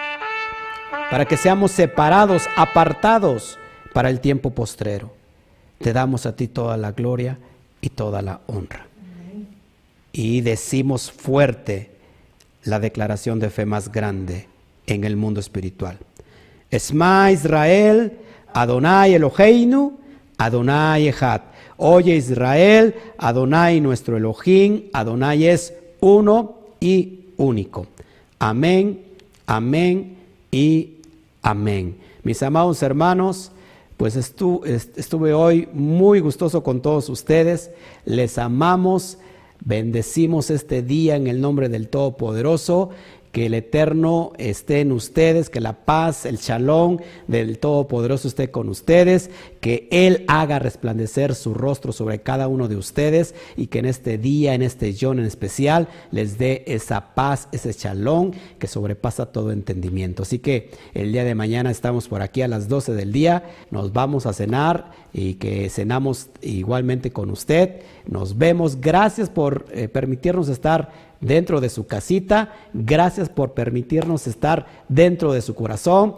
Para 1.14 1.26
que 1.26 1.36
seamos 1.36 1.70
separados, 1.70 2.48
apartados 2.56 3.56
para 3.92 4.10
el 4.10 4.18
tiempo 4.18 4.50
postrero. 4.50 5.12
Te 5.78 5.92
damos 5.92 6.26
a 6.26 6.34
ti 6.34 6.48
toda 6.48 6.76
la 6.76 6.90
gloria 6.90 7.38
y 7.80 7.90
toda 7.90 8.20
la 8.20 8.40
honra. 8.48 8.88
Y 10.12 10.40
decimos 10.40 11.12
fuerte 11.12 11.92
la 12.64 12.80
declaración 12.80 13.38
de 13.38 13.50
fe 13.50 13.64
más 13.64 13.92
grande 13.92 14.48
en 14.88 15.04
el 15.04 15.14
mundo 15.14 15.38
espiritual. 15.38 15.98
Esma 16.68 17.30
Israel, 17.30 18.18
Adonai 18.52 19.14
Eloheinu, 19.14 19.96
Adonai 20.36 21.06
Echad. 21.06 21.42
Oye 21.76 22.16
Israel, 22.16 22.92
Adonai 23.18 23.80
nuestro 23.80 24.16
Elohim, 24.16 24.86
Adonai 24.92 25.46
es 25.46 25.74
uno 26.00 26.56
y 26.80 27.26
único. 27.36 27.86
Amén, 28.40 29.00
amén 29.46 30.16
y 30.50 30.93
amén. 31.44 31.98
Mis 32.24 32.42
amados 32.42 32.82
hermanos, 32.82 33.52
pues 33.96 34.16
estuve 34.16 35.34
hoy 35.34 35.68
muy 35.72 36.18
gustoso 36.18 36.64
con 36.64 36.82
todos 36.82 37.08
ustedes. 37.08 37.70
Les 38.04 38.38
amamos, 38.38 39.18
bendecimos 39.60 40.50
este 40.50 40.82
día 40.82 41.14
en 41.14 41.28
el 41.28 41.40
nombre 41.40 41.68
del 41.68 41.88
Todopoderoso 41.88 42.90
que 43.34 43.46
el 43.46 43.54
Eterno 43.54 44.32
esté 44.38 44.80
en 44.80 44.92
ustedes, 44.92 45.50
que 45.50 45.60
la 45.60 45.84
paz, 45.84 46.24
el 46.24 46.36
shalom 46.36 46.98
del 47.26 47.58
Todopoderoso 47.58 48.28
esté 48.28 48.52
con 48.52 48.68
ustedes, 48.68 49.28
que 49.60 49.88
Él 49.90 50.24
haga 50.28 50.60
resplandecer 50.60 51.34
su 51.34 51.52
rostro 51.52 51.90
sobre 51.90 52.20
cada 52.20 52.46
uno 52.46 52.68
de 52.68 52.76
ustedes 52.76 53.34
y 53.56 53.66
que 53.66 53.80
en 53.80 53.86
este 53.86 54.18
día, 54.18 54.54
en 54.54 54.62
este 54.62 54.94
John 54.98 55.18
en 55.18 55.24
especial, 55.24 55.88
les 56.12 56.38
dé 56.38 56.62
esa 56.68 57.16
paz, 57.16 57.48
ese 57.50 57.72
shalom 57.72 58.30
que 58.60 58.68
sobrepasa 58.68 59.26
todo 59.26 59.50
entendimiento. 59.50 60.22
Así 60.22 60.38
que 60.38 60.70
el 60.94 61.10
día 61.10 61.24
de 61.24 61.34
mañana 61.34 61.72
estamos 61.72 62.06
por 62.06 62.22
aquí 62.22 62.40
a 62.42 62.46
las 62.46 62.68
12 62.68 62.94
del 62.94 63.10
día, 63.10 63.50
nos 63.72 63.92
vamos 63.92 64.26
a 64.26 64.32
cenar 64.32 64.92
y 65.12 65.34
que 65.34 65.70
cenamos 65.70 66.28
igualmente 66.40 67.10
con 67.10 67.30
usted. 67.30 67.82
Nos 68.06 68.38
vemos. 68.38 68.80
Gracias 68.80 69.28
por 69.28 69.66
eh, 69.72 69.88
permitirnos 69.88 70.48
estar 70.48 71.13
dentro 71.24 71.60
de 71.60 71.68
su 71.68 71.86
casita. 71.86 72.52
Gracias 72.72 73.28
por 73.28 73.52
permitirnos 73.52 74.26
estar 74.26 74.66
dentro 74.88 75.32
de 75.32 75.42
su 75.42 75.54
corazón. 75.54 76.14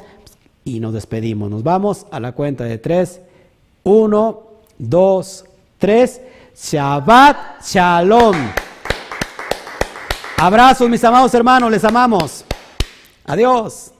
Y 0.65 0.81
nos 0.81 0.93
despedimos. 0.93 1.49
Nos 1.49 1.63
vamos 1.63 2.07
a 2.11 2.21
la 2.21 2.33
cuenta 2.33 2.65
de 2.65 2.79
tres. 2.79 3.21
Uno, 3.85 4.43
dos, 4.79 5.45
tres. 5.79 6.21
Shabbat 6.55 7.63
Shalom. 7.65 8.37
Abrazos, 10.39 10.89
mis 10.91 11.03
amados 11.05 11.33
hermanos, 11.35 11.71
les 11.71 11.85
amamos. 11.85 12.45
Adiós. 13.25 13.93